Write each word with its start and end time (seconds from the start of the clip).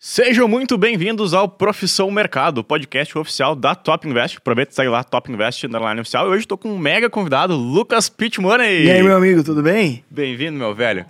Sejam 0.00 0.46
muito 0.46 0.78
bem-vindos 0.78 1.34
ao 1.34 1.48
Profissão 1.48 2.08
Mercado, 2.08 2.62
podcast 2.62 3.18
oficial 3.18 3.56
da 3.56 3.74
Top 3.74 4.08
Invest. 4.08 4.38
Aproveita 4.38 4.70
e 4.70 4.74
segue 4.76 4.88
lá, 4.88 5.02
Top 5.02 5.28
Invest 5.28 5.66
underline 5.66 6.00
oficial. 6.00 6.28
E 6.28 6.30
hoje 6.30 6.44
estou 6.44 6.56
com 6.56 6.68
um 6.68 6.78
mega 6.78 7.10
convidado, 7.10 7.56
Lucas 7.56 8.08
Pitmoney. 8.08 8.84
E 8.84 8.90
aí, 8.92 9.02
meu 9.02 9.16
amigo, 9.16 9.42
tudo 9.42 9.60
bem? 9.60 10.04
Bem-vindo, 10.08 10.56
meu 10.56 10.72
velho. 10.72 11.04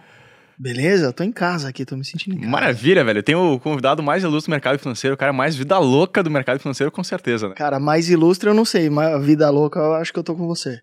Beleza, 0.56 1.04
eu 1.04 1.12
tô 1.12 1.22
em 1.22 1.30
casa 1.30 1.68
aqui, 1.68 1.84
tô 1.84 1.98
me 1.98 2.04
sentindo 2.04 2.36
em 2.36 2.38
casa. 2.38 2.50
Maravilha, 2.50 3.04
velho. 3.04 3.22
Tem 3.22 3.34
o 3.34 3.58
convidado 3.58 4.02
mais 4.02 4.22
ilustre 4.22 4.48
do 4.48 4.52
mercado 4.52 4.78
financeiro, 4.78 5.14
o 5.14 5.18
cara 5.18 5.34
mais 5.34 5.54
vida 5.54 5.78
louca 5.78 6.22
do 6.22 6.30
mercado 6.30 6.58
financeiro, 6.58 6.90
com 6.90 7.04
certeza, 7.04 7.50
né? 7.50 7.54
Cara, 7.56 7.78
mais 7.78 8.08
ilustre 8.08 8.48
eu 8.48 8.54
não 8.54 8.64
sei, 8.64 8.88
mas 8.88 9.22
vida 9.22 9.50
louca 9.50 9.78
eu 9.78 9.92
acho 9.96 10.10
que 10.10 10.18
eu 10.18 10.24
tô 10.24 10.34
com 10.34 10.46
você. 10.46 10.80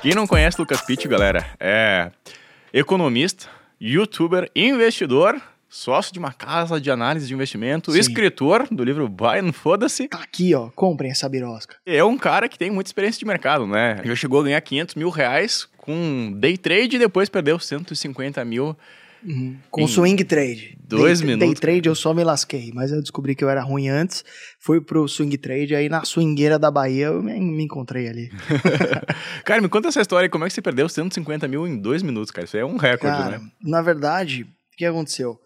Quem 0.00 0.14
não 0.14 0.28
conhece 0.28 0.60
Lucas 0.60 0.80
Pitt, 0.82 1.08
galera, 1.08 1.44
é 1.58 2.12
economista, 2.72 3.46
youtuber, 3.80 4.50
investidor, 4.54 5.40
sócio 5.68 6.12
de 6.12 6.18
uma 6.18 6.32
casa 6.32 6.80
de 6.80 6.90
análise 6.90 7.26
de 7.26 7.34
investimento, 7.34 7.92
Sim. 7.92 7.98
escritor 7.98 8.66
do 8.70 8.82
livro 8.82 9.08
Buy 9.08 9.38
and 9.38 9.52
Foda-se. 9.52 10.08
Tá 10.08 10.22
aqui, 10.22 10.54
ó, 10.54 10.70
comprem 10.74 11.10
essa 11.10 11.28
birosca. 11.28 11.76
É 11.84 12.02
um 12.02 12.16
cara 12.16 12.48
que 12.48 12.58
tem 12.58 12.70
muita 12.70 12.88
experiência 12.88 13.18
de 13.18 13.26
mercado, 13.26 13.66
né? 13.66 14.00
Já 14.04 14.14
chegou 14.14 14.40
a 14.40 14.44
ganhar 14.44 14.60
500 14.60 14.94
mil 14.94 15.10
reais 15.10 15.68
com 15.76 16.32
day 16.36 16.56
trade 16.56 16.96
e 16.96 16.98
depois 16.98 17.28
perdeu 17.28 17.58
150 17.58 18.44
mil. 18.44 18.76
Com 19.70 19.82
Em 19.82 19.88
swing 19.88 20.22
trade. 20.24 20.78
dois 20.86 21.20
day, 21.20 21.26
minutos, 21.28 21.48
Day 21.54 21.60
trade 21.60 21.88
eu 21.88 21.94
só 21.94 22.14
me 22.14 22.22
lasquei, 22.22 22.70
mas 22.72 22.92
eu 22.92 23.00
descobri 23.00 23.34
que 23.34 23.42
eu 23.42 23.48
era 23.50 23.62
ruim 23.62 23.88
antes, 23.88 24.24
fui 24.60 24.80
pro 24.80 25.08
swing 25.08 25.36
trade, 25.38 25.74
aí 25.74 25.88
na 25.88 26.04
swingueira 26.04 26.58
da 26.58 26.70
Bahia 26.70 27.06
eu 27.06 27.22
me, 27.22 27.38
me 27.40 27.64
encontrei 27.64 28.08
ali. 28.08 28.30
Cara, 29.44 29.60
me 29.60 29.68
conta 29.68 29.88
essa 29.88 30.00
história 30.00 30.28
como 30.28 30.44
é 30.44 30.48
que 30.48 30.54
você 30.54 30.62
perdeu 30.62 30.88
150 30.88 31.48
mil 31.48 31.66
em 31.66 31.76
dois 31.78 32.02
minutos, 32.02 32.30
cara? 32.30 32.44
Isso 32.44 32.56
aí 32.56 32.62
é 32.62 32.66
um 32.66 32.76
recorde, 32.76 33.16
Cara, 33.16 33.38
né? 33.38 33.50
na 33.62 33.82
verdade, 33.82 34.42
o 34.44 34.76
que 34.76 34.84
aconteceu? 34.84 35.38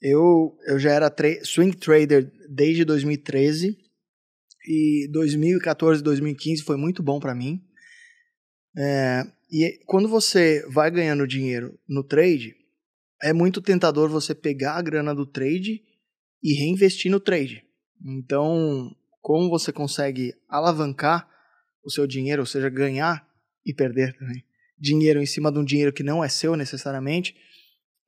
Eu, 0.00 0.52
eu 0.68 0.78
já 0.78 0.92
era 0.92 1.10
tra- 1.10 1.44
swing 1.44 1.76
trader 1.76 2.30
desde 2.48 2.84
2013 2.84 3.76
e 4.66 5.08
2014, 5.10 6.02
2015 6.02 6.62
foi 6.62 6.76
muito 6.76 7.02
bom 7.02 7.18
pra 7.18 7.34
mim. 7.34 7.60
É, 8.76 9.24
e 9.50 9.80
quando 9.86 10.08
você 10.08 10.64
vai 10.70 10.90
ganhando 10.90 11.26
dinheiro 11.26 11.72
no 11.88 12.04
trade, 12.04 12.54
é 13.22 13.32
muito 13.32 13.60
tentador 13.60 14.08
você 14.08 14.34
pegar 14.34 14.74
a 14.74 14.82
grana 14.82 15.14
do 15.14 15.26
trade 15.26 15.82
e 16.42 16.54
reinvestir 16.54 17.10
no 17.10 17.20
trade. 17.20 17.64
Então, 18.04 18.94
como 19.20 19.50
você 19.50 19.72
consegue 19.72 20.34
alavancar 20.48 21.28
o 21.84 21.90
seu 21.90 22.06
dinheiro, 22.06 22.42
ou 22.42 22.46
seja, 22.46 22.68
ganhar 22.68 23.26
e 23.66 23.74
perder 23.74 24.16
também, 24.16 24.44
dinheiro 24.78 25.20
em 25.20 25.26
cima 25.26 25.50
de 25.50 25.58
um 25.58 25.64
dinheiro 25.64 25.92
que 25.92 26.02
não 26.02 26.22
é 26.22 26.28
seu 26.28 26.56
necessariamente, 26.56 27.34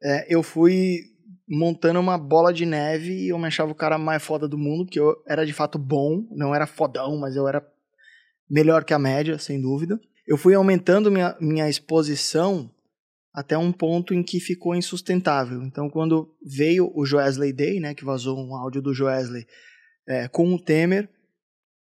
é, 0.02 0.34
eu 0.34 0.42
fui 0.42 1.00
montando 1.48 1.98
uma 1.98 2.16
bola 2.16 2.52
de 2.52 2.64
neve 2.64 3.12
e 3.12 3.28
eu 3.28 3.38
me 3.38 3.48
achava 3.48 3.72
o 3.72 3.74
cara 3.74 3.98
mais 3.98 4.22
foda 4.22 4.46
do 4.46 4.56
mundo, 4.56 4.84
porque 4.84 5.00
eu 5.00 5.16
era 5.26 5.44
de 5.44 5.52
fato 5.52 5.78
bom, 5.78 6.24
não 6.30 6.54
era 6.54 6.66
fodão, 6.66 7.18
mas 7.18 7.34
eu 7.34 7.48
era 7.48 7.66
melhor 8.48 8.84
que 8.84 8.94
a 8.94 8.98
média, 8.98 9.38
sem 9.38 9.60
dúvida. 9.60 10.00
Eu 10.26 10.36
fui 10.36 10.54
aumentando 10.54 11.10
minha, 11.10 11.36
minha 11.40 11.68
exposição 11.68 12.70
até 13.32 13.56
um 13.56 13.72
ponto 13.72 14.12
em 14.12 14.22
que 14.22 14.40
ficou 14.40 14.74
insustentável. 14.74 15.62
Então, 15.62 15.88
quando 15.88 16.34
veio 16.44 16.90
o 16.94 17.04
Joesley 17.04 17.52
Day, 17.52 17.80
né, 17.80 17.94
que 17.94 18.04
vazou 18.04 18.38
um 18.38 18.54
áudio 18.54 18.82
do 18.82 18.92
Joesley 18.92 19.46
é, 20.08 20.28
com 20.28 20.52
o 20.52 20.58
Temer, 20.58 21.08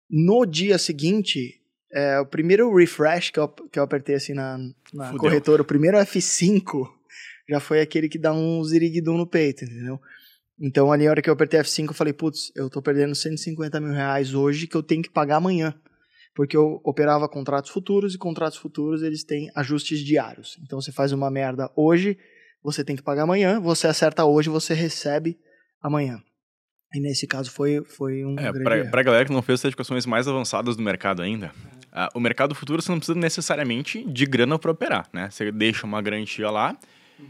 no 0.08 0.44
dia 0.46 0.78
seguinte, 0.78 1.60
é, 1.92 2.20
o 2.20 2.26
primeiro 2.26 2.72
refresh 2.74 3.30
que 3.30 3.40
eu, 3.40 3.48
que 3.48 3.78
eu 3.78 3.82
apertei 3.82 4.14
assim 4.14 4.32
na, 4.32 4.58
na 4.94 5.16
corretora, 5.16 5.62
o 5.62 5.64
primeiro 5.64 5.96
F5, 5.98 6.88
já 7.48 7.58
foi 7.58 7.80
aquele 7.80 8.08
que 8.08 8.18
dá 8.18 8.32
um 8.32 8.62
ziriguidum 8.62 9.16
no 9.16 9.26
peito, 9.26 9.64
entendeu? 9.64 10.00
Então, 10.60 10.92
ali, 10.92 11.06
a 11.06 11.10
hora 11.10 11.22
que 11.22 11.30
eu 11.30 11.34
apertei 11.34 11.58
F5, 11.58 11.88
eu 11.88 11.94
falei, 11.94 12.12
putz, 12.12 12.52
eu 12.54 12.68
tô 12.68 12.82
perdendo 12.82 13.14
150 13.14 13.80
mil 13.80 13.92
reais 13.92 14.34
hoje 14.34 14.66
que 14.66 14.76
eu 14.76 14.82
tenho 14.82 15.02
que 15.02 15.10
pagar 15.10 15.36
amanhã. 15.36 15.74
Porque 16.34 16.56
eu 16.56 16.80
operava 16.84 17.28
contratos 17.28 17.70
futuros 17.70 18.14
e 18.14 18.18
contratos 18.18 18.58
futuros, 18.58 19.02
eles 19.02 19.24
têm 19.24 19.50
ajustes 19.54 19.98
diários. 20.00 20.58
Então, 20.62 20.80
você 20.80 20.92
faz 20.92 21.12
uma 21.12 21.30
merda 21.30 21.70
hoje, 21.76 22.16
você 22.62 22.84
tem 22.84 22.94
que 22.96 23.02
pagar 23.02 23.22
amanhã, 23.22 23.60
você 23.60 23.86
acerta 23.86 24.24
hoje, 24.24 24.48
você 24.48 24.72
recebe 24.74 25.38
amanhã. 25.82 26.20
E 26.94 27.00
nesse 27.00 27.26
caso 27.26 27.50
foi, 27.50 27.82
foi 27.84 28.24
um 28.24 28.38
É, 28.38 28.46
erro. 28.48 28.90
pra 28.90 29.02
galera 29.02 29.24
que 29.24 29.32
não 29.32 29.42
fez 29.42 29.60
certificações 29.60 30.06
mais 30.06 30.26
avançadas 30.26 30.76
do 30.76 30.82
mercado 30.82 31.22
ainda, 31.22 31.52
ah, 31.92 32.08
o 32.14 32.20
mercado 32.20 32.54
futuro 32.54 32.82
você 32.82 32.90
não 32.90 32.98
precisa 32.98 33.18
necessariamente 33.18 34.04
de 34.04 34.26
grana 34.26 34.58
para 34.58 34.70
operar, 34.72 35.08
né? 35.12 35.30
Você 35.30 35.50
deixa 35.52 35.86
uma 35.86 36.00
garantia 36.02 36.50
lá. 36.50 36.76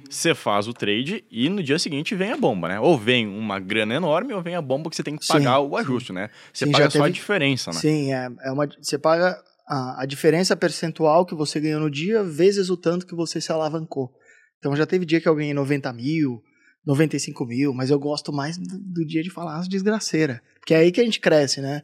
Você 0.09 0.35
faz 0.35 0.67
o 0.67 0.75
trade 0.75 1.25
e 1.31 1.49
no 1.49 1.63
dia 1.63 1.79
seguinte 1.79 2.15
vem 2.15 2.33
a 2.33 2.37
bomba, 2.37 2.69
né? 2.69 2.81
Ou 2.81 2.99
vem 2.99 3.27
uma 3.27 3.59
grana 3.61 3.95
enorme 3.95 4.35
ou 4.35 4.43
vem 4.43 4.57
a 4.57 4.63
bomba 4.63 4.91
que 4.91 4.97
você 4.97 5.03
tem 5.03 5.17
que 5.17 5.25
Sim, 5.25 5.33
pagar 5.33 5.61
o 5.61 5.71
sim. 5.71 5.77
ajuste, 5.77 6.13
né? 6.13 6.31
Você 6.53 6.67
Sim, 6.67 6.73
paga 6.73 6.91
só 6.91 7.05
a 7.05 7.09
diferença, 7.09 7.71
né? 7.71 7.79
Sim, 7.79 8.13
é, 8.13 8.29
é 8.45 8.53
uma, 8.53 8.69
você 8.81 8.99
paga 8.99 9.41
a, 9.69 10.03
a 10.03 10.07
diferença 10.07 10.57
percentual 10.57 11.25
que 11.25 11.35
você 11.35 11.61
ganhou 11.61 11.81
no 11.81 11.91
dia 11.91 12.25
vezes 12.25 12.71
o 12.71 12.77
tanto 12.77 13.07
que 13.07 13.15
você 13.15 13.41
se 13.41 13.53
alavancou. 13.53 14.11
Então 14.59 14.75
já 14.75 14.85
teve 14.85 15.07
dia 15.07 15.21
que 15.21 15.29
eu 15.29 15.35
ganhei 15.35 15.55
90 15.55 15.93
mil, 15.93 16.43
95 16.85 17.47
mil, 17.47 17.73
mas 17.73 17.91
eu 17.91 17.99
gosto 17.99 18.33
mais 18.33 18.59
do, 18.59 18.79
do 18.79 19.07
dia 19.07 19.23
de 19.23 19.31
falar 19.31 19.59
as 19.59 19.69
desgraceiras. 19.69 20.41
Porque 20.59 20.75
é 20.75 20.79
aí 20.79 20.91
que 20.93 21.01
a 21.01 21.05
gente 21.05 21.21
cresce, 21.21 21.61
né? 21.61 21.83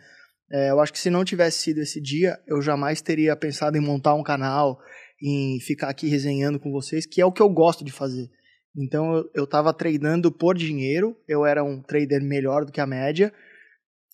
É, 0.50 0.70
eu 0.70 0.80
acho 0.80 0.92
que 0.92 0.98
se 0.98 1.10
não 1.10 1.24
tivesse 1.24 1.58
sido 1.58 1.80
esse 1.80 2.00
dia, 2.00 2.38
eu 2.46 2.60
jamais 2.62 3.00
teria 3.00 3.34
pensado 3.36 3.76
em 3.76 3.80
montar 3.80 4.14
um 4.14 4.22
canal, 4.22 4.78
em 5.22 5.58
ficar 5.60 5.88
aqui 5.88 6.08
resenhando 6.08 6.60
com 6.60 6.70
vocês, 6.70 7.06
que 7.06 7.20
é 7.20 7.26
o 7.26 7.32
que 7.32 7.42
eu 7.42 7.48
gosto 7.48 7.84
de 7.84 7.92
fazer. 7.92 8.30
Então 8.76 9.16
eu, 9.16 9.30
eu 9.34 9.46
tava 9.46 9.72
tradando 9.72 10.30
por 10.30 10.56
dinheiro, 10.56 11.16
eu 11.26 11.46
era 11.46 11.64
um 11.64 11.80
trader 11.80 12.22
melhor 12.22 12.64
do 12.64 12.72
que 12.72 12.80
a 12.80 12.86
média, 12.86 13.32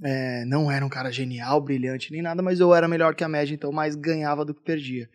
é, 0.05 0.45
não 0.45 0.71
era 0.71 0.85
um 0.85 0.89
cara 0.89 1.11
genial, 1.11 1.61
brilhante 1.61 2.13
nem 2.13 2.23
nada, 2.23 2.43
mas 2.43 2.61
eu 2.61 2.75
era 2.75 2.89
melhor 2.89 3.15
que 3.15 3.25
a 3.25 3.29
média, 3.29 3.55
então 3.55 3.73
mais 3.73 3.95
ganhava 3.95 4.45
do 4.45 4.55
que 4.55 4.63
perdia. 4.63 5.09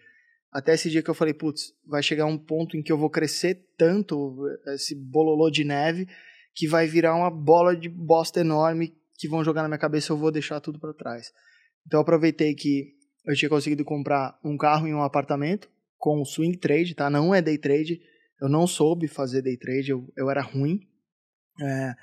Até 0.52 0.74
esse 0.74 0.90
dia 0.90 1.03
que 1.03 1.09
eu 1.09 1.14
falei, 1.14 1.34
putz, 1.34 1.74
vai 1.86 2.02
chegar 2.02 2.26
um 2.26 2.38
ponto 2.38 2.78
em 2.78 2.81
que 2.81 2.92
eu 2.92 2.97
vou 2.97 3.09
crescer 3.09 3.66
tanto, 3.78 4.38
esse 4.74 4.96
bololô 4.96 5.50
de 5.50 5.64
neve, 5.64 6.08
que 6.56 6.68
vai 6.68 6.88
virar 6.88 7.16
uma 7.16 7.30
bola 7.30 7.76
de 7.76 7.88
bosta 7.90 8.40
enorme 8.40 8.96
que 9.18 9.28
vão 9.28 9.44
jogar 9.44 9.62
na 9.62 9.68
minha 9.68 9.80
cabeça 9.80 10.14
eu 10.14 10.18
vou 10.18 10.31
deixar 10.31 10.59
tudo 10.59 10.80
para 10.80 10.94
trás. 10.94 11.31
Então 11.86 12.00
eu 12.00 12.02
aproveitei 12.02 12.53
que 12.53 12.96
eu 13.26 13.36
tinha 13.36 13.50
conseguido 13.50 13.84
comprar 13.84 14.40
um 14.44 14.58
carro 14.58 14.88
e 14.88 14.94
um 14.94 15.02
apartamento 15.02 15.70
com 15.97 16.24
swing 16.24 16.58
trade, 16.58 16.96
tá? 16.96 17.09
Não 17.09 17.34
é 17.34 17.41
day 17.41 17.58
trade. 17.58 18.00
Eu 18.40 18.47
não 18.50 18.68
soube 18.68 19.08
fazer 19.08 19.41
day 19.41 19.58
trade, 19.58 19.90
eu, 19.90 20.08
eu 20.16 20.30
era 20.30 20.41
ruim. 20.41 20.80
É, 21.62 21.96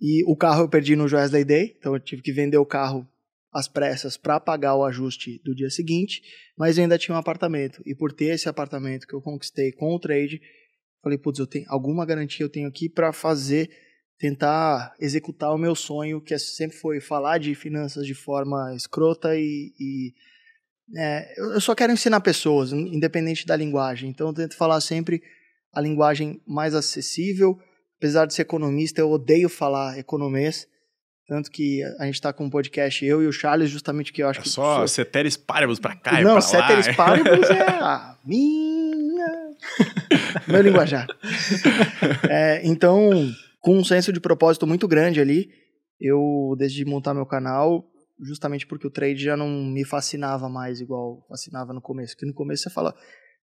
e 0.00 0.22
o 0.30 0.36
carro 0.36 0.62
eu 0.62 0.68
perdi 0.68 0.94
no 0.94 1.08
Joesley 1.08 1.44
Day, 1.44 1.74
então 1.78 1.94
eu 1.94 2.00
tive 2.00 2.20
que 2.20 2.32
vender 2.32 2.58
o 2.58 2.66
carro 2.66 3.08
às 3.52 3.66
pressas 3.66 4.16
para 4.18 4.38
pagar 4.38 4.74
o 4.74 4.84
ajuste 4.84 5.40
do 5.42 5.54
dia 5.54 5.70
seguinte, 5.70 6.22
mas 6.58 6.76
eu 6.76 6.82
ainda 6.82 6.98
tinha 6.98 7.14
um 7.14 7.18
apartamento. 7.18 7.82
E 7.86 7.94
por 7.94 8.12
ter 8.12 8.26
esse 8.26 8.48
apartamento 8.48 9.06
que 9.06 9.14
eu 9.14 9.22
conquistei 9.22 9.72
com 9.72 9.94
o 9.94 9.98
trade, 9.98 10.40
falei, 11.02 11.16
putz, 11.16 11.38
eu 11.38 11.46
tenho 11.46 11.64
alguma 11.68 12.04
garantia 12.04 12.44
eu 12.44 12.50
tenho 12.50 12.68
aqui 12.68 12.88
para 12.88 13.12
fazer, 13.12 13.70
tentar 14.18 14.94
executar 15.00 15.54
o 15.54 15.58
meu 15.58 15.74
sonho, 15.74 16.20
que 16.20 16.34
é- 16.34 16.38
sempre 16.38 16.76
foi 16.76 17.00
falar 17.00 17.38
de 17.38 17.54
finanças 17.54 18.06
de 18.06 18.14
forma 18.14 18.74
escrota 18.74 19.34
e. 19.36 19.72
e, 19.80 20.14
é, 20.96 21.34
eu 21.38 21.60
só 21.60 21.74
quero 21.74 21.92
ensinar 21.92 22.20
pessoas, 22.20 22.72
independente 22.72 23.46
da 23.46 23.56
linguagem. 23.56 24.10
Então 24.10 24.28
eu 24.28 24.34
tento 24.34 24.56
falar 24.56 24.80
sempre 24.80 25.22
a 25.74 25.80
linguagem 25.80 26.40
mais 26.46 26.74
acessível. 26.74 27.58
Apesar 27.98 28.26
de 28.26 28.34
ser 28.34 28.42
economista, 28.42 29.00
eu 29.00 29.10
odeio 29.10 29.48
falar 29.48 29.98
economês. 29.98 30.66
Tanto 31.28 31.50
que 31.50 31.82
a 31.98 32.04
gente 32.04 32.14
está 32.14 32.32
com 32.32 32.44
um 32.44 32.50
podcast, 32.50 33.04
eu 33.04 33.20
e 33.22 33.26
o 33.26 33.32
Charles, 33.32 33.68
justamente 33.70 34.12
que 34.12 34.22
eu 34.22 34.28
acho 34.28 34.40
É 34.40 34.42
que. 34.44 34.48
só 34.48 34.76
sou- 34.78 34.88
ceteris 34.88 35.36
paribus 35.36 35.80
pra 35.80 35.96
cá 35.96 36.20
e 36.20 36.24
não, 36.24 36.34
pra 36.34 36.40
ceteris 36.40 36.86
lá. 36.86 36.94
paribus 36.94 37.50
é 37.50 37.62
a 37.62 38.16
minha. 38.24 39.26
Meu 40.46 40.60
linguajar. 40.62 41.06
É, 42.30 42.60
então, 42.64 43.10
com 43.60 43.76
um 43.76 43.84
senso 43.84 44.12
de 44.12 44.20
propósito 44.20 44.66
muito 44.66 44.86
grande 44.86 45.20
ali, 45.20 45.48
eu 46.00 46.54
decidi 46.58 46.84
montar 46.84 47.14
meu 47.14 47.26
canal 47.26 47.84
justamente 48.20 48.66
porque 48.66 48.86
o 48.86 48.90
trade 48.90 49.22
já 49.22 49.36
não 49.36 49.48
me 49.48 49.84
fascinava 49.84 50.48
mais 50.48 50.80
igual 50.80 51.24
fascinava 51.28 51.72
no 51.72 51.80
começo. 51.80 52.14
Porque 52.14 52.26
no 52.26 52.34
começo 52.34 52.62
você 52.62 52.70
fala, 52.70 52.94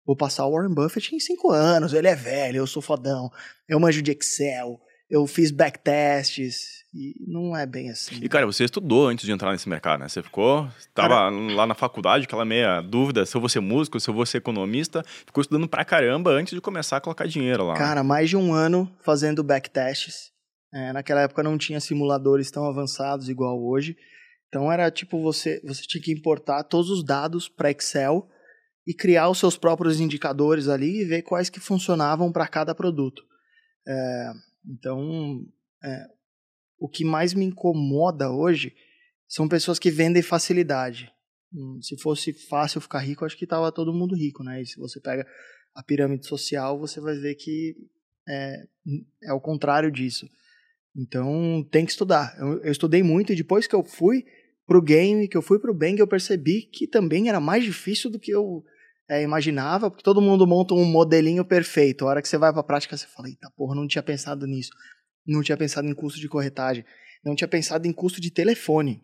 vou 0.05 0.15
passar 0.15 0.45
o 0.45 0.51
Warren 0.51 0.73
Buffett 0.73 1.15
em 1.15 1.19
cinco 1.19 1.51
anos, 1.51 1.93
ele 1.93 2.07
é 2.07 2.15
velho, 2.15 2.57
eu 2.57 2.67
sou 2.67 2.81
fodão, 2.81 3.29
eu 3.67 3.79
manjo 3.79 4.01
de 4.01 4.11
Excel, 4.11 4.79
eu 5.09 5.27
fiz 5.27 5.51
backtests, 5.51 6.83
e 6.93 7.15
não 7.27 7.57
é 7.57 7.65
bem 7.65 7.89
assim. 7.89 8.19
E, 8.21 8.29
cara, 8.29 8.45
você 8.45 8.63
estudou 8.63 9.07
antes 9.07 9.25
de 9.25 9.31
entrar 9.31 9.51
nesse 9.51 9.67
mercado, 9.67 10.01
né? 10.01 10.07
Você 10.07 10.21
ficou, 10.21 10.67
tava 10.93 11.29
lá 11.29 11.65
na 11.65 11.73
faculdade, 11.73 12.25
aquela 12.25 12.45
meia 12.45 12.81
dúvida 12.81 13.25
se 13.25 13.35
eu 13.35 13.41
vou 13.41 13.49
ser 13.49 13.59
músico, 13.61 13.99
se 13.99 14.09
eu 14.09 14.13
vou 14.13 14.25
ser 14.25 14.37
economista, 14.37 15.03
ficou 15.25 15.41
estudando 15.41 15.67
pra 15.67 15.83
caramba 15.83 16.31
antes 16.31 16.53
de 16.53 16.61
começar 16.61 16.97
a 16.97 17.01
colocar 17.01 17.27
dinheiro 17.27 17.65
lá. 17.65 17.73
né? 17.73 17.79
Cara, 17.79 18.03
mais 18.03 18.29
de 18.29 18.37
um 18.37 18.53
ano 18.53 18.91
fazendo 19.03 19.43
backtests. 19.43 20.31
É, 20.71 20.91
naquela 20.91 21.21
época 21.21 21.43
não 21.43 21.57
tinha 21.57 21.79
simuladores 21.79 22.49
tão 22.49 22.65
avançados 22.65 23.29
igual 23.29 23.63
hoje. 23.63 23.95
Então 24.53 24.71
era 24.71 24.91
tipo 24.91 25.19
você, 25.19 25.59
você 25.63 25.81
tinha 25.81 25.99
que 25.99 26.11
importar 26.11 26.61
todos 26.61 26.91
os 26.91 27.03
dados 27.03 27.49
para 27.49 27.71
Excel 27.71 28.29
e 28.85 28.93
criar 28.93 29.27
os 29.27 29.39
seus 29.39 29.57
próprios 29.57 29.99
indicadores 29.99 30.67
ali 30.67 31.01
e 31.01 31.05
ver 31.05 31.23
quais 31.23 31.49
que 31.49 31.59
funcionavam 31.59 32.31
para 32.31 32.47
cada 32.47 32.75
produto. 32.75 33.23
É, 33.87 34.31
então, 34.63 35.43
é, 35.83 36.05
o 36.77 36.87
que 36.87 37.03
mais 37.03 37.33
me 37.33 37.45
incomoda 37.45 38.29
hoje 38.29 38.75
são 39.27 39.49
pessoas 39.49 39.79
que 39.79 39.89
vendem 39.89 40.21
facilidade. 40.21 41.11
Hum, 41.51 41.79
se 41.81 41.97
fosse 41.99 42.31
fácil 42.31 42.79
ficar 42.79 42.99
rico, 42.99 43.25
acho 43.25 43.35
que 43.35 43.45
estava 43.45 43.71
todo 43.71 43.91
mundo 43.91 44.15
rico, 44.15 44.43
né? 44.43 44.61
E 44.61 44.67
se 44.67 44.77
você 44.77 44.99
pega 44.99 45.25
a 45.73 45.81
pirâmide 45.81 46.27
social, 46.27 46.77
você 46.77 47.01
vai 47.01 47.15
ver 47.15 47.33
que 47.33 47.75
é, 48.29 48.67
é 49.23 49.33
o 49.33 49.41
contrário 49.41 49.91
disso. 49.91 50.29
Então, 50.95 51.67
tem 51.71 51.85
que 51.85 51.91
estudar. 51.91 52.37
Eu, 52.37 52.61
eu 52.65 52.71
estudei 52.71 53.01
muito 53.01 53.33
e 53.33 53.35
depois 53.35 53.65
que 53.65 53.73
eu 53.73 53.83
fui 53.83 54.23
pro 54.65 54.81
game, 54.81 55.27
que 55.27 55.37
eu 55.37 55.41
fui 55.41 55.59
pro 55.59 55.73
Bang, 55.73 55.99
eu 55.99 56.07
percebi 56.07 56.61
que 56.61 56.87
também 56.87 57.29
era 57.29 57.39
mais 57.39 57.63
difícil 57.63 58.09
do 58.09 58.19
que 58.19 58.31
eu 58.31 58.63
é, 59.09 59.21
imaginava, 59.21 59.89
porque 59.89 60.03
todo 60.03 60.21
mundo 60.21 60.47
monta 60.47 60.73
um 60.73 60.85
modelinho 60.85 61.43
perfeito. 61.45 62.05
A 62.05 62.09
hora 62.09 62.21
que 62.21 62.27
você 62.27 62.37
vai 62.37 62.51
para 62.51 62.61
a 62.61 62.63
prática, 62.63 62.95
você 62.95 63.07
fala, 63.07 63.29
eita 63.29 63.51
porra, 63.55 63.75
não 63.75 63.87
tinha 63.87 64.03
pensado 64.03 64.47
nisso. 64.47 64.71
Não 65.25 65.41
tinha 65.41 65.57
pensado 65.57 65.87
em 65.87 65.93
custo 65.93 66.19
de 66.19 66.27
corretagem. 66.27 66.85
Não 67.23 67.35
tinha 67.35 67.47
pensado 67.47 67.87
em 67.87 67.93
custo 67.93 68.19
de 68.19 68.31
telefone. 68.31 69.01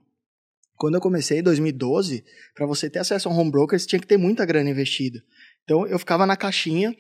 Quando 0.76 0.96
eu 0.96 1.02
comecei 1.02 1.40
em 1.40 1.44
2012, 1.44 2.24
para 2.56 2.66
você 2.66 2.90
ter 2.90 3.00
acesso 3.00 3.28
a 3.28 3.32
um 3.32 3.38
home 3.38 3.52
broker, 3.52 3.78
você 3.78 3.86
tinha 3.86 4.00
que 4.00 4.08
ter 4.08 4.18
muita 4.18 4.46
grana 4.46 4.70
investida. 4.70 5.22
Então 5.64 5.86
eu 5.86 6.00
ficava 6.00 6.26
na 6.26 6.38
caixinha 6.38 6.96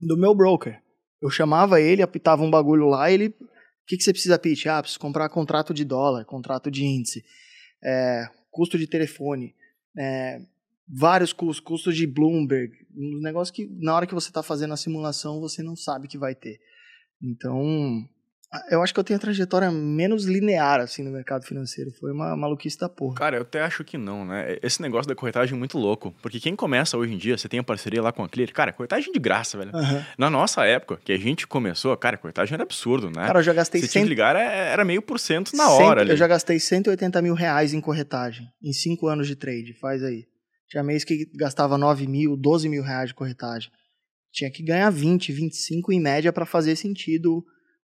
do 0.00 0.16
meu 0.16 0.34
broker. 0.34 0.82
Eu 1.22 1.30
chamava 1.30 1.80
ele, 1.80 2.02
apitava 2.02 2.42
um 2.42 2.50
bagulho 2.50 2.86
lá, 2.86 3.10
ele. 3.10 3.28
O 3.28 3.86
que, 3.86 3.96
que 3.96 4.02
você 4.02 4.12
precisa 4.12 4.38
pitch? 4.38 4.66
Ah, 4.66 4.82
preciso 4.82 4.98
comprar 4.98 5.28
contrato 5.28 5.72
de 5.72 5.84
dólar, 5.84 6.24
contrato 6.24 6.70
de 6.70 6.84
índice, 6.84 7.24
é, 7.84 8.28
custo 8.50 8.78
de 8.78 8.86
telefone, 8.86 9.54
é, 9.96 10.40
vários 10.88 11.32
custos, 11.32 11.60
custos 11.60 11.96
de 11.96 12.06
Bloomberg, 12.06 12.72
um 12.96 13.20
negócio 13.20 13.52
que 13.52 13.66
na 13.66 13.94
hora 13.94 14.06
que 14.06 14.14
você 14.14 14.28
está 14.28 14.42
fazendo 14.42 14.74
a 14.74 14.76
simulação 14.76 15.40
você 15.40 15.62
não 15.62 15.76
sabe 15.76 16.08
que 16.08 16.18
vai 16.18 16.34
ter. 16.34 16.60
Então, 17.22 18.08
eu 18.70 18.82
acho 18.82 18.94
que 18.94 19.00
eu 19.00 19.04
tenho 19.04 19.16
a 19.16 19.20
trajetória 19.20 19.70
menos 19.70 20.24
linear, 20.24 20.80
assim, 20.80 21.02
no 21.02 21.10
mercado 21.10 21.44
financeiro. 21.44 21.90
Foi 21.98 22.12
uma 22.12 22.36
maluquice 22.36 22.78
da 22.78 22.88
porra. 22.88 23.14
Cara, 23.16 23.36
eu 23.36 23.42
até 23.42 23.62
acho 23.62 23.82
que 23.82 23.98
não, 23.98 24.24
né? 24.24 24.58
Esse 24.62 24.80
negócio 24.80 25.08
da 25.08 25.14
corretagem 25.14 25.54
é 25.54 25.58
muito 25.58 25.76
louco. 25.78 26.14
Porque 26.22 26.38
quem 26.38 26.54
começa 26.54 26.96
hoje 26.96 27.12
em 27.12 27.18
dia, 27.18 27.36
você 27.36 27.48
tem 27.48 27.58
a 27.60 27.64
parceria 27.64 28.00
lá 28.00 28.12
com 28.12 28.22
a 28.22 28.28
Clear, 28.28 28.52
cara, 28.52 28.72
corretagem 28.72 29.12
de 29.12 29.18
graça, 29.18 29.58
velho. 29.58 29.72
Uhum. 29.74 30.04
Na 30.16 30.30
nossa 30.30 30.64
época, 30.64 31.00
que 31.04 31.12
a 31.12 31.18
gente 31.18 31.46
começou, 31.46 31.96
cara, 31.96 32.16
corretagem 32.16 32.54
era 32.54 32.62
absurdo, 32.62 33.08
né? 33.08 33.26
Cara, 33.26 33.40
eu 33.40 33.42
já 33.42 33.52
gastei... 33.52 33.80
Você 33.80 33.88
100... 33.88 33.92
tinha 33.92 34.04
que 34.04 34.08
ligar, 34.08 34.36
era 34.36 34.84
meio 34.84 35.02
por 35.02 35.18
cento 35.18 35.56
na 35.56 35.70
hora. 35.70 36.02
Ali. 36.02 36.10
Eu 36.10 36.16
já 36.16 36.26
gastei 36.26 36.60
180 36.60 37.20
mil 37.22 37.34
reais 37.34 37.74
em 37.74 37.80
corretagem, 37.80 38.46
em 38.62 38.72
cinco 38.72 39.08
anos 39.08 39.26
de 39.26 39.36
trade, 39.36 39.74
faz 39.80 40.02
aí. 40.02 40.24
Tinha 40.68 40.82
mês 40.82 41.04
que 41.04 41.26
gastava 41.36 41.76
9 41.76 42.06
mil, 42.06 42.36
12 42.36 42.68
mil 42.68 42.82
reais 42.82 43.08
de 43.08 43.14
corretagem. 43.14 43.70
Tinha 44.32 44.50
que 44.50 44.62
ganhar 44.62 44.90
20, 44.90 45.32
25 45.32 45.92
em 45.92 46.00
média 46.00 46.32
para 46.32 46.46
fazer 46.46 46.74
sentido 46.76 47.44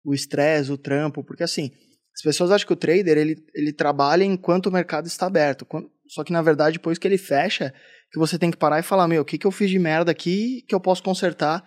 o 0.10 0.14
estresse, 0.14 0.72
o 0.72 0.78
trampo, 0.78 1.24
porque 1.24 1.44
assim, 1.44 1.72
as 2.16 2.22
pessoas 2.24 2.50
acham 2.52 2.66
que 2.66 2.74
o 2.74 2.76
trader 2.76 3.18
ele, 3.18 3.46
ele 3.54 3.72
trabalha 3.72 4.24
enquanto 4.24 4.66
o 4.66 4.72
mercado 4.72 5.06
está 5.06 5.28
aberto. 5.28 5.68
Só 6.08 6.24
que 6.24 6.34
na 6.34 6.42
verdade, 6.42 6.78
depois 6.78 6.98
que 6.98 7.08
ele 7.08 7.18
fecha, 7.18 7.74
que 8.12 8.18
você 8.18 8.40
tem 8.40 8.50
que 8.50 8.58
parar 8.58 8.80
e 8.80 8.84
falar: 8.84 9.08
meu, 9.08 9.22
o 9.22 9.26
que, 9.26 9.38
que 9.38 9.46
eu 9.46 9.52
fiz 9.52 9.70
de 9.70 9.78
merda 9.78 10.12
aqui 10.12 10.64
que 10.68 10.74
eu 10.74 10.80
posso 10.80 11.04
consertar 11.04 11.64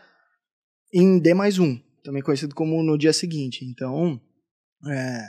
em 0.92 1.20
D 1.20 1.34
mais 1.34 1.58
um, 1.58 1.78
também 2.02 2.20
conhecido 2.20 2.54
como 2.54 2.82
no 2.82 2.98
dia 2.98 3.12
seguinte. 3.12 3.64
Então, 3.64 4.20
é, 4.90 5.28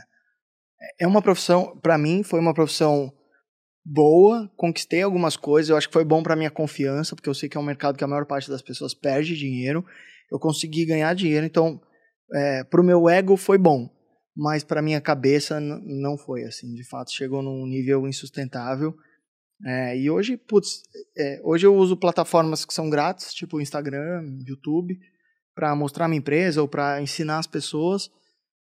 é 1.01 1.07
uma 1.07 1.21
profissão, 1.21 1.79
para 1.81 1.97
mim, 1.97 2.23
foi 2.23 2.39
uma 2.39 2.53
profissão 2.53 3.13
boa, 3.85 4.51
conquistei 4.57 5.03
algumas 5.03 5.37
coisas, 5.37 5.69
eu 5.69 5.77
acho 5.77 5.87
que 5.87 5.93
foi 5.93 6.03
bom 6.03 6.23
para 6.23 6.35
minha 6.35 6.49
confiança, 6.49 7.15
porque 7.15 7.29
eu 7.29 7.33
sei 7.33 7.47
que 7.47 7.57
é 7.57 7.59
um 7.59 7.65
mercado 7.65 7.97
que 7.97 8.03
a 8.03 8.07
maior 8.07 8.25
parte 8.25 8.49
das 8.49 8.61
pessoas 8.61 8.93
perde 8.93 9.37
dinheiro. 9.37 9.85
Eu 10.31 10.39
consegui 10.39 10.85
ganhar 10.85 11.13
dinheiro, 11.13 11.45
então 11.45 11.79
é, 12.31 12.63
pro 12.63 12.83
meu 12.83 13.09
ego 13.09 13.35
foi 13.35 13.57
bom, 13.57 13.89
mas 14.35 14.63
para 14.63 14.81
minha 14.81 15.01
cabeça 15.01 15.59
não 15.59 16.17
foi 16.17 16.43
assim. 16.43 16.73
De 16.73 16.83
fato, 16.87 17.11
chegou 17.11 17.41
num 17.41 17.65
nível 17.65 18.07
insustentável. 18.07 18.95
É, 19.65 19.97
e 19.97 20.09
hoje, 20.09 20.35
putz, 20.35 20.81
é, 21.17 21.39
hoje 21.43 21.65
eu 21.65 21.75
uso 21.75 21.95
plataformas 21.95 22.65
que 22.65 22.73
são 22.73 22.89
grátis, 22.89 23.33
tipo 23.33 23.61
Instagram, 23.61 24.23
YouTube, 24.45 24.97
para 25.55 25.75
mostrar 25.75 26.07
minha 26.07 26.19
empresa 26.19 26.61
ou 26.61 26.67
para 26.67 27.01
ensinar 27.01 27.39
as 27.39 27.47
pessoas. 27.47 28.09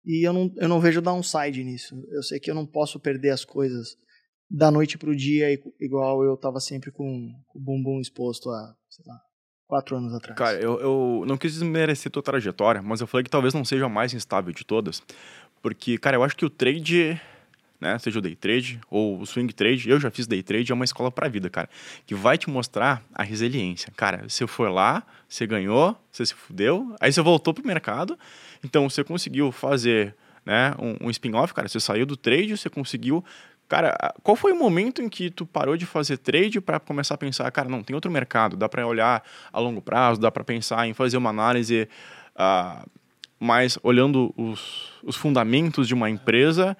E 0.05 0.27
eu 0.27 0.33
não, 0.33 0.53
eu 0.57 0.69
não 0.69 0.81
vejo 0.81 1.03
downside 1.03 1.63
nisso. 1.63 1.95
Eu 2.11 2.23
sei 2.23 2.41
que 2.41 2.51
eu 2.51 2.55
não 2.55 2.67
posso 2.67 2.99
perder 2.99 3.31
as 3.31 3.45
coisas 3.45 3.97
da 4.51 4.71
noite 4.71 4.97
pro 4.97 5.15
dia, 5.15 5.53
igual 5.79 6.25
eu 6.25 6.37
tava 6.37 6.59
sempre 6.59 6.91
com, 6.91 7.31
com 7.47 7.59
o 7.59 7.63
bumbum 7.63 8.01
exposto 8.01 8.49
há, 8.49 8.75
sei 8.89 9.05
lá, 9.07 9.21
quatro 9.69 9.97
anos 9.97 10.15
atrás. 10.15 10.37
Cara, 10.37 10.59
eu, 10.59 10.81
eu 10.81 11.25
não 11.27 11.37
quis 11.37 11.53
desmerecer 11.53 12.11
tua 12.11 12.23
trajetória, 12.23 12.83
mas 12.83 13.01
eu 13.01 13.07
falei 13.07 13.23
que 13.23 13.31
talvez 13.31 13.53
não 13.53 13.65
seja 13.65 13.87
a 13.87 13.89
mais 13.89 14.15
instável 14.15 14.53
de 14.53 14.65
todas. 14.65 15.03
Porque, 15.63 15.99
cara, 15.99 16.17
eu 16.17 16.25
acho 16.25 16.35
que 16.35 16.45
o 16.45 16.51
trade, 16.51 17.21
né, 17.81 17.99
seja 17.99 18.19
o 18.19 18.23
day 18.23 18.35
trade 18.35 18.81
ou 18.91 19.21
o 19.21 19.27
swing 19.27 19.53
trade, 19.53 19.91
eu 19.91 20.01
já 20.01 20.11
fiz 20.11 20.27
day 20.27 20.43
trade, 20.43 20.73
é 20.73 20.75
uma 20.75 20.85
escola 20.85 21.11
pra 21.13 21.29
vida, 21.29 21.51
cara. 21.51 21.69
Que 22.07 22.15
vai 22.15 22.39
te 22.39 22.49
mostrar 22.49 23.05
a 23.15 23.23
resiliência. 23.23 23.93
Cara, 23.95 24.29
você 24.29 24.47
foi 24.47 24.71
lá, 24.71 25.03
você 25.29 25.47
ganhou, 25.47 25.97
você 26.11 26.25
se 26.25 26.35
fudeu, 26.35 26.95
aí 26.99 27.13
você 27.13 27.21
voltou 27.21 27.53
pro 27.53 27.67
mercado, 27.67 28.19
então 28.65 28.89
você 28.89 29.05
conseguiu 29.05 29.53
fazer 29.53 30.17
né, 30.47 30.75
um, 30.79 31.09
um 31.09 31.11
spin-off, 31.11 31.53
cara, 31.53 31.69
você 31.69 31.79
saiu 31.79 32.07
do 32.07 32.17
trade, 32.17 32.57
você 32.57 32.71
conseguiu 32.71 33.23
Cara, 33.69 34.15
qual 34.23 34.35
foi 34.35 34.53
o 34.53 34.57
momento 34.57 35.03
em 35.03 35.09
que 35.09 35.31
tu 35.31 35.45
parou 35.45 35.77
de 35.77 35.85
fazer 35.85 36.17
trade 36.17 36.59
para 36.61 36.81
começar 36.81 37.15
a 37.15 37.19
pensar, 37.19 37.51
cara, 37.51 37.69
não, 37.69 37.83
tem 37.83 37.95
outro 37.95 38.11
mercado, 38.11 38.57
dá 38.57 38.69
para 38.69 38.87
olhar 38.87 39.23
a 39.53 39.61
longo 39.61 39.83
prazo, 39.83 40.19
dá 40.19 40.31
para 40.31 40.43
pensar 40.43 40.89
em 40.89 40.95
fazer 40.95 41.19
uma 41.19 41.29
análise 41.29 41.87
uh, 42.35 42.89
mais 43.39 43.79
olhando 43.83 44.33
os, 44.37 44.93
os 45.05 45.17
fundamentos 45.17 45.87
de 45.87 45.93
uma 45.93 46.09
empresa 46.09 46.77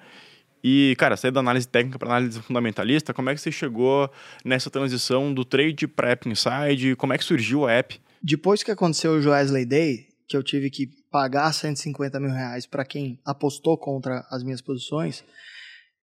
e, 0.63 0.95
cara, 0.97 1.15
sair 1.15 1.31
da 1.31 1.39
análise 1.39 1.67
técnica 1.67 1.97
para 1.97 2.09
análise 2.09 2.41
fundamentalista, 2.41 3.13
como 3.13 3.29
é 3.29 3.35
que 3.35 3.41
você 3.41 3.51
chegou 3.51 4.09
nessa 4.43 4.69
transição 4.69 5.33
do 5.33 5.45
trade 5.45 5.87
para 5.87 6.09
App 6.09 6.27
Inside? 6.27 6.95
Como 6.95 7.13
é 7.13 7.17
que 7.17 7.23
surgiu 7.23 7.67
a 7.67 7.71
app? 7.71 7.99
Depois 8.21 8.61
que 8.61 8.71
aconteceu 8.71 9.13
o 9.13 9.21
Joesley 9.21 9.65
Day, 9.65 10.07
que 10.27 10.35
eu 10.35 10.43
tive 10.43 10.69
que 10.69 10.89
pagar 11.09 11.53
150 11.53 12.19
mil 12.19 12.31
reais 12.31 12.65
para 12.65 12.83
quem 12.83 13.19
apostou 13.25 13.77
contra 13.77 14.25
as 14.29 14.43
minhas 14.43 14.61
posições, 14.61 15.23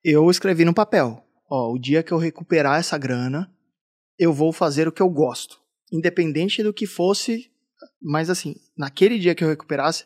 eu 0.05 0.29
escrevi 0.29 0.63
no 0.63 0.73
papel: 0.73 1.25
ó, 1.49 1.71
o 1.71 1.79
dia 1.79 2.03
que 2.03 2.11
eu 2.11 2.17
recuperar 2.17 2.79
essa 2.79 2.97
grana, 2.97 3.51
eu 4.19 4.31
vou 4.31 4.53
fazer 4.53 4.87
o 4.87 4.91
que 4.91 5.01
eu 5.01 5.09
gosto, 5.09 5.59
independente 5.91 6.61
do 6.61 6.73
que 6.73 6.85
fosse. 6.85 7.51
Mas 7.99 8.29
assim, 8.29 8.55
naquele 8.77 9.17
dia 9.17 9.33
que 9.33 9.43
eu 9.43 9.49
recuperasse, 9.49 10.05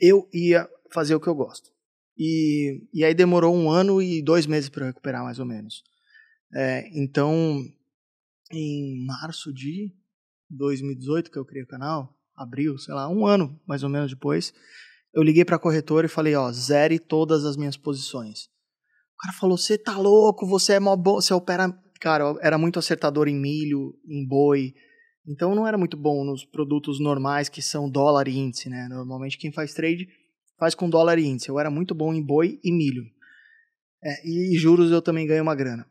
eu 0.00 0.28
ia 0.32 0.68
fazer 0.92 1.16
o 1.16 1.20
que 1.20 1.26
eu 1.26 1.34
gosto. 1.34 1.70
E, 2.16 2.86
e 2.92 3.04
aí 3.04 3.12
demorou 3.12 3.54
um 3.54 3.70
ano 3.70 4.00
e 4.00 4.22
dois 4.22 4.46
meses 4.46 4.68
para 4.68 4.86
recuperar, 4.86 5.24
mais 5.24 5.38
ou 5.38 5.46
menos. 5.46 5.82
É, 6.54 6.88
então, 6.96 7.60
em 8.52 9.04
março 9.04 9.52
de 9.52 9.92
2018, 10.48 11.30
que 11.30 11.38
eu 11.38 11.44
criei 11.44 11.64
o 11.64 11.68
canal, 11.68 12.16
abril, 12.36 12.78
sei 12.78 12.94
lá, 12.94 13.08
um 13.08 13.26
ano 13.26 13.60
mais 13.66 13.82
ou 13.82 13.88
menos 13.88 14.10
depois, 14.10 14.52
eu 15.12 15.22
liguei 15.22 15.44
para 15.44 15.56
a 15.56 15.60
corretora 15.60 16.06
e 16.06 16.10
falei: 16.10 16.36
ó, 16.36 16.50
zere 16.52 16.98
todas 17.00 17.44
as 17.44 17.56
minhas 17.56 17.76
posições. 17.76 18.48
O 19.18 19.20
cara 19.20 19.34
falou: 19.34 19.58
você 19.58 19.76
tá 19.76 19.98
louco, 19.98 20.46
você 20.46 20.74
é 20.74 20.80
mó 20.80 20.94
bom, 20.94 21.20
você 21.20 21.34
opera. 21.34 21.76
Cara, 22.00 22.36
era 22.40 22.56
muito 22.56 22.78
acertador 22.78 23.26
em 23.26 23.34
milho, 23.34 23.92
em 24.06 24.24
boi. 24.24 24.72
Então 25.26 25.54
não 25.54 25.66
era 25.66 25.76
muito 25.76 25.96
bom 25.96 26.24
nos 26.24 26.44
produtos 26.44 27.00
normais 27.00 27.48
que 27.48 27.60
são 27.60 27.90
dólar 27.90 28.28
e 28.28 28.38
índice, 28.38 28.70
né? 28.70 28.86
Normalmente 28.88 29.36
quem 29.36 29.52
faz 29.52 29.74
trade 29.74 30.08
faz 30.56 30.74
com 30.76 30.88
dólar 30.88 31.18
e 31.18 31.26
índice. 31.26 31.48
Eu 31.48 31.58
era 31.58 31.68
muito 31.68 31.96
bom 31.96 32.14
em 32.14 32.24
boi 32.24 32.60
e 32.62 32.70
milho. 32.70 33.04
É, 34.02 34.26
e, 34.26 34.56
juros 34.56 34.92
eu 34.92 35.02
também 35.02 35.26
ganho 35.26 35.42
uma 35.42 35.56
grana. 35.56 35.84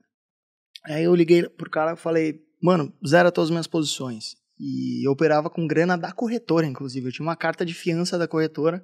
Aí 0.86 1.04
eu 1.04 1.14
liguei 1.14 1.48
pro 1.50 1.70
cara 1.70 1.94
e 1.94 1.98
falei, 1.98 2.42
mano, 2.64 2.94
zero 3.06 3.30
todas 3.30 3.48
as 3.48 3.52
minhas 3.52 3.68
posições. 3.68 4.38
E 4.58 5.06
eu 5.06 5.12
operava 5.12 5.50
com 5.50 5.68
grana 5.68 5.98
da 5.98 6.14
corretora, 6.14 6.66
inclusive. 6.66 7.08
Eu 7.08 7.12
tinha 7.12 7.28
uma 7.28 7.36
carta 7.36 7.66
de 7.66 7.74
fiança 7.74 8.18
da 8.18 8.30
corretora 8.30 8.84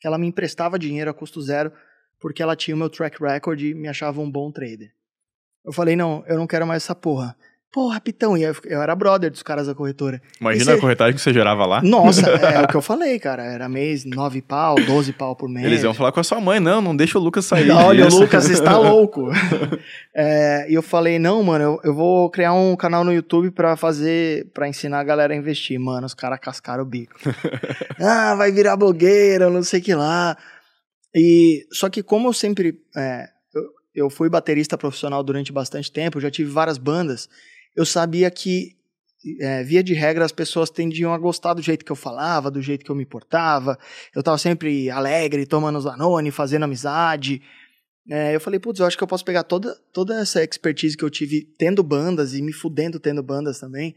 que 0.00 0.06
ela 0.06 0.18
me 0.18 0.28
emprestava 0.28 0.78
dinheiro 0.78 1.10
a 1.10 1.14
custo 1.14 1.42
zero 1.42 1.72
porque 2.24 2.42
ela 2.42 2.56
tinha 2.56 2.74
o 2.74 2.78
meu 2.78 2.88
track 2.88 3.22
record 3.22 3.60
e 3.60 3.74
me 3.74 3.86
achava 3.86 4.18
um 4.18 4.30
bom 4.30 4.50
trader. 4.50 4.90
Eu 5.62 5.74
falei, 5.74 5.94
não, 5.94 6.24
eu 6.26 6.38
não 6.38 6.46
quero 6.46 6.66
mais 6.66 6.82
essa 6.82 6.94
porra. 6.94 7.36
Porra, 7.70 8.00
Pitão, 8.00 8.34
e 8.34 8.42
eu, 8.42 8.56
eu 8.64 8.80
era 8.80 8.96
brother 8.96 9.30
dos 9.30 9.42
caras 9.42 9.66
da 9.66 9.74
corretora. 9.74 10.22
Imagina 10.40 10.72
a 10.72 10.80
corretagem 10.80 11.16
que 11.16 11.20
você 11.20 11.34
gerava 11.34 11.66
lá. 11.66 11.82
Nossa, 11.82 12.30
é 12.40 12.62
o 12.62 12.66
que 12.66 12.76
eu 12.76 12.80
falei, 12.80 13.18
cara. 13.18 13.44
Era 13.44 13.68
mês, 13.68 14.06
nove 14.06 14.40
pau, 14.40 14.74
doze 14.76 15.12
pau 15.12 15.36
por 15.36 15.50
mês. 15.50 15.66
Eles 15.66 15.82
iam 15.82 15.92
falar 15.92 16.12
com 16.12 16.20
a 16.20 16.24
sua 16.24 16.40
mãe, 16.40 16.58
não, 16.58 16.80
não 16.80 16.96
deixa 16.96 17.18
o 17.18 17.20
Lucas 17.20 17.44
sair. 17.44 17.68
Olha, 17.76 18.06
o 18.06 18.18
Lucas 18.18 18.48
está 18.48 18.72
louco. 18.80 19.28
é, 20.14 20.64
e 20.70 20.72
eu 20.72 20.82
falei, 20.82 21.18
não, 21.18 21.42
mano, 21.42 21.62
eu, 21.62 21.80
eu 21.84 21.94
vou 21.94 22.30
criar 22.30 22.54
um 22.54 22.74
canal 22.74 23.04
no 23.04 23.12
YouTube 23.12 23.50
pra 23.50 23.76
fazer, 23.76 24.46
pra 24.54 24.66
ensinar 24.66 25.00
a 25.00 25.04
galera 25.04 25.34
a 25.34 25.36
investir. 25.36 25.78
Mano, 25.78 26.06
os 26.06 26.14
caras 26.14 26.38
cascaram 26.40 26.84
o 26.84 26.86
bico. 26.86 27.20
ah, 28.00 28.34
vai 28.34 28.50
virar 28.50 28.78
blogueira, 28.78 29.50
não 29.50 29.62
sei 29.62 29.80
o 29.80 29.82
que 29.82 29.94
lá. 29.94 30.38
E 31.14 31.66
só 31.70 31.88
que 31.88 32.02
como 32.02 32.28
eu 32.28 32.32
sempre 32.32 32.80
é, 32.96 33.28
eu, 33.54 33.62
eu 33.94 34.10
fui 34.10 34.28
baterista 34.28 34.76
profissional 34.76 35.22
durante 35.22 35.52
bastante 35.52 35.90
tempo, 35.92 36.20
já 36.20 36.30
tive 36.30 36.50
várias 36.50 36.78
bandas, 36.78 37.28
eu 37.76 37.86
sabia 37.86 38.30
que 38.30 38.76
é, 39.40 39.62
via 39.62 39.82
de 39.82 39.94
regra, 39.94 40.24
as 40.24 40.32
pessoas 40.32 40.68
tendiam 40.68 41.14
a 41.14 41.18
gostar 41.18 41.54
do 41.54 41.62
jeito 41.62 41.84
que 41.84 41.92
eu 41.92 41.96
falava, 41.96 42.50
do 42.50 42.60
jeito 42.60 42.84
que 42.84 42.90
eu 42.90 42.96
me 42.96 43.06
portava. 43.06 43.78
Eu 44.14 44.22
tava 44.22 44.36
sempre 44.36 44.90
alegre, 44.90 45.46
tomando 45.46 45.80
Zanone, 45.80 46.30
fazendo 46.30 46.64
amizade. 46.64 47.40
É, 48.10 48.34
eu 48.34 48.40
falei, 48.40 48.60
putz, 48.60 48.80
eu 48.80 48.86
acho 48.86 48.98
que 48.98 49.02
eu 49.02 49.08
posso 49.08 49.24
pegar 49.24 49.44
toda, 49.44 49.74
toda 49.94 50.20
essa 50.20 50.44
expertise 50.44 50.94
que 50.94 51.02
eu 51.02 51.08
tive 51.08 51.42
tendo 51.58 51.82
bandas 51.82 52.34
e 52.34 52.42
me 52.42 52.52
fudendo 52.52 53.00
tendo 53.00 53.22
bandas 53.22 53.58
também 53.58 53.96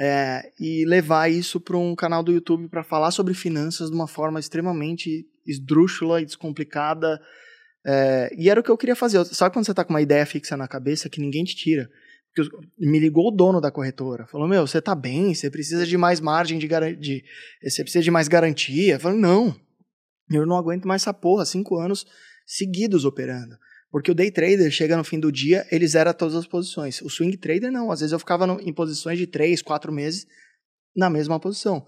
é, 0.00 0.50
e 0.58 0.84
levar 0.86 1.30
isso 1.30 1.60
para 1.60 1.76
um 1.76 1.94
canal 1.94 2.22
do 2.22 2.32
YouTube 2.32 2.68
para 2.68 2.82
falar 2.82 3.10
sobre 3.10 3.34
finanças 3.34 3.90
de 3.90 3.94
uma 3.94 4.08
forma 4.08 4.40
extremamente 4.40 5.26
esdrúxula 5.46 6.20
e 6.20 6.24
descomplicada. 6.24 7.20
É, 7.86 8.30
e 8.36 8.50
era 8.50 8.60
o 8.60 8.62
que 8.62 8.70
eu 8.70 8.76
queria 8.76 8.96
fazer. 8.96 9.24
Sabe 9.26 9.52
quando 9.52 9.66
você 9.66 9.74
tá 9.74 9.84
com 9.84 9.92
uma 9.92 10.02
ideia 10.02 10.26
fixa 10.26 10.56
na 10.56 10.68
cabeça 10.68 11.08
que 11.08 11.20
ninguém 11.20 11.44
te 11.44 11.56
tira? 11.56 11.90
me 12.78 12.98
ligou 12.98 13.28
o 13.28 13.30
dono 13.30 13.60
da 13.60 13.70
corretora, 13.70 14.26
falou: 14.26 14.46
Meu, 14.46 14.66
você 14.66 14.80
tá 14.80 14.94
bem, 14.94 15.34
você 15.34 15.50
precisa 15.50 15.84
de 15.84 15.96
mais 15.96 16.20
margem 16.20 16.58
de 16.58 16.68
garantia, 16.68 17.22
você 17.62 17.82
precisa 17.82 18.04
de 18.04 18.10
mais 18.10 18.28
garantia. 18.28 18.94
Eu 18.94 19.00
falei: 19.00 19.18
Não, 19.18 19.54
eu 20.30 20.46
não 20.46 20.56
aguento 20.56 20.86
mais 20.86 21.02
essa 21.02 21.12
porra, 21.12 21.44
cinco 21.44 21.76
anos 21.78 22.06
seguidos 22.46 23.04
operando. 23.04 23.58
Porque 23.90 24.10
o 24.10 24.14
day 24.14 24.30
trader 24.30 24.70
chega 24.70 24.96
no 24.96 25.02
fim 25.02 25.18
do 25.18 25.32
dia, 25.32 25.66
ele 25.70 25.86
zera 25.86 26.14
todas 26.14 26.36
as 26.36 26.46
posições. 26.46 27.02
O 27.02 27.10
swing 27.10 27.36
trader 27.36 27.72
não, 27.72 27.90
às 27.90 28.00
vezes 28.00 28.12
eu 28.12 28.18
ficava 28.20 28.46
no, 28.46 28.60
em 28.60 28.72
posições 28.72 29.18
de 29.18 29.26
três, 29.26 29.60
quatro 29.60 29.92
meses 29.92 30.26
na 30.94 31.10
mesma 31.10 31.40
posição. 31.40 31.84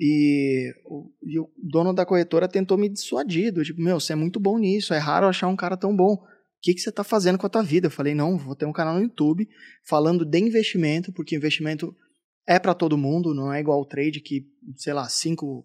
E 0.00 0.72
o, 0.84 1.10
e 1.22 1.38
o 1.38 1.50
dono 1.56 1.92
da 1.92 2.06
corretora 2.06 2.46
tentou 2.46 2.78
me 2.78 2.88
dissuadir, 2.88 3.52
do 3.52 3.64
tipo, 3.64 3.80
meu, 3.80 3.98
você 3.98 4.12
é 4.12 4.16
muito 4.16 4.38
bom 4.38 4.58
nisso, 4.58 4.94
é 4.94 4.98
raro 4.98 5.26
achar 5.26 5.48
um 5.48 5.56
cara 5.56 5.76
tão 5.76 5.94
bom 5.94 6.22
o 6.58 6.60
que, 6.60 6.74
que 6.74 6.80
você 6.80 6.88
está 6.88 7.04
fazendo 7.04 7.38
com 7.38 7.46
a 7.46 7.50
tua 7.50 7.62
vida? 7.62 7.86
Eu 7.86 7.90
falei, 7.90 8.16
não, 8.16 8.36
vou 8.36 8.56
ter 8.56 8.66
um 8.66 8.72
canal 8.72 8.94
no 8.94 9.02
YouTube 9.02 9.48
falando 9.84 10.24
de 10.24 10.38
investimento, 10.40 11.12
porque 11.12 11.36
investimento 11.36 11.96
é 12.44 12.58
para 12.58 12.74
todo 12.74 12.98
mundo, 12.98 13.32
não 13.32 13.52
é 13.52 13.60
igual 13.60 13.78
ao 13.78 13.86
trade 13.86 14.20
que, 14.20 14.44
sei 14.76 14.92
lá, 14.92 15.06
5% 15.06 15.64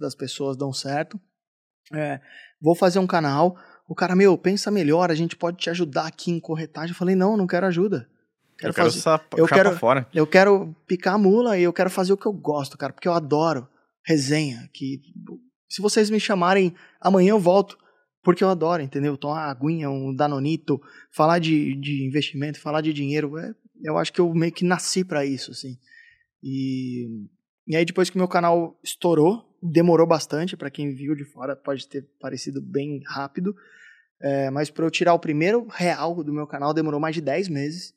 das 0.00 0.16
pessoas 0.16 0.56
dão 0.56 0.72
certo. 0.72 1.20
É, 1.92 2.20
vou 2.60 2.74
fazer 2.74 2.98
um 2.98 3.06
canal. 3.06 3.56
O 3.88 3.94
cara, 3.94 4.16
meu, 4.16 4.36
pensa 4.36 4.68
melhor, 4.68 5.12
a 5.12 5.14
gente 5.14 5.36
pode 5.36 5.58
te 5.58 5.70
ajudar 5.70 6.08
aqui 6.08 6.32
em 6.32 6.40
corretagem. 6.40 6.90
Eu 6.90 6.98
falei, 6.98 7.14
não, 7.14 7.36
não 7.36 7.46
quero 7.46 7.66
ajuda. 7.66 8.10
Quero 8.58 8.70
eu 8.70 8.74
quero 8.74 8.90
fazer, 8.90 9.20
eu 9.36 9.46
quero, 9.46 9.76
fora. 9.76 10.08
Eu 10.14 10.26
quero 10.26 10.74
picar 10.86 11.14
a 11.14 11.18
mula 11.18 11.58
e 11.58 11.62
eu 11.62 11.72
quero 11.72 11.90
fazer 11.90 12.12
o 12.12 12.16
que 12.16 12.26
eu 12.26 12.32
gosto, 12.32 12.78
cara, 12.78 12.92
porque 12.92 13.08
eu 13.08 13.12
adoro 13.12 13.68
resenha. 14.04 14.68
Que 14.72 15.02
se 15.68 15.82
vocês 15.82 16.08
me 16.08 16.18
chamarem 16.18 16.74
amanhã 17.00 17.30
eu 17.30 17.40
volto 17.40 17.76
porque 18.22 18.42
eu 18.42 18.48
adoro, 18.48 18.82
entendeu? 18.82 19.16
Tomar 19.16 19.34
uma 19.34 19.50
aguinha, 19.50 19.88
um 19.88 20.12
danonito, 20.12 20.80
falar 21.12 21.38
de, 21.38 21.76
de 21.76 22.04
investimento, 22.04 22.60
falar 22.60 22.80
de 22.80 22.92
dinheiro, 22.92 23.38
é, 23.38 23.54
eu 23.84 23.96
acho 23.96 24.12
que 24.12 24.20
eu 24.20 24.34
meio 24.34 24.50
que 24.50 24.64
nasci 24.64 25.04
para 25.04 25.24
isso, 25.24 25.52
assim. 25.52 25.78
E, 26.42 27.06
e 27.68 27.76
aí 27.76 27.84
depois 27.84 28.10
que 28.10 28.18
meu 28.18 28.26
canal 28.26 28.76
estourou, 28.82 29.48
demorou 29.62 30.06
bastante, 30.06 30.56
para 30.56 30.70
quem 30.70 30.92
viu 30.92 31.14
de 31.14 31.24
fora 31.24 31.54
pode 31.54 31.86
ter 31.86 32.04
parecido 32.20 32.60
bem 32.60 33.00
rápido, 33.06 33.54
é, 34.20 34.50
mas 34.50 34.70
para 34.70 34.84
eu 34.84 34.90
tirar 34.90 35.14
o 35.14 35.20
primeiro 35.20 35.66
real 35.70 36.24
do 36.24 36.32
meu 36.32 36.46
canal 36.48 36.74
demorou 36.74 36.98
mais 36.98 37.14
de 37.14 37.20
10 37.20 37.48
meses. 37.48 37.94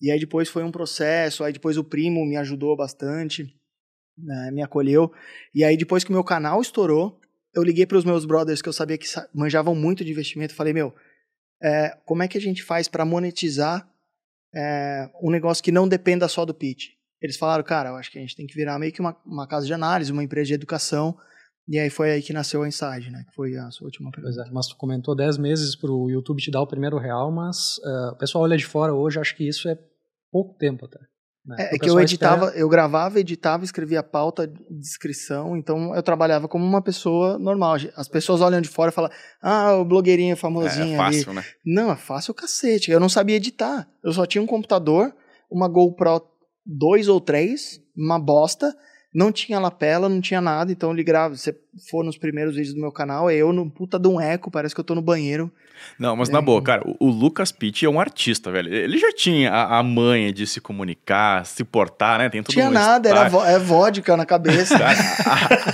E 0.00 0.10
aí 0.10 0.18
depois 0.18 0.48
foi 0.48 0.62
um 0.62 0.70
processo, 0.70 1.42
aí 1.42 1.52
depois 1.52 1.76
o 1.76 1.84
primo 1.84 2.24
me 2.24 2.36
ajudou 2.36 2.76
bastante, 2.76 3.52
né, 4.16 4.50
me 4.50 4.62
acolheu. 4.62 5.12
E 5.54 5.64
aí 5.64 5.76
depois 5.76 6.04
que 6.04 6.12
meu 6.12 6.24
canal 6.24 6.60
estourou, 6.60 7.20
eu 7.54 7.62
liguei 7.62 7.86
para 7.86 7.98
os 7.98 8.04
meus 8.04 8.24
brothers 8.24 8.62
que 8.62 8.68
eu 8.68 8.72
sabia 8.72 8.98
que 8.98 9.06
manjavam 9.34 9.74
muito 9.74 10.04
de 10.04 10.10
investimento. 10.10 10.54
Falei, 10.54 10.72
meu, 10.72 10.94
é, 11.62 11.96
como 12.04 12.22
é 12.22 12.28
que 12.28 12.38
a 12.38 12.40
gente 12.40 12.62
faz 12.62 12.88
para 12.88 13.04
monetizar 13.04 13.88
é, 14.54 15.10
um 15.20 15.30
negócio 15.30 15.62
que 15.62 15.72
não 15.72 15.88
dependa 15.88 16.28
só 16.28 16.44
do 16.44 16.54
pitch? 16.54 16.90
Eles 17.20 17.36
falaram, 17.36 17.64
cara, 17.64 17.90
eu 17.90 17.96
acho 17.96 18.10
que 18.12 18.18
a 18.18 18.20
gente 18.20 18.36
tem 18.36 18.46
que 18.46 18.54
virar 18.54 18.78
meio 18.78 18.92
que 18.92 19.00
uma, 19.00 19.16
uma 19.26 19.46
casa 19.46 19.66
de 19.66 19.72
análise, 19.72 20.12
uma 20.12 20.22
empresa 20.22 20.48
de 20.48 20.54
educação. 20.54 21.18
E 21.66 21.78
aí 21.78 21.90
foi 21.90 22.12
aí 22.12 22.22
que 22.22 22.32
nasceu 22.32 22.62
a 22.62 22.68
Inside, 22.68 23.10
né? 23.10 23.24
Que 23.28 23.34
foi 23.34 23.56
a 23.56 23.70
sua 23.70 23.86
última 23.86 24.10
pergunta. 24.10 24.42
É, 24.46 24.50
mas 24.52 24.68
tu 24.68 24.76
comentou 24.76 25.14
10 25.14 25.36
meses 25.36 25.74
para 25.74 25.90
o 25.90 26.08
YouTube 26.08 26.40
te 26.40 26.50
dar 26.50 26.62
o 26.62 26.66
primeiro 26.66 26.96
real, 26.96 27.30
mas 27.30 27.78
uh, 27.78 28.12
o 28.12 28.16
pessoal 28.16 28.44
olha 28.44 28.56
de 28.56 28.64
fora 28.64 28.94
hoje, 28.94 29.18
acho 29.18 29.36
que 29.36 29.46
isso 29.46 29.68
é 29.68 29.76
pouco 30.30 30.56
tempo 30.58 30.86
até. 30.86 30.98
Né? 31.48 31.56
É, 31.58 31.76
é 31.76 31.78
que 31.78 31.88
eu 31.88 31.98
editava, 31.98 32.46
espera... 32.46 32.60
eu 32.60 32.68
gravava, 32.68 33.18
editava, 33.18 33.64
escrevia 33.64 34.02
pauta, 34.02 34.46
descrição, 34.70 35.56
então 35.56 35.94
eu 35.94 36.02
trabalhava 36.02 36.46
como 36.46 36.62
uma 36.62 36.82
pessoa 36.82 37.38
normal. 37.38 37.76
As 37.96 38.06
pessoas 38.06 38.42
olham 38.42 38.60
de 38.60 38.68
fora 38.68 38.90
e 38.90 38.94
falam, 38.94 39.10
ah, 39.40 39.74
o 39.76 39.84
blogueirinho 39.84 40.36
famosinho 40.36 40.92
é, 40.92 40.94
é 40.94 40.96
fácil, 40.96 41.30
ali. 41.30 41.36
Né? 41.36 41.44
Não, 41.64 41.90
é 41.90 41.96
fácil 41.96 42.32
o 42.32 42.34
cacete. 42.34 42.90
Eu 42.90 43.00
não 43.00 43.08
sabia 43.08 43.36
editar. 43.36 43.88
Eu 44.04 44.12
só 44.12 44.26
tinha 44.26 44.42
um 44.42 44.46
computador, 44.46 45.14
uma 45.50 45.68
GoPro 45.68 46.20
2 46.66 47.08
ou 47.08 47.18
3, 47.18 47.80
uma 47.96 48.18
bosta, 48.18 48.76
não 49.14 49.32
tinha 49.32 49.58
lapela, 49.58 50.06
não 50.06 50.20
tinha 50.20 50.40
nada, 50.42 50.70
então 50.70 50.92
ele 50.92 51.02
grava. 51.02 51.34
Se 51.34 51.56
for 51.90 52.04
nos 52.04 52.18
primeiros 52.18 52.56
vídeos 52.56 52.74
do 52.74 52.80
meu 52.80 52.92
canal, 52.92 53.30
é 53.30 53.36
eu 53.36 53.54
no 53.54 53.70
puta 53.70 53.98
de 53.98 54.06
um 54.06 54.20
eco, 54.20 54.50
parece 54.50 54.74
que 54.74 54.80
eu 54.80 54.84
tô 54.84 54.94
no 54.94 55.00
banheiro. 55.00 55.50
Não, 55.98 56.16
mas 56.16 56.28
é. 56.28 56.32
na 56.32 56.40
boa, 56.40 56.62
cara, 56.62 56.82
o, 56.84 57.08
o, 57.08 57.10
Lucas 57.10 57.52
Pitt 57.52 57.84
é 57.84 57.88
um 57.88 58.00
artista, 58.00 58.50
velho. 58.50 58.72
Ele 58.72 58.98
já 58.98 59.12
tinha 59.12 59.50
a, 59.50 59.78
a 59.78 59.82
manha 59.82 60.32
de 60.32 60.46
se 60.46 60.60
comunicar, 60.60 61.44
se 61.44 61.64
portar, 61.64 62.18
né? 62.18 62.28
Tem 62.28 62.42
tudo 62.42 62.54
Tinha 62.54 62.70
nada, 62.70 63.08
era 63.08 63.28
vo 63.28 63.44
é 63.44 63.58
vodka 63.58 64.16
na 64.16 64.26
cabeça. 64.26 64.78
Cara, 64.78 64.98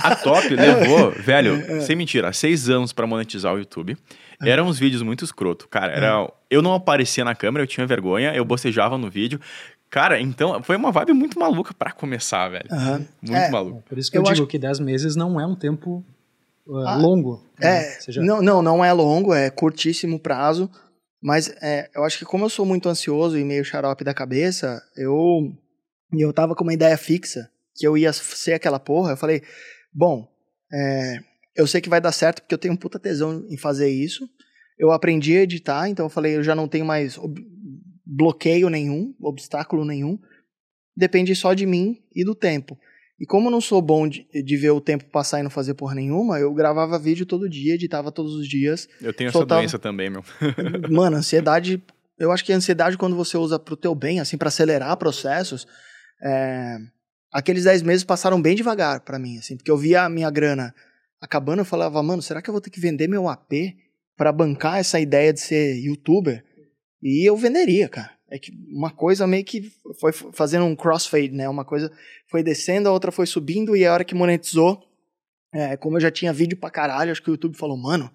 a, 0.03 0.07
a, 0.09 0.15
Top 0.15 0.47
levou, 0.53 1.11
velho, 1.11 1.55
é. 1.55 1.81
sem 1.81 1.95
mentira, 1.95 2.31
seis 2.33 2.69
anos 2.69 2.91
para 2.91 3.05
monetizar 3.05 3.53
o 3.53 3.57
YouTube. 3.57 3.97
É. 4.41 4.49
Eram 4.49 4.67
uns 4.67 4.77
vídeos 4.77 5.01
muito 5.01 5.23
escroto, 5.23 5.67
cara. 5.69 5.93
Era, 5.93 6.23
é. 6.23 6.27
eu 6.49 6.61
não 6.61 6.73
aparecia 6.73 7.23
na 7.23 7.33
câmera, 7.33 7.63
eu 7.63 7.67
tinha 7.67 7.85
vergonha, 7.87 8.33
eu 8.33 8.43
bocejava 8.43 8.97
no 8.97 9.09
vídeo. 9.09 9.39
Cara, 9.89 10.19
então 10.19 10.61
foi 10.61 10.75
uma 10.75 10.91
vibe 10.91 11.13
muito 11.13 11.39
maluca 11.39 11.73
para 11.73 11.91
começar, 11.91 12.49
velho. 12.49 12.67
Uhum. 12.69 13.05
Muito 13.21 13.33
é, 13.33 13.49
maluco. 13.49 13.83
Por 13.87 13.97
isso 13.97 14.11
que 14.11 14.17
eu, 14.17 14.21
eu 14.21 14.25
digo 14.25 14.43
acho... 14.43 14.47
que 14.47 14.59
10 14.59 14.79
meses 14.81 15.15
não 15.15 15.39
é 15.39 15.45
um 15.45 15.55
tempo 15.55 16.03
ah, 16.67 16.97
longo. 16.97 17.43
Né? 17.59 17.77
É, 17.77 17.81
Seja... 17.99 18.21
não, 18.21 18.41
não, 18.41 18.61
não 18.61 18.83
é 18.83 18.91
longo, 18.91 19.33
é 19.33 19.49
curtíssimo 19.49 20.19
prazo. 20.19 20.69
Mas 21.21 21.49
é, 21.61 21.89
eu 21.95 22.03
acho 22.03 22.19
que 22.19 22.25
como 22.25 22.45
eu 22.45 22.49
sou 22.49 22.65
muito 22.65 22.87
ansioso 22.87 23.37
e 23.37 23.43
meio 23.43 23.65
xarope 23.65 24.03
da 24.03 24.13
cabeça, 24.13 24.81
eu, 24.95 25.51
eu 26.13 26.31
tava 26.31 26.53
com 26.53 26.63
uma 26.63 26.73
ideia 26.73 26.95
fixa, 26.97 27.49
que 27.75 27.87
eu 27.87 27.97
ia 27.97 28.13
ser 28.13 28.53
aquela 28.53 28.79
porra. 28.79 29.13
Eu 29.13 29.17
falei, 29.17 29.41
bom, 29.91 30.27
é, 30.71 31.19
eu 31.55 31.65
sei 31.65 31.81
que 31.81 31.89
vai 31.89 31.99
dar 31.99 32.11
certo 32.11 32.41
porque 32.41 32.53
eu 32.53 32.59
tenho 32.59 32.73
um 32.73 32.77
puta 32.77 32.99
tesão 32.99 33.45
em 33.49 33.57
fazer 33.57 33.89
isso. 33.89 34.29
Eu 34.77 34.91
aprendi 34.91 35.35
a 35.35 35.41
editar, 35.41 35.89
então 35.89 36.05
eu 36.05 36.09
falei, 36.09 36.35
eu 36.35 36.43
já 36.43 36.53
não 36.53 36.67
tenho 36.67 36.85
mais 36.85 37.17
bloqueio 38.05 38.69
nenhum, 38.69 39.15
obstáculo 39.19 39.85
nenhum. 39.85 40.19
Depende 40.95 41.35
só 41.35 41.53
de 41.53 41.65
mim 41.65 42.03
e 42.13 42.23
do 42.23 42.35
tempo. 42.35 42.77
E 43.19 43.25
como 43.25 43.47
eu 43.47 43.51
não 43.51 43.61
sou 43.61 43.81
bom 43.81 44.07
de, 44.07 44.27
de, 44.43 44.57
ver 44.57 44.71
o 44.71 44.81
tempo 44.81 45.05
passar 45.05 45.39
e 45.39 45.43
não 45.43 45.49
fazer 45.49 45.73
porra 45.73 45.95
nenhuma, 45.95 46.37
eu 46.37 46.53
gravava 46.53 46.99
vídeo 46.99 47.25
todo 47.25 47.49
dia, 47.49 47.75
editava 47.75 48.11
todos 48.11 48.33
os 48.35 48.47
dias. 48.47 48.89
Eu 49.01 49.13
tenho 49.13 49.31
soltava... 49.31 49.61
essa 49.61 49.77
doença 49.77 49.79
também, 49.79 50.09
meu. 50.09 50.23
Mano, 50.91 51.17
ansiedade. 51.17 51.81
Eu 52.19 52.31
acho 52.31 52.43
que 52.43 52.51
a 52.51 52.55
ansiedade, 52.57 52.97
quando 52.97 53.15
você 53.15 53.37
usa 53.37 53.57
pro 53.57 53.77
teu 53.77 53.95
bem, 53.95 54.19
assim, 54.19 54.37
para 54.37 54.49
acelerar 54.49 54.97
processos, 54.97 55.65
é... 56.21 56.77
aqueles 57.31 57.63
10 57.63 57.83
meses 57.83 58.03
passaram 58.03 58.41
bem 58.41 58.55
devagar 58.55 58.99
para 58.99 59.17
mim, 59.17 59.37
assim, 59.37 59.55
porque 59.55 59.71
eu 59.71 59.77
via 59.77 60.03
a 60.03 60.09
minha 60.09 60.29
grana 60.29 60.73
acabando, 61.21 61.59
eu 61.59 61.65
falava, 61.65 62.03
mano, 62.03 62.21
será 62.21 62.41
que 62.41 62.49
eu 62.49 62.53
vou 62.53 62.61
ter 62.61 62.69
que 62.69 62.79
vender 62.79 63.07
meu 63.07 63.29
AP 63.29 63.51
para 64.17 64.31
bancar 64.31 64.79
essa 64.79 64.99
ideia 64.99 65.31
de 65.31 65.39
ser 65.39 65.77
youtuber? 65.77 66.43
E 67.01 67.27
eu 67.27 67.37
venderia, 67.37 67.87
cara. 67.87 68.14
É 68.29 68.39
que 68.39 68.51
uma 68.69 68.89
coisa 68.89 69.27
meio 69.27 69.45
que 69.45 69.71
foi 69.99 70.11
fazendo 70.11 70.65
um 70.65 70.75
crossfade, 70.75 71.31
né? 71.31 71.47
Uma 71.47 71.63
coisa 71.63 71.91
foi 72.29 72.41
descendo, 72.41 72.89
a 72.89 72.91
outra 72.91 73.11
foi 73.11 73.27
subindo, 73.27 73.75
e 73.75 73.85
a 73.85 73.93
hora 73.93 74.03
que 74.03 74.15
monetizou, 74.15 74.83
é, 75.53 75.77
como 75.77 75.97
eu 75.97 76.01
já 76.01 76.09
tinha 76.09 76.33
vídeo 76.33 76.57
pra 76.57 76.71
caralho, 76.71 77.11
acho 77.11 77.21
que 77.21 77.29
o 77.29 77.33
YouTube 77.33 77.55
falou, 77.55 77.77
mano, 77.77 78.11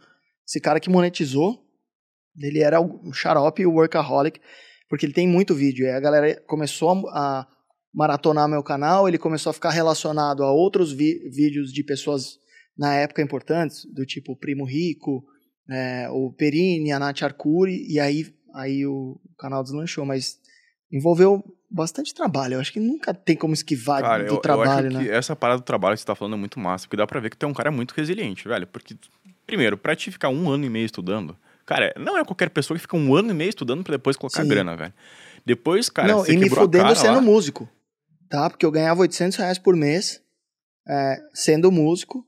esse 0.47 0.61
cara 0.61 0.81
que 0.81 0.90
monetizou, 0.90 1.64
ele 2.37 2.61
era 2.61 2.81
o 2.81 3.12
xarope 3.12 3.64
o 3.64 3.73
workaholic, 3.73 4.40
porque 4.88 5.07
ele 5.07 5.12
tem 5.12 5.29
muito 5.29 5.55
vídeo. 5.55 5.87
E 5.87 5.90
a 5.90 6.00
galera 6.00 6.40
começou 6.47 7.09
a 7.11 7.47
maratonar 7.95 8.49
meu 8.49 8.62
canal, 8.62 9.09
ele 9.09 9.19
começou 9.19 9.50
a 9.50 9.55
ficar 9.55 9.71
relacionado 9.71 10.43
a 10.43 10.50
outros 10.50 10.93
vídeos 10.93 11.73
de 11.73 11.85
pessoas 11.85 12.38
na 12.76 12.95
época 12.95 13.23
importantes, 13.23 13.85
do 13.93 14.05
tipo 14.05 14.37
Primo 14.37 14.64
Rico, 14.64 15.25
é, 15.69 16.09
o 16.11 16.33
Perini, 16.33 16.93
a 16.93 16.99
Nath 16.99 17.23
Arcuri, 17.23 17.87
e 17.88 18.00
aí 18.00 18.26
aí 18.54 18.87
o 18.87 19.19
canal 19.38 19.62
deslanchou, 19.62 20.04
mas 20.04 20.38
envolveu 20.90 21.45
bastante 21.71 22.12
trabalho. 22.14 22.54
Eu 22.54 22.61
acho 22.61 22.73
que 22.73 22.80
nunca 22.80 23.14
tem 23.14 23.37
como 23.37 23.54
esquivar 23.54 24.02
Cara, 24.02 24.25
do 24.25 24.35
eu, 24.35 24.38
trabalho, 24.38 24.87
eu 24.87 24.88
acho 24.88 24.99
né? 24.99 25.04
Que 25.04 25.11
essa 25.11 25.37
parada 25.37 25.61
do 25.61 25.64
trabalho 25.64 25.95
que 25.95 26.00
você 26.00 26.07
tá 26.07 26.14
falando 26.14 26.35
é 26.35 26.38
muito 26.38 26.59
massa, 26.59 26.87
porque 26.87 26.97
dá 26.97 27.07
pra 27.07 27.21
ver 27.21 27.30
que 27.30 27.37
tu 27.37 27.47
é 27.47 27.49
um 27.49 27.54
cara 27.54 27.71
muito 27.71 27.92
resiliente, 27.92 28.49
velho. 28.49 28.66
Porque, 28.66 28.97
primeiro, 29.47 29.76
pra 29.78 29.95
te 29.95 30.11
ficar 30.11 30.28
um 30.28 30.50
ano 30.50 30.64
e 30.64 30.71
meio 30.71 30.87
estudando, 30.87 31.37
cara, 31.64 31.92
não 31.97 32.19
é 32.19 32.25
qualquer 32.25 32.50
pessoa 32.50 32.76
que 32.76 32.83
fica 32.83 32.97
um 32.97 33.14
ano 33.14 33.30
e 33.30 33.35
meio 33.35 33.50
estudando 33.50 33.85
pra 33.85 33.92
depois 33.92 34.16
colocar 34.16 34.42
Sim. 34.42 34.49
grana, 34.49 34.76
velho. 34.76 34.95
Depois, 35.45 35.88
cara, 35.88 36.09
não, 36.09 36.19
você 36.19 36.33
e 36.33 36.37
me 36.37 36.50
fudendo 36.50 36.95
sendo 36.97 37.14
lá. 37.14 37.21
músico, 37.21 37.69
tá? 38.28 38.50
Porque 38.50 38.66
eu 38.66 38.71
ganhava 38.71 39.00
800 39.00 39.38
reais 39.38 39.59
por 39.59 39.76
mês 39.76 40.21
é, 40.88 41.19
sendo 41.33 41.71
músico. 41.71 42.26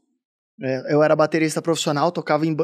É, 0.61 0.95
eu 0.95 1.03
era 1.03 1.17
baterista 1.17 1.61
profissional, 1.61 2.13
tocava 2.13 2.47
em, 2.47 2.57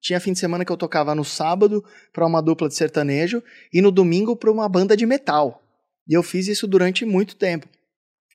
tinha 0.00 0.20
fim 0.20 0.32
de 0.32 0.38
semana 0.38 0.64
que 0.64 0.72
eu 0.72 0.76
tocava 0.76 1.14
no 1.14 1.24
sábado 1.24 1.84
para 2.12 2.26
uma 2.26 2.40
dupla 2.40 2.68
de 2.68 2.74
sertanejo 2.74 3.42
e 3.72 3.80
no 3.80 3.90
domingo 3.90 4.36
para 4.36 4.50
uma 4.50 4.68
banda 4.68 4.96
de 4.96 5.06
metal. 5.06 5.62
E 6.08 6.14
eu 6.14 6.22
fiz 6.22 6.48
isso 6.48 6.66
durante 6.66 7.04
muito 7.04 7.36
tempo, 7.36 7.68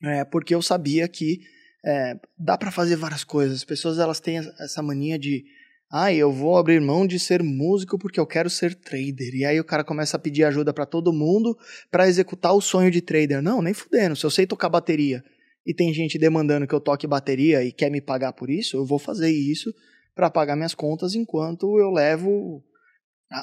é, 0.03 0.23
porque 0.25 0.53
eu 0.53 0.61
sabia 0.61 1.07
que 1.07 1.39
é, 1.85 2.15
dá 2.37 2.57
para 2.57 2.71
fazer 2.71 2.95
várias 2.95 3.23
coisas. 3.23 3.57
As 3.57 3.63
pessoas 3.63 3.97
elas 3.99 4.19
têm 4.19 4.37
essa 4.37 4.81
mania 4.81 5.17
de 5.17 5.43
ah, 5.91 6.11
eu 6.11 6.31
vou 6.31 6.57
abrir 6.57 6.81
mão 6.81 7.05
de 7.05 7.19
ser 7.19 7.43
músico 7.43 7.99
porque 7.99 8.19
eu 8.19 8.25
quero 8.25 8.49
ser 8.49 8.73
trader. 8.73 9.35
E 9.35 9.45
aí 9.45 9.59
o 9.59 9.63
cara 9.63 9.83
começa 9.83 10.17
a 10.17 10.19
pedir 10.19 10.43
ajuda 10.43 10.73
para 10.73 10.87
todo 10.87 11.13
mundo 11.13 11.55
para 11.91 12.07
executar 12.07 12.53
o 12.53 12.61
sonho 12.61 12.89
de 12.89 12.99
trader. 12.99 13.43
Não, 13.43 13.61
nem 13.61 13.75
fudendo. 13.75 14.15
Se 14.15 14.25
eu 14.25 14.31
sei 14.31 14.47
tocar 14.47 14.69
bateria 14.69 15.23
e 15.65 15.73
tem 15.73 15.93
gente 15.93 16.17
demandando 16.17 16.65
que 16.65 16.73
eu 16.73 16.79
toque 16.79 17.05
bateria 17.05 17.63
e 17.63 17.71
quer 17.71 17.91
me 17.91 18.01
pagar 18.01 18.33
por 18.33 18.49
isso, 18.49 18.77
eu 18.77 18.85
vou 18.85 18.97
fazer 18.97 19.29
isso 19.29 19.71
para 20.15 20.29
pagar 20.29 20.55
minhas 20.55 20.75
contas 20.75 21.15
enquanto 21.15 21.79
eu 21.79 21.89
levo 21.89 22.63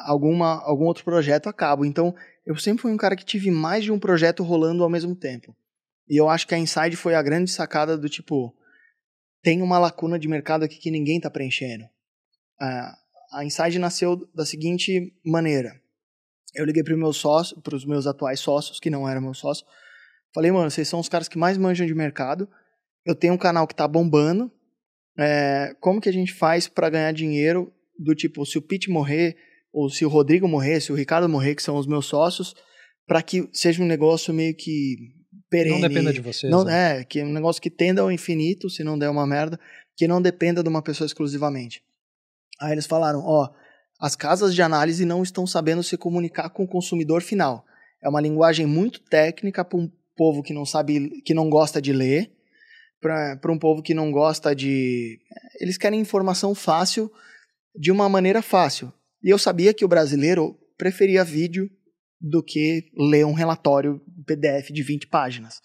alguma, 0.06 0.62
algum 0.62 0.84
outro 0.84 1.04
projeto 1.04 1.48
a 1.48 1.52
cabo. 1.52 1.84
Então, 1.84 2.14
eu 2.46 2.56
sempre 2.56 2.82
fui 2.82 2.92
um 2.92 2.96
cara 2.96 3.16
que 3.16 3.24
tive 3.24 3.50
mais 3.50 3.84
de 3.84 3.92
um 3.92 3.98
projeto 3.98 4.42
rolando 4.42 4.82
ao 4.82 4.90
mesmo 4.90 5.14
tempo. 5.14 5.54
E 6.08 6.20
eu 6.20 6.28
acho 6.28 6.46
que 6.46 6.54
a 6.54 6.58
Inside 6.58 6.96
foi 6.96 7.14
a 7.14 7.22
grande 7.22 7.50
sacada 7.50 7.96
do 7.96 8.08
tipo, 8.08 8.54
tem 9.42 9.62
uma 9.62 9.78
lacuna 9.78 10.18
de 10.18 10.28
mercado 10.28 10.64
aqui 10.64 10.78
que 10.78 10.90
ninguém 10.90 11.16
está 11.16 11.30
preenchendo. 11.30 11.84
a 12.58 13.44
Inside 13.44 13.78
nasceu 13.78 14.28
da 14.34 14.44
seguinte 14.44 15.14
maneira. 15.24 15.80
Eu 16.54 16.64
liguei 16.64 16.82
para 16.82 16.94
para 17.62 17.76
os 17.76 17.84
meus 17.84 18.06
atuais 18.06 18.40
sócios, 18.40 18.80
que 18.80 18.90
não 18.90 19.08
eram 19.08 19.20
meus 19.20 19.38
sócios, 19.38 19.68
falei, 20.34 20.50
mano, 20.50 20.68
vocês 20.68 20.88
são 20.88 20.98
os 20.98 21.08
caras 21.08 21.28
que 21.28 21.38
mais 21.38 21.56
manjam 21.56 21.86
de 21.86 21.94
mercado. 21.94 22.48
Eu 23.04 23.14
tenho 23.14 23.34
um 23.34 23.38
canal 23.38 23.66
que 23.66 23.72
está 23.72 23.86
bombando. 23.86 24.52
É, 25.20 25.74
como 25.80 26.00
que 26.00 26.08
a 26.08 26.12
gente 26.12 26.32
faz 26.32 26.66
para 26.66 26.88
ganhar 26.88 27.12
dinheiro 27.12 27.72
do 27.98 28.14
tipo, 28.14 28.46
se 28.46 28.56
o 28.56 28.62
Pete 28.62 28.88
morrer, 28.88 29.36
ou 29.72 29.90
se 29.90 30.04
o 30.04 30.08
Rodrigo 30.08 30.48
morrer, 30.48 30.80
se 30.80 30.90
o 30.90 30.94
Ricardo 30.94 31.28
morrer, 31.28 31.54
que 31.54 31.62
são 31.62 31.76
os 31.76 31.86
meus 31.86 32.06
sócios, 32.06 32.54
para 33.06 33.22
que 33.22 33.48
seja 33.52 33.82
um 33.82 33.86
negócio 33.86 34.32
meio 34.32 34.54
que 34.54 34.96
perene. 35.50 35.80
Não 35.80 35.88
dependa 35.88 36.12
de 36.12 36.20
vocês. 36.20 36.50
Não, 36.50 36.64
né? 36.64 37.00
É, 37.00 37.04
que 37.04 37.20
é 37.20 37.24
um 37.24 37.32
negócio 37.32 37.60
que 37.60 37.70
tenda 37.70 38.00
ao 38.00 38.10
infinito, 38.10 38.70
se 38.70 38.82
não 38.82 38.98
der 38.98 39.10
uma 39.10 39.26
merda, 39.26 39.60
que 39.96 40.08
não 40.08 40.22
dependa 40.22 40.62
de 40.62 40.68
uma 40.68 40.80
pessoa 40.80 41.06
exclusivamente. 41.06 41.82
Aí 42.60 42.72
eles 42.72 42.86
falaram, 42.86 43.22
ó, 43.24 43.50
as 44.00 44.16
casas 44.16 44.54
de 44.54 44.62
análise 44.62 45.04
não 45.04 45.22
estão 45.22 45.46
sabendo 45.46 45.82
se 45.82 45.96
comunicar 45.96 46.48
com 46.50 46.64
o 46.64 46.68
consumidor 46.68 47.20
final. 47.20 47.64
É 48.02 48.08
uma 48.08 48.20
linguagem 48.20 48.64
muito 48.64 49.00
técnica 49.00 49.64
para 49.64 49.78
um 49.78 49.90
povo 50.16 50.42
que 50.42 50.54
não 50.54 50.64
sabe, 50.64 51.20
que 51.22 51.34
não 51.34 51.50
gosta 51.50 51.82
de 51.82 51.92
ler, 51.92 52.30
para 53.00 53.52
um 53.52 53.59
povo 53.59 53.83
que 53.83 53.95
não 53.95 54.11
gosta 54.12 54.54
de. 54.54 55.19
Eles 55.61 55.78
querem 55.78 56.00
informação 56.00 56.54
fácil 56.54 57.11
de 57.75 57.90
uma 57.90 58.09
maneira 58.09 58.42
fácil. 58.42 58.92
E 59.23 59.30
eu 59.30 59.38
sabia 59.38 59.73
que 59.73 59.85
o 59.85 59.88
brasileiro 59.88 60.57
preferia 60.76 61.25
vídeo 61.25 61.71
do 62.21 62.42
que 62.42 62.90
ler 62.97 63.25
um 63.25 63.33
relatório 63.33 64.00
PDF 64.26 64.71
de 64.71 64.83
20 64.83 65.07
páginas. 65.07 65.61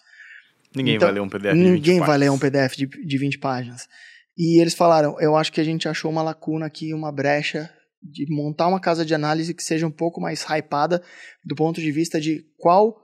Ninguém 0.74 0.96
então, 0.96 1.08
vai 1.08 1.14
ler 1.14 1.20
um 1.20 1.28
PDF 1.28 1.42
de 1.42 1.58
20 1.58 1.70
Ninguém 1.70 2.00
vai 2.00 2.18
ler 2.18 2.30
um 2.30 2.38
PDF 2.38 2.76
de, 2.76 2.86
de 2.86 3.18
20 3.18 3.38
páginas. 3.38 3.88
E 4.36 4.60
eles 4.60 4.74
falaram: 4.74 5.18
eu 5.20 5.36
acho 5.36 5.52
que 5.52 5.60
a 5.60 5.64
gente 5.64 5.88
achou 5.88 6.10
uma 6.10 6.22
lacuna 6.22 6.66
aqui, 6.66 6.92
uma 6.92 7.12
brecha 7.12 7.70
de 8.02 8.26
montar 8.28 8.68
uma 8.68 8.80
casa 8.80 9.04
de 9.04 9.14
análise 9.14 9.54
que 9.54 9.62
seja 9.62 9.86
um 9.86 9.90
pouco 9.90 10.20
mais 10.20 10.44
hypada 10.44 11.02
do 11.44 11.56
ponto 11.56 11.80
de 11.80 11.90
vista 11.90 12.20
de 12.20 12.46
qual 12.56 13.02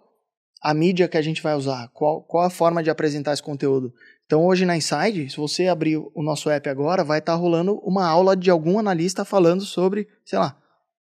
a 0.63 0.73
mídia 0.73 1.09
que 1.09 1.17
a 1.17 1.23
gente 1.23 1.43
vai 1.43 1.55
usar, 1.55 1.89
qual, 1.89 2.23
qual 2.23 2.47
a 2.47 2.51
forma 2.51 2.83
de 2.83 2.91
apresentar 2.91 3.33
esse 3.33 3.43
conteúdo. 3.43 3.93
Então 4.27 4.45
hoje 4.47 4.65
na 4.65 4.77
Inside, 4.77 5.31
se 5.31 5.37
você 5.37 5.69
abrir 5.69 5.99
o 5.99 6.23
nosso 6.23 6.49
app 6.49 6.69
agora, 6.69 7.05
vai 7.05 7.19
estar 7.19 7.33
tá 7.33 7.39
rolando 7.39 7.79
uma 7.85 8.07
aula 8.07 8.37
de 8.37 8.51
algum 8.51 8.79
analista 8.79 9.25
falando 9.25 9.63
sobre, 9.63 10.09
sei 10.25 10.39
lá, 10.39 10.57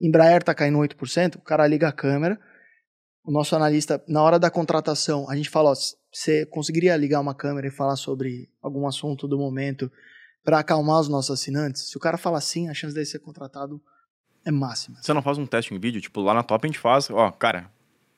Embraer 0.01 0.41
está 0.41 0.53
caindo 0.53 0.79
8%, 0.79 1.35
o 1.35 1.41
cara 1.41 1.65
liga 1.65 1.87
a 1.87 1.91
câmera, 1.93 2.39
o 3.23 3.31
nosso 3.31 3.55
analista, 3.55 4.03
na 4.07 4.21
hora 4.21 4.37
da 4.37 4.51
contratação, 4.51 5.29
a 5.29 5.35
gente 5.35 5.49
fala, 5.49 5.71
ó, 5.71 5.73
você 6.11 6.45
conseguiria 6.47 6.95
ligar 6.97 7.21
uma 7.21 7.33
câmera 7.33 7.67
e 7.67 7.71
falar 7.71 7.95
sobre 7.95 8.49
algum 8.61 8.85
assunto 8.85 9.27
do 9.27 9.37
momento 9.37 9.89
para 10.43 10.59
acalmar 10.59 10.99
os 10.99 11.07
nossos 11.07 11.31
assinantes? 11.31 11.89
Se 11.89 11.95
o 11.95 11.99
cara 12.01 12.17
fala 12.17 12.37
assim, 12.37 12.67
a 12.67 12.73
chance 12.73 12.93
dele 12.93 13.05
ser 13.05 13.19
contratado 13.19 13.81
é 14.45 14.51
máxima. 14.51 15.01
Você 15.01 15.13
não 15.13 15.21
faz 15.21 15.37
um 15.37 15.45
teste 15.45 15.73
em 15.73 15.79
vídeo? 15.79 16.01
Tipo, 16.01 16.19
lá 16.19 16.33
na 16.33 16.43
Top 16.43 16.65
a 16.65 16.67
gente 16.67 16.79
faz, 16.79 17.09
ó, 17.09 17.31
cara, 17.31 17.71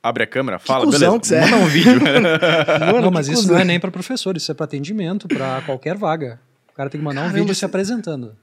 abre 0.06 0.24
a 0.24 0.28
câmera, 0.28 0.60
fala, 0.60 0.86
beleza, 0.86 1.20
que 1.20 1.36
manda 1.36 1.56
um 1.58 1.66
vídeo. 1.66 2.00
Mano, 2.80 3.02
não, 3.02 3.12
mas 3.12 3.28
isso 3.28 3.48
não 3.52 3.58
é 3.58 3.64
nem 3.64 3.80
para 3.80 3.90
professor, 3.90 4.38
isso 4.38 4.52
é 4.52 4.54
para 4.54 4.66
atendimento, 4.66 5.28
para 5.28 5.64
qualquer 5.66 5.98
vaga. 5.98 6.40
O 6.72 6.76
cara 6.76 6.92
tem 6.92 7.00
que 7.00 7.06
mandar 7.06 7.22
Caramba, 7.22 7.38
um 7.38 7.42
vídeo 7.42 7.56
você... 7.56 7.60
se 7.60 7.66
apresentando. 7.66 8.36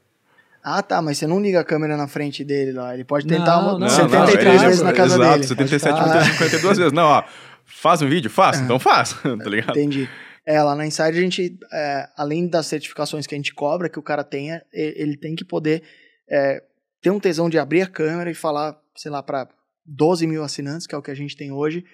Ah, 0.64 0.82
tá, 0.82 1.00
mas 1.00 1.18
você 1.18 1.26
não 1.26 1.40
liga 1.40 1.60
a 1.60 1.64
câmera 1.64 1.96
na 1.96 2.08
frente 2.08 2.44
dele 2.44 2.72
lá. 2.72 2.94
Ele 2.94 3.04
pode 3.04 3.26
tentar 3.26 3.62
não, 3.62 3.78
não, 3.78 3.88
73 3.88 4.44
não, 4.44 4.68
vezes 4.68 4.82
na 4.82 4.92
casa 4.92 5.14
exato, 5.14 5.32
dele. 5.32 5.46
77 5.46 6.02
vezes 6.02 6.32
52 6.38 6.78
vezes. 6.78 6.92
Não, 6.92 7.04
ó, 7.04 7.24
faz 7.64 8.02
um 8.02 8.08
vídeo? 8.08 8.30
Faz, 8.30 8.60
então 8.60 8.78
faz, 8.78 9.12
tá 9.22 9.50
ligado? 9.50 9.78
Entendi. 9.78 10.08
É, 10.44 10.60
lá 10.60 10.74
na 10.74 10.84
Inside 10.84 11.16
a 11.16 11.20
gente, 11.20 11.58
é, 11.72 12.08
além 12.16 12.48
das 12.48 12.66
certificações 12.66 13.26
que 13.26 13.34
a 13.34 13.38
gente 13.38 13.54
cobra, 13.54 13.88
que 13.88 13.98
o 13.98 14.02
cara 14.02 14.24
tenha, 14.24 14.62
ele 14.72 15.16
tem 15.16 15.36
que 15.36 15.44
poder 15.44 15.82
é, 16.28 16.60
ter 17.00 17.10
um 17.10 17.20
tesão 17.20 17.48
de 17.48 17.58
abrir 17.58 17.82
a 17.82 17.86
câmera 17.86 18.30
e 18.30 18.34
falar, 18.34 18.76
sei 18.96 19.10
lá, 19.10 19.22
para 19.22 19.46
12 19.84 20.26
mil 20.26 20.42
assinantes, 20.42 20.86
que 20.86 20.94
é 20.94 20.98
o 20.98 21.02
que 21.02 21.10
a 21.10 21.14
gente 21.14 21.36
tem 21.36 21.52
hoje, 21.52 21.84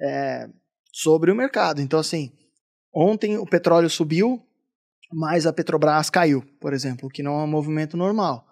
é, 0.00 0.48
sobre 0.92 1.30
o 1.30 1.36
mercado. 1.36 1.80
Então, 1.80 1.98
assim, 1.98 2.32
ontem 2.94 3.38
o 3.38 3.46
petróleo 3.46 3.88
subiu, 3.88 4.42
mas 5.12 5.46
a 5.46 5.52
Petrobras 5.52 6.10
caiu, 6.10 6.42
por 6.60 6.72
exemplo, 6.72 7.08
que 7.08 7.22
não 7.22 7.40
é 7.40 7.44
um 7.44 7.48
movimento 7.48 7.96
normal. 7.96 8.46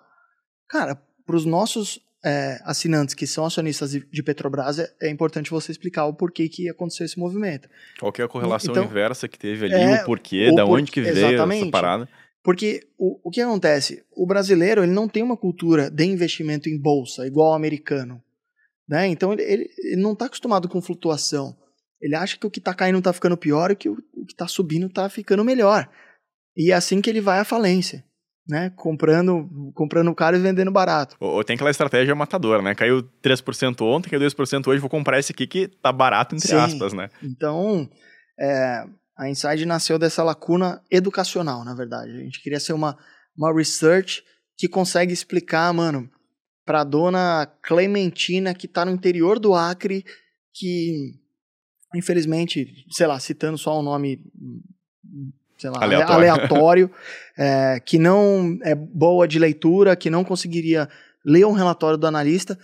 Cara, 0.69 1.01
para 1.27 1.37
os 1.37 1.45
nossos 1.45 2.01
é, 2.25 2.59
assinantes 2.65 3.15
que 3.15 3.27
são 3.27 3.45
acionistas 3.45 3.91
de 3.93 4.23
Petrobras, 4.23 4.79
é, 4.79 4.91
é, 5.03 5.11
importante 5.11 5.51
você 5.51 5.73
explicar 5.73 6.07
o 6.07 6.15
porquê 6.15 6.49
que 6.49 6.69
aconteceu 6.71 7.05
esse 7.05 7.19
movimento. 7.19 7.69
Qual 8.01 8.11
que 8.13 8.23
é 8.23 8.25
a 8.25 8.29
correlação 8.29 8.73
então, 8.73 8.85
inversa 8.85 9.29
que 9.29 9.39
teve 9.39 9.67
ali, 9.67 9.75
é, 9.75 10.03
o 10.03 10.07
porquê, 10.07 10.49
o 10.51 10.55
da 10.55 10.65
por... 10.65 10.79
onde 10.79 10.91
que 10.91 11.03
veio 11.03 11.29
exatamente. 11.29 11.63
essa 11.63 11.71
parada? 11.71 12.09
Porque 12.43 12.87
o, 12.99 13.29
o 13.29 13.31
que 13.31 13.41
acontece? 13.41 14.05
O 14.15 14.27
brasileiro 14.27 14.83
ele 14.83 14.93
não 14.93 15.09
tem 15.09 15.23
uma 15.23 15.37
cultura 15.37 15.91
de 15.91 16.05
investimento 16.05 16.69
em 16.69 16.79
bolsa 16.79 17.27
igual 17.27 17.49
ao 17.49 17.55
americano. 17.55 18.23
Né? 18.89 19.09
Então 19.09 19.33
ele, 19.33 19.43
ele, 19.43 19.71
ele 19.79 20.03
não 20.03 20.13
está 20.13 20.27
acostumado 20.27 20.69
com 20.69 20.81
flutuação. 20.81 21.57
Ele 22.01 22.15
acha 22.15 22.37
que 22.37 22.47
o 22.47 22.51
que 22.51 22.59
está 22.59 22.75
caindo 22.75 22.99
está 22.99 23.13
ficando 23.13 23.37
pior 23.37 23.71
e 23.71 23.77
que 23.77 23.89
o, 23.89 23.95
o 24.15 24.27
que 24.27 24.33
está 24.33 24.47
subindo 24.47 24.87
está 24.87 25.09
ficando 25.09 25.45
melhor. 25.45 25.89
E 26.57 26.71
é 26.71 26.75
assim 26.75 27.01
que 27.01 27.09
ele 27.09 27.21
vai 27.21 27.39
à 27.39 27.45
falência. 27.45 28.05
Né? 28.47 28.71
Comprando, 28.77 29.49
comprando 29.75 30.15
caro 30.15 30.37
e 30.37 30.41
vendendo 30.41 30.71
barato. 30.71 31.17
Ou 31.19 31.43
tem 31.43 31.55
aquela 31.55 31.71
estratégia 31.71 32.15
matadora, 32.15 32.61
né? 32.61 32.75
Caiu 32.75 33.03
3% 33.23 33.81
ontem, 33.81 34.11
caiu 34.11 34.21
2% 34.21 34.67
hoje, 34.67 34.81
vou 34.81 34.91
comprar 34.91 35.19
esse 35.19 35.33
aqui 35.33 35.47
que 35.47 35.67
tá 35.67 35.91
barato, 35.91 36.35
entre 36.35 36.49
Sim. 36.49 36.57
aspas, 36.57 36.93
né? 36.93 37.09
Então, 37.23 37.89
é, 38.39 38.85
a 39.17 39.31
Inside 39.31 39.65
nasceu 39.65 39.99
dessa 39.99 40.23
lacuna 40.23 40.83
educacional, 40.91 41.65
na 41.65 41.75
verdade. 41.75 42.11
A 42.11 42.19
gente 42.19 42.43
queria 42.43 42.61
ser 42.61 42.75
uma, 42.75 42.99
uma 43.35 43.51
research 43.51 44.23
que 44.59 44.69
consegue 44.69 45.15
explicar, 45.15 45.73
mano, 45.73 46.11
pra 46.65 46.85
dona 46.85 47.47
Clementina 47.63 48.55
que 48.55 48.67
tá 48.67 48.85
no 48.85 48.91
interior 48.91 49.39
do 49.39 49.55
Acre, 49.55 50.05
que 50.53 51.15
infelizmente, 51.95 52.85
sei 52.91 53.07
lá, 53.07 53.19
citando 53.21 53.57
só 53.57 53.79
um 53.79 53.83
nome 53.83 54.21
sei 55.59 55.71
lá, 55.71 55.79
aleatório, 55.83 56.31
aleatório 56.33 56.91
é, 57.39 57.81
que 57.81 57.99
não 57.99 58.59
é 58.63 58.75
boa 58.75 59.27
de 59.29 59.39
leitura, 59.39 59.97
que 59.97 60.11
não 60.11 60.25
conseguiria 60.25 60.89
ler 61.25 61.47
um 61.47 61.53
relatório 61.53 61.97
do 61.97 62.07
analista, 62.07 62.59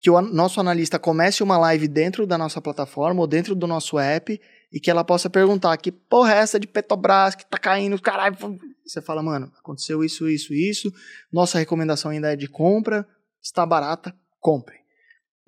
que 0.00 0.10
o 0.10 0.20
nosso 0.20 0.60
analista 0.60 0.98
comece 0.98 1.42
uma 1.42 1.58
live 1.58 1.88
dentro 1.88 2.26
da 2.26 2.38
nossa 2.38 2.60
plataforma 2.60 3.20
ou 3.20 3.26
dentro 3.26 3.54
do 3.54 3.66
nosso 3.66 3.98
app 3.98 4.40
e 4.72 4.78
que 4.78 4.90
ela 4.90 5.02
possa 5.02 5.30
perguntar 5.30 5.76
que 5.78 5.90
porra 5.90 6.34
é 6.34 6.38
essa 6.38 6.60
de 6.60 6.66
Petrobras 6.66 7.34
que 7.34 7.46
tá 7.46 7.58
caindo, 7.58 8.00
caralho. 8.00 8.36
Você 8.84 9.00
fala, 9.00 9.22
mano, 9.22 9.50
aconteceu 9.58 10.04
isso, 10.04 10.28
isso, 10.28 10.52
isso. 10.54 10.92
Nossa 11.32 11.58
recomendação 11.58 12.10
ainda 12.10 12.32
é 12.32 12.36
de 12.36 12.46
compra, 12.46 13.06
está 13.42 13.64
barata, 13.66 14.14
compre. 14.40 14.76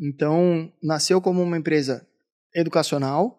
Então, 0.00 0.72
nasceu 0.82 1.20
como 1.20 1.42
uma 1.42 1.56
empresa 1.56 2.06
educacional, 2.54 3.37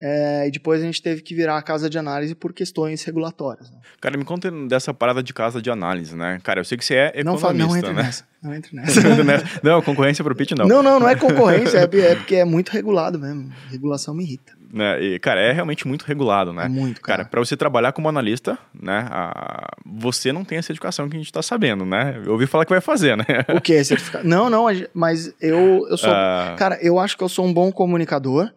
é, 0.00 0.46
e 0.46 0.50
depois 0.50 0.80
a 0.80 0.84
gente 0.84 1.02
teve 1.02 1.22
que 1.22 1.34
virar 1.34 1.58
a 1.58 1.62
casa 1.62 1.90
de 1.90 1.98
análise 1.98 2.32
por 2.34 2.52
questões 2.52 3.02
regulatórias. 3.02 3.68
Né? 3.68 3.78
Cara, 4.00 4.16
me 4.16 4.24
conta 4.24 4.48
dessa 4.68 4.94
parada 4.94 5.22
de 5.22 5.34
casa 5.34 5.60
de 5.60 5.70
análise, 5.70 6.14
né? 6.14 6.38
Cara, 6.44 6.60
eu 6.60 6.64
sei 6.64 6.78
que 6.78 6.84
você 6.84 6.94
é 6.94 7.12
economista, 7.16 7.52
não, 7.52 7.68
não 7.68 7.76
entre 7.76 7.92
né? 7.92 8.02
Nessa, 8.04 8.24
não 8.40 8.54
entre 8.54 8.76
nessa. 8.76 9.60
não, 9.60 9.82
concorrência 9.82 10.22
pro 10.22 10.36
Pit, 10.36 10.54
não. 10.54 10.68
Não, 10.68 10.80
não, 10.80 11.00
não 11.00 11.08
é 11.08 11.16
concorrência, 11.16 11.78
é, 11.78 11.82
é 11.82 12.14
porque 12.14 12.36
é 12.36 12.44
muito 12.44 12.70
regulado 12.70 13.18
mesmo. 13.18 13.52
Regulação 13.68 14.14
me 14.14 14.22
irrita. 14.22 14.52
Né? 14.72 15.02
E, 15.02 15.18
cara, 15.18 15.40
é 15.40 15.50
realmente 15.50 15.88
muito 15.88 16.04
regulado, 16.04 16.52
né? 16.52 16.66
É 16.66 16.68
muito, 16.68 17.00
cara. 17.00 17.18
Cara, 17.18 17.28
pra 17.28 17.40
você 17.40 17.56
trabalhar 17.56 17.90
como 17.90 18.08
analista, 18.08 18.56
né? 18.80 19.08
A... 19.10 19.68
Você 19.84 20.30
não 20.30 20.44
tem 20.44 20.58
essa 20.58 20.70
educação 20.70 21.08
que 21.08 21.16
a 21.16 21.18
gente 21.18 21.32
tá 21.32 21.42
sabendo, 21.42 21.84
né? 21.84 22.22
Eu 22.24 22.32
ouvi 22.32 22.46
falar 22.46 22.64
que 22.64 22.70
vai 22.70 22.80
fazer, 22.80 23.16
né? 23.16 23.24
O 23.52 23.60
quê? 23.60 23.82
Certificado? 23.82 24.28
Não, 24.28 24.48
não, 24.48 24.66
mas 24.94 25.34
eu, 25.40 25.88
eu 25.90 25.96
sou... 25.96 26.10
Uh... 26.10 26.56
Cara, 26.56 26.78
eu 26.80 27.00
acho 27.00 27.16
que 27.16 27.24
eu 27.24 27.28
sou 27.28 27.44
um 27.44 27.52
bom 27.52 27.72
comunicador. 27.72 28.52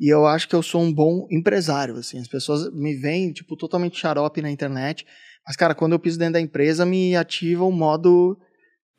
E 0.00 0.08
eu 0.08 0.26
acho 0.26 0.48
que 0.48 0.54
eu 0.54 0.62
sou 0.62 0.80
um 0.80 0.92
bom 0.92 1.26
empresário, 1.30 1.96
assim. 1.96 2.18
As 2.18 2.26
pessoas 2.26 2.72
me 2.72 2.94
veem, 2.94 3.32
tipo, 3.32 3.54
totalmente 3.54 3.98
xarope 4.00 4.40
na 4.40 4.50
internet. 4.50 5.06
Mas, 5.46 5.56
cara, 5.56 5.74
quando 5.74 5.92
eu 5.92 5.98
piso 5.98 6.18
dentro 6.18 6.34
da 6.34 6.40
empresa, 6.40 6.86
me 6.86 7.14
ativa 7.14 7.64
o 7.64 7.70
modo 7.70 8.38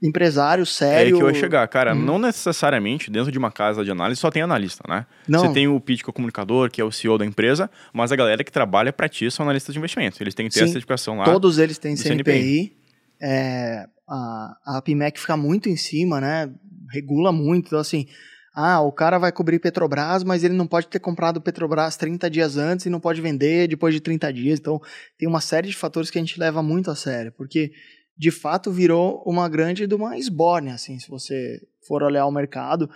empresário 0.03 0.63
É 0.63 0.65
sério. 0.65 1.15
aí 1.15 1.19
que 1.19 1.25
eu 1.25 1.29
ia 1.29 1.39
chegar, 1.39 1.67
cara. 1.67 1.93
Uhum. 1.93 2.03
Não 2.03 2.19
necessariamente 2.19 3.09
dentro 3.11 3.31
de 3.31 3.37
uma 3.37 3.51
casa 3.51 3.83
de 3.83 3.91
análise 3.91 4.19
só 4.19 4.31
tem 4.31 4.41
analista, 4.41 4.83
né? 4.87 5.05
Não. 5.27 5.39
Você 5.39 5.53
tem 5.53 5.67
o 5.67 5.79
pitch 5.79 6.01
que 6.01 6.09
é 6.09 6.11
o 6.11 6.13
comunicador, 6.13 6.69
que 6.69 6.81
é 6.81 6.83
o 6.83 6.91
CEO 6.91 7.17
da 7.17 7.25
empresa, 7.25 7.69
mas 7.93 8.11
a 8.11 8.15
galera 8.15 8.43
que 8.43 8.51
trabalha 8.51 8.91
pra 8.91 9.07
ti 9.07 9.29
são 9.29 9.43
analistas 9.43 9.73
de 9.73 9.79
investimento. 9.79 10.21
Eles 10.21 10.33
têm 10.33 10.47
que 10.47 10.53
ter 10.53 10.59
Sim. 10.59 10.63
essa 10.65 10.73
certificação 10.73 11.17
lá. 11.17 11.25
Todos 11.25 11.57
eles 11.57 11.77
têm 11.77 11.95
do 11.95 12.01
CNPI. 12.01 12.77
É, 13.21 13.85
a, 14.09 14.77
a 14.77 14.81
PMEC 14.83 15.19
fica 15.19 15.37
muito 15.37 15.69
em 15.69 15.77
cima, 15.77 16.19
né? 16.19 16.51
Regula 16.91 17.31
muito. 17.31 17.67
Então, 17.67 17.79
assim, 17.79 18.07
ah, 18.53 18.81
o 18.81 18.91
cara 18.91 19.17
vai 19.17 19.31
cobrir 19.31 19.59
Petrobras, 19.59 20.23
mas 20.23 20.43
ele 20.43 20.53
não 20.53 20.67
pode 20.67 20.87
ter 20.87 20.99
comprado 20.99 21.41
Petrobras 21.41 21.95
30 21.95 22.29
dias 22.29 22.57
antes 22.57 22.85
e 22.85 22.89
não 22.89 22.99
pode 22.99 23.21
vender 23.21 23.67
depois 23.67 23.93
de 23.93 24.01
30 24.01 24.33
dias. 24.33 24.59
Então, 24.59 24.81
tem 25.17 25.27
uma 25.27 25.39
série 25.39 25.69
de 25.69 25.75
fatores 25.75 26.09
que 26.09 26.17
a 26.17 26.21
gente 26.21 26.39
leva 26.39 26.61
muito 26.61 26.91
a 26.91 26.95
sério, 26.95 27.31
porque 27.31 27.71
de 28.17 28.29
fato 28.29 28.69
virou 28.69 29.23
uma 29.25 29.47
grande 29.47 29.87
de 29.87 29.95
uma 29.95 30.17
esbórnia, 30.17 30.73
assim, 30.73 30.99
se 30.99 31.09
você 31.09 31.61
for 31.87 32.03
olhar 32.03 32.25
o 32.25 32.31
mercado. 32.31 32.89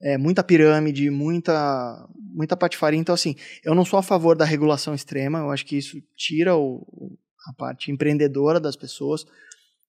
É 0.00 0.16
muita 0.16 0.44
pirâmide, 0.44 1.10
muita, 1.10 2.06
muita 2.14 2.56
patifaria. 2.56 3.00
Então, 3.00 3.14
assim, 3.14 3.34
eu 3.64 3.74
não 3.74 3.84
sou 3.84 3.98
a 3.98 4.02
favor 4.02 4.36
da 4.36 4.44
regulação 4.44 4.94
extrema, 4.94 5.40
eu 5.40 5.50
acho 5.50 5.64
que 5.64 5.76
isso 5.76 6.00
tira 6.14 6.54
o, 6.54 6.86
a 7.48 7.52
parte 7.54 7.90
empreendedora 7.90 8.60
das 8.60 8.76
pessoas, 8.76 9.24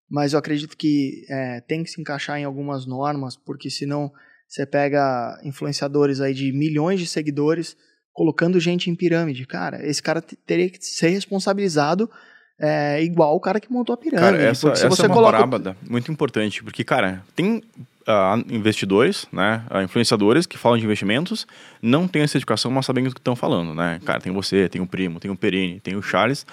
mas 0.10 0.34
eu 0.34 0.40
acredito 0.40 0.76
que 0.76 1.26
é, 1.30 1.62
tem 1.62 1.84
que 1.84 1.92
se 1.92 2.00
encaixar 2.00 2.40
em 2.40 2.46
algumas 2.46 2.86
normas, 2.88 3.36
porque 3.36 3.70
senão 3.70 4.12
você 4.50 4.66
pega 4.66 5.40
influenciadores 5.44 6.20
aí 6.20 6.34
de 6.34 6.52
milhões 6.52 7.00
de 7.00 7.06
seguidores 7.06 7.78
colocando 8.12 8.60
gente 8.60 8.90
em 8.90 8.96
pirâmide. 8.96 9.46
Cara, 9.46 9.86
esse 9.88 10.02
cara 10.02 10.22
te- 10.22 10.36
teria 10.36 10.70
que 10.70 10.84
ser 10.84 11.10
responsabilizado 11.10 12.10
é, 12.60 13.02
igual 13.02 13.36
o 13.36 13.40
cara 13.40 13.60
que 13.60 13.72
montou 13.72 13.94
a 13.94 13.98
pirâmide. 13.98 14.32
Cara, 14.32 14.44
essa, 14.44 14.76
se 14.76 14.86
essa 14.86 14.90
você 14.90 15.04
é 15.04 15.06
uma 15.06 15.14
coloca 15.16 15.34
parábola 15.34 15.78
muito 15.88 16.12
importante, 16.12 16.64
porque, 16.64 16.84
cara, 16.84 17.24
tem 17.36 17.64
ah, 18.08 18.36
investidores, 18.50 19.28
né, 19.32 19.64
ah, 19.70 19.84
influenciadores 19.84 20.46
que 20.46 20.58
falam 20.58 20.78
de 20.78 20.84
investimentos, 20.84 21.48
não 21.82 22.08
tem 22.08 22.24
a 22.24 22.28
certificação, 22.28 22.72
mas 22.72 22.86
sabem 22.88 23.04
do 23.04 23.14
que 23.14 23.20
estão 23.20 23.36
falando, 23.36 23.74
né? 23.76 24.02
Cara, 24.04 24.20
tem 24.20 24.34
você, 24.34 24.68
tem 24.68 24.82
o 24.82 24.88
Primo, 24.88 25.20
tem 25.20 25.30
o 25.30 25.36
Perini, 25.36 25.80
tem 25.80 25.96
o 25.96 26.02
Charles, 26.02 26.46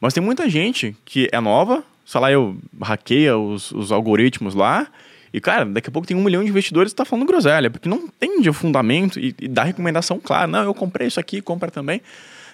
mas 0.00 0.12
tem 0.12 0.22
muita 0.22 0.50
gente 0.50 0.94
que 1.04 1.28
é 1.32 1.40
nova, 1.40 1.84
sei 2.04 2.20
lá, 2.20 2.32
eu 2.32 2.58
hackeia 2.82 3.38
os, 3.38 3.70
os 3.70 3.92
algoritmos 3.92 4.54
lá, 4.54 4.88
e, 5.32 5.40
cara, 5.40 5.64
daqui 5.64 5.88
a 5.88 5.92
pouco 5.92 6.06
tem 6.06 6.16
um 6.16 6.22
milhão 6.22 6.42
de 6.42 6.50
investidores 6.50 6.92
que 6.92 6.96
tá 6.96 7.04
falando 7.04 7.26
groselha, 7.26 7.70
porque 7.70 7.88
não 7.88 7.98
entende 7.98 8.48
o 8.48 8.52
fundamento 8.52 9.18
e, 9.18 9.34
e 9.40 9.48
dá 9.48 9.62
recomendação 9.64 10.18
clara. 10.20 10.46
Não, 10.46 10.62
eu 10.62 10.74
comprei 10.74 11.08
isso 11.08 11.18
aqui, 11.20 11.40
compra 11.40 11.70
também. 11.70 12.00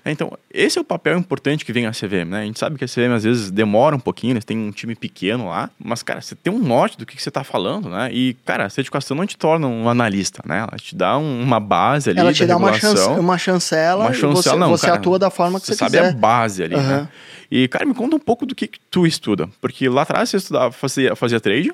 Então, 0.06 0.32
esse 0.54 0.78
é 0.78 0.80
o 0.80 0.84
papel 0.84 1.18
importante 1.18 1.64
que 1.66 1.72
vem 1.72 1.84
a 1.84 1.90
CVM, 1.90 2.24
né? 2.30 2.40
A 2.42 2.44
gente 2.44 2.58
sabe 2.58 2.78
que 2.78 2.84
a 2.84 2.88
CVM 2.88 3.12
às 3.14 3.24
vezes 3.24 3.50
demora 3.50 3.94
um 3.94 3.98
pouquinho, 4.00 4.32
eles 4.34 4.44
têm 4.44 4.56
um 4.56 4.70
time 4.70 4.94
pequeno 4.94 5.48
lá, 5.48 5.68
mas, 5.78 6.02
cara, 6.02 6.20
você 6.22 6.34
tem 6.34 6.50
um 6.52 6.58
norte 6.58 6.96
do 6.96 7.04
que, 7.04 7.20
você 7.20 7.30
tá 7.30 7.44
falando, 7.44 7.90
né? 7.90 8.08
E, 8.12 8.34
cara, 8.44 8.64
a 8.64 8.70
certificação 8.70 9.16
não 9.16 9.26
te 9.26 9.36
torna 9.36 9.66
um 9.66 9.86
analista, 9.88 10.40
né? 10.46 10.60
Ela 10.60 10.78
te 10.78 10.94
dá 10.94 11.18
um- 11.18 11.42
uma 11.42 11.60
base 11.60 12.08
ali 12.10 12.20
ela 12.20 12.32
te 12.32 12.46
dá 12.46 12.56
uma, 12.56 12.72
chance, 12.72 13.06
uma 13.18 13.36
chancela 13.36 14.04
Uma 14.04 14.12
chancela, 14.14 14.34
você, 14.34 14.56
não, 14.56 14.70
você 14.70 14.86
cara, 14.86 14.98
atua 14.98 15.18
da 15.18 15.30
forma 15.30 15.60
que 15.60 15.66
você, 15.66 15.72
Você 15.74 15.78
sabe 15.78 15.98
a 15.98 16.12
base 16.12 16.62
ali, 16.62 16.76
Aham. 16.76 17.02
né? 17.02 17.08
E, 17.50 17.66
cara, 17.68 17.84
me 17.84 17.92
conta 17.92 18.14
um 18.16 18.20
pouco 18.20 18.46
do 18.46 18.54
que, 18.54 18.66
que 18.68 18.78
tu 18.90 19.04
estuda. 19.06 19.48
Porque 19.60 19.88
lá 19.88 20.02
atrás 20.02 20.30
você 20.30 20.36
estudava, 20.38 20.70
fazia, 20.72 21.16
fazia 21.16 21.40
trade, 21.40 21.72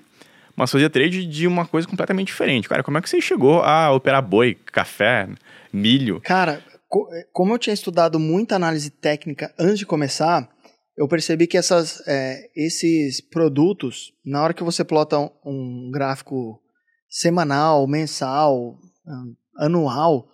mas 0.57 0.71
fazia 0.71 0.91
trade 0.91 1.27
de 1.27 1.47
uma 1.47 1.67
coisa 1.67 1.87
completamente 1.89 2.29
diferente. 2.29 2.69
Cara, 2.69 2.83
como 2.83 2.99
é 2.99 3.03
que 3.03 3.09
você 3.11 3.21
chegou 3.21 3.61
a 3.63 3.91
operar 3.93 4.23
boi, 4.23 4.55
café, 4.55 5.29
milho? 5.73 6.21
Cara, 6.21 6.63
co- 6.89 7.09
como 7.33 7.55
eu 7.55 7.59
tinha 7.59 7.75
estudado 7.75 8.19
muita 8.19 8.57
análise 8.57 8.91
técnica 8.91 9.53
antes 9.59 9.79
de 9.79 9.87
começar, 9.87 10.49
eu 10.97 11.09
percebi 11.09 11.47
que 11.47 11.57
essas, 11.59 12.03
é, 12.07 12.49
esses 12.55 13.21
produtos, 13.21 14.13
na 14.25 14.43
hora 14.43 14.55
que 14.55 14.63
você 14.63 14.85
plota 14.85 15.19
um, 15.19 15.31
um 15.45 15.91
gráfico 15.93 16.61
semanal, 17.09 17.87
mensal, 17.87 18.77
hum, 19.07 19.35
anual, 19.57 20.29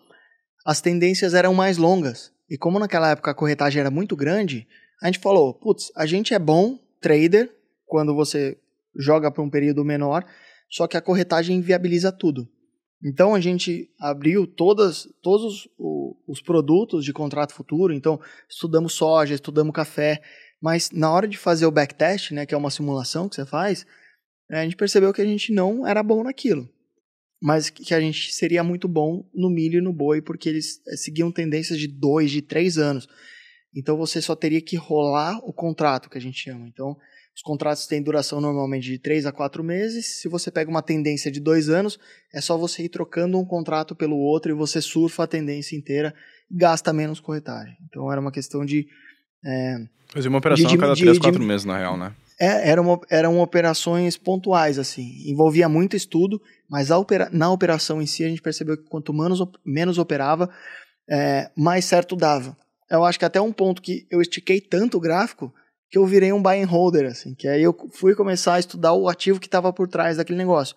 as 0.66 0.80
tendências 0.80 1.35
eram 1.35 1.54
mais 1.54 1.78
longas. 1.78 2.30
E 2.48 2.59
como 2.59 2.78
naquela 2.78 3.11
época 3.11 3.30
a 3.30 3.35
corretagem 3.35 3.80
era 3.80 3.90
muito 3.90 4.16
grande, 4.16 4.66
a 5.02 5.06
gente 5.06 5.18
falou, 5.18 5.54
putz, 5.54 5.90
a 5.96 6.04
gente 6.04 6.35
é 6.35 6.38
bom 6.38 6.78
trader 7.00 7.50
quando 7.87 8.14
você 8.14 8.59
joga 8.96 9.31
para 9.31 9.42
um 9.42 9.50
período 9.50 9.85
menor, 9.85 10.24
só 10.68 10.87
que 10.87 10.96
a 10.96 11.03
corretagem 11.03 11.57
inviabiliza 11.57 12.12
tudo. 12.12 12.48
Então 13.03 13.35
a 13.35 13.40
gente 13.40 13.90
abriu 13.98 14.46
todas, 14.46 15.09
todos 15.22 15.68
os, 15.79 16.16
os 16.29 16.42
produtos 16.42 17.05
de 17.05 17.12
contrato 17.12 17.55
futuro. 17.55 17.94
Então 17.94 18.20
estudamos 18.48 18.92
soja, 18.92 19.35
estudamos 19.35 19.74
café, 19.74 20.20
mas 20.61 20.90
na 20.90 21.11
hora 21.11 21.26
de 21.26 21.38
fazer 21.38 21.66
o 21.66 21.70
backtest, 21.70 22.33
né, 22.33 22.44
que 22.44 22.55
é 22.55 22.59
uma 22.59 22.70
simulação 22.70 23.29
que 23.29 23.37
você 23.37 23.46
faz, 23.46 23.87
eh, 24.50 24.61
a 24.61 24.64
gente 24.64 24.76
percebeu 24.76 25.12
que 25.12 25.22
a 25.22 25.24
gente 25.24 25.53
não 25.53 25.87
era 25.87 26.03
bom 26.03 26.22
naquilo, 26.22 26.68
mas 27.40 27.70
que 27.70 27.94
a 27.94 28.00
gente 28.00 28.33
seria 28.33 28.62
muito 28.62 28.87
bom 28.87 29.26
no 29.35 29.48
milho 29.48 29.79
e 29.79 29.83
no 29.83 29.92
boi 29.92 30.20
porque 30.20 30.48
eles 30.50 30.83
eh, 30.87 30.96
seguiam 30.96 31.33
tendências 31.33 31.79
de 31.79 31.88
dois, 31.88 32.31
de 32.31 32.42
três 32.42 32.76
anos. 32.76 33.09
Então 33.74 33.96
você 33.96 34.20
só 34.20 34.37
teria 34.37 34.61
que 34.61 34.76
rolar 34.76 35.38
o 35.38 35.53
contrato 35.55 36.11
que 36.11 36.18
a 36.18 36.20
gente 36.20 36.38
chama. 36.38 36.68
Então 36.68 36.96
os 37.35 37.43
contratos 37.43 37.87
têm 37.87 38.03
duração 38.03 38.40
normalmente 38.40 38.85
de 38.85 38.99
3 38.99 39.25
a 39.27 39.33
4 39.33 39.62
meses. 39.64 40.21
Se 40.21 40.29
você 40.29 40.51
pega 40.51 40.71
uma 40.71 40.83
tendência 40.83 41.31
de 41.31 41.40
dois 41.40 41.69
anos, 41.69 41.99
é 42.35 42.40
só 42.40 42.57
você 42.59 42.83
ir 42.85 42.88
trocando 42.88 43.38
um 43.38 43.45
contrato 43.45 43.95
pelo 43.95 44.16
outro 44.16 44.51
e 44.51 44.55
você 44.55 44.81
surfa 44.83 45.25
a 45.25 45.27
tendência 45.27 45.77
inteira 45.77 46.14
e 46.51 46.57
gasta 46.57 46.93
menos 46.93 47.21
corretagem. 47.21 47.77
Então 47.88 48.11
era 48.11 48.21
uma 48.21 48.33
questão 48.33 48.64
de. 48.64 48.87
é, 49.45 49.79
Fazia 50.12 50.29
uma 50.29 50.38
operação 50.38 50.66
De- 50.69 50.75
a 50.75 50.79
cada 50.79 50.95
de- 50.95 51.03
3, 51.03 51.16
de- 51.16 51.21
4 51.23 51.43
meses, 51.43 51.64
na 51.64 51.79
real, 51.79 51.97
né? 51.97 52.12
é, 52.38 52.71
era 52.71 52.81
uma- 52.83 53.01
eram 53.09 53.38
operações 53.38 54.16
pontuais, 54.16 54.79
assim. 54.79 55.12
Envolvia 55.31 55.69
muito 55.69 55.95
estudo, 55.97 56.40
mas 56.69 56.90
opera- 56.90 57.29
na 57.33 57.51
operação 57.51 58.03
em 58.03 58.07
si 58.07 58.25
a 58.25 58.29
gente 58.29 58.43
percebeu 58.43 58.77
que 58.77 58.88
quanto 58.88 59.12
menos, 59.14 59.40
menos 59.64 59.99
operava, 59.99 60.51
é, 61.09 61.51
mais 61.57 61.85
certo 61.85 62.16
dava. 62.16 62.57
Eu 62.90 63.05
acho 63.05 63.19
que 63.19 63.25
até 63.25 63.40
um 63.40 63.53
ponto 63.53 63.81
que 63.81 64.07
eu 64.11 64.21
estiquei 64.21 64.61
tanto 64.61 64.97
o 64.97 65.01
gráfico 65.01 65.55
que 65.90 65.98
eu 65.98 66.07
virei 66.07 66.33
um 66.33 66.40
buy 66.42 66.62
and 66.62 66.66
holder, 66.66 67.07
assim. 67.11 67.35
Que 67.35 67.48
aí 67.48 67.62
eu 67.62 67.74
fui 67.94 68.14
começar 68.14 68.55
a 68.55 68.61
estudar 68.61 68.92
o 68.92 69.09
ativo 69.09 69.40
que 69.40 69.46
estava 69.46 69.72
por 69.72 69.88
trás 69.88 70.16
daquele 70.16 70.38
negócio. 70.38 70.76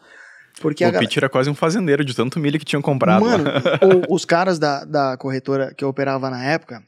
Porque 0.62 0.84
a 0.84 0.88
o 0.90 0.92
galera- 0.92 1.08
Pete 1.08 1.20
era 1.20 1.30
quase 1.30 1.50
um 1.50 1.56
fazendeiro 1.56 2.04
de 2.06 2.16
tanto 2.16 2.40
milho 2.40 2.60
que 2.60 2.66
tinham 2.66 2.82
comprado. 2.82 3.24
Mano, 3.26 3.44
o- 4.10 4.14
os 4.16 4.26
caras 4.26 4.60
da, 4.60 4.84
da 4.86 5.18
corretora 5.18 5.74
que 5.74 5.84
eu 5.84 5.90
operava 5.90 6.30
na 6.30 6.44
época, 6.46 6.82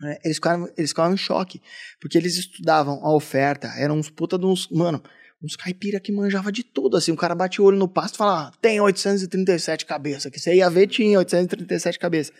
né, 0.00 0.16
eles, 0.24 0.36
ficavam, 0.36 0.68
eles 0.76 0.90
ficavam 0.90 1.14
em 1.14 1.16
choque. 1.16 1.60
Porque 2.00 2.18
eles 2.18 2.36
estudavam 2.36 3.00
a 3.04 3.14
oferta, 3.14 3.68
eram 3.78 3.96
uns 3.98 4.10
puta 4.10 4.36
de 4.38 4.44
uns. 4.44 4.68
Mano, 4.70 5.02
uns 5.42 5.54
caipira 5.56 6.00
que 6.00 6.10
manjava 6.12 6.50
de 6.52 6.62
tudo. 6.64 6.96
Assim, 6.96 7.12
o 7.12 7.16
cara 7.16 7.34
bate 7.34 7.60
o 7.60 7.64
olho 7.64 7.78
no 7.78 7.88
pasto 7.88 8.14
e 8.16 8.18
fala: 8.18 8.48
ah, 8.48 8.52
tem 8.60 8.80
837 8.80 9.86
cabeças. 9.86 10.30
Que 10.30 10.38
você 10.40 10.54
ia 10.54 10.68
ver, 10.70 10.86
tinha 10.88 11.18
837 11.18 11.98
cabeças. 11.98 12.32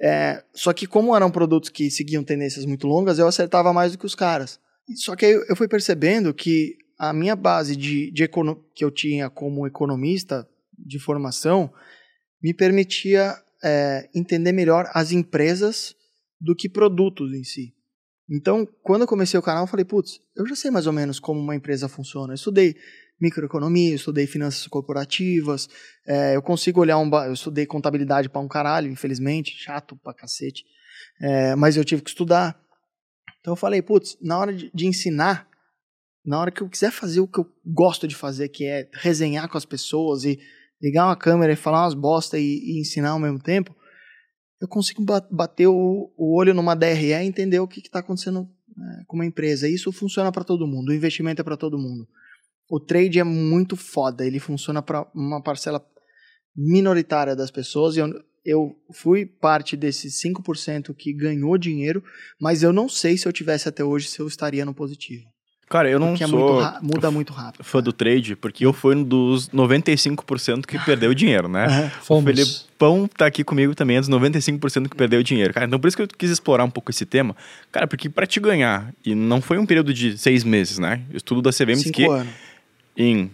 É, 0.00 0.42
só 0.52 0.72
que, 0.72 0.86
como 0.86 1.14
eram 1.14 1.30
produtos 1.30 1.70
que 1.70 1.90
seguiam 1.90 2.22
tendências 2.24 2.64
muito 2.64 2.86
longas, 2.86 3.18
eu 3.18 3.26
acertava 3.28 3.72
mais 3.72 3.92
do 3.92 3.98
que 3.98 4.06
os 4.06 4.14
caras. 4.14 4.58
Só 4.96 5.16
que 5.16 5.24
eu 5.24 5.56
fui 5.56 5.68
percebendo 5.68 6.34
que 6.34 6.76
a 6.98 7.12
minha 7.12 7.34
base 7.34 7.74
de, 7.74 8.10
de 8.10 8.28
que 8.74 8.84
eu 8.84 8.90
tinha 8.90 9.30
como 9.30 9.66
economista 9.66 10.48
de 10.78 10.98
formação 10.98 11.72
me 12.42 12.52
permitia 12.52 13.34
é, 13.62 14.08
entender 14.14 14.52
melhor 14.52 14.90
as 14.92 15.12
empresas 15.12 15.94
do 16.40 16.54
que 16.54 16.68
produtos 16.68 17.32
em 17.32 17.42
si. 17.42 17.74
Então, 18.30 18.66
quando 18.82 19.02
eu 19.02 19.08
comecei 19.08 19.38
o 19.38 19.42
canal, 19.42 19.64
eu 19.64 19.66
falei, 19.66 19.84
putz, 19.84 20.20
eu 20.36 20.46
já 20.46 20.54
sei 20.54 20.70
mais 20.70 20.86
ou 20.86 20.92
menos 20.92 21.18
como 21.18 21.40
uma 21.40 21.56
empresa 21.56 21.88
funciona. 21.88 22.32
Eu 22.32 22.36
estudei 22.36 22.74
microeconomia, 23.20 23.90
eu 23.90 23.96
estudei 23.96 24.26
finanças 24.26 24.66
corporativas, 24.66 25.68
é, 26.06 26.36
eu 26.36 26.42
consigo 26.42 26.80
olhar 26.80 26.98
um... 26.98 27.10
Eu 27.24 27.32
estudei 27.32 27.66
contabilidade 27.66 28.28
pra 28.28 28.40
um 28.40 28.48
caralho, 28.48 28.90
infelizmente, 28.90 29.56
chato 29.56 29.96
pra 29.96 30.14
cacete, 30.14 30.64
é, 31.20 31.54
mas 31.54 31.76
eu 31.76 31.84
tive 31.84 32.02
que 32.02 32.10
estudar. 32.10 32.58
Então 33.44 33.52
eu 33.52 33.56
falei, 33.56 33.82
putz, 33.82 34.16
na 34.22 34.38
hora 34.38 34.54
de, 34.54 34.70
de 34.72 34.86
ensinar, 34.86 35.46
na 36.24 36.40
hora 36.40 36.50
que 36.50 36.62
eu 36.62 36.68
quiser 36.68 36.90
fazer 36.90 37.20
o 37.20 37.28
que 37.28 37.40
eu 37.40 37.46
gosto 37.62 38.08
de 38.08 38.14
fazer, 38.14 38.48
que 38.48 38.64
é 38.64 38.88
resenhar 38.94 39.50
com 39.50 39.58
as 39.58 39.66
pessoas 39.66 40.24
e 40.24 40.40
ligar 40.80 41.04
uma 41.04 41.14
câmera 41.14 41.52
e 41.52 41.56
falar 41.56 41.82
umas 41.82 41.92
bosta 41.92 42.38
e, 42.38 42.42
e 42.42 42.80
ensinar 42.80 43.10
ao 43.10 43.18
mesmo 43.18 43.38
tempo, 43.38 43.76
eu 44.62 44.66
consigo 44.66 45.04
ba- 45.04 45.28
bater 45.30 45.66
o, 45.66 46.10
o 46.16 46.34
olho 46.34 46.54
numa 46.54 46.74
DRE 46.74 47.08
e 47.08 47.12
entender 47.12 47.58
o 47.58 47.68
que 47.68 47.80
está 47.80 47.98
acontecendo 47.98 48.48
é, 48.70 49.04
com 49.06 49.16
uma 49.16 49.26
empresa. 49.26 49.68
Isso 49.68 49.92
funciona 49.92 50.32
para 50.32 50.42
todo 50.42 50.66
mundo, 50.66 50.88
o 50.88 50.94
investimento 50.94 51.42
é 51.42 51.44
para 51.44 51.58
todo 51.58 51.76
mundo. 51.78 52.08
O 52.70 52.80
trade 52.80 53.18
é 53.18 53.24
muito 53.24 53.76
foda, 53.76 54.26
ele 54.26 54.40
funciona 54.40 54.80
para 54.80 55.06
uma 55.14 55.42
parcela 55.42 55.86
minoritária 56.56 57.36
das 57.36 57.50
pessoas. 57.50 57.94
E 57.94 58.00
eu, 58.00 58.08
eu 58.44 58.76
fui 58.92 59.24
parte 59.26 59.76
desses 59.76 60.20
5% 60.22 60.94
que 60.94 61.12
ganhou 61.12 61.56
dinheiro, 61.58 62.02
mas 62.40 62.62
eu 62.62 62.72
não 62.72 62.88
sei 62.88 63.16
se 63.16 63.26
eu 63.26 63.32
tivesse 63.32 63.68
até 63.68 63.82
hoje 63.82 64.08
se 64.08 64.20
eu 64.20 64.26
estaria 64.28 64.64
no 64.64 64.74
positivo. 64.74 65.24
Cara, 65.66 65.88
eu 65.90 65.98
não 65.98 66.08
Porque 66.10 66.24
é 66.24 66.28
sou 66.28 66.38
muito 66.38 66.60
ra- 66.62 66.78
muda 66.82 67.10
muito 67.10 67.32
rápido. 67.32 67.64
fã 67.64 67.82
do 67.82 67.90
trade, 67.92 68.36
porque 68.36 68.66
eu 68.66 68.72
fui 68.72 68.94
um 68.94 69.02
dos 69.02 69.48
95% 69.48 70.66
que 70.66 70.78
perdeu 70.78 71.12
dinheiro, 71.14 71.48
né? 71.48 71.90
O 72.00 72.04
Fomos. 72.04 72.24
Felipão 72.24 73.08
tá 73.08 73.24
aqui 73.26 73.42
comigo 73.42 73.74
também, 73.74 73.96
é 73.96 74.00
dos 74.00 74.10
95% 74.10 74.88
que 74.90 74.94
perdeu 74.96 75.22
dinheiro. 75.22 75.54
Cara, 75.54 75.64
então 75.66 75.80
por 75.80 75.88
isso 75.88 75.96
que 75.96 76.02
eu 76.02 76.06
quis 76.08 76.30
explorar 76.30 76.64
um 76.64 76.70
pouco 76.70 76.90
esse 76.90 77.06
tema. 77.06 77.34
Cara, 77.72 77.86
porque 77.86 78.10
pra 78.10 78.26
te 78.26 78.38
ganhar, 78.40 78.92
e 79.04 79.14
não 79.14 79.40
foi 79.40 79.56
um 79.58 79.64
período 79.64 79.92
de 79.94 80.18
seis 80.18 80.44
meses, 80.44 80.78
né? 80.78 81.02
O 81.12 81.16
estudo 81.16 81.40
da 81.40 81.50
CVM 81.50 81.76
Cinco 81.76 81.92
que 81.96 82.04
anos. 82.06 82.32
em 82.94 83.30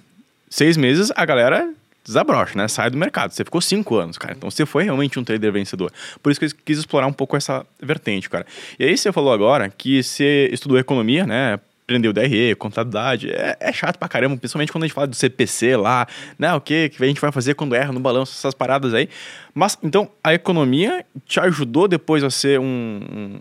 seis 0.48 0.76
meses 0.76 1.10
a 1.16 1.24
galera 1.26 1.74
desabrocha, 2.04 2.56
né? 2.56 2.68
Sai 2.68 2.90
do 2.90 2.96
mercado. 2.96 3.32
Você 3.32 3.44
ficou 3.44 3.60
cinco 3.60 3.96
anos, 3.96 4.18
cara. 4.18 4.34
Então 4.36 4.50
você 4.50 4.66
foi 4.66 4.84
realmente 4.84 5.18
um 5.18 5.24
trader 5.24 5.52
vencedor. 5.52 5.92
Por 6.22 6.30
isso 6.30 6.40
que 6.40 6.46
eu 6.46 6.50
quis 6.64 6.78
explorar 6.78 7.06
um 7.06 7.12
pouco 7.12 7.36
essa 7.36 7.64
vertente, 7.80 8.28
cara. 8.28 8.46
E 8.78 8.84
aí 8.84 8.96
você 8.96 9.12
falou 9.12 9.32
agora 9.32 9.68
que 9.68 10.02
você 10.02 10.48
estudou 10.52 10.78
economia, 10.78 11.26
né? 11.26 11.60
Aprendeu 11.84 12.12
DRE, 12.12 12.54
contabilidade. 12.54 13.30
É, 13.30 13.56
é, 13.58 13.72
chato 13.72 13.98
pra 13.98 14.08
caramba, 14.08 14.36
principalmente 14.36 14.70
quando 14.70 14.84
a 14.84 14.86
gente 14.86 14.94
fala 14.94 15.08
do 15.08 15.16
CPC 15.16 15.76
lá, 15.76 16.06
né? 16.38 16.54
O 16.54 16.60
que, 16.60 16.88
que 16.88 17.02
a 17.02 17.06
gente 17.06 17.20
vai 17.20 17.32
fazer 17.32 17.54
quando 17.54 17.74
erra 17.74 17.92
no 17.92 18.00
balanço, 18.00 18.32
essas 18.32 18.54
paradas 18.54 18.94
aí. 18.94 19.08
Mas, 19.52 19.76
então, 19.82 20.08
a 20.22 20.32
economia 20.32 21.04
te 21.26 21.40
ajudou 21.40 21.88
depois 21.88 22.22
a 22.22 22.30
ser 22.30 22.60
um, 22.60 23.38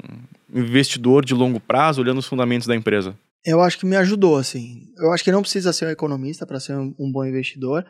investidor 0.53 1.23
de 1.23 1.33
longo 1.33 1.59
prazo, 1.59 2.01
olhando 2.01 2.17
os 2.17 2.25
fundamentos 2.25 2.67
da 2.67 2.75
empresa? 2.75 3.15
Eu 3.45 3.61
acho 3.61 3.77
que 3.77 3.85
me 3.85 3.95
ajudou, 3.95 4.37
assim. 4.37 4.81
Eu 4.97 5.13
acho 5.13 5.23
que 5.23 5.31
não 5.31 5.41
precisa 5.41 5.71
ser 5.71 5.85
um 5.85 5.91
economista 5.91 6.45
para 6.45 6.59
ser 6.59 6.75
um 6.75 7.11
bom 7.11 7.23
investidor 7.23 7.85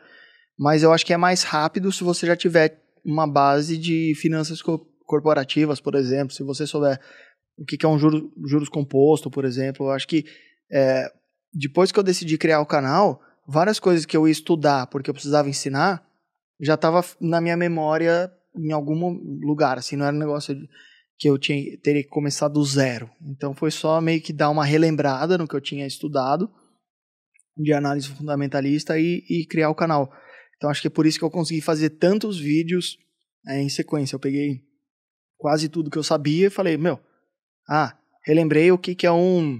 mas 0.60 0.82
eu 0.82 0.92
acho 0.92 1.06
que 1.06 1.14
é 1.14 1.16
mais 1.16 1.42
rápido 1.42 1.90
se 1.90 2.04
você 2.04 2.26
já 2.26 2.36
tiver 2.36 2.82
uma 3.02 3.26
base 3.26 3.78
de 3.78 4.14
finanças 4.16 4.60
co 4.60 4.86
corporativas, 5.06 5.80
por 5.80 5.96
exemplo, 5.96 6.32
se 6.32 6.44
você 6.44 6.66
souber 6.66 7.00
o 7.58 7.64
que 7.64 7.84
é 7.84 7.88
um 7.88 7.98
juro, 7.98 8.30
juros 8.46 8.68
composto, 8.68 9.28
por 9.28 9.44
exemplo. 9.44 9.86
Eu 9.86 9.90
acho 9.90 10.06
que 10.06 10.24
é, 10.70 11.10
depois 11.52 11.90
que 11.90 11.98
eu 11.98 12.02
decidi 12.02 12.38
criar 12.38 12.60
o 12.60 12.66
canal, 12.66 13.20
várias 13.48 13.80
coisas 13.80 14.06
que 14.06 14.16
eu 14.16 14.28
ia 14.28 14.32
estudar 14.32 14.86
porque 14.86 15.10
eu 15.10 15.14
precisava 15.14 15.48
ensinar 15.48 16.06
já 16.60 16.74
estava 16.74 17.02
na 17.20 17.40
minha 17.40 17.56
memória 17.56 18.30
em 18.54 18.70
algum 18.70 19.18
lugar, 19.42 19.78
assim, 19.78 19.96
não 19.96 20.04
era 20.04 20.14
um 20.14 20.20
negócio 20.20 20.54
que 21.18 21.28
eu 21.28 21.38
tinha, 21.38 21.76
teria 21.78 22.02
que 22.02 22.08
começar 22.10 22.48
do 22.48 22.62
zero. 22.62 23.10
Então 23.22 23.54
foi 23.54 23.70
só 23.70 23.98
meio 24.00 24.20
que 24.20 24.32
dar 24.32 24.50
uma 24.50 24.64
relembrada 24.64 25.38
no 25.38 25.48
que 25.48 25.56
eu 25.56 25.60
tinha 25.60 25.86
estudado 25.86 26.50
de 27.56 27.72
análise 27.72 28.08
fundamentalista 28.08 28.98
e, 28.98 29.24
e 29.28 29.46
criar 29.46 29.70
o 29.70 29.74
canal. 29.74 30.12
Então 30.60 30.68
acho 30.68 30.82
que 30.82 30.88
é 30.88 30.90
por 30.90 31.06
isso 31.06 31.18
que 31.18 31.24
eu 31.24 31.30
consegui 31.30 31.62
fazer 31.62 31.88
tantos 31.88 32.38
vídeos 32.38 32.98
é, 33.48 33.62
em 33.62 33.70
sequência. 33.70 34.14
Eu 34.14 34.20
peguei 34.20 34.60
quase 35.38 35.70
tudo 35.70 35.90
que 35.90 35.96
eu 35.96 36.02
sabia 36.02 36.48
e 36.48 36.50
falei, 36.50 36.76
meu, 36.76 37.00
ah, 37.66 37.96
relembrei 38.26 38.70
o 38.70 38.76
que, 38.76 38.94
que 38.94 39.06
é 39.06 39.10
um 39.10 39.58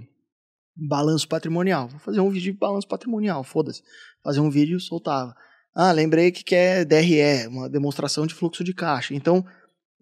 balanço 0.77 1.27
patrimonial. 1.27 1.89
Vou 1.89 2.01
fazer 2.01 2.21
um 2.21 2.29
vídeo 2.29 2.53
de 2.53 2.59
balanço 2.59 2.87
patrimonial, 2.87 3.43
foda-se. 3.43 3.83
Fazer 4.23 4.41
um 4.41 4.51
vídeo, 4.51 4.79
soltava. 4.79 5.35
Ah, 5.75 5.91
lembrei 5.91 6.31
que, 6.31 6.45
que 6.45 6.55
é 6.55 6.85
DRE, 6.85 7.47
uma 7.47 7.71
demonstração 7.71 8.27
de 8.27 8.35
fluxo 8.35 8.63
de 8.63 8.75
caixa. 8.75 9.15
Então, 9.15 9.43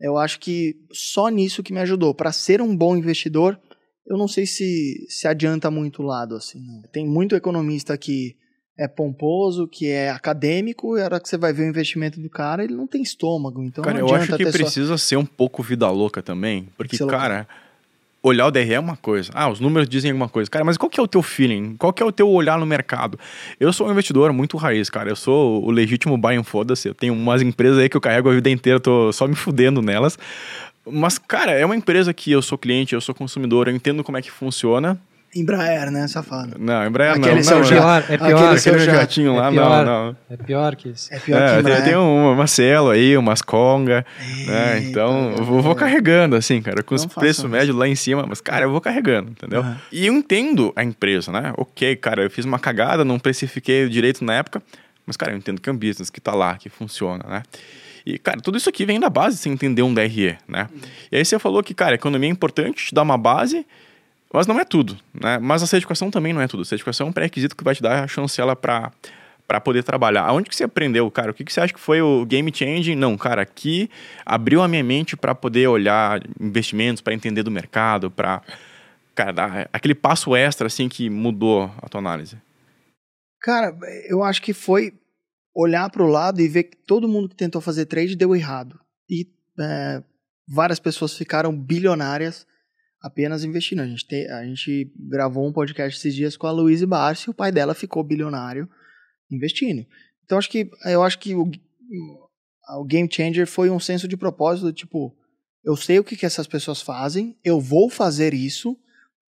eu 0.01 0.19
acho 0.19 0.41
que 0.41 0.75
só 0.93 1.29
nisso 1.29 1.63
que 1.63 1.73
me 1.73 1.79
ajudou. 1.79 2.13
Para 2.13 2.33
ser 2.33 2.61
um 2.61 2.77
bom 2.77 2.97
investidor, 2.97 3.57
eu 4.05 4.19
não 4.19 4.27
sei 4.27 4.47
se 4.47 5.07
se 5.09 5.29
adianta 5.29 5.71
muito 5.71 6.03
o 6.03 6.07
lado. 6.07 6.35
Assim, 6.35 6.61
Tem 6.93 7.07
muito 7.07 7.37
economista 7.37 7.97
que 7.97 8.37
é 8.79 8.87
pomposo, 8.87 9.67
que 9.67 9.89
é 9.89 10.09
acadêmico, 10.09 10.97
e 10.97 11.03
a 11.03 11.05
hora 11.05 11.21
que 11.21 11.29
você 11.29 11.37
vai 11.37 11.53
ver 11.53 11.65
o 11.65 11.69
investimento 11.69 12.21
do 12.21 12.31
cara, 12.31 12.63
ele 12.63 12.75
não 12.75 12.87
tem 12.87 13.03
estômago. 13.03 13.61
Então 13.65 13.83
cara, 13.83 13.99
eu 13.99 14.15
acho 14.15 14.37
que 14.37 14.47
precisa 14.53 14.97
só... 14.97 14.97
ser 14.97 15.17
um 15.17 15.27
pouco 15.27 15.65
vida 15.65 15.91
louca 15.91 16.23
também, 16.23 16.69
porque, 16.77 16.97
cara, 16.99 17.39
louca. 17.39 17.49
olhar 18.23 18.47
o 18.47 18.51
DRE 18.53 18.73
é 18.73 18.79
uma 18.79 18.97
coisa. 18.97 19.33
Ah, 19.35 19.51
os 19.51 19.59
números 19.59 19.89
dizem 19.89 20.13
alguma 20.13 20.29
coisa. 20.29 20.49
Cara, 20.49 20.65
mas 20.65 20.77
qual 20.77 20.89
que 20.89 21.01
é 21.01 21.03
o 21.03 21.09
teu 21.09 21.23
feeling? 21.23 21.75
Qual 21.77 21.93
que 21.93 22.01
é 22.01 22.07
o 22.07 22.13
teu 22.13 22.31
olhar 22.31 22.57
no 22.57 22.65
mercado? 22.65 23.19
Eu 23.59 23.73
sou 23.73 23.89
um 23.89 23.91
investidor 23.91 24.33
muito 24.33 24.57
raiz, 24.57 24.89
cara. 24.89 25.11
Eu 25.11 25.17
sou 25.17 25.65
o 25.65 25.73
legítimo 25.73 26.17
buy 26.17 26.37
and 26.37 26.45
foda-se. 26.45 26.87
Eu 26.87 26.95
tenho 26.95 27.15
umas 27.15 27.43
empresas 27.43 27.79
aí 27.79 27.89
que 27.89 27.97
eu 27.97 28.01
carrego 28.01 28.31
a 28.31 28.35
vida 28.35 28.49
inteira, 28.49 28.79
tô 28.79 29.13
só 29.13 29.27
me 29.27 29.35
fudendo 29.35 29.83
nelas. 29.83 30.17
Mas, 30.87 31.19
cara, 31.19 31.51
é 31.51 31.67
uma 31.67 31.75
empresa 31.75 32.15
que 32.15 32.31
eu 32.31 32.41
sou 32.41 32.57
cliente, 32.57 32.95
eu 32.95 33.01
sou 33.01 33.13
consumidor, 33.13 33.67
eu 33.67 33.75
entendo 33.75 34.05
como 34.05 34.17
é 34.17 34.23
que 34.23 34.31
funciona. 34.31 34.99
Embraer, 35.35 35.91
né, 35.91 36.09
safado? 36.09 36.57
Não, 36.59 36.87
Embraer 36.87 37.13
aquele 37.13 37.35
não. 37.35 37.43
Seu 37.43 37.59
não, 37.59 37.65
é 37.65 37.69
pior, 37.69 38.05
é 38.09 38.17
pior. 38.17 38.45
Aquele 38.45 38.59
seu 38.59 38.79
jatinho 38.79 39.37
lá, 39.37 39.49
é 39.49 39.51
pior, 39.51 39.85
não, 39.85 40.07
não. 40.07 40.17
É 40.31 40.37
pior 40.37 40.75
que 40.75 40.89
isso. 40.89 41.13
É 41.13 41.19
pior 41.19 41.41
é, 41.41 41.53
que 41.53 41.61
Embraer. 41.61 41.77
Tem, 41.83 41.85
tem 41.91 41.97
um, 41.97 42.33
uma 42.33 42.47
Cielo 42.47 42.91
aí, 42.91 43.17
umas 43.17 43.43
Conga, 43.43 44.07
né, 44.47 44.81
então 44.85 45.33
eu 45.37 45.45
vou, 45.45 45.61
vou, 45.61 45.75
carregando, 45.75 46.35
assim, 46.35 46.63
cara, 46.63 46.83
com 46.83 46.95
não 46.95 47.05
os 47.05 47.07
preços 47.07 47.45
médios 47.45 47.77
lá 47.77 47.87
em 47.87 47.95
cima, 47.95 48.25
mas, 48.27 48.41
cara, 48.41 48.65
eu 48.65 48.71
vou 48.71 48.81
carregando, 48.81 49.31
entendeu? 49.31 49.61
Uhum. 49.61 49.77
E 49.93 50.07
eu 50.07 50.15
entendo 50.15 50.73
a 50.75 50.83
empresa, 50.83 51.31
né? 51.31 51.53
Ok, 51.59 51.95
cara, 51.97 52.23
eu 52.23 52.31
fiz 52.31 52.47
uma 52.47 52.59
cagada, 52.59 53.05
não 53.05 53.19
precifiquei 53.19 53.87
direito 53.89 54.25
na 54.25 54.35
época, 54.35 54.63
mas, 55.05 55.17
cara, 55.17 55.33
eu 55.33 55.37
entendo 55.37 55.61
que 55.61 55.69
é 55.69 55.73
um 55.73 55.77
business 55.77 56.09
que 56.09 56.21
tá 56.21 56.35
lá, 56.35 56.57
que 56.57 56.71
funciona, 56.71 57.25
né? 57.29 57.43
E, 58.07 58.19
cara, 58.19 58.41
tudo 58.41 58.57
isso 58.57 58.71
aqui 58.71 58.87
vem 58.87 58.99
da 58.99 59.11
base, 59.11 59.37
você 59.37 59.51
entender 59.51 59.83
um 59.83 59.93
DRE, 59.93 60.39
né? 60.49 60.69
Uhum. 60.73 60.81
E 61.13 61.17
aí 61.17 61.25
você 61.25 61.39
falou 61.39 61.63
que, 61.63 61.75
cara, 61.75 61.97
economia 61.97 62.31
é 62.31 62.33
importante, 62.33 62.87
te 62.87 62.95
dá 62.95 63.03
uma 63.03 63.19
base 63.19 63.67
mas 64.33 64.47
não 64.47 64.59
é 64.61 64.65
tudo, 64.65 64.97
né? 65.15 65.39
Mas 65.39 65.63
a 65.63 65.67
certificação 65.67 66.11
também 66.11 66.33
não 66.33 66.41
é 66.41 66.49
tudo. 66.49 66.63
A 66.63 66.67
certificação 66.67 67.07
é 67.07 67.11
um 67.11 67.13
pré-requisito 67.13 67.57
que 67.57 67.65
vai 67.65 67.75
te 67.75 67.83
dar 67.83 68.05
a 68.05 68.07
chancela 68.07 68.55
para 68.55 68.93
para 69.49 69.63
poder 69.63 69.83
trabalhar. 69.83 70.25
Aonde 70.25 70.51
que 70.51 70.55
você 70.55 70.65
aprendeu, 70.65 71.11
cara? 71.11 71.31
O 71.31 71.35
que, 71.35 71.43
que 71.43 71.51
você 71.51 71.63
acha 71.63 71.73
que 71.73 71.81
foi 71.81 72.03
o 72.03 72.27
game 72.27 72.53
changing? 72.55 72.95
Não, 72.95 73.17
cara, 73.17 73.41
aqui 73.41 73.89
abriu 74.27 74.61
a 74.61 74.69
minha 74.69 74.85
mente 74.85 75.17
para 75.17 75.35
poder 75.35 75.67
olhar 75.67 76.21
investimentos, 76.39 77.01
para 77.01 77.15
entender 77.15 77.43
do 77.43 77.51
mercado, 77.51 78.11
para 78.11 78.43
cara, 79.15 79.33
dar 79.33 79.71
aquele 79.73 79.95
passo 79.95 80.37
extra 80.37 80.67
assim 80.67 80.87
que 80.87 81.09
mudou 81.09 81.73
a 81.81 81.89
tua 81.89 81.99
análise. 81.99 82.37
Cara, 83.41 83.75
eu 84.07 84.23
acho 84.23 84.43
que 84.43 84.53
foi 84.53 84.93
olhar 85.57 85.89
para 85.89 86.03
o 86.03 86.07
lado 86.07 86.43
e 86.43 86.47
ver 86.47 86.65
que 86.65 86.77
todo 86.77 87.09
mundo 87.09 87.31
que 87.31 87.35
tentou 87.35 87.63
fazer 87.63 87.87
trade 87.87 88.15
deu 88.15 88.37
errado. 88.37 88.79
E 89.09 89.27
é, 89.59 90.03
várias 90.47 90.79
pessoas 90.79 91.17
ficaram 91.17 91.57
bilionárias 91.57 92.47
apenas 93.01 93.45
investindo. 93.45 93.81
A 93.81 93.87
gente, 93.87 94.07
te, 94.07 94.27
a 94.29 94.45
gente 94.45 94.93
gravou 94.97 95.47
um 95.47 95.53
podcast 95.53 95.99
esses 95.99 96.15
dias 96.15 96.37
com 96.37 96.47
a 96.47 96.53
Luísa 96.53 96.87
Barsi, 96.87 97.31
o 97.31 97.35
pai 97.35 97.53
dela 97.53 97.75
ficou 97.75 98.03
bilionário 98.03 98.69
investindo. 99.31 99.87
Então 100.25 100.39
acho 100.39 100.51
que 100.51 100.71
eu 100.85 101.03
acho 101.03 101.19
que 101.19 101.35
o, 101.35 101.51
o 102.77 102.85
game 102.85 103.09
changer 103.11 103.47
foi 103.47 103.71
um 103.71 103.81
senso 103.81 104.07
de 104.07 104.17
propósito, 104.17 104.73
tipo, 104.73 105.17
eu 105.65 105.77
sei 105.77 105.99
o 105.99 106.05
que, 106.05 106.17
que 106.17 106.27
essas 106.27 106.47
pessoas 106.47 106.81
fazem, 106.81 107.39
eu 107.45 107.61
vou 107.61 107.91
fazer 107.91 108.35
isso 108.35 108.77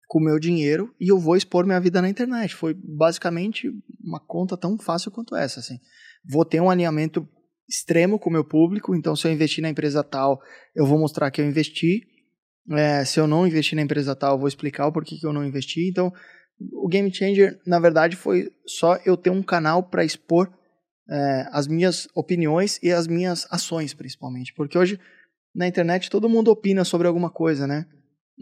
com 0.07 0.19
o 0.19 0.23
meu 0.23 0.39
dinheiro 0.39 0.93
e 0.99 1.11
eu 1.11 1.19
vou 1.19 1.37
expor 1.37 1.65
minha 1.65 1.79
vida 1.79 2.01
na 2.01 2.09
internet. 2.09 2.55
Foi 2.55 2.73
basicamente 2.73 3.71
uma 4.03 4.19
conta 4.19 4.57
tão 4.57 4.77
fácil 4.77 5.11
quanto 5.11 5.35
essa, 5.35 5.59
assim. 5.59 5.79
Vou 6.27 6.43
ter 6.43 6.59
um 6.59 6.69
alinhamento 6.69 7.27
extremo 7.69 8.17
com 8.17 8.29
o 8.29 8.33
meu 8.33 8.43
público, 8.43 8.95
então 8.95 9.15
se 9.15 9.27
eu 9.27 9.31
investir 9.31 9.61
na 9.61 9.69
empresa 9.69 10.03
tal, 10.03 10.41
eu 10.75 10.87
vou 10.87 10.97
mostrar 10.97 11.29
que 11.29 11.39
eu 11.39 11.45
investi 11.45 12.07
é, 12.71 13.03
se 13.03 13.19
eu 13.19 13.27
não 13.27 13.47
investir 13.47 13.75
na 13.75 13.81
empresa 13.81 14.15
tal, 14.15 14.35
eu 14.35 14.39
vou 14.39 14.47
explicar 14.47 14.87
o 14.87 14.91
porquê 14.91 15.17
que 15.17 15.25
eu 15.25 15.33
não 15.33 15.45
investi. 15.45 15.87
Então, 15.87 16.13
o 16.73 16.87
Game 16.87 17.13
Changer, 17.13 17.59
na 17.65 17.79
verdade, 17.79 18.15
foi 18.15 18.51
só 18.65 18.97
eu 19.05 19.15
ter 19.15 19.29
um 19.29 19.41
canal 19.41 19.83
para 19.83 20.03
expor 20.03 20.51
é, 21.09 21.47
as 21.51 21.67
minhas 21.67 22.07
opiniões 22.13 22.79
e 22.83 22.91
as 22.91 23.07
minhas 23.07 23.47
ações, 23.49 23.93
principalmente. 23.93 24.53
Porque 24.53 24.77
hoje, 24.77 24.99
na 25.55 25.67
internet, 25.67 26.09
todo 26.09 26.29
mundo 26.29 26.51
opina 26.51 26.83
sobre 26.83 27.07
alguma 27.07 27.29
coisa, 27.29 27.65
né? 27.65 27.85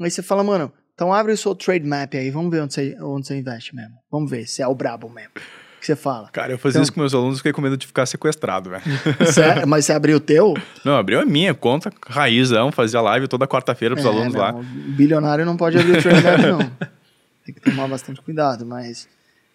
Aí 0.02 0.12
você 0.12 0.22
fala, 0.22 0.44
mano, 0.44 0.72
então 0.94 1.14
abre 1.14 1.32
o 1.32 1.38
seu 1.38 1.56
trade 1.56 1.86
map 1.86 2.14
aí, 2.16 2.30
vamos 2.30 2.52
ver 2.52 2.62
onde 2.62 2.74
você, 2.74 2.98
onde 3.02 3.28
você 3.28 3.38
investe 3.38 3.76
mesmo. 3.76 3.96
Vamos 4.12 4.30
ver 4.30 4.48
se 4.48 4.62
é 4.62 4.68
o 4.68 4.76
brabo 4.76 5.10
mesmo 5.10 5.34
que 5.80 5.86
você 5.86 5.96
fala. 5.96 6.30
Cara, 6.30 6.54
eu 6.54 6.58
fazia 6.58 6.78
então, 6.78 6.84
isso 6.84 6.94
com 6.94 7.00
meus 7.00 7.14
alunos, 7.14 7.38
fiquei 7.38 7.52
com 7.52 7.62
medo 7.62 7.78
de 7.78 7.86
ficar 7.88 8.06
sequestrado, 8.06 8.70
velho. 8.70 8.84
Mas 9.68 9.86
você 9.86 9.94
abriu 9.94 10.18
o 10.18 10.20
teu? 10.20 10.56
Não, 10.84 10.96
abriu 10.96 11.20
a 11.20 11.26
minha 11.26 11.54
conta, 11.54 11.92
raizão, 12.08 12.72
fazia 12.72 13.02
live 13.02 13.28
toda 13.28 13.48
quarta-feira 13.48 13.96
pros 13.96 14.06
é, 14.06 14.10
alunos 14.10 14.34
não, 14.34 14.42
lá. 14.42 14.54
Bilionário 14.54 15.46
não 15.46 15.56
pode 15.56 15.78
abrir 15.78 15.98
o 15.98 16.02
Trade 16.02 16.48
não. 16.48 16.60
Tem 17.46 17.56
que 17.56 17.62
tomar 17.62 17.88
bastante 17.88 18.22
cuidado, 18.22 18.66
mas 18.66 19.08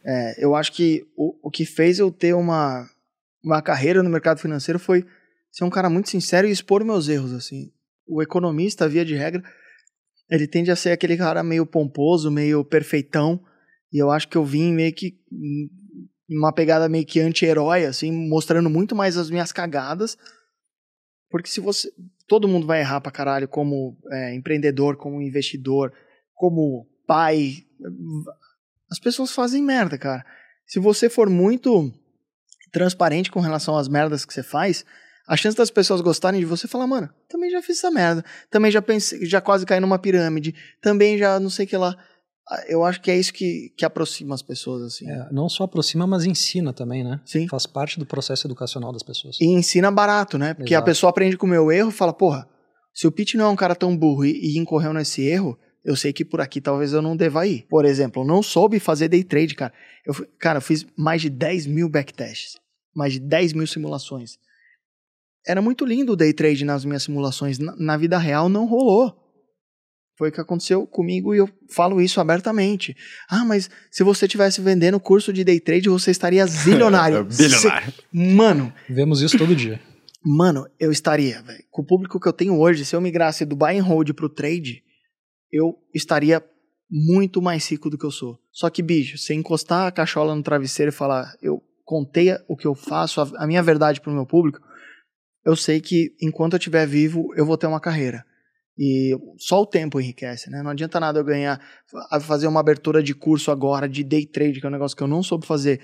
é, 0.05 0.45
eu 0.45 0.55
acho 0.55 0.73
que 0.73 1.07
o, 1.17 1.35
o 1.43 1.51
que 1.51 1.65
fez 1.65 1.99
eu 1.99 2.11
ter 2.11 2.35
uma, 2.35 2.89
uma 3.45 3.61
carreira 3.61 4.03
no 4.03 4.09
mercado 4.09 4.39
financeiro 4.39 4.79
foi 4.79 5.05
ser 5.51 5.65
um 5.65 5.71
cara 5.71 5.91
muito 5.91 6.09
sincero 6.09 6.49
e 6.49 6.51
expor 6.51 6.85
meus 6.85 7.09
erros, 7.09 7.33
assim. 7.33 7.71
O 8.09 8.23
economista, 8.23 8.89
via 8.89 9.05
de 9.05 9.15
regra, 9.15 9.43
ele 10.31 10.47
tende 10.47 10.71
a 10.71 10.77
ser 10.77 10.93
aquele 10.93 11.17
cara 11.17 11.43
meio 11.43 11.67
pomposo, 11.67 12.31
meio 12.31 12.65
perfeitão, 12.65 13.41
e 13.93 13.99
eu 13.99 14.11
acho 14.11 14.27
que 14.29 14.37
eu 14.37 14.45
vim 14.45 14.73
meio 14.73 14.93
que 14.95 15.15
uma 16.29 16.53
pegada 16.53 16.89
meio 16.89 17.05
que 17.05 17.21
anti-herói, 17.21 17.85
assim, 17.85 18.11
mostrando 18.29 18.71
muito 18.71 18.95
mais 18.95 19.17
as 19.17 19.31
minhas 19.31 19.53
cagadas. 19.53 20.17
Porque 21.31 21.49
se 21.49 21.61
você. 21.61 21.91
Todo 22.29 22.49
mundo 22.49 22.67
vai 22.67 22.81
errar 22.81 23.01
pra 23.01 23.13
caralho 23.13 23.47
como 23.47 23.99
é, 24.11 24.35
empreendedor, 24.35 24.97
como 24.97 25.21
investidor, 25.21 25.93
como 26.35 26.87
pai. 27.07 27.67
As 28.91 28.99
pessoas 28.99 29.33
fazem 29.33 29.63
merda, 29.63 29.99
cara. 29.99 30.25
Se 30.67 30.79
você 30.79 31.11
for 31.11 31.29
muito 31.29 31.93
transparente 32.73 33.31
com 33.31 33.41
relação 33.41 33.77
às 33.77 33.89
merdas 33.89 34.25
que 34.25 34.33
você 34.33 34.43
faz, 34.43 34.85
a 35.27 35.37
chance 35.37 35.57
das 35.57 35.71
pessoas 35.71 36.01
gostarem 36.01 36.41
de 36.41 36.47
você 36.47 36.67
falar, 36.67 36.87
mano, 36.87 37.09
também 37.29 37.51
já 37.51 37.63
fiz 37.63 37.79
essa 37.79 37.91
merda, 37.91 38.25
também 38.51 38.71
já 38.71 38.81
pensei, 38.83 39.25
já 39.27 39.41
quase 39.41 39.67
caí 39.67 39.81
numa 39.81 39.99
pirâmide, 39.99 40.55
também 40.81 41.19
já 41.19 41.39
não 41.39 41.51
sei 41.51 41.67
o 41.67 41.69
que 41.69 41.77
lá. 41.77 41.97
Eu 42.69 42.85
acho 42.85 43.01
que 43.01 43.11
é 43.11 43.19
isso 43.19 43.33
que, 43.33 43.73
que 43.77 43.85
aproxima 43.85 44.35
as 44.35 44.43
pessoas, 44.43 44.83
assim. 44.83 45.11
É, 45.11 45.29
não 45.31 45.49
só 45.49 45.65
aproxima, 45.65 46.07
mas 46.07 46.25
ensina 46.25 46.73
também, 46.73 47.03
né? 47.05 47.21
Sim. 47.25 47.49
Faz 47.49 47.67
parte 47.67 47.99
do 47.99 48.07
processo 48.07 48.47
educacional 48.47 48.93
das 48.93 49.03
pessoas. 49.03 49.39
E 49.41 49.47
ensina 49.47 49.91
barato, 49.91 50.39
né? 50.39 50.55
Porque 50.55 50.75
Exato. 50.75 50.83
a 50.83 50.87
pessoa 50.87 51.11
aprende 51.11 51.37
com 51.37 51.47
o 51.47 51.51
meu 51.51 51.71
erro 51.71 51.91
e 51.91 51.93
fala, 51.93 52.13
porra, 52.13 52.49
se 52.93 53.07
o 53.07 53.13
Pete 53.13 53.37
não 53.37 53.47
é 53.47 53.49
um 53.49 53.57
cara 53.57 53.75
tão 53.75 53.97
burro 53.97 54.25
e, 54.25 54.33
e 54.33 54.59
incorreu 54.59 54.93
nesse 54.93 55.23
erro, 55.23 55.59
Eu 55.85 55.97
sei 55.97 56.13
que 56.13 56.25
por 56.25 56.41
aqui 56.41 56.61
talvez 56.61 56.93
eu 56.93 57.03
não 57.03 57.17
deva 57.17 57.47
ir. 57.47 57.67
Por 57.69 57.85
exemplo, 57.85 58.23
eu 58.23 58.27
não 58.27 58.43
soube 58.43 58.79
fazer 58.79 59.09
day 59.09 59.25
trade, 59.25 59.55
cara. 59.55 59.73
Eu, 60.07 60.15
cara, 60.39 60.59
eu 60.59 60.63
fiz 60.63 60.87
mais 60.97 61.21
de 61.21 61.29
10 61.29 61.67
mil 61.67 61.89
backtests, 61.89 62.57
mais 62.95 63.15
de 63.15 63.21
10 63.21 63.53
mil 63.53 63.67
simulações. 63.67 64.39
Era 65.45 65.61
muito 65.61 65.85
lindo 65.85 66.13
o 66.13 66.17
day 66.17 66.33
trade 66.33 66.65
nas 66.65 66.85
minhas 66.85 67.03
simulações. 67.03 67.59
Na, 67.59 67.75
na 67.77 67.97
vida 67.97 68.17
real 68.17 68.49
não 68.49 68.67
rolou. 68.67 69.13
Foi 70.23 70.29
o 70.29 70.33
que 70.33 70.41
aconteceu 70.41 70.87
comigo 70.87 71.35
e 71.35 71.39
eu 71.39 71.51
falo 71.69 72.01
isso 72.01 72.21
abertamente. 72.21 72.97
Ah, 73.29 73.45
mas 73.45 73.69
se 73.91 74.05
você 74.05 74.29
tivesse 74.29 74.61
vendendo 74.61 75.01
curso 75.01 75.33
de 75.33 75.43
day 75.43 75.59
trade, 75.59 75.89
você 75.89 76.13
estaria 76.13 76.47
zilionário. 76.47 77.25
Bilionário. 77.25 77.93
Mano, 78.13 78.73
Vemos 78.89 79.21
isso 79.21 79.37
todo 79.37 79.57
dia. 79.57 79.81
Mano, 80.25 80.65
eu 80.79 80.93
estaria, 80.93 81.43
velho. 81.43 81.65
Com 81.73 81.83
o 81.83 81.85
público 81.85 82.21
que 82.21 82.29
eu 82.29 82.33
tenho 82.33 82.57
hoje, 82.57 82.85
se 82.85 82.95
eu 82.95 83.01
migrasse 83.01 83.45
do 83.45 83.57
buy 83.57 83.77
and 83.77 83.83
hold 83.83 84.13
pro 84.13 84.29
trade, 84.29 84.85
eu 85.51 85.77
estaria 85.93 86.41
muito 86.89 87.43
mais 87.43 87.69
rico 87.69 87.91
do 87.91 87.99
que 87.99 88.07
eu 88.07 88.13
sou. 88.13 88.39
Só 88.53 88.71
que, 88.71 88.81
bicho, 88.81 89.19
você 89.19 89.35
encostar 89.35 89.89
a 89.89 89.91
cachola 89.91 90.37
no 90.37 90.43
travesseiro 90.45 90.93
e 90.93 90.95
falar, 90.95 91.35
eu 91.43 91.61
contei 91.85 92.29
o 92.47 92.57
que 92.57 92.69
eu 92.69 92.77
faço, 92.77 93.21
a, 93.21 93.29
a 93.39 93.47
minha 93.49 93.61
verdade 93.61 94.01
pro 94.01 94.13
meu 94.13 94.25
público, 94.25 94.61
eu 95.45 95.57
sei 95.57 95.81
que 95.81 96.15
enquanto 96.23 96.53
eu 96.53 96.59
estiver 96.59 96.87
vivo, 96.87 97.35
eu 97.35 97.45
vou 97.45 97.59
ter 97.59 97.67
uma 97.67 97.81
carreira. 97.81 98.25
E 98.79 99.15
só 99.39 99.61
o 99.61 99.67
tempo 99.67 100.01
enriquece, 100.01 100.51
né? 100.51 100.63
Não 100.63 100.71
adianta 100.71 100.99
nada 100.99 101.21
eu 101.21 101.25
ganhar, 101.25 101.61
fa- 101.91 102.21
fazer 102.21 102.47
uma 102.47 102.61
abertura 102.61 103.03
de 103.03 103.15
curso 103.15 103.51
agora, 103.51 103.89
de 103.89 104.03
day 104.03 104.27
trade, 104.27 104.61
que 104.61 104.67
é 104.67 104.69
um 104.69 104.73
negócio 104.73 104.97
que 104.97 105.03
eu 105.03 105.09
não 105.09 105.23
soube 105.23 105.47
fazer, 105.47 105.81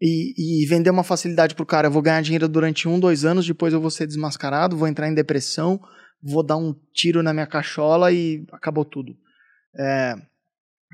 e, 0.00 0.62
e 0.62 0.66
vender 0.66 0.90
uma 0.90 1.04
facilidade 1.04 1.54
pro 1.54 1.66
cara. 1.66 1.88
Eu 1.88 1.92
vou 1.92 2.02
ganhar 2.02 2.22
dinheiro 2.22 2.48
durante 2.48 2.88
um, 2.88 2.98
dois 2.98 3.24
anos, 3.24 3.46
depois 3.46 3.72
eu 3.72 3.80
vou 3.80 3.90
ser 3.90 4.06
desmascarado, 4.06 4.76
vou 4.76 4.88
entrar 4.88 5.08
em 5.08 5.14
depressão, 5.14 5.80
vou 6.22 6.42
dar 6.42 6.56
um 6.56 6.74
tiro 6.92 7.22
na 7.22 7.32
minha 7.32 7.46
cachola 7.46 8.10
e 8.12 8.46
acabou 8.52 8.84
tudo. 8.84 9.14
É, 9.78 10.14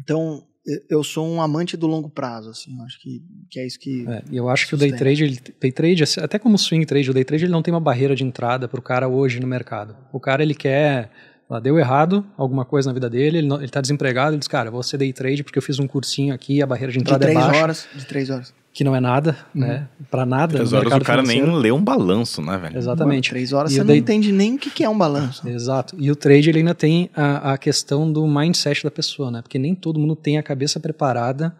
então, 0.01 0.45
eu- 0.88 1.03
sou 1.05 1.27
um 1.27 1.40
amante 1.42 1.77
do 1.77 1.87
longo 1.87 2.09
prazo, 2.09 2.51
assim, 2.51 2.77
eu 2.79 2.85
acho 2.85 3.01
que, 3.01 3.22
que 3.51 3.59
é 3.61 3.66
isso 3.66 3.79
que... 3.79 4.07
É, 4.09 4.22
e 4.31 4.37
eu 4.37 4.48
acho 4.48 4.66
que 4.68 4.75
o 4.75 4.79
day 4.79 4.90
Sustenta. 4.90 5.05
trade, 5.05 5.25
ele, 5.25 5.38
day 5.61 5.72
trade, 5.72 6.03
assim, 6.03 6.20
até 6.20 6.38
como 6.38 6.57
swing 6.57 6.87
trade, 6.87 7.11
o 7.11 7.14
day 7.14 7.25
trade 7.25 7.44
ele 7.44 7.53
não 7.53 7.62
tem 7.62 7.72
uma 7.75 7.81
barreira 7.81 8.14
de 8.14 8.25
entrada 8.25 8.68
para 8.68 8.79
o 8.79 8.83
cara 8.83 9.09
hoje 9.09 9.40
no 9.40 9.46
mercado. 9.46 9.96
O 10.12 10.20
cara 10.20 10.42
ele 10.42 10.55
quer, 10.55 11.11
lá, 11.51 11.59
deu 11.61 11.79
errado 11.79 12.25
alguma 12.37 12.64
coisa 12.64 12.88
na 12.88 12.94
vida 12.94 13.11
dele, 13.11 13.38
ele, 13.38 13.46
não, 13.48 13.59
ele 13.59 13.68
tá 13.68 13.81
desempregado, 13.81 14.31
ele 14.33 14.38
diz, 14.38 14.48
cara, 14.48 14.68
eu 14.68 14.72
vou 14.72 14.83
ser 14.83 14.98
day 14.98 15.12
trade 15.12 15.42
porque 15.42 15.59
eu 15.59 15.62
fiz 15.62 15.79
um 15.79 15.87
cursinho 15.87 16.33
aqui, 16.35 16.62
a 16.62 16.66
barreira 16.66 16.92
de 16.92 16.98
De 16.98 17.03
entrada 17.03 17.25
é 17.25 17.29
três 17.29 17.44
baixa, 17.46 17.61
horas, 17.61 17.88
de 17.94 18.07
três 18.07 18.31
horas. 18.31 18.55
Que 18.75 18.83
não 18.85 18.97
é 18.97 19.01
nada, 19.01 19.37
né? 19.55 19.89
Para 20.11 20.25
nada 20.25 20.55
Três 20.55 20.73
no 20.73 20.79
horas 20.79 20.93
o 20.95 21.01
cara 21.01 21.23
nem 21.23 21.41
financeiro. 21.41 21.59
lê 21.61 21.71
um 21.73 21.83
balanço, 21.83 22.41
né, 22.41 22.57
velho? 22.57 22.77
Exatamente. 22.79 23.29
Mano, 23.29 23.35
três 23.35 23.53
horas 23.53 23.71
E 23.73 23.75
você 23.75 23.81
o 23.83 23.85
não 23.85 23.95
entende 23.95 24.33
nem 24.33 24.55
o 24.55 24.59
que, 24.59 24.71
que 24.71 24.83
é 24.83 24.89
um 24.89 24.97
balanço. 24.97 25.47
Exato. 25.47 25.95
E 25.99 26.11
o 26.11 26.17
trade 26.17 26.49
ele 26.49 26.61
ainda 26.61 26.75
tem 26.75 27.11
a, 27.15 27.53
a 27.53 27.59
questão 27.59 28.11
do 28.11 28.27
mindset 28.27 28.83
da 28.83 28.91
pessoa, 28.91 29.31
né? 29.31 29.43
Porque 29.43 29.59
nem 29.59 29.75
todo 29.75 30.01
mundo 30.01 30.17
tem 30.17 30.39
a 30.39 30.43
cabeça 30.43 30.81
preparada 30.81 31.55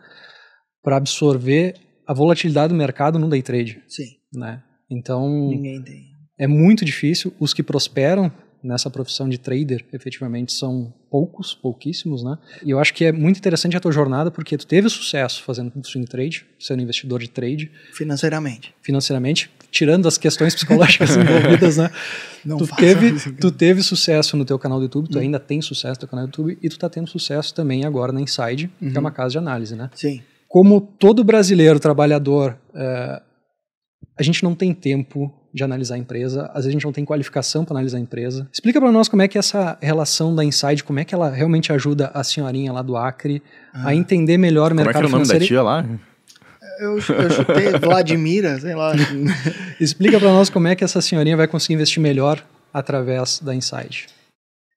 para 0.83 0.97
absorver 0.97 1.75
a 2.07 2.15
volatilidade 2.15 2.73
do 2.73 2.77
mercado 2.77 3.19
no 3.19 3.29
day 3.29 3.43
trade, 3.43 3.83
Sim, 3.87 4.07
né? 4.33 4.63
Então 4.91 5.29
ninguém 5.49 5.83
tem. 5.83 6.03
é 6.39 6.47
muito 6.47 6.85
difícil. 6.85 7.33
Os 7.39 7.53
que 7.53 7.63
prosperam 7.63 8.33
nessa 8.63 8.89
profissão 8.89 9.29
de 9.29 9.39
trader, 9.39 9.85
efetivamente, 9.93 10.53
são 10.53 10.93
poucos, 11.11 11.53
pouquíssimos, 11.55 12.23
né? 12.23 12.39
E 12.65 12.71
eu 12.71 12.79
acho 12.79 12.95
que 12.95 13.05
é 13.05 13.13
muito 13.13 13.37
interessante 13.39 13.77
a 13.77 13.81
tua 13.81 13.91
jornada 13.93 14.31
porque 14.31 14.57
tu 14.57 14.67
teve 14.67 14.89
sucesso 14.89 15.43
fazendo 15.43 15.73
swing 15.85 16.07
trade, 16.07 16.47
sendo 16.61 16.81
investidor 16.83 17.19
de 17.21 17.29
trade, 17.29 17.71
Financeiramente. 17.93 18.75
financeiramente, 18.83 19.51
tirando 19.71 20.07
as 20.07 20.17
questões 20.17 20.55
psicológicas 20.55 21.11
envolvidas, 21.17 21.77
né? 21.77 21.91
Não 22.45 22.57
tu 22.59 22.67
teve, 22.77 23.11
isso. 23.11 23.33
tu 23.35 23.51
teve 23.51 23.83
sucesso 23.83 24.37
no 24.37 24.45
teu 24.45 24.59
canal 24.59 24.79
do 24.79 24.85
YouTube, 24.85 25.09
tu 25.09 25.19
Hum. 25.19 25.23
ainda 25.23 25.39
tem 25.41 25.61
sucesso 25.61 25.93
no 25.95 25.99
teu 26.01 26.09
canal 26.09 26.27
do 26.27 26.31
YouTube 26.31 26.59
e 26.63 26.69
tu 26.69 26.79
tá 26.79 26.89
tendo 26.89 27.09
sucesso 27.09 27.55
também 27.55 27.85
agora 27.85 28.13
na 28.13 28.21
Inside, 28.21 28.69
que 28.79 28.85
é 28.85 28.89
Uhum. 28.89 28.99
uma 29.01 29.11
casa 29.11 29.31
de 29.33 29.39
análise, 29.39 29.75
né? 29.77 29.91
Sim. 29.95 30.23
Como 30.49 30.81
todo 30.81 31.25
brasileiro 31.25 31.79
trabalhador, 31.81 32.59
é, 32.75 33.23
a 34.19 34.23
gente 34.23 34.43
não 34.45 34.55
tem 34.55 34.75
tempo 34.75 35.33
de 35.55 35.63
analisar 35.63 35.97
a 35.97 35.99
empresa, 35.99 36.47
às 36.47 36.55
vezes 36.65 36.69
a 36.69 36.71
gente 36.73 36.85
não 36.85 36.93
tem 36.93 37.05
qualificação 37.05 37.65
para 37.65 37.75
analisar 37.77 37.99
a 37.99 38.01
empresa. 38.01 38.49
Explica 38.53 38.81
para 38.81 38.91
nós 38.91 39.09
como 39.09 39.21
é 39.23 39.29
que 39.29 39.37
é 39.37 39.41
essa 39.41 39.77
relação 39.83 40.35
da 40.35 40.43
Inside, 40.45 40.83
como 40.85 40.99
é 40.99 41.05
que 41.05 41.15
ela 41.15 41.29
realmente 41.31 41.73
ajuda 41.73 42.11
a 42.15 42.25
senhorinha 42.25 42.73
lá 42.73 42.81
do 42.83 42.97
Acre 42.97 43.43
Ah. 43.75 43.89
a 43.89 43.95
entender 43.95 44.39
melhor 44.39 44.67
o 44.67 44.69
Como 44.71 44.81
é 44.81 44.85
que 44.85 44.87
mercado 44.89 45.03
era 45.05 45.09
o 45.09 45.11
nome 45.11 45.23
da 45.25 45.35
financeiro. 45.35 45.47
tia 45.47 45.63
lá? 45.63 45.85
Eu, 46.81 46.95
eu 46.97 47.31
chutei 47.31 47.71
Vladimira, 47.79 48.59
sei 48.59 48.75
lá. 48.75 48.93
Explica 49.79 50.19
para 50.19 50.31
nós 50.31 50.49
como 50.51 50.69
é 50.69 50.75
que 50.75 50.83
essa 50.85 51.01
senhorinha 51.01 51.37
vai 51.37 51.47
conseguir 51.47 51.75
investir 51.75 52.03
melhor 52.03 52.43
através 52.73 53.39
da 53.41 53.55
Inside. 53.55 54.07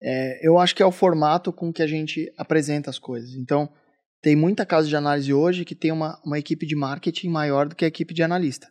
É, 0.04 0.46
eu 0.46 0.60
acho 0.60 0.76
que 0.76 0.84
é 0.84 0.86
o 0.86 0.92
formato 0.92 1.52
com 1.54 1.72
que 1.72 1.82
a 1.82 1.88
gente 1.88 2.32
apresenta 2.38 2.90
as 2.90 3.00
coisas. 3.00 3.34
Então, 3.36 3.70
tem 4.22 4.36
muita 4.36 4.66
casa 4.66 4.88
de 4.88 4.96
análise 4.96 5.34
hoje 5.34 5.64
que 5.66 5.74
tem 5.74 5.92
uma, 5.92 6.20
uma 6.24 6.38
equipe 6.38 6.66
de 6.66 6.76
marketing 6.76 7.30
maior 7.30 7.68
do 7.68 7.76
que 7.76 7.86
a 7.86 7.88
equipe 7.88 8.14
de 8.14 8.22
analista. 8.24 8.68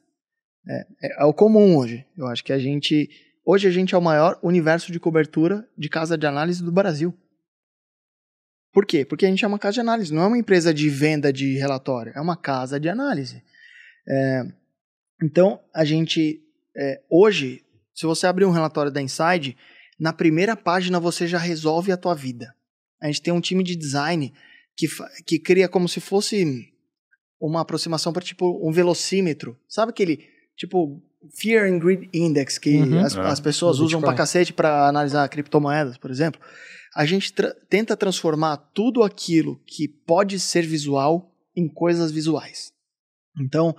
É, 0.68 0.86
é, 1.02 1.22
é 1.22 1.24
o 1.24 1.34
comum 1.34 1.76
hoje. 1.76 2.06
Eu 2.16 2.26
acho 2.26 2.44
que 2.44 2.52
a 2.52 2.58
gente. 2.58 3.08
Hoje 3.44 3.68
a 3.68 3.70
gente 3.70 3.94
é 3.94 3.98
o 3.98 4.02
maior 4.02 4.38
universo 4.42 4.90
de 4.90 4.98
cobertura 4.98 5.68
de 5.76 5.88
casa 5.88 6.16
de 6.16 6.26
análise 6.26 6.62
do 6.62 6.72
Brasil. 6.72 7.16
Por 8.72 8.86
quê? 8.86 9.04
Porque 9.04 9.26
a 9.26 9.28
gente 9.28 9.44
é 9.44 9.48
uma 9.48 9.58
casa 9.58 9.74
de 9.74 9.80
análise, 9.80 10.12
não 10.12 10.22
é 10.22 10.26
uma 10.26 10.38
empresa 10.38 10.74
de 10.74 10.88
venda 10.88 11.32
de 11.32 11.56
relatório, 11.56 12.12
é 12.16 12.20
uma 12.20 12.36
casa 12.36 12.80
de 12.80 12.88
análise. 12.88 13.42
É, 14.08 14.42
então, 15.22 15.60
a 15.72 15.84
gente. 15.84 16.42
é, 16.76 17.00
hoje, 17.08 17.62
se 17.94 18.06
você 18.06 18.26
abrir 18.26 18.44
um 18.44 18.50
relatório 18.50 18.90
da 18.90 19.00
Inside, 19.00 19.56
na 19.98 20.12
primeira 20.12 20.56
página 20.56 20.98
você 20.98 21.26
já 21.28 21.38
resolve 21.38 21.92
a 21.92 21.96
tua 21.96 22.14
vida. 22.14 22.54
A 23.00 23.06
gente 23.06 23.22
tem 23.22 23.32
um 23.32 23.40
time 23.40 23.62
de 23.62 23.76
design 23.76 24.32
que, 24.76 24.88
que 25.24 25.38
cria 25.38 25.68
como 25.68 25.88
se 25.88 26.00
fosse 26.00 26.72
uma 27.40 27.60
aproximação 27.60 28.12
para 28.12 28.24
tipo 28.24 28.66
um 28.66 28.72
velocímetro. 28.72 29.58
Sabe 29.68 29.90
aquele 29.90 30.33
tipo 30.56 31.02
Fear 31.36 31.66
and 31.72 31.78
Greed 31.78 32.08
Index 32.12 32.58
que 32.58 32.76
Uhum. 32.76 32.98
as, 33.00 33.16
É. 33.16 33.20
as 33.20 33.40
pessoas 33.40 33.76
usam 33.76 33.98
Bitcoin. 34.00 34.02
pra 34.02 34.14
cacete 34.14 34.52
para 34.52 34.86
analisar 34.88 35.26
criptomoedas, 35.28 35.96
por 35.96 36.10
exemplo? 36.10 36.40
A 36.94 37.04
gente 37.06 37.32
tra- 37.32 37.54
tenta 37.68 37.96
transformar 37.96 38.56
tudo 38.74 39.02
aquilo 39.02 39.58
que 39.66 39.88
pode 39.88 40.38
ser 40.38 40.62
visual 40.66 41.32
em 41.56 41.66
coisas 41.68 42.12
visuais. 42.12 42.72
Então, 43.40 43.74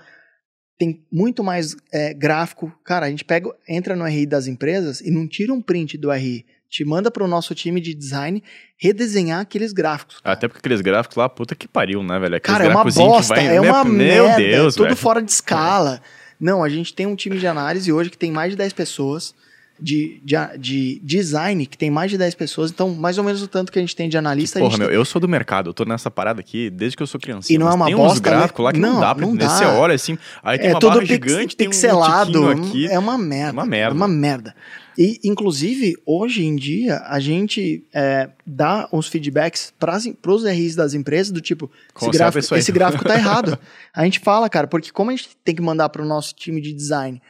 tem 0.77 1.05
muito 1.11 1.41
mais 1.43 1.75
é, 1.93 2.13
gráfico. 2.13 2.69
Cara, 2.83 3.05
a 3.05 3.09
gente 3.09 3.23
pega, 3.23 3.49
entra 3.69 3.95
no 3.95 4.03
RI 4.05 4.25
das 4.25 4.47
empresas 4.47 4.99
e 4.99 5.09
não 5.09 5.27
tira 5.27 5.53
um 5.53 5.61
print 5.61 5.97
do 5.97 6.11
RI. 6.11 6.45
Te 6.67 6.83
manda 6.83 7.09
para 7.09 7.23
o 7.23 7.27
nosso 7.27 7.55
time 7.55 7.79
de 7.79 7.93
design 7.93 8.43
redesenhar 8.77 9.39
aqueles 9.39 9.71
gráficos. 9.71 10.19
cara. 10.19 10.33
Até 10.33 10.47
porque 10.49 10.59
aqueles 10.59 10.81
gráficos 10.81 11.15
lá, 11.15 11.29
puta 11.29 11.55
que 11.55 11.67
pariu, 11.69 12.03
né, 12.03 12.19
velho? 12.19 12.35
Aqueles 12.35 12.57
Cara, 12.57 12.69
é 12.69 12.75
uma 12.75 12.83
bosta, 12.83 13.35
vai- 13.35 13.55
é 13.55 13.61
uma 13.61 13.85
Meu 13.85 14.25
merda, 14.25 14.37
Deus, 14.37 14.73
é 14.73 14.77
tudo 14.77 14.87
velho. 14.87 14.97
fora 14.97 15.21
de 15.21 15.31
escala. 15.31 16.01
Não, 16.39 16.63
a 16.63 16.69
gente 16.69 16.93
tem 16.93 17.05
um 17.05 17.15
time 17.15 17.37
de 17.37 17.47
análise 17.47 17.91
hoje 17.91 18.09
que 18.09 18.17
tem 18.17 18.31
mais 18.31 18.51
de 18.51 18.57
10 18.57 18.73
pessoas, 18.73 19.33
de, 19.79 20.21
de, 20.23 20.35
de 20.57 21.01
design 21.03 21.65
que 21.65 21.77
tem 21.77 21.89
mais 21.91 22.09
de 22.09 22.17
10 22.17 22.33
pessoas, 22.35 22.71
então 22.71 22.89
mais 22.95 23.17
ou 23.17 23.23
menos 23.25 23.41
o 23.41 23.47
tanto 23.47 23.71
que 23.73 23.77
a 23.77 23.81
gente 23.81 23.93
tem 23.95 24.07
de 24.07 24.17
analista, 24.17 24.57
Porra, 24.59 24.77
meu, 24.77 24.87
tem- 24.87 24.95
eu 24.95 25.03
sou 25.03 25.19
do 25.19 25.27
mercado, 25.27 25.69
eu 25.69 25.73
tô 25.73 25.83
nessa 25.83 26.09
parada 26.09 26.39
aqui 26.39 26.69
desde 26.69 26.95
que 26.95 27.03
eu 27.03 27.07
sou 27.07 27.19
criança. 27.19 27.51
E 27.51 27.57
não 27.57 27.67
é 27.69 27.73
uma 27.73 27.85
tem 27.85 27.95
uns 27.95 27.99
bosta, 27.99 28.19
gráficos 28.21 28.59
né? 28.59 28.63
lá 28.65 28.71
que 28.73 28.79
não, 28.79 28.93
Não, 28.93 28.99
dá 29.01 29.13
pra 29.13 29.25
entender. 29.25 29.49
Você 29.49 29.65
olha 29.65 29.93
assim, 29.95 30.17
aí 30.41 30.57
tem 30.57 30.67
é 30.67 30.71
uma 30.71 30.79
todo 30.79 30.93
barra 30.93 31.01
pix- 31.01 31.13
gigante, 31.13 31.57
tem 31.57 31.69
pixelado, 31.69 32.41
um 32.43 32.49
aqui. 32.51 32.87
é 32.87 32.97
uma 32.97 33.17
merda. 33.17 33.51
uma 33.53 33.65
merda. 33.65 33.93
É 33.93 33.97
uma 33.97 34.07
merda. 34.07 34.55
E, 34.97 35.19
inclusive, 35.23 35.95
hoje 36.05 36.45
em 36.45 36.55
dia, 36.55 36.99
a 37.05 37.19
gente 37.19 37.85
é, 37.93 38.29
dá 38.45 38.87
uns 38.93 39.07
feedbacks 39.07 39.73
para 39.77 39.97
os 39.97 40.43
RIs 40.45 40.75
das 40.75 40.93
empresas 40.93 41.31
do 41.31 41.41
tipo, 41.41 41.69
esse 41.95 42.11
gráfico, 42.11 42.55
esse 42.55 42.71
gráfico 42.71 43.03
tá 43.03 43.15
errado. 43.19 43.59
A 43.93 44.05
gente 44.05 44.19
fala, 44.19 44.49
cara, 44.49 44.67
porque 44.67 44.91
como 44.91 45.11
a 45.11 45.15
gente 45.15 45.35
tem 45.43 45.53
que 45.53 45.61
mandar 45.61 45.89
para 45.89 46.01
o 46.01 46.05
nosso 46.05 46.33
time 46.33 46.61
de 46.61 46.73
design, 46.73 47.21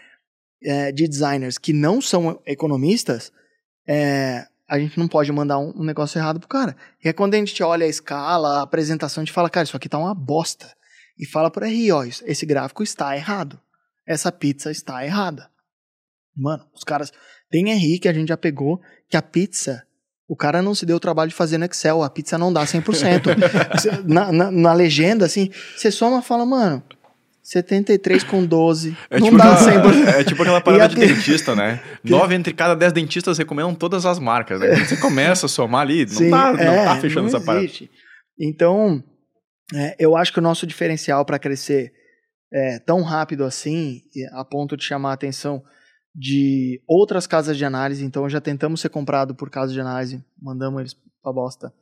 é, 0.63 0.91
de 0.91 1.07
designers 1.07 1.57
que 1.57 1.73
não 1.73 1.99
são 2.01 2.39
economistas, 2.45 3.31
é, 3.87 4.45
a 4.67 4.79
gente 4.79 4.97
não 4.99 5.07
pode 5.07 5.31
mandar 5.31 5.59
um, 5.59 5.73
um 5.75 5.83
negócio 5.83 6.19
errado 6.19 6.39
pro 6.39 6.49
cara. 6.49 6.75
E 7.03 7.09
é 7.09 7.13
quando 7.13 7.33
a 7.33 7.37
gente 7.37 7.61
olha 7.63 7.85
a 7.85 7.89
escala, 7.89 8.59
a 8.59 8.61
apresentação, 8.61 9.21
a 9.21 9.25
gente 9.25 9.33
fala, 9.33 9.49
cara, 9.49 9.63
isso 9.63 9.77
aqui 9.77 9.89
tá 9.89 9.97
uma 9.97 10.13
bosta. 10.13 10.75
E 11.17 11.25
fala 11.25 11.49
pro 11.49 11.65
RI, 11.65 11.91
ó, 11.91 12.03
esse 12.03 12.45
gráfico 12.45 12.83
está 12.83 13.15
errado. 13.15 13.59
Essa 14.05 14.31
pizza 14.31 14.69
está 14.69 15.03
errada. 15.05 15.49
Mano, 16.35 16.67
os 16.73 16.83
caras. 16.83 17.13
Tem 17.49 17.71
RI 17.73 17.99
que 17.99 18.07
a 18.07 18.13
gente 18.13 18.29
já 18.29 18.37
pegou 18.37 18.81
que 19.09 19.17
a 19.17 19.21
pizza. 19.21 19.83
O 20.27 20.35
cara 20.35 20.61
não 20.61 20.73
se 20.73 20.85
deu 20.85 20.97
o 20.97 20.99
trabalho 20.99 21.29
de 21.29 21.35
fazer 21.35 21.57
no 21.57 21.65
Excel, 21.65 22.01
a 22.01 22.09
pizza 22.09 22.37
não 22.37 22.51
dá 22.51 22.65
100%. 22.65 23.35
Você- 23.73 23.91
na, 24.05 24.31
na, 24.31 24.51
na 24.51 24.73
legenda, 24.73 25.25
assim, 25.25 25.51
você 25.77 25.91
soma 25.91 26.19
e 26.19 26.23
fala, 26.23 26.45
mano, 26.45 26.83
73 27.43 28.23
com 28.23 28.43
12. 28.43 28.97
É 29.07 29.19
não 29.19 29.27
tipo, 29.27 29.37
dá 29.37 29.53
aquela, 29.53 29.83
100%. 29.83 30.07
é 30.19 30.23
tipo 30.23 30.41
aquela 30.41 30.61
parada 30.61 30.87
de 30.87 30.95
dentista, 30.95 31.55
né? 31.55 31.79
Nove 32.03 32.33
entre 32.33 32.51
cada 32.53 32.75
dez 32.75 32.91
dentistas 32.91 33.37
recomendam 33.37 33.75
todas 33.75 34.03
as 34.03 34.17
marcas. 34.17 34.59
Né? 34.59 34.69
Quando 34.69 34.85
você 34.87 34.97
começa 34.97 35.45
a 35.45 35.49
somar 35.49 35.81
ali, 35.81 36.05
não, 36.07 36.13
Sim, 36.13 36.31
tá, 36.31 36.53
não 36.53 36.59
é, 36.59 36.85
tá 36.85 36.95
fechando 36.95 37.29
não 37.29 37.37
essa 37.37 37.39
parada. 37.39 37.67
Então, 38.39 39.03
é, 39.75 39.95
eu 39.99 40.17
acho 40.17 40.33
que 40.33 40.39
o 40.39 40.41
nosso 40.41 40.65
diferencial 40.65 41.23
para 41.23 41.37
crescer 41.37 41.91
é, 42.51 42.79
tão 42.79 43.03
rápido 43.03 43.43
assim, 43.43 44.01
a 44.33 44.43
ponto 44.43 44.75
de 44.75 44.83
chamar 44.83 45.11
a 45.11 45.13
atenção 45.13 45.61
de 46.17 46.81
outras 46.87 47.27
casas 47.27 47.57
de 47.57 47.65
análise, 47.65 48.05
então 48.05 48.29
já 48.29 48.39
tentamos 48.39 48.79
ser 48.79 48.89
comprado 48.89 49.35
por 49.35 49.49
casas 49.49 49.73
de 49.73 49.81
análise, 49.81 50.23
mandamos 50.41 50.79
eles 50.79 50.93
pra 51.21 51.33
bosta. 51.33 51.73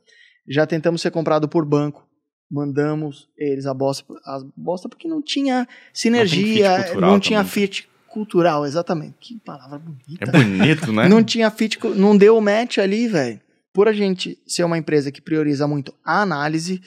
Já 0.48 0.66
tentamos 0.66 1.00
ser 1.00 1.10
comprado 1.10 1.48
por 1.48 1.64
banco. 1.64 2.04
Mandamos 2.50 3.28
eles 3.38 3.64
a 3.64 3.72
bosta, 3.72 4.04
a 4.26 4.40
bosta 4.56 4.88
porque 4.88 5.08
não 5.08 5.22
tinha 5.22 5.66
sinergia, 5.92 6.76
não, 6.78 6.84
cultural 6.84 7.20
tinha 7.20 7.38
também. 7.38 7.52
fit 7.52 7.88
cultural, 8.08 8.66
exatamente. 8.66 9.14
Que 9.18 9.38
palavra 9.40 9.78
bonita. 9.78 10.24
É 10.28 10.30
bonito, 10.30 10.92
né? 10.92 11.08
Não 11.08 11.24
tinha 11.24 11.50
fit, 11.50 11.78
não 11.96 12.16
deu 12.16 12.36
o 12.36 12.40
match 12.40 12.78
ali, 12.78 13.08
velho. 13.08 13.40
Por 13.72 13.88
a 13.88 13.92
gente 13.92 14.38
ser 14.46 14.62
uma 14.62 14.78
empresa 14.78 15.10
que 15.10 15.20
prioriza 15.20 15.66
muito 15.66 15.92
a 16.04 16.20
análise, 16.22 16.80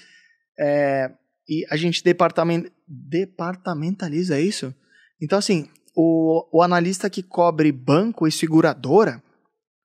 é, 0.57 1.11
e 1.49 1.65
a 1.69 1.75
gente 1.75 2.01
departamen- 2.01 2.71
departamentaliza 2.87 4.39
isso. 4.39 4.73
Então, 5.21 5.37
assim, 5.39 5.67
o, 5.99 6.47
o 6.51 6.61
analista 6.61 7.09
que 7.09 7.23
cobre 7.23 7.71
banco 7.71 8.27
e 8.27 8.31
seguradora, 8.31 9.21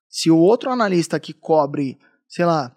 se 0.07 0.29
o 0.29 0.37
outro 0.37 0.69
analista 0.69 1.19
que 1.19 1.33
cobre, 1.33 1.97
sei 2.29 2.45
lá, 2.45 2.71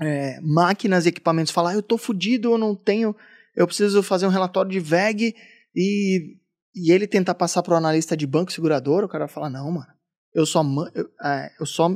é, 0.00 0.40
máquinas 0.40 1.04
e 1.04 1.10
equipamentos 1.10 1.52
falar, 1.52 1.70
"Ah, 1.72 1.74
eu 1.74 1.82
tô 1.82 1.98
fudido, 1.98 2.52
eu 2.52 2.56
não 2.58 2.74
tenho, 2.74 3.14
eu 3.54 3.66
preciso 3.66 4.02
fazer 4.02 4.26
um 4.26 4.30
relatório 4.30 4.70
de 4.70 4.80
VEG 4.80 5.34
e, 5.76 6.36
e 6.74 6.90
ele 6.90 7.06
tentar 7.06 7.34
passar 7.34 7.62
pro 7.62 7.74
analista 7.74 8.16
de 8.16 8.26
banco 8.26 8.50
e 8.50 8.54
seguradora, 8.54 9.04
o 9.04 9.08
cara 9.08 9.26
vai 9.26 9.34
falar, 9.34 9.50
não, 9.50 9.70
mano, 9.70 9.92
eu 10.34 10.46
só, 10.46 10.62
man- 10.62 10.90
eu, 10.94 11.06
é, 11.22 11.50
eu 11.60 11.66
só 11.66 11.90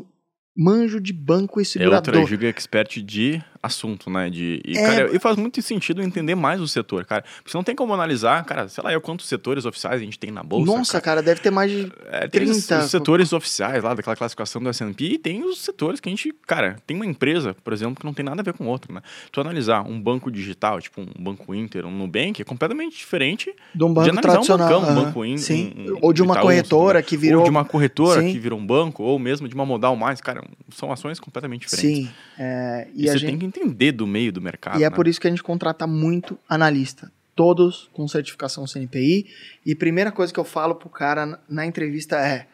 manjo 0.55 1.01
de 1.01 1.15
banco 1.15 1.61
e 1.61 1.63
É 1.63 1.65
segurador. 1.65 1.97
outra 2.15 2.27
giga 2.27 2.47
expert 2.47 3.01
de 3.03 3.43
assunto, 3.65 4.11
né? 4.11 4.29
De, 4.31 4.61
e, 4.65 4.77
É. 4.77 4.83
cara, 4.87 5.17
e 5.17 5.19
faz 5.19 5.37
muito 5.37 5.61
sentido 5.63 6.03
entender 6.03 6.35
mais 6.35 6.61
o 6.61 6.69
setor, 6.69 7.05
cara. 7.05 7.23
Porque 7.37 7.51
você 7.51 7.57
não 7.57 7.65
tem 7.65 7.75
como 7.75 7.93
analisar, 7.95 8.45
cara, 8.45 8.69
sei 8.69 8.83
lá, 8.85 8.93
eu 8.93 9.01
quantos 9.01 9.27
setores 9.27 9.65
oficiais 9.65 10.01
a 10.01 10.05
gente 10.05 10.19
tem 10.19 10.31
na 10.31 10.43
bolsa. 10.43 10.67
Nossa, 10.71 11.01
cara, 11.01 11.23
deve 11.23 11.41
ter 11.41 11.51
mais 11.51 11.71
de 11.71 11.91
É, 12.11 12.29
tem 12.29 12.43
os- 12.45 12.67
30. 12.67 12.85
os 12.85 12.91
setores 12.91 13.33
oficiais 13.33 13.83
lá 13.83 13.95
daquela 13.95 14.17
classificação 14.17 14.63
do 14.63 14.69
S&P 14.69 15.05
e 15.05 15.19
tem 15.19 15.45
os 15.45 15.61
setores 15.61 16.01
que 16.01 16.09
a 16.09 16.11
gente, 16.13 16.33
cara, 16.47 16.77
tem 16.87 16.97
uma 16.97 17.07
empresa, 17.07 17.55
por 17.65 17.73
exemplo, 17.73 17.97
que 17.97 18.05
não 18.05 18.15
tem 18.15 18.25
nada 18.25 18.41
a 18.41 18.45
ver 18.45 18.53
com 18.55 18.67
outra, 18.67 18.93
né? 18.93 19.01
Tu 19.33 19.41
analisar 19.41 19.83
um 19.87 20.01
banco 20.01 20.31
digital, 20.31 20.81
tipo 20.81 21.01
um 21.01 21.23
banco 21.23 21.55
Inter, 21.55 21.87
um 21.87 21.91
Nubank, 21.91 22.41
é 22.41 22.45
completamente 22.45 22.97
diferente 22.97 23.55
de 23.75 23.85
um 23.85 23.89
de 23.89 23.95
banco 23.95 24.11
analisar 24.11 24.19
um 24.19 24.21
tradicional. 24.33 24.69
bancão, 24.69 24.83
um 24.83 24.93
aham, 24.93 25.05
banco 25.07 25.25
in, 25.25 25.39
sim. 25.39 25.73
um- 25.77 25.93
um 25.95 25.99
ou 26.03 26.13
de 26.13 26.23
uma 26.23 26.35
Itaú, 26.35 26.43
corretora 26.45 27.03
que 27.03 27.17
virou. 27.17 27.39
ou 27.41 27.45
de 27.45 27.51
uma 27.51 27.65
corretora 27.65 28.21
Sim. 28.21 28.33
que 28.33 28.39
virou 28.39 28.59
um 28.59 28.67
banco, 28.67 29.03
ou 29.03 29.19
mesmo 29.19 29.49
de 29.49 29.55
uma 29.55 29.65
modal 29.65 29.95
mais, 29.97 30.21
cara, 30.21 30.43
são 30.71 30.91
ações 30.93 31.19
completamente 31.21 31.63
diferentes. 31.67 32.07
Sim. 32.07 32.11
é, 32.39 32.89
e 32.95 33.05
E, 33.05 33.09
você 33.09 33.19
gente... 33.19 33.31
tem 33.31 33.39
que 33.39 33.47
entender 33.61 33.93
do 33.93 34.07
meio 34.07 34.33
do 34.33 34.41
mercado, 34.41 34.81
E 34.81 34.85
é 34.85 34.91
né? 34.91 34.95
por 34.95 35.07
isso 35.07 35.21
que 35.21 35.27
a 35.27 35.31
gente 35.31 35.43
contrata 35.43 35.87
muito 35.87 36.39
analista. 36.49 37.11
Todos 37.35 37.91
com 37.93 38.07
certificação 38.07 38.67
CNPI. 38.67 39.27
E 39.67 39.75
primeira 39.75 40.13
coisa 40.13 40.33
que 40.33 40.39
eu 40.39 40.45
falo 40.45 40.75
pro 40.75 40.89
cara 40.89 41.41
na- 41.49 41.67
entrevista 41.67 42.17
é: 42.17 42.47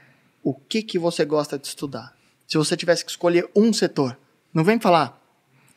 o 0.43 0.55
que, 0.55 0.83
que 0.83 0.99
você 0.99 1.25
gosta 1.25 1.59
de 1.59 1.67
estudar? 1.67 2.15
Se 2.49 2.57
você 2.57 2.77
tivesse 2.77 3.05
que 3.05 3.11
escolher 3.11 3.49
um 3.55 3.73
setor, 3.73 4.17
não 4.55 4.65
vem 4.65 4.81
falar. 4.81 5.19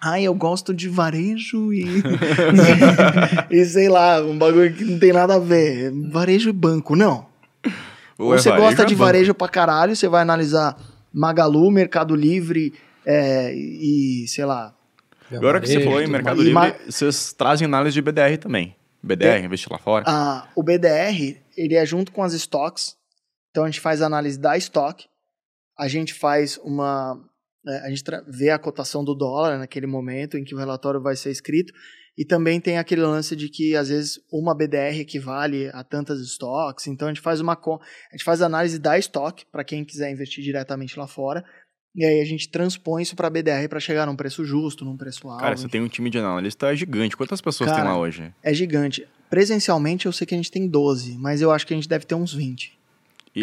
Ah, 0.02 0.20
eu 0.22 0.34
gosto 0.34 0.74
de 0.74 0.90
varejo 0.90 1.74
e. 1.74 1.84
e 3.52 3.66
sei 3.66 3.90
lá, 3.90 4.22
um 4.22 4.38
bagulho 4.38 4.74
que 4.74 4.84
não 4.84 5.00
tem 5.00 5.14
nada 5.14 5.36
a 5.36 5.40
ver. 5.40 5.92
Varejo 6.10 6.50
e 6.50 6.54
banco. 6.54 6.96
Não. 6.96 7.26
Ou 8.18 8.34
é 8.34 8.38
você 8.38 8.50
varejo 8.50 8.68
gosta 8.68 8.82
é 8.84 8.86
de 8.86 8.96
varejo 8.96 9.34
pra 9.34 9.48
caralho, 9.48 9.96
você 9.96 10.08
vai 10.08 10.22
analisar 10.22 10.78
Magalu, 11.14 11.70
Mercado 11.72 12.16
Livre 12.16 12.74
é, 13.06 13.54
e, 13.56 14.26
sei 14.28 14.46
lá, 14.46 14.74
Agora 15.32 15.60
que 15.60 15.68
você 15.68 15.82
falou 15.82 16.02
em 16.02 16.08
Mercado 16.08 16.42
Livre, 16.42 16.76
vocês 16.86 17.34
trazem 17.34 17.66
análise 17.66 17.94
de 17.94 18.02
BDR 18.02 18.38
também. 18.40 18.76
BDR, 19.04 19.44
investir 19.44 19.72
lá 19.72 19.78
fora. 19.78 20.06
Ah, 20.08 20.50
o 20.56 20.64
BDR, 20.64 21.38
ele 21.58 21.76
é 21.76 21.86
junto 21.86 22.12
com 22.12 22.24
as 22.24 22.34
stocks. 22.34 22.96
Então 23.52 23.66
a 23.66 23.68
gente 23.68 23.82
faz 23.82 24.02
a 24.02 24.06
análise 24.06 24.40
da 24.40 24.58
stock. 24.58 25.06
A 25.78 25.88
gente 25.88 26.14
faz 26.14 26.58
uma. 26.60 27.20
é, 27.68 27.78
a 27.86 27.90
gente 27.90 28.04
vê 28.28 28.50
a 28.50 28.58
cotação 28.58 29.04
do 29.04 29.14
dólar 29.14 29.58
naquele 29.58 29.88
momento 29.88 30.38
em 30.38 30.44
que 30.44 30.56
o 30.56 30.58
relatório 30.58 31.02
vai 31.02 31.16
ser 31.16 31.32
escrito. 31.32 31.74
E 32.18 32.24
também 32.24 32.62
tem 32.62 32.78
aquele 32.78 33.02
lance 33.02 33.36
de 33.36 33.50
que 33.50 33.76
às 33.76 33.90
vezes 33.90 34.20
uma 34.32 34.56
BDR 34.56 35.00
equivale 35.00 35.70
a 35.74 35.84
tantas 35.84 36.20
stocks. 36.22 36.88
Então 36.88 37.08
a 37.08 37.12
gente 37.12 37.22
faz 37.22 37.42
uma 37.42 37.54
a 37.54 38.16
gente 38.16 38.24
faz 38.24 38.42
análise 38.42 38.80
da 38.80 38.98
stock 39.00 39.46
para 39.52 39.64
quem 39.64 39.84
quiser 39.84 40.12
investir 40.12 40.44
diretamente 40.44 40.98
lá 40.98 41.08
fora. 41.08 41.44
E 41.96 42.04
aí 42.04 42.22
a 42.22 42.26
gente 42.26 42.50
transpõe 42.50 43.04
isso 43.04 43.16
para 43.16 43.30
BDR 43.30 43.68
para 43.70 43.80
chegar 43.80 44.08
num 44.08 44.16
preço 44.16 44.44
justo, 44.44 44.84
num 44.84 44.98
preço 44.98 45.28
alto. 45.30 45.42
Cara, 45.42 45.56
você 45.56 45.68
tem 45.68 45.80
um 45.80 45.88
time 45.88 46.10
de 46.10 46.18
analista 46.18 46.76
gigante. 46.76 47.16
Quantas 47.16 47.40
pessoas 47.40 47.70
Cara, 47.70 47.84
tem 47.84 47.92
lá 47.92 47.98
hoje? 47.98 48.34
É 48.42 48.54
gigante. 48.54 49.08
Presencialmente 49.30 50.06
eu 50.08 50.12
sei 50.12 50.26
que 50.26 50.34
a 50.34 50.38
gente 50.38 50.50
tem 50.52 50.68
12, 50.68 51.18
mas 51.18 51.42
eu 51.42 51.52
acho 51.52 51.68
que 51.68 51.74
a 51.74 51.78
gente 51.78 51.88
deve 51.88 52.06
ter 52.06 52.16
uns 52.16 52.34
20. 52.34 52.78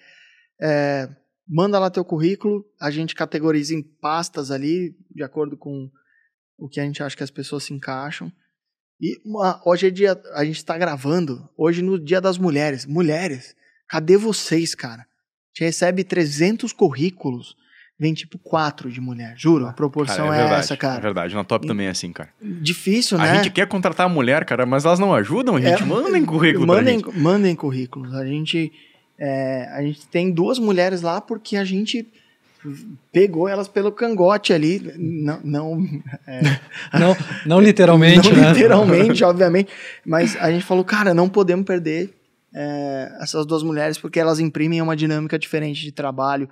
É, 0.62 1.10
manda 1.48 1.78
lá 1.80 1.90
teu 1.90 2.06
currículo, 2.06 2.66
a 2.80 2.90
gente 2.92 3.16
categoriza 3.16 3.74
em 3.74 3.82
pastas 3.82 4.52
ali, 4.52 4.96
de 5.14 5.24
acordo 5.24 5.58
com 5.58 5.90
o 6.58 6.68
que 6.70 6.80
a 6.80 6.84
gente 6.84 7.02
acha 7.04 7.16
que 7.18 7.24
as 7.24 7.32
pessoas 7.32 7.64
se 7.64 7.74
encaixam. 7.74 8.32
E 9.02 9.18
uma- 9.26 9.62
hoje 9.66 9.88
é 9.88 9.90
dia, 9.90 10.20
a 10.34 10.46
gente 10.46 10.58
está 10.58 10.78
gravando, 10.78 11.50
hoje 11.58 11.82
no 11.82 12.00
Dia 12.00 12.22
das 12.22 12.38
Mulheres. 12.38 12.86
Mulheres, 12.86 13.56
cadê 13.90 14.16
vocês, 14.18 14.74
cara? 14.74 15.02
A 15.02 15.06
gente 15.54 15.66
recebe 15.68 16.04
300 16.04 16.72
currículos, 16.72 17.56
vem 18.00 18.14
tipo 18.14 18.40
quatro 18.40 18.90
de 18.90 19.02
mulher, 19.02 19.36
juro, 19.38 19.66
a 19.68 19.74
proporção 19.74 20.26
Cara, 20.28 20.36
é, 20.36 20.40
verdade, 20.40 20.60
essa, 20.62 20.78
cara. 20.78 20.98
É 20.98 21.02
verdade, 21.02 21.36
na 21.36 21.44
top 21.44 21.68
também 21.68 21.88
é 21.88 21.90
assim, 21.90 22.12
cara. 22.14 22.30
Difícil, 22.42 23.18
A 23.20 23.24
né? 23.24 23.36
gente 23.36 23.52
quer 23.52 23.68
contratar 23.68 24.06
a 24.06 24.10
mulher, 24.10 24.46
cara, 24.46 24.66
mas 24.66 24.86
elas 24.86 25.00
não 25.00 25.14
ajudam, 25.14 25.58
a 25.58 25.62
gente. 25.62 25.84
É, 25.84 25.86
mandem 25.86 26.26
currículo 26.26 26.66
pra 26.66 26.76
mandem, 26.78 27.00
gente. 27.00 27.18
mandem 27.20 27.56
currículos. 27.56 28.14
A 28.14 28.26
gente, 28.26 28.72
é, 29.26 29.70
a 29.72 29.82
gente 29.82 30.06
tem 30.08 30.30
duas 30.34 30.60
mulheres 30.60 31.02
lá 31.02 31.22
porque 31.22 31.56
a 31.56 31.64
gente 31.64 32.06
pegou 33.10 33.48
elas 33.48 33.70
pelo 33.70 33.90
cangote 33.90 34.52
ali. 34.52 34.82
Não, 34.98 35.40
não, 35.42 35.78
Não, 36.94 37.16
não 37.46 37.62
literalmente, 37.62 38.28
não 38.34 38.42
né? 38.42 38.52
literalmente, 38.52 39.24
obviamente. 39.24 39.72
Mas 40.06 40.36
a 40.36 40.52
gente 40.52 40.66
falou, 40.66 40.84
cara, 40.84 41.14
não 41.14 41.30
podemos 41.30 41.66
perder 41.66 42.14
é, 42.54 43.18
essas 43.22 43.46
duas 43.46 43.64
mulheres 43.64 43.98
porque 43.98 44.20
elas 44.20 44.42
imprimem 44.42 44.82
uma 44.82 44.96
dinâmica 44.96 45.40
diferente 45.40 45.82
de 45.82 45.94
trabalho 45.94 46.50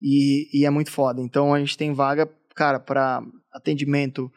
e, 0.00 0.48
e 0.50 0.64
é 0.64 0.70
muito 0.70 0.90
foda. 0.90 1.20
Então 1.20 1.52
a 1.52 1.58
gente 1.58 1.76
tem 1.76 1.92
vaga, 1.92 2.26
cara, 2.54 2.80
para 2.80 3.22
atendimento, 3.52 4.32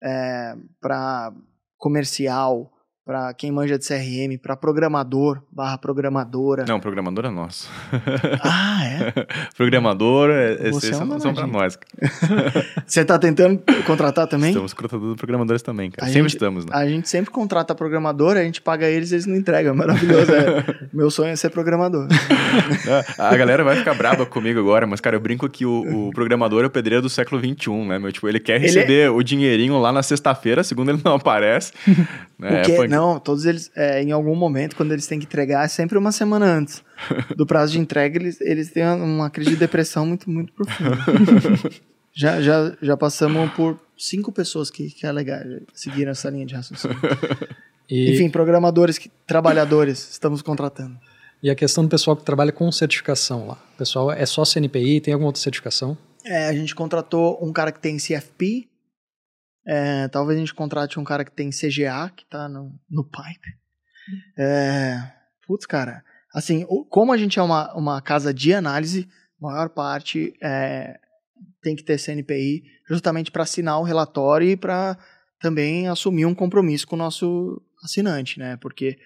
é, 0.00 0.54
para 0.80 1.32
comercial, 1.76 2.70
para 3.04 3.34
quem 3.34 3.50
manja 3.50 3.76
de 3.76 3.84
CRM, 3.86 4.38
para 4.40 4.56
programador 4.56 5.42
barra 5.50 5.76
programadora. 5.76 6.64
Não, 6.68 6.78
programador 6.80 7.24
é 7.26 7.30
nosso. 7.30 7.68
Ah, 8.42 8.84
é? 8.84 9.26
programador, 9.56 10.30
é- 10.30 10.70
Você 10.70 10.92
é 10.92 10.96
um 10.96 11.18
são, 11.18 11.32
danadinho. 11.32 11.46
nós. 11.48 11.76
Você 12.86 13.04
tá 13.04 13.18
tentando 13.18 13.60
contratar 13.86 14.26
também? 14.28 14.50
Estamos 14.50 14.72
contratando 14.72 15.16
programadores 15.16 15.62
também, 15.62 15.90
cara. 15.90 16.04
A 16.08 16.12
Sempre 16.12 16.28
gente- 16.28 16.36
estamos, 16.36 16.64
né? 16.64 16.70
A 16.74 16.86
gente 16.86 17.08
sempre 17.08 17.32
contrata 17.32 17.74
programador, 17.74 18.36
a 18.36 18.42
gente 18.44 18.60
paga 18.62 18.86
eles, 18.88 19.10
eles 19.10 19.26
não 19.26 19.34
entregam. 19.36 19.72
É 19.72 19.76
maravilhoso. 19.76 20.32
é. 20.32 20.88
Meu 20.92 21.10
sonho 21.10 21.30
é 21.30 21.36
ser 21.36 21.50
programador. 21.50 22.06
Ah, 23.18 23.30
A 23.30 23.36
galera 23.36 23.64
vai 23.64 23.76
ficar 23.76 23.94
braba 23.94 24.24
comigo 24.26 24.60
agora, 24.60 24.86
mas, 24.86 25.00
cara, 25.00 25.16
eu 25.16 25.20
brinco 25.20 25.48
que 25.48 25.66
o, 25.66 26.08
o 26.08 26.10
programador 26.12 26.62
é 26.62 26.66
o 26.66 26.70
pedreiro 26.70 27.02
do 27.02 27.08
século 27.08 27.40
XXI, 27.40 27.70
né? 27.88 27.98
Meu, 27.98 28.12
tipo, 28.12 28.28
ele 28.28 28.38
quer 28.38 28.56
Ele 28.56 28.64
é- 28.64 28.66
receber 28.68 29.10
o 29.10 29.22
dinheirinho 29.22 29.78
lá 29.80 29.90
na 29.92 30.02
sexta-feira, 30.04 30.62
segundo 30.62 30.90
ele 30.90 31.00
não 31.04 31.14
aparece. 31.16 31.72
Né? 32.42 32.62
Porque, 32.62 32.88
não, 32.88 33.20
todos 33.20 33.44
eles, 33.44 33.70
é, 33.76 34.02
em 34.02 34.10
algum 34.10 34.34
momento, 34.34 34.74
quando 34.74 34.90
eles 34.90 35.06
têm 35.06 35.20
que 35.20 35.26
entregar, 35.26 35.64
é 35.64 35.68
sempre 35.68 35.96
uma 35.96 36.10
semana 36.10 36.44
antes 36.44 36.82
do 37.36 37.46
prazo 37.46 37.72
de 37.72 37.78
entrega, 37.78 38.18
eles, 38.18 38.40
eles 38.40 38.70
têm 38.72 38.84
uma 38.84 39.30
crise 39.30 39.50
de 39.50 39.56
depressão 39.56 40.04
muito, 40.04 40.28
muito 40.28 40.52
profunda. 40.52 40.98
já, 42.12 42.42
já, 42.42 42.76
já 42.82 42.96
passamos 42.96 43.52
por 43.52 43.78
cinco 43.96 44.32
pessoas 44.32 44.70
que, 44.70 44.90
que 44.90 45.06
é 45.06 45.12
legal, 45.12 45.38
seguiram 45.72 46.10
essa 46.10 46.28
linha 46.28 46.44
de 46.44 46.54
raciocínio. 46.54 46.98
E, 47.88 48.12
Enfim, 48.12 48.28
programadores, 48.28 48.98
que, 48.98 49.08
trabalhadores, 49.26 50.10
estamos 50.10 50.42
contratando. 50.42 50.98
e 51.40 51.48
a 51.48 51.54
questão 51.54 51.84
do 51.84 51.90
pessoal 51.90 52.16
que 52.16 52.24
trabalha 52.24 52.50
com 52.50 52.70
certificação 52.72 53.46
lá. 53.46 53.58
O 53.74 53.78
pessoal 53.78 54.10
é 54.10 54.26
só 54.26 54.44
CNPI, 54.44 55.00
tem 55.00 55.14
alguma 55.14 55.28
outra 55.28 55.42
certificação? 55.42 55.96
É, 56.24 56.48
a 56.48 56.52
gente 56.52 56.74
contratou 56.74 57.38
um 57.40 57.52
cara 57.52 57.70
que 57.70 57.80
tem 57.80 57.98
CFP, 57.98 58.68
É, 59.66 60.08
talvez 60.08 60.36
a 60.36 60.40
gente 60.40 60.54
contrate 60.54 60.98
um 60.98 61.04
cara 61.04 61.24
que 61.24 61.32
tem 61.32 61.50
CGA, 61.50 62.10
que 62.14 62.24
tá 62.26 62.48
no, 62.48 62.74
no 62.90 63.04
pipe. 63.04 63.56
É, 64.36 64.96
putz, 65.46 65.66
cara, 65.66 66.04
assim, 66.34 66.66
como 66.90 67.12
a 67.12 67.16
gente 67.16 67.38
é 67.38 67.42
uma, 67.42 67.72
uma 67.74 68.02
casa 68.02 68.34
de 68.34 68.52
análise, 68.52 69.08
maior 69.40 69.68
parte 69.68 70.34
é, 70.42 70.98
tem 71.62 71.76
que 71.76 71.82
ter 71.82 71.98
CNPI 71.98 72.62
justamente 72.88 73.30
para 73.30 73.42
assinar 73.42 73.80
o 73.80 73.84
relatório 73.84 74.48
e 74.48 74.56
para 74.56 74.96
também 75.40 75.88
assumir 75.88 76.26
um 76.26 76.34
compromisso 76.34 76.86
com 76.86 76.94
o 76.94 76.98
nosso 76.98 77.60
assinante, 77.82 78.38
né? 78.38 78.56
Porque 78.58 78.96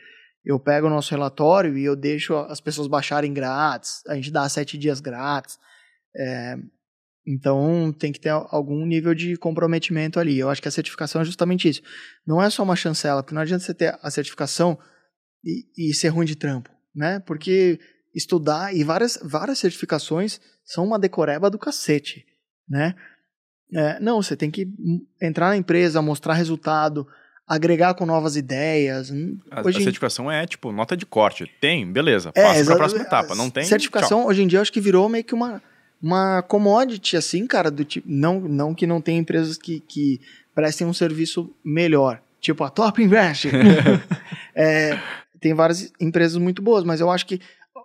eu 0.44 0.60
pego 0.60 0.86
o 0.86 0.90
nosso 0.90 1.10
relatório 1.10 1.76
e 1.76 1.84
eu 1.84 1.96
deixo 1.96 2.36
as 2.36 2.60
pessoas 2.60 2.86
baixarem 2.86 3.32
grátis, 3.32 4.02
a 4.06 4.14
gente 4.14 4.30
dá 4.30 4.48
sete 4.48 4.76
dias 4.76 5.00
grátis. 5.00 5.58
É, 6.14 6.56
então 7.26 7.92
tem 7.92 8.12
que 8.12 8.20
ter 8.20 8.30
algum 8.30 8.86
nível 8.86 9.14
de 9.14 9.36
comprometimento 9.36 10.20
ali. 10.20 10.38
Eu 10.38 10.48
acho 10.48 10.62
que 10.62 10.68
a 10.68 10.70
certificação 10.70 11.20
é 11.20 11.24
justamente 11.24 11.68
isso. 11.68 11.82
Não 12.26 12.40
é 12.40 12.48
só 12.48 12.62
uma 12.62 12.76
chancela, 12.76 13.22
porque 13.22 13.34
não 13.34 13.42
adianta 13.42 13.64
você 13.64 13.74
ter 13.74 13.98
a 14.00 14.10
certificação 14.10 14.78
e, 15.44 15.90
e 15.90 15.94
ser 15.94 16.08
ruim 16.08 16.26
de 16.26 16.36
trampo, 16.36 16.70
né? 16.94 17.18
Porque 17.20 17.80
estudar 18.14 18.74
e 18.74 18.84
várias, 18.84 19.18
várias 19.22 19.58
certificações 19.58 20.40
são 20.64 20.84
uma 20.84 20.98
decoreba 20.98 21.50
do 21.50 21.58
cacete, 21.58 22.24
né? 22.68 22.94
É, 23.74 23.98
não, 23.98 24.22
você 24.22 24.36
tem 24.36 24.50
que 24.50 24.68
entrar 25.20 25.48
na 25.48 25.56
empresa, 25.56 26.00
mostrar 26.00 26.34
resultado, 26.34 27.06
agregar 27.46 27.94
com 27.94 28.06
novas 28.06 28.36
ideias. 28.36 29.10
Hum, 29.10 29.38
a, 29.50 29.60
hoje, 29.66 29.78
a 29.78 29.82
certificação 29.82 30.30
é 30.30 30.46
tipo 30.46 30.70
nota 30.70 30.96
de 30.96 31.04
corte. 31.04 31.50
Tem, 31.60 31.90
beleza. 31.90 32.30
É, 32.34 32.42
passa 32.42 32.64
para 32.64 32.74
a 32.74 32.76
próxima 32.76 33.02
etapa. 33.02 33.34
Não 33.34 33.50
tem. 33.50 33.64
Certificação 33.64 34.20
tchau. 34.20 34.28
hoje 34.28 34.42
em 34.42 34.46
dia 34.46 34.58
eu 34.58 34.62
acho 34.62 34.72
que 34.72 34.80
virou 34.80 35.08
meio 35.08 35.24
que 35.24 35.34
uma, 35.34 35.60
uma 36.02 36.42
commodity, 36.42 37.16
assim, 37.16 37.46
cara, 37.46 37.70
do 37.70 37.84
tipo. 37.84 38.06
Não, 38.10 38.40
não 38.40 38.74
que 38.74 38.86
não 38.86 39.00
tem 39.00 39.18
empresas 39.18 39.56
que, 39.56 39.80
que 39.80 40.20
prestem 40.54 40.86
um 40.86 40.92
serviço 40.92 41.50
melhor. 41.64 42.20
Tipo 42.40 42.64
a 42.64 42.70
Top 42.70 43.02
Invest. 43.02 43.48
é, 44.54 44.98
tem 45.40 45.54
várias 45.54 45.92
empresas 46.00 46.36
muito 46.36 46.62
boas, 46.62 46.84
mas 46.84 47.00
eu 47.00 47.10
acho 47.10 47.26
que 47.26 47.40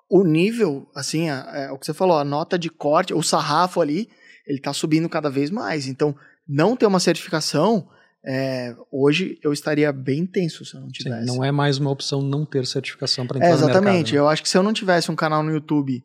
o 0.09 0.23
nível, 0.23 0.87
assim, 0.93 1.29
é, 1.29 1.65
é, 1.65 1.71
o 1.71 1.77
que 1.77 1.85
você 1.85 1.93
falou, 1.93 2.17
a 2.17 2.23
nota 2.25 2.59
de 2.59 2.69
corte, 2.69 3.13
o 3.13 3.23
sarrafo 3.23 3.79
ali, 3.79 4.09
ele 4.45 4.57
está 4.57 4.73
subindo 4.73 5.07
cada 5.07 5.29
vez 5.29 5.49
mais. 5.49 5.87
Então, 5.87 6.13
não 6.47 6.75
ter 6.75 6.85
uma 6.85 6.99
certificação, 6.99 7.87
é, 8.23 8.75
hoje 8.91 9.39
eu 9.41 9.53
estaria 9.53 9.91
bem 9.91 10.25
tenso 10.25 10.65
se 10.65 10.75
eu 10.75 10.81
não 10.81 10.89
tivesse. 10.89 11.27
Sim, 11.27 11.35
não 11.35 11.43
é 11.43 11.51
mais 11.51 11.77
uma 11.77 11.89
opção 11.89 12.21
não 12.21 12.45
ter 12.45 12.65
certificação 12.65 13.25
para 13.25 13.37
entrar 13.37 13.49
é, 13.49 13.53
exatamente. 13.53 13.85
mercado. 13.85 14.11
Né? 14.11 14.19
Eu 14.19 14.27
acho 14.27 14.43
que 14.43 14.49
se 14.49 14.57
eu 14.57 14.63
não 14.63 14.73
tivesse 14.73 15.09
um 15.09 15.15
canal 15.15 15.41
no 15.41 15.51
YouTube 15.51 16.03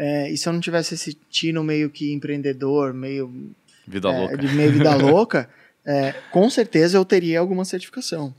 é, 0.00 0.30
e 0.30 0.38
se 0.38 0.48
eu 0.48 0.52
não 0.52 0.60
tivesse 0.60 0.94
esse 0.94 1.12
tino 1.28 1.64
meio 1.64 1.90
que 1.90 2.12
empreendedor, 2.12 2.94
meio 2.94 3.50
vida 3.84 4.08
é, 4.08 4.16
louca, 4.16 4.38
de 4.38 4.48
meio 4.54 4.72
vida 4.72 4.94
louca, 4.96 5.50
é, 5.84 6.12
com 6.30 6.48
certeza 6.48 6.96
eu 6.96 7.04
teria 7.04 7.40
alguma 7.40 7.64
certificação. 7.64 8.32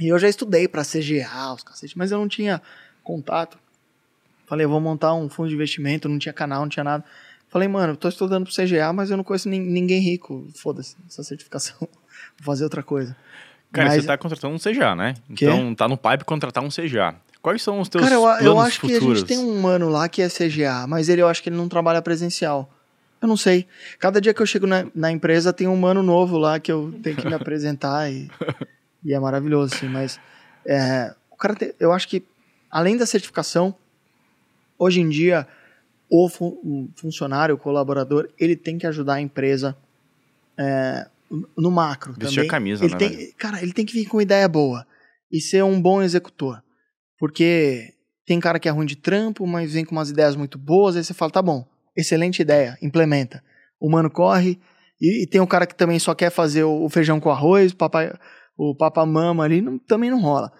E 0.00 0.08
eu 0.08 0.18
já 0.18 0.30
estudei 0.30 0.66
para 0.66 0.82
CGA, 0.82 1.52
os 1.52 1.62
cacete, 1.62 1.98
mas 1.98 2.10
eu 2.10 2.16
não 2.16 2.26
tinha 2.26 2.62
contato. 3.04 3.58
Falei, 4.46 4.64
eu 4.64 4.70
vou 4.70 4.80
montar 4.80 5.12
um 5.12 5.28
fundo 5.28 5.50
de 5.50 5.54
investimento, 5.54 6.08
não 6.08 6.18
tinha 6.18 6.32
canal, 6.32 6.62
não 6.62 6.70
tinha 6.70 6.84
nada. 6.84 7.04
Falei, 7.50 7.68
mano, 7.68 7.92
eu 7.92 7.96
tô 7.96 8.08
estudando 8.08 8.44
pro 8.44 8.54
CGA, 8.54 8.90
mas 8.90 9.10
eu 9.10 9.18
não 9.18 9.24
conheço 9.24 9.46
ninguém 9.46 10.00
rico. 10.00 10.48
Foda-se, 10.54 10.96
essa 11.06 11.22
certificação. 11.22 11.76
Vou 12.40 12.44
fazer 12.44 12.64
outra 12.64 12.82
coisa. 12.82 13.14
Cara, 13.70 13.88
mas... 13.88 14.00
você 14.00 14.06
tá 14.06 14.16
contratando 14.16 14.54
um 14.54 14.58
CGA, 14.58 14.94
né? 14.94 15.14
Que? 15.36 15.44
Então 15.44 15.74
tá 15.74 15.86
no 15.86 15.98
pipe 15.98 16.24
contratar 16.24 16.64
um 16.64 16.68
CGA. 16.68 17.14
Quais 17.42 17.62
são 17.62 17.80
os 17.80 17.88
teus 17.88 18.02
Cara, 18.02 18.16
eu, 18.16 18.22
planos 18.22 18.44
eu 18.44 18.58
acho 18.58 18.80
futuros? 18.80 18.98
que 18.98 19.04
a 19.04 19.14
gente 19.14 19.24
tem 19.26 19.38
um 19.38 19.60
mano 19.60 19.88
lá 19.88 20.08
que 20.08 20.20
é 20.20 20.28
CGA, 20.28 20.86
mas 20.86 21.08
ele 21.08 21.22
eu 21.22 21.28
acho 21.28 21.42
que 21.42 21.48
ele 21.48 21.56
não 21.56 21.68
trabalha 21.68 22.02
presencial. 22.02 22.72
Eu 23.20 23.28
não 23.28 23.36
sei. 23.36 23.66
Cada 23.98 24.20
dia 24.20 24.32
que 24.32 24.40
eu 24.40 24.46
chego 24.46 24.66
na, 24.66 24.86
na 24.94 25.10
empresa 25.10 25.52
tem 25.52 25.66
um 25.66 25.76
mano 25.76 26.02
novo 26.02 26.38
lá 26.38 26.60
que 26.60 26.70
eu 26.70 26.92
tenho 27.02 27.16
que 27.16 27.26
me 27.26 27.34
apresentar 27.34 28.10
e, 28.12 28.30
e 29.04 29.12
é 29.12 29.18
maravilhoso, 29.18 29.74
assim. 29.74 29.88
Mas 29.88 30.20
é, 30.64 31.14
o 31.30 31.36
cara 31.36 31.54
tem, 31.54 31.72
eu 31.80 31.92
acho 31.92 32.08
que 32.08 32.24
além 32.70 32.96
da 32.96 33.06
certificação, 33.06 33.74
hoje 34.78 35.00
em 35.00 35.08
dia 35.08 35.46
o, 36.10 36.28
fu 36.28 36.60
o 36.62 36.88
funcionário, 36.96 37.54
o 37.54 37.58
colaborador, 37.58 38.28
ele 38.38 38.56
tem 38.56 38.78
que 38.78 38.86
ajudar 38.86 39.14
a 39.14 39.20
empresa 39.20 39.76
é, 40.56 41.06
no 41.56 41.70
macro 41.70 42.12
Vestir 42.12 42.36
também. 42.36 42.48
a 42.48 42.50
camisa, 42.50 42.84
ele 42.84 42.92
né? 42.92 42.98
tem, 42.98 43.32
cara, 43.32 43.62
ele 43.62 43.72
tem 43.72 43.84
que 43.84 43.92
vir 43.92 44.06
com 44.06 44.16
uma 44.16 44.22
ideia 44.22 44.48
boa 44.48 44.86
e 45.30 45.40
ser 45.40 45.62
um 45.62 45.80
bom 45.80 46.00
executor. 46.00 46.62
Porque 47.18 47.94
tem 48.26 48.38
cara 48.40 48.58
que 48.58 48.68
é 48.68 48.70
ruim 48.70 48.86
de 48.86 48.96
trampo, 48.96 49.46
mas 49.46 49.72
vem 49.72 49.84
com 49.84 49.92
umas 49.92 50.10
ideias 50.10 50.36
muito 50.36 50.58
boas, 50.58 50.96
aí 50.96 51.04
você 51.04 51.14
fala, 51.14 51.30
tá 51.30 51.42
bom, 51.42 51.66
excelente 51.96 52.40
ideia, 52.40 52.78
implementa. 52.80 53.42
O 53.80 53.90
mano 53.90 54.10
corre, 54.10 54.58
e, 55.00 55.22
e 55.22 55.26
tem 55.26 55.40
um 55.40 55.46
cara 55.46 55.66
que 55.66 55.74
também 55.74 55.98
só 55.98 56.14
quer 56.14 56.30
fazer 56.30 56.64
o, 56.64 56.84
o 56.84 56.88
feijão 56.88 57.18
com 57.20 57.30
arroz, 57.30 57.72
o 57.72 57.76
papai, 57.76 58.12
o 58.56 58.74
papamama 58.74 59.44
ali, 59.44 59.60
não, 59.60 59.78
também 59.78 60.10
não 60.10 60.20
rola. 60.20 60.52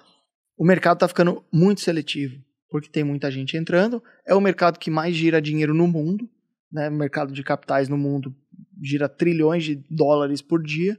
O 0.56 0.64
mercado 0.64 0.98
tá 0.98 1.08
ficando 1.08 1.44
muito 1.52 1.80
seletivo 1.80 2.36
porque 2.70 2.88
tem 2.88 3.04
muita 3.04 3.30
gente 3.30 3.56
entrando. 3.56 4.02
É 4.26 4.34
o 4.34 4.40
mercado 4.40 4.78
que 4.78 4.90
mais 4.90 5.14
gira 5.14 5.40
dinheiro 5.40 5.74
no 5.74 5.86
mundo, 5.86 6.28
né? 6.70 6.88
O 6.88 6.92
mercado 6.92 7.32
de 7.32 7.42
capitais 7.42 7.88
no 7.88 7.96
mundo 7.96 8.34
gira 8.82 9.08
trilhões 9.08 9.64
de 9.64 9.76
dólares 9.90 10.42
por 10.42 10.62
dia. 10.62 10.98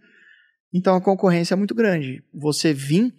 Então 0.73 0.95
a 0.95 1.01
concorrência 1.01 1.53
é 1.53 1.57
muito 1.57 1.75
grande. 1.75 2.23
Você 2.33 2.73
vir 2.73 3.13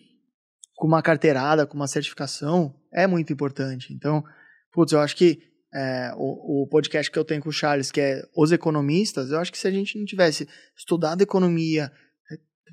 com 0.81 0.87
uma 0.87 1.03
carteirada, 1.03 1.67
com 1.67 1.77
uma 1.77 1.87
certificação, 1.87 2.75
é 2.91 3.07
muito 3.07 3.31
importante. 3.31 3.93
Então, 3.93 4.25
putz, 4.73 4.93
eu 4.93 5.01
acho 5.01 5.15
que 5.15 5.39
é, 5.75 6.11
o, 6.17 6.63
o, 6.63 6.67
podcast 6.69 7.11
que 7.11 7.19
eu 7.19 7.25
tenho 7.25 7.43
com 7.43 7.51
o 7.51 7.53
Charles, 7.53 7.91
que 7.91 8.01
é 8.01 8.23
Os 8.35 8.51
Economistas, 8.51 9.31
eu 9.31 9.39
acho 9.39 9.53
que 9.53 9.59
se 9.59 9.69
a 9.69 9.71
gente 9.71 9.99
não 9.99 10.07
tivesse 10.07 10.49
estudado 10.75 11.21
economia, 11.21 11.93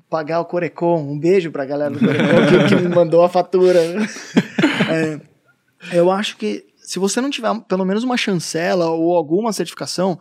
pagar 0.08 0.40
o 0.40 0.46
Corecon, 0.46 1.02
um 1.02 1.20
beijo 1.20 1.52
pra 1.52 1.66
galera 1.66 1.90
do 1.90 2.00
Corecon 2.00 2.66
que, 2.66 2.74
que 2.74 2.82
me 2.82 2.88
mandou 2.88 3.22
a 3.22 3.28
fatura. 3.28 3.78
é, 4.90 5.20
eu 5.94 6.10
acho 6.10 6.38
que 6.38 6.64
se 6.78 6.98
você 6.98 7.20
não 7.20 7.28
tiver 7.28 7.50
pelo 7.68 7.84
menos 7.84 8.04
uma 8.04 8.16
chancela 8.16 8.88
ou 8.88 9.14
alguma 9.14 9.52
certificação, 9.52 10.18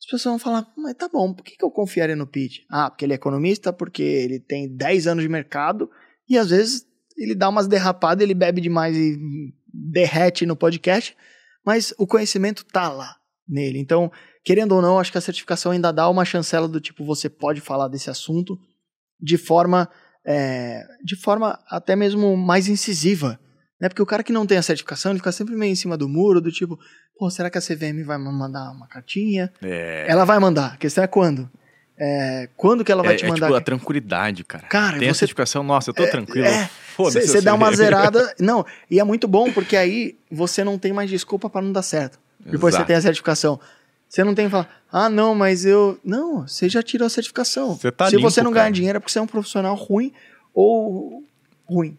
as 0.00 0.10
pessoas 0.10 0.24
vão 0.24 0.38
falar, 0.40 0.66
mas 0.76 0.94
tá 0.94 1.08
bom, 1.08 1.32
por 1.32 1.44
que, 1.44 1.56
que 1.56 1.64
eu 1.64 1.70
confiaria 1.70 2.16
no 2.16 2.26
Pete? 2.26 2.66
Ah, 2.68 2.90
porque 2.90 3.04
ele 3.04 3.12
é 3.12 3.16
economista, 3.16 3.72
porque 3.72 4.02
ele 4.02 4.40
tem 4.40 4.74
10 4.76 5.06
anos 5.06 5.22
de 5.22 5.28
mercado 5.28 5.88
e 6.28 6.36
às 6.36 6.50
vezes 6.50 6.87
ele 7.18 7.34
dá 7.34 7.48
umas 7.48 7.66
derrapadas, 7.66 8.22
ele 8.22 8.34
bebe 8.34 8.60
demais 8.60 8.96
e 8.96 9.18
derrete 9.72 10.46
no 10.46 10.56
podcast, 10.56 11.16
mas 11.64 11.92
o 11.98 12.06
conhecimento 12.06 12.64
tá 12.64 12.88
lá 12.88 13.16
nele. 13.46 13.78
Então, 13.78 14.10
querendo 14.44 14.72
ou 14.72 14.82
não, 14.82 14.98
acho 14.98 15.10
que 15.10 15.18
a 15.18 15.22
certificação 15.22 15.72
ainda 15.72 15.92
dá 15.92 16.08
uma 16.08 16.24
chancela 16.24 16.68
do 16.68 16.80
tipo, 16.80 17.04
você 17.04 17.28
pode 17.28 17.60
falar 17.60 17.88
desse 17.88 18.08
assunto 18.08 18.58
de 19.20 19.36
forma, 19.36 19.88
é, 20.24 20.84
de 21.04 21.16
forma 21.16 21.58
até 21.68 21.96
mesmo 21.96 22.36
mais 22.36 22.68
incisiva. 22.68 23.38
Né? 23.80 23.88
Porque 23.88 24.02
o 24.02 24.06
cara 24.06 24.22
que 24.22 24.32
não 24.32 24.46
tem 24.46 24.58
a 24.58 24.62
certificação, 24.62 25.12
ele 25.12 25.18
fica 25.18 25.32
sempre 25.32 25.54
meio 25.54 25.72
em 25.72 25.76
cima 25.76 25.96
do 25.96 26.08
muro, 26.08 26.40
do 26.40 26.52
tipo, 26.52 26.78
pô, 27.16 27.30
será 27.30 27.50
que 27.50 27.58
a 27.58 27.62
CVM 27.62 28.04
vai 28.04 28.18
mandar 28.18 28.70
uma 28.70 28.86
cartinha? 28.86 29.52
É. 29.62 30.06
Ela 30.08 30.24
vai 30.24 30.38
mandar, 30.38 30.74
a 30.74 30.76
questão 30.76 31.02
é 31.02 31.06
quando. 31.06 31.50
É, 32.00 32.48
quando 32.56 32.84
que 32.84 32.92
ela 32.92 33.02
vai 33.02 33.14
é, 33.14 33.16
te 33.16 33.24
é 33.24 33.28
mandar? 33.28 33.46
tipo 33.46 33.56
a 33.56 33.60
tranquilidade, 33.60 34.44
cara. 34.44 34.66
Cara, 34.68 34.98
Tem 34.98 35.08
você- 35.08 35.18
certificação, 35.20 35.62
nossa, 35.64 35.90
eu 35.90 35.94
tô 35.94 36.04
É, 36.04 36.06
tranquilo. 36.06 36.46
é. 36.46 36.70
Você 36.96 37.38
a 37.38 37.40
dá 37.40 37.54
uma 37.54 37.70
zerada. 37.74 38.34
Não, 38.38 38.64
e 38.90 39.00
é 39.00 39.04
muito 39.04 39.26
bom 39.26 39.52
porque 39.52 39.76
aí 39.76 40.16
você 40.30 40.62
não 40.62 40.78
tem 40.78 40.92
mais 40.92 41.10
desculpa 41.10 41.50
para 41.50 41.60
não 41.62 41.72
dar 41.72 41.82
certo. 41.82 42.18
Depois 42.38 42.72
você 42.74 42.78
Exato. 42.78 42.86
tem 42.86 42.96
a 42.96 43.00
certificação. 43.00 43.60
Você 44.08 44.24
não 44.24 44.34
tem 44.34 44.46
que 44.46 44.50
falar, 44.52 44.68
ah, 44.90 45.08
não, 45.10 45.34
mas 45.34 45.66
eu. 45.66 45.98
Não, 46.04 46.46
você 46.46 46.68
já 46.68 46.82
tirou 46.82 47.06
a 47.06 47.10
certificação. 47.10 47.74
Você 47.76 47.90
tá 47.92 48.06
Se 48.08 48.16
limpo, 48.16 48.30
você 48.30 48.42
não 48.42 48.52
cara. 48.52 48.64
ganha 48.64 48.72
dinheiro 48.72 48.96
é 48.96 49.00
porque 49.00 49.12
você 49.12 49.18
é 49.18 49.22
um 49.22 49.26
profissional 49.26 49.74
ruim 49.74 50.12
ou 50.54 51.22
ruim. 51.68 51.96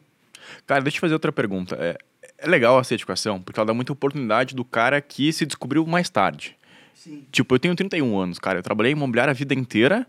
Cara, 0.66 0.82
deixa 0.82 0.98
eu 0.98 1.02
fazer 1.02 1.14
outra 1.14 1.32
pergunta. 1.32 1.76
É, 1.80 1.98
é 2.40 2.48
legal 2.48 2.80
a 2.80 2.84
certificação, 2.84 3.40
porque 3.42 3.60
ela 3.60 3.68
dá 3.68 3.74
muita 3.74 3.92
oportunidade 3.94 4.56
do 4.56 4.66
cara 4.66 5.00
que 5.02 5.32
se 5.32 5.46
descobriu 5.46 5.86
mais 5.86 6.10
tarde. 6.10 6.56
Sim. 7.00 7.26
Tipo, 7.32 7.56
eu 7.56 7.60
tenho 7.60 7.76
31 7.76 8.20
anos, 8.20 8.40
cara. 8.40 8.60
Eu 8.60 8.64
trabalhei 8.64 8.92
em 8.92 8.96
imobiliária 8.96 9.32
a 9.32 9.34
vida 9.34 9.54
inteira. 9.54 10.06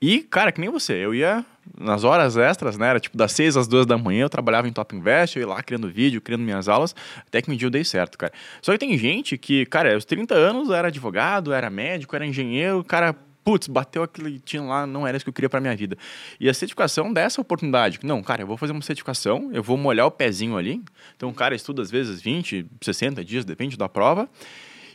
E, 0.00 0.18
cara, 0.20 0.52
que 0.52 0.60
nem 0.60 0.68
você, 0.68 0.92
eu 0.94 1.14
ia 1.14 1.44
nas 1.78 2.04
horas 2.04 2.36
extras, 2.36 2.76
né? 2.76 2.88
Era 2.88 3.00
tipo 3.00 3.16
das 3.16 3.32
6 3.32 3.56
às 3.56 3.68
2 3.68 3.86
da 3.86 3.96
manhã, 3.96 4.24
eu 4.24 4.28
trabalhava 4.28 4.68
em 4.68 4.72
Top 4.72 4.94
Invest, 4.94 5.38
eu 5.38 5.42
ia 5.42 5.48
lá 5.48 5.62
criando 5.62 5.88
vídeo, 5.88 6.20
criando 6.20 6.42
minhas 6.42 6.68
aulas, 6.68 6.94
até 7.26 7.40
que 7.40 7.50
um 7.50 7.56
dia 7.56 7.66
eu 7.66 7.70
dei 7.70 7.84
certo, 7.84 8.18
cara. 8.18 8.32
Só 8.60 8.72
que 8.72 8.78
tem 8.78 8.98
gente 8.98 9.38
que, 9.38 9.64
cara, 9.66 9.94
aos 9.94 10.04
30 10.04 10.34
anos 10.34 10.70
era 10.70 10.88
advogado, 10.88 11.52
era 11.52 11.70
médico, 11.70 12.16
era 12.16 12.26
engenheiro, 12.26 12.82
cara, 12.82 13.14
putz, 13.44 13.68
bateu 13.68 14.02
aquilo 14.02 14.28
que 14.28 14.40
tinha 14.40 14.62
lá, 14.62 14.86
não 14.86 15.06
era 15.06 15.16
isso 15.16 15.24
que 15.24 15.30
eu 15.30 15.32
queria 15.32 15.48
pra 15.48 15.60
minha 15.60 15.76
vida. 15.76 15.96
E 16.38 16.48
a 16.48 16.52
certificação 16.52 17.12
dá 17.12 17.20
essa 17.20 17.40
oportunidade. 17.40 18.00
Não, 18.02 18.22
cara, 18.22 18.42
eu 18.42 18.46
vou 18.46 18.56
fazer 18.56 18.72
uma 18.72 18.82
certificação, 18.82 19.50
eu 19.52 19.62
vou 19.62 19.76
molhar 19.76 20.06
o 20.06 20.10
pezinho 20.10 20.56
ali. 20.56 20.82
Então 21.16 21.28
o 21.28 21.34
cara 21.34 21.54
estuda 21.54 21.80
às 21.80 21.92
vezes 21.92 22.20
20, 22.20 22.66
60 22.80 23.24
dias, 23.24 23.44
depende 23.44 23.76
da 23.76 23.88
prova. 23.88 24.28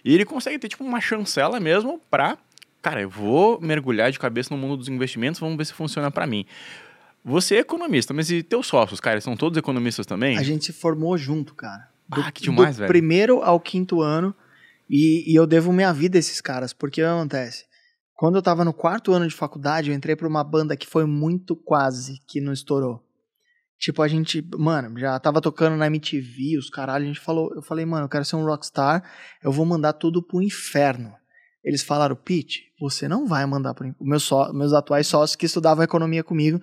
E 0.08 0.14
ele 0.14 0.24
consegue 0.24 0.58
ter, 0.58 0.70
tipo, 0.70 0.84
uma 0.84 1.02
chancela 1.02 1.60
mesmo 1.60 2.00
pra 2.10 2.38
cara, 2.82 3.02
eu 3.02 3.10
vou 3.10 3.60
mergulhar 3.60 4.10
de 4.10 4.18
cabeça 4.18 4.56
no 4.56 4.60
mundo 4.60 4.78
dos 4.78 4.88
investimentos, 4.88 5.42
vamos 5.42 5.58
ver 5.58 5.66
se 5.66 5.74
funciona 5.74 6.10
para 6.10 6.26
mim. 6.26 6.46
Você 7.24 7.56
é 7.56 7.60
economista, 7.60 8.14
mas 8.14 8.32
e 8.32 8.42
teus 8.42 8.68
sócios, 8.68 9.02
cara, 9.02 9.20
são 9.20 9.36
todos 9.36 9.58
economistas 9.58 10.06
também? 10.06 10.38
A 10.38 10.44
gente 10.44 10.66
se 10.68 10.72
formou 10.72 11.18
junto, 11.18 11.54
cara. 11.54 11.90
Do, 12.08 12.22
Ah, 12.22 12.32
que 12.32 12.44
demais, 12.44 12.78
do 12.78 12.80
velho. 12.80 12.88
primeiro 12.88 13.44
ao 13.44 13.60
quinto 13.60 14.02
ano. 14.02 14.34
E, 14.90 15.30
e 15.30 15.36
eu 15.36 15.46
devo 15.46 15.74
minha 15.74 15.92
vida 15.92 16.18
a 16.18 16.20
esses 16.20 16.40
caras, 16.40 16.72
porque 16.72 17.02
o 17.02 17.06
que 17.06 17.10
acontece? 17.10 17.66
Quando 18.16 18.38
eu 18.38 18.42
tava 18.42 18.64
no 18.64 18.72
quarto 18.72 19.12
ano 19.12 19.28
de 19.28 19.36
faculdade, 19.36 19.90
eu 19.90 19.96
entrei 19.96 20.16
pra 20.16 20.28
uma 20.28 20.44
banda 20.44 20.78
que 20.78 20.88
foi 20.88 21.06
muito 21.06 21.58
quase 21.58 22.22
que 22.26 22.40
não 22.40 22.54
estourou. 22.54 23.04
Tipo, 23.80 24.02
a 24.02 24.08
gente, 24.08 24.44
mano, 24.58 24.98
já 25.00 25.20
tava 25.20 25.40
tocando 25.40 25.78
na 25.78 25.88
MTV, 25.88 26.58
os 26.58 26.70
caralho, 26.70 27.06
a 27.06 27.08
gente 27.08 27.20
falou, 27.20 27.54
eu 27.56 27.62
falei, 27.62 27.86
mano, 27.86 28.06
eu 28.06 28.10
quero 28.10 28.26
ser 28.26 28.36
um 28.36 28.46
rockstar, 28.46 29.04
eu 29.44 29.52
vou 29.52 29.66
mandar 29.66 29.94
tudo 29.94 30.22
pro 30.22 30.42
inferno. 30.42 31.14
Eles 31.64 31.84
falaram, 31.84 32.16
Pete, 32.16 32.64
você 32.80 33.08
não 33.08 33.28
vai 33.28 33.46
mandar 33.46 33.74
pro 33.74 33.86
inferno. 33.86 34.08
Meus, 34.08 34.24
só, 34.24 34.52
meus 34.52 34.74
atuais 34.74 35.06
sócios 35.06 35.36
que 35.36 35.46
estudavam 35.46 35.84
economia 35.84 36.24
comigo 36.24 36.60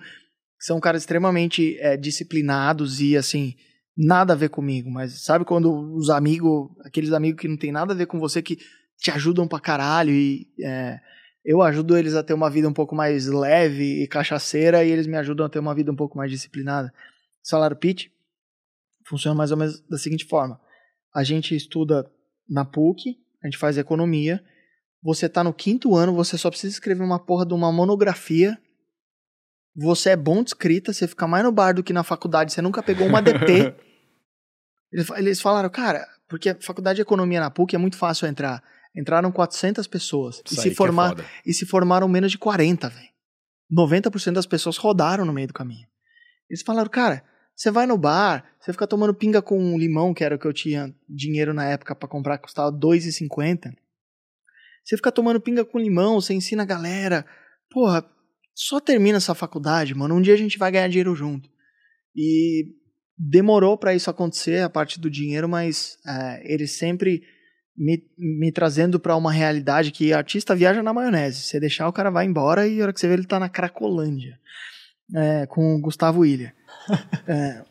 são 0.59 0.79
caras 0.79 1.03
extremamente 1.03 1.77
é, 1.79 1.95
disciplinados 1.95 2.99
e, 2.99 3.15
assim, 3.15 3.55
nada 3.95 4.33
a 4.33 4.35
ver 4.35 4.49
comigo, 4.49 4.91
mas 4.91 5.23
sabe 5.23 5.45
quando 5.45 5.71
os 5.95 6.09
amigos, 6.09 6.69
aqueles 6.83 7.13
amigos 7.13 7.39
que 7.39 7.47
não 7.47 7.57
tem 7.57 7.71
nada 7.71 7.93
a 7.93 7.95
ver 7.95 8.07
com 8.07 8.19
você, 8.19 8.41
que 8.41 8.57
te 8.97 9.11
ajudam 9.11 9.47
pra 9.47 9.59
caralho 9.59 10.11
e 10.11 10.47
é, 10.61 10.99
eu 11.45 11.61
ajudo 11.61 11.95
eles 11.95 12.15
a 12.15 12.23
ter 12.23 12.33
uma 12.33 12.49
vida 12.49 12.67
um 12.67 12.73
pouco 12.73 12.95
mais 12.95 13.27
leve 13.27 14.01
e 14.01 14.07
cachaceira 14.07 14.83
e 14.83 14.89
eles 14.89 15.05
me 15.05 15.15
ajudam 15.15 15.45
a 15.45 15.49
ter 15.49 15.59
uma 15.59 15.75
vida 15.75 15.91
um 15.91 15.95
pouco 15.95 16.17
mais 16.17 16.31
disciplinada. 16.31 16.91
Salário 17.43 17.77
pitch 17.77 18.07
funciona 19.07 19.35
mais 19.35 19.51
ou 19.51 19.57
menos 19.57 19.79
da 19.81 19.97
seguinte 19.99 20.25
forma: 20.25 20.59
a 21.13 21.23
gente 21.23 21.55
estuda 21.55 22.11
na 22.49 22.65
PUC, 22.65 23.15
a 23.43 23.47
gente 23.47 23.59
faz 23.59 23.77
economia, 23.77 24.43
você 25.03 25.29
tá 25.29 25.43
no 25.43 25.53
quinto 25.53 25.95
ano, 25.95 26.15
você 26.15 26.35
só 26.35 26.49
precisa 26.49 26.73
escrever 26.73 27.03
uma 27.03 27.19
porra 27.19 27.45
de 27.45 27.53
uma 27.53 27.71
monografia. 27.71 28.57
Você 29.77 30.11
é 30.11 30.15
bom 30.15 30.41
de 30.41 30.49
escrita, 30.49 30.93
você 30.93 31.07
fica 31.07 31.27
mais 31.27 31.43
no 31.43 31.51
bar 31.51 31.73
do 31.73 31.83
que 31.83 31.93
na 31.93 32.03
faculdade, 32.03 32.51
você 32.51 32.61
nunca 32.61 32.81
pegou 32.81 33.05
uma 33.05 33.21
DP. 33.21 33.75
Eles 35.17 35.41
falaram, 35.41 35.69
cara, 35.69 36.07
porque 36.27 36.49
a 36.49 36.61
faculdade 36.61 36.95
de 36.95 37.01
economia 37.01 37.39
na 37.39 37.51
PUC 37.51 37.75
é 37.75 37.77
muito 37.77 37.97
fácil 37.97 38.25
entrar. 38.27 38.63
Entraram 38.95 39.31
400 39.31 39.87
pessoas. 39.87 40.41
Isso 40.45 40.59
e 40.59 40.63
se, 40.63 40.69
é 40.69 40.73
formar, 40.73 41.09
foda. 41.09 41.25
e 41.45 41.53
se 41.53 41.65
formaram 41.65 42.07
menos 42.07 42.31
de 42.31 42.37
40, 42.37 42.89
velho. 42.89 43.09
90% 43.71 44.33
das 44.33 44.45
pessoas 44.45 44.77
rodaram 44.77 45.25
no 45.25 45.33
meio 45.33 45.47
do 45.47 45.53
caminho. 45.53 45.87
Eles 46.49 46.61
falaram, 46.61 46.89
cara, 46.89 47.23
você 47.55 47.71
vai 47.71 47.85
no 47.85 47.97
bar, 47.97 48.45
você 48.59 48.71
fica 48.71 48.87
tomando 48.87 49.13
pinga 49.13 49.41
com 49.41 49.77
limão, 49.77 50.13
que 50.13 50.23
era 50.23 50.35
o 50.35 50.39
que 50.39 50.45
eu 50.45 50.53
tinha 50.53 50.93
dinheiro 51.09 51.53
na 51.53 51.65
época 51.65 51.95
pra 51.95 52.07
comprar, 52.07 52.37
custava 52.37 52.69
R$ 52.69 52.77
2,50. 52.77 53.73
Você 54.83 54.95
fica 54.95 55.11
tomando 55.11 55.41
pinga 55.41 55.65
com 55.65 55.79
limão, 55.79 56.21
você 56.21 56.33
ensina 56.33 56.63
a 56.63 56.65
galera. 56.65 57.25
Porra, 57.71 58.05
só 58.53 58.79
termina 58.79 59.17
essa 59.17 59.33
faculdade, 59.33 59.95
mano. 59.95 60.15
Um 60.15 60.21
dia 60.21 60.33
a 60.33 60.37
gente 60.37 60.57
vai 60.57 60.71
ganhar 60.71 60.87
dinheiro 60.87 61.15
junto. 61.15 61.49
E 62.15 62.65
demorou 63.17 63.77
pra 63.77 63.95
isso 63.95 64.09
acontecer, 64.09 64.61
a 64.61 64.69
parte 64.69 64.99
do 64.99 65.09
dinheiro, 65.09 65.49
mas 65.49 65.97
é, 66.05 66.53
eles 66.53 66.77
sempre 66.77 67.23
me, 67.77 68.03
me 68.17 68.51
trazendo 68.51 68.99
pra 68.99 69.15
uma 69.15 69.31
realidade 69.31 69.91
que 69.91 70.13
artista 70.13 70.55
viaja 70.55 70.81
na 70.81 70.93
maionese. 70.93 71.41
Você 71.41 71.59
deixar, 71.59 71.87
o 71.87 71.93
cara 71.93 72.09
vai 72.09 72.25
embora 72.25 72.67
e 72.67 72.79
a 72.79 72.83
hora 72.83 72.93
que 72.93 72.99
você 72.99 73.07
vê 73.07 73.15
ele 73.15 73.25
tá 73.25 73.39
na 73.39 73.49
Cracolândia. 73.49 74.39
É, 75.13 75.45
com 75.45 75.75
o 75.75 75.81
Gustavo 75.81 76.25
Ilha. 76.25 76.53
É, 77.27 77.63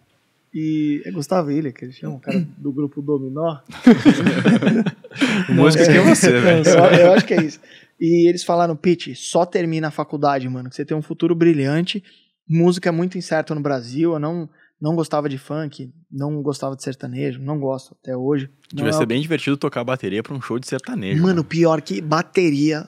e 0.52 1.00
é 1.04 1.10
Gustavo 1.12 1.50
Ilha 1.50 1.72
que 1.72 1.84
eles 1.84 1.96
chamam, 1.96 2.16
o 2.16 2.20
cara 2.20 2.44
do 2.58 2.72
grupo 2.72 3.00
Dominó. 3.00 3.58
O 5.48 5.52
músico 5.52 5.84
que 5.84 5.90
é 5.90 6.00
você, 6.00 6.40
velho. 6.40 6.68
Eu, 6.68 7.06
eu 7.06 7.12
acho 7.12 7.24
que 7.24 7.34
é 7.34 7.42
isso. 7.42 7.60
E 8.00 8.28
eles 8.28 8.42
falaram, 8.42 8.74
Pete, 8.74 9.14
só 9.14 9.46
termina 9.46 9.88
a 9.88 9.92
faculdade, 9.92 10.48
mano, 10.48 10.68
que 10.68 10.76
você 10.76 10.84
tem 10.84 10.96
um 10.96 11.02
futuro 11.02 11.34
brilhante. 11.34 12.02
Música 12.48 12.88
é 12.88 12.92
muito 12.92 13.16
incerta 13.16 13.54
no 13.54 13.60
Brasil. 13.60 14.14
Eu 14.14 14.18
não, 14.18 14.48
não 14.84 14.94
gostava 14.94 15.28
de 15.30 15.38
funk, 15.38 15.90
não 16.12 16.42
gostava 16.42 16.76
de 16.76 16.82
sertanejo, 16.82 17.40
não 17.40 17.58
gosto 17.58 17.96
até 18.02 18.14
hoje. 18.14 18.50
Não 18.70 18.76
Devia 18.76 18.90
é 18.90 18.92
ser 18.92 19.04
o- 19.04 19.06
bem 19.06 19.22
divertido 19.22 19.56
tocar 19.56 19.82
bateria 19.82 20.22
pra 20.22 20.34
um 20.34 20.40
show 20.42 20.58
de 20.58 20.66
sertanejo. 20.66 21.22
Mano, 21.22 21.42
pior 21.42 21.80
que 21.80 22.00
bateria 22.02 22.86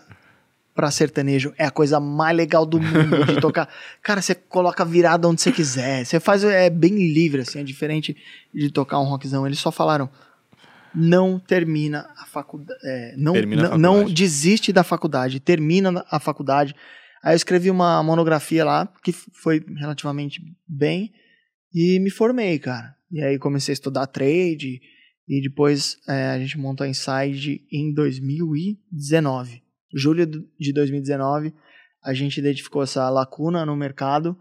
pra 0.74 0.90
sertanejo 0.90 1.54
é 1.56 1.64
a 1.64 1.70
coisa 1.70 1.98
mais 1.98 2.36
legal 2.36 2.66
do 2.66 2.78
mundo 2.78 3.24
de 3.24 3.40
tocar. 3.40 3.66
Cara, 4.02 4.20
você 4.20 4.34
coloca 4.34 4.84
virada 4.84 5.26
onde 5.26 5.40
você 5.40 5.50
quiser. 5.50 6.04
Você 6.04 6.20
faz, 6.20 6.44
é 6.44 6.68
bem 6.68 6.92
livre, 7.14 7.40
assim, 7.40 7.60
é 7.60 7.64
diferente 7.64 8.14
de 8.52 8.70
tocar 8.70 9.00
um 9.00 9.04
rockzão. 9.04 9.46
Eles 9.46 9.58
só 9.58 9.72
falaram, 9.72 10.10
não 10.94 11.38
termina 11.38 12.08
a 12.18 12.26
faculdade. 12.26 12.78
não, 13.16 13.32
Termina 13.32 13.70
não, 13.70 13.78
não 13.78 13.92
faculdade. 13.94 14.14
desiste 14.14 14.72
da 14.72 14.84
faculdade, 14.84 15.40
termina 15.40 16.04
a 16.10 16.20
faculdade. 16.20 16.74
Aí 17.22 17.32
eu 17.32 17.36
escrevi 17.36 17.70
uma 17.70 18.02
monografia 18.02 18.64
lá, 18.64 18.86
que 19.02 19.12
foi 19.12 19.64
relativamente 19.76 20.42
bem, 20.68 21.10
e 21.72 21.98
me 22.00 22.10
formei, 22.10 22.58
cara. 22.58 22.94
E 23.10 23.22
aí 23.22 23.38
comecei 23.38 23.72
a 23.72 23.74
estudar 23.74 24.06
trade, 24.06 24.80
e 25.28 25.40
depois 25.40 25.96
é, 26.08 26.26
a 26.26 26.38
gente 26.38 26.58
montou 26.58 26.84
a 26.84 26.88
Inside 26.88 27.66
em 27.70 27.92
2019. 27.92 29.62
Julho 29.94 30.26
de 30.26 30.72
2019, 30.72 31.52
a 32.02 32.14
gente 32.14 32.38
identificou 32.38 32.82
essa 32.82 33.08
lacuna 33.10 33.66
no 33.66 33.76
mercado 33.76 34.36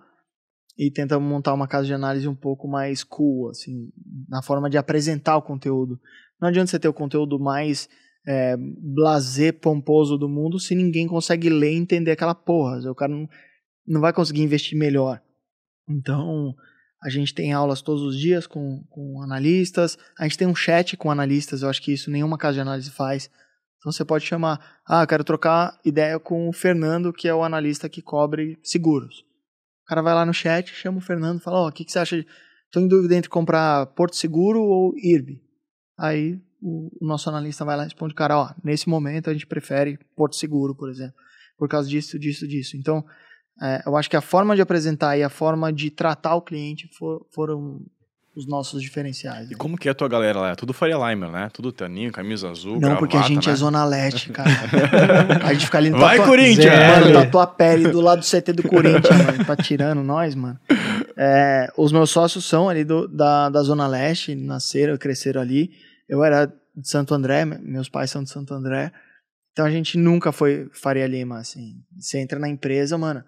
e 0.78 0.92
tentamos 0.92 1.28
montar 1.28 1.54
uma 1.54 1.68
casa 1.68 1.88
de 1.88 1.94
análise 1.94 2.28
um 2.28 2.36
pouco 2.36 2.68
mais 2.68 3.04
cool, 3.04 3.50
assim, 3.50 3.90
na 4.28 4.42
forma 4.42 4.70
de 4.70 4.78
apresentar 4.78 5.38
o 5.38 5.42
conteúdo. 5.42 6.00
Não 6.40 6.50
adianta 6.50 6.70
você 6.70 6.80
ter 6.80 6.88
o 6.88 6.94
conteúdo 6.94 7.40
mais 7.40 7.90
é, 8.28 8.56
blazer, 8.58 9.60
pomposo 9.60 10.18
do 10.18 10.28
mundo 10.28 10.60
se 10.60 10.76
ninguém 10.76 11.08
consegue 11.08 11.50
ler 11.50 11.74
e 11.74 11.78
entender 11.78 12.12
aquela 12.12 12.36
porra. 12.36 12.80
O 12.92 12.96
cara 12.96 13.12
não, 13.12 13.28
não 13.88 14.02
vai 14.02 14.12
conseguir 14.12 14.42
investir 14.42 14.78
melhor. 14.78 15.22
Então, 15.88 16.54
a 17.06 17.10
gente 17.10 17.36
tem 17.36 17.54
aulas 17.54 17.84
todos 17.84 18.02
os 18.02 18.18
dias 18.20 18.48
com, 18.48 18.84
com 18.90 19.22
analistas, 19.22 19.96
a 20.18 20.24
gente 20.24 20.40
tem 20.40 20.48
um 20.48 20.56
chat 20.56 20.98
com 20.98 21.12
analistas, 21.12 21.62
eu 21.62 21.70
acho 21.70 21.80
que 21.80 21.94
isso 21.94 22.10
nenhuma 22.10 22.36
casa 22.36 22.56
de 22.56 22.62
análise 22.62 22.90
faz. 22.90 23.30
Então 23.78 23.92
você 23.92 24.04
pode 24.04 24.26
chamar, 24.26 24.82
ah, 24.88 25.04
eu 25.04 25.08
quero 25.08 25.24
trocar 25.24 25.80
ideia 25.86 26.20
com 26.20 26.50
o 26.50 26.52
Fernando, 26.52 27.14
que 27.14 27.28
é 27.28 27.34
o 27.34 27.44
analista 27.44 27.88
que 27.88 28.02
cobre 28.02 28.58
seguros. 28.64 29.20
O 29.84 29.86
cara 29.86 30.02
vai 30.02 30.16
lá 30.16 30.26
no 30.26 30.34
chat, 30.34 30.74
chama 30.74 30.98
o 30.98 31.02
Fernando, 31.02 31.40
fala, 31.40 31.60
ó, 31.60 31.68
o 31.68 31.72
que, 31.72 31.86
que 31.86 31.92
você 31.92 32.00
acha? 32.00 32.26
Tô 32.72 32.80
em 32.80 32.88
dúvida 32.88 33.16
entre 33.16 33.30
comprar 33.30 33.86
Porto 33.94 34.16
Seguro 34.16 34.64
ou 34.64 34.98
IRB. 34.98 35.40
Aí 36.00 36.42
o, 36.60 36.90
o 37.00 37.06
nosso 37.06 37.30
analista 37.30 37.64
vai 37.64 37.78
lá 37.78 37.84
e 37.84 37.86
responde, 37.86 38.16
cara, 38.16 38.36
ó, 38.36 38.50
nesse 38.64 38.90
momento 38.90 39.30
a 39.30 39.34
gente 39.34 39.46
prefere 39.46 40.00
Porto 40.16 40.36
Seguro, 40.36 40.74
por 40.74 40.90
exemplo, 40.90 41.14
por 41.56 41.70
causa 41.70 41.88
disso, 41.88 42.18
disso, 42.18 42.48
disso. 42.48 42.76
Então, 42.76 43.06
é, 43.62 43.84
eu 43.86 43.96
acho 43.96 44.10
que 44.10 44.16
a 44.18 44.22
forma 44.22 44.56
de 44.56 44.62
apresentar 44.62 45.18
e 45.18 45.24
a 45.24 45.30
forma 45.30 45.72
de 45.72 45.90
tratar 45.90 46.36
o 46.36 46.42
cliente 46.42 46.90
for- 46.98 47.26
foram 47.34 47.82
os 48.36 48.46
nossos 48.46 48.82
diferenciais. 48.82 49.48
E 49.48 49.52
né? 49.52 49.58
como 49.58 49.78
que 49.78 49.88
é 49.88 49.92
a 49.92 49.96
tua 49.96 50.10
galera 50.10 50.38
lá? 50.42 50.52
É 50.52 50.56
tudo 50.56 50.74
Faria 50.74 50.98
Limer, 50.98 51.32
né? 51.32 51.50
Tudo 51.54 51.72
terninho, 51.72 52.12
camisa 52.12 52.50
azul, 52.50 52.82
Não, 52.82 52.98
porque 52.98 53.16
a 53.16 53.20
gravata, 53.22 53.34
gente 53.34 53.48
né? 53.48 53.54
é 53.54 53.56
Zona 53.56 53.86
Leste, 53.86 54.30
cara. 54.34 54.50
a 55.42 55.54
gente 55.54 55.66
fica 55.66 55.78
ali 55.78 55.90
no 55.90 55.98
Vai, 56.00 56.18
tatua- 56.18 56.26
Corinthians! 56.32 56.66
Mano, 57.00 57.06
Zé. 57.06 57.14
tatua 57.14 57.44
a 57.44 57.48
pele 57.48 57.88
do 57.90 58.02
lado 58.02 58.20
do 58.20 58.26
CT 58.26 58.52
do 58.52 58.64
Corinthians, 58.64 59.26
mano. 59.26 59.46
Tá 59.46 59.56
tirando 59.56 60.04
nós, 60.04 60.36
mano. 60.36 60.60
É, 61.16 61.72
os 61.78 61.94
meus 61.94 62.10
sócios 62.10 62.44
são 62.44 62.68
ali 62.68 62.84
do- 62.84 63.08
da, 63.08 63.48
da 63.50 63.64
Zona 63.64 63.88
Leste, 63.88 64.36
nasceram, 64.36 64.98
cresceram 64.98 65.40
ali. 65.40 65.72
Eu 66.10 66.22
era 66.22 66.46
de 66.76 66.90
Santo 66.90 67.14
André, 67.14 67.46
me- 67.46 67.58
meus 67.60 67.88
pais 67.88 68.12
são 68.12 68.22
de 68.22 68.30
Santo 68.30 68.54
André. 68.54 68.92
Então 69.54 69.66
a 69.66 69.72
gente 69.72 69.98
nunca 69.98 70.34
foi 70.34 70.68
Faria 70.74 71.08
Lima, 71.08 71.38
assim. 71.40 71.76
Você 71.98 72.20
entra 72.20 72.38
na 72.38 72.50
empresa, 72.50 72.98
mano, 72.98 73.24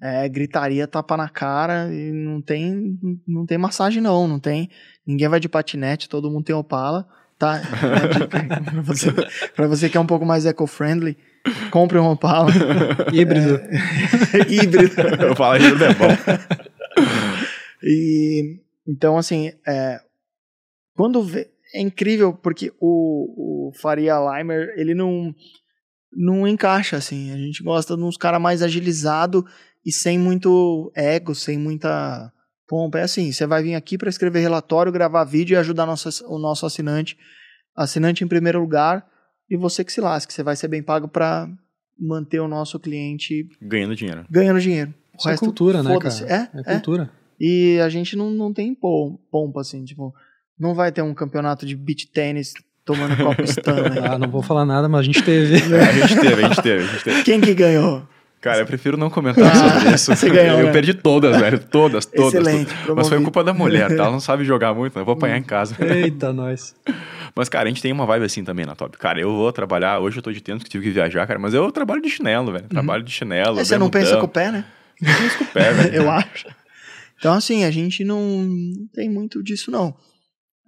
é 0.00 0.28
gritaria, 0.28 0.86
tapa 0.86 1.16
na 1.16 1.28
cara 1.28 1.92
e 1.92 2.12
não 2.12 2.40
tem, 2.40 2.98
não 3.26 3.44
tem 3.44 3.58
massagem 3.58 4.02
não, 4.02 4.28
não 4.28 4.38
tem. 4.38 4.70
Ninguém 5.06 5.28
vai 5.28 5.40
de 5.40 5.48
patinete, 5.48 6.08
todo 6.08 6.30
mundo 6.30 6.44
tem 6.44 6.54
Opala, 6.54 7.06
tá? 7.38 7.60
pra, 8.64 8.82
você, 8.82 9.12
pra 9.54 9.66
você 9.66 9.88
que 9.88 9.96
é 9.96 10.00
um 10.00 10.06
pouco 10.06 10.24
mais 10.24 10.46
eco-friendly, 10.46 11.16
compre 11.70 11.98
um 11.98 12.10
Opala 12.10 12.50
Híbrido. 13.12 13.60
híbrido. 14.48 15.00
Eu 15.20 15.34
falo 15.34 15.56
isso 15.56 15.82
é 15.82 15.94
bom. 15.94 16.08
E 17.82 18.60
então, 18.86 19.18
assim, 19.18 19.52
é, 19.66 20.00
quando 20.94 21.22
vê, 21.22 21.50
é 21.74 21.80
incrível 21.80 22.32
porque 22.32 22.72
o, 22.80 23.68
o 23.68 23.72
Faria 23.74 24.14
Limer 24.18 24.72
ele 24.76 24.94
não 24.94 25.34
não 26.10 26.48
encaixa 26.48 26.96
assim. 26.96 27.30
A 27.32 27.36
gente 27.36 27.62
gosta 27.62 27.96
de 27.96 28.02
uns 28.02 28.16
caras 28.16 28.40
mais 28.40 28.62
agilizado 28.62 29.44
e 29.88 29.92
sem 29.92 30.18
muito 30.18 30.92
ego, 30.94 31.34
sem 31.34 31.56
muita 31.58 32.30
pompa. 32.68 32.98
É 32.98 33.02
assim, 33.02 33.32
você 33.32 33.46
vai 33.46 33.62
vir 33.62 33.74
aqui 33.74 33.96
para 33.96 34.08
escrever 34.10 34.40
relatório, 34.40 34.92
gravar 34.92 35.24
vídeo 35.24 35.54
e 35.54 35.56
ajudar 35.56 35.86
nosso, 35.86 36.08
o 36.26 36.38
nosso 36.38 36.66
assinante, 36.66 37.16
assinante 37.76 38.22
em 38.24 38.28
primeiro 38.28 38.60
lugar 38.60 39.06
e 39.50 39.56
você 39.56 39.82
que 39.84 39.92
se 39.92 40.00
lasque. 40.00 40.32
Você 40.32 40.42
vai 40.42 40.56
ser 40.56 40.68
bem 40.68 40.82
pago 40.82 41.08
para 41.08 41.48
manter 41.98 42.40
o 42.40 42.48
nosso 42.48 42.78
cliente 42.78 43.48
Ganhando 43.62 43.96
dinheiro. 43.96 44.24
ganhando 44.30 44.60
dinheiro. 44.60 44.92
O 45.14 45.18
Isso 45.18 45.28
é 45.28 45.32
resto, 45.32 45.44
cultura, 45.44 45.82
né, 45.82 45.98
cara? 45.98 46.14
É, 46.26 46.34
É 46.58 46.60
é. 46.60 46.72
cultura. 46.74 47.10
E 47.40 47.78
a 47.80 47.88
gente 47.88 48.16
não, 48.16 48.30
não 48.30 48.52
tem 48.52 48.74
pom- 48.74 49.16
pompa, 49.30 49.60
assim, 49.60 49.84
tipo, 49.84 50.12
não 50.58 50.74
vai 50.74 50.90
ter 50.92 51.02
um 51.02 51.14
campeonato 51.14 51.64
de 51.66 51.74
beach 51.76 52.08
tênis 52.12 52.52
tomando 52.84 53.16
copo 53.16 53.42
Stanley. 53.46 53.98
Ah, 54.00 54.18
não 54.18 54.28
vou 54.30 54.42
falar 54.42 54.64
nada, 54.66 54.88
mas 54.88 55.00
a 55.00 55.04
gente 55.04 55.22
teve. 55.22 55.54
A 55.74 55.92
gente 55.92 56.20
teve, 56.20 56.44
a 56.44 56.48
gente 56.48 56.62
teve, 56.62 56.82
a 56.84 56.86
gente 56.86 57.04
teve. 57.04 57.22
Quem 57.24 57.40
que 57.40 57.54
ganhou? 57.54 58.06
Cara, 58.40 58.60
eu 58.60 58.66
prefiro 58.66 58.96
não 58.96 59.10
comentar 59.10 59.44
Ah, 59.44 59.54
sobre 59.54 59.94
isso. 59.94 60.14
você 60.16 60.30
ganhou, 60.30 60.60
eu 60.60 60.66
né? 60.66 60.72
perdi 60.72 60.94
todas, 60.94 61.36
velho. 61.36 61.58
Todas, 61.58 62.06
todas. 62.06 62.34
Excelente, 62.34 62.72
todas. 62.86 62.96
Mas 62.96 63.08
foi 63.08 63.20
culpa 63.22 63.42
da 63.42 63.52
mulher, 63.52 63.88
tá? 63.88 64.04
Ela 64.04 64.10
não 64.12 64.20
sabe 64.20 64.44
jogar 64.44 64.72
muito, 64.74 64.94
né? 64.94 65.00
Eu 65.00 65.04
vou 65.04 65.14
apanhar 65.14 65.36
em 65.36 65.42
casa. 65.42 65.76
Eita, 65.84 66.32
nós. 66.34 66.74
Mas, 67.34 67.48
cara, 67.48 67.64
a 67.66 67.68
gente 67.68 67.82
tem 67.82 67.92
uma 67.92 68.06
vibe 68.06 68.24
assim 68.24 68.44
também 68.44 68.64
na 68.64 68.76
Top. 68.76 68.96
Cara, 68.96 69.20
eu 69.20 69.32
vou 69.32 69.52
trabalhar, 69.52 69.98
hoje 69.98 70.18
eu 70.18 70.22
tô 70.22 70.30
de 70.30 70.40
tênis 70.40 70.62
que 70.62 70.70
tive 70.70 70.84
que 70.84 70.90
viajar, 70.90 71.26
cara, 71.26 71.38
mas 71.38 71.52
eu 71.52 71.70
trabalho 71.72 72.00
de 72.00 72.08
chinelo, 72.08 72.52
velho. 72.52 72.68
Trabalho 72.68 73.02
de 73.02 73.10
chinelo. 73.10 73.58
É, 73.58 73.64
você 73.64 73.76
não 73.76 73.90
pensa 73.90 74.16
com 74.16 74.26
o 74.26 74.28
pé, 74.28 74.52
né? 74.52 74.64
Não 75.00 75.14
pensa 75.14 75.38
com 75.38 75.44
o 75.44 75.48
pé, 75.48 75.72
velho. 75.72 75.94
eu 76.02 76.10
acho. 76.10 76.46
Então, 77.18 77.34
assim, 77.34 77.64
a 77.64 77.70
gente 77.70 78.04
não, 78.04 78.48
tem 78.94 79.10
muito 79.10 79.42
disso, 79.42 79.70
não. 79.70 79.96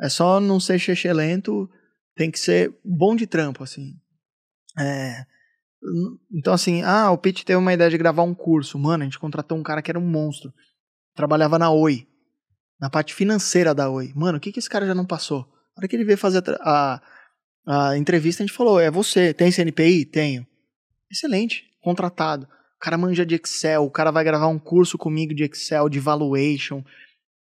É 0.01 0.09
só 0.09 0.41
não 0.41 0.59
ser 0.59 0.79
xexê 0.79 1.13
lento, 1.13 1.71
tem 2.17 2.31
que 2.31 2.41
ser 2.41 2.75
bom 2.85 3.15
de 3.15 3.27
trampo, 3.27 3.63
assim. 3.63 3.95
É, 4.79 5.25
então, 6.33 6.53
assim, 6.53 6.83
ah, 6.83 7.11
o 7.11 7.19
Pete 7.19 7.45
teve 7.45 7.59
uma 7.59 7.73
ideia 7.73 7.91
de 7.91 7.97
gravar 7.97 8.23
um 8.23 8.35
curso. 8.35 8.79
Mano, 8.79 9.03
a 9.03 9.07
gente 9.07 9.19
contratou 9.19 9.57
um 9.57 9.63
cara 9.63 9.81
que 9.81 9.91
era 9.91 9.99
um 9.99 10.07
monstro. 10.07 10.53
Trabalhava 11.15 11.59
na 11.59 11.71
Oi, 11.71 12.07
na 12.79 12.91
parte 12.91 13.15
financeira 13.15 13.75
da 13.75 13.89
Oi. 13.89 14.13
Mano, 14.15 14.39
o 14.39 14.41
que, 14.41 14.53
que 14.53 14.59
esse 14.59 14.69
cara 14.69 14.87
já 14.87 14.95
não 14.95 15.07
passou? 15.07 15.41
Na 15.77 15.81
hora 15.81 15.89
que 15.89 15.97
ele 15.97 16.05
veio 16.05 16.19
fazer 16.19 16.43
a, 16.61 17.01
a, 17.67 17.91
a 17.91 17.99
entrevista, 17.99 18.43
a 18.43 18.47
gente 18.47 18.57
falou: 18.57 18.79
é 18.79 18.91
você, 18.91 19.33
tem 19.33 19.51
CNPI? 19.51 20.05
Tenho. 20.05 20.47
Excelente, 21.11 21.65
contratado. 21.83 22.45
O 22.45 22.81
cara 22.81 22.97
manja 22.97 23.27
de 23.27 23.35
Excel, 23.35 23.85
o 23.85 23.91
cara 23.91 24.11
vai 24.11 24.25
gravar 24.25 24.49
um 24.49 24.59
curso 24.59 24.97
comigo 24.97 25.35
de 25.35 25.45
Excel, 25.45 25.89
de 25.89 25.99
valuation. 25.99 26.83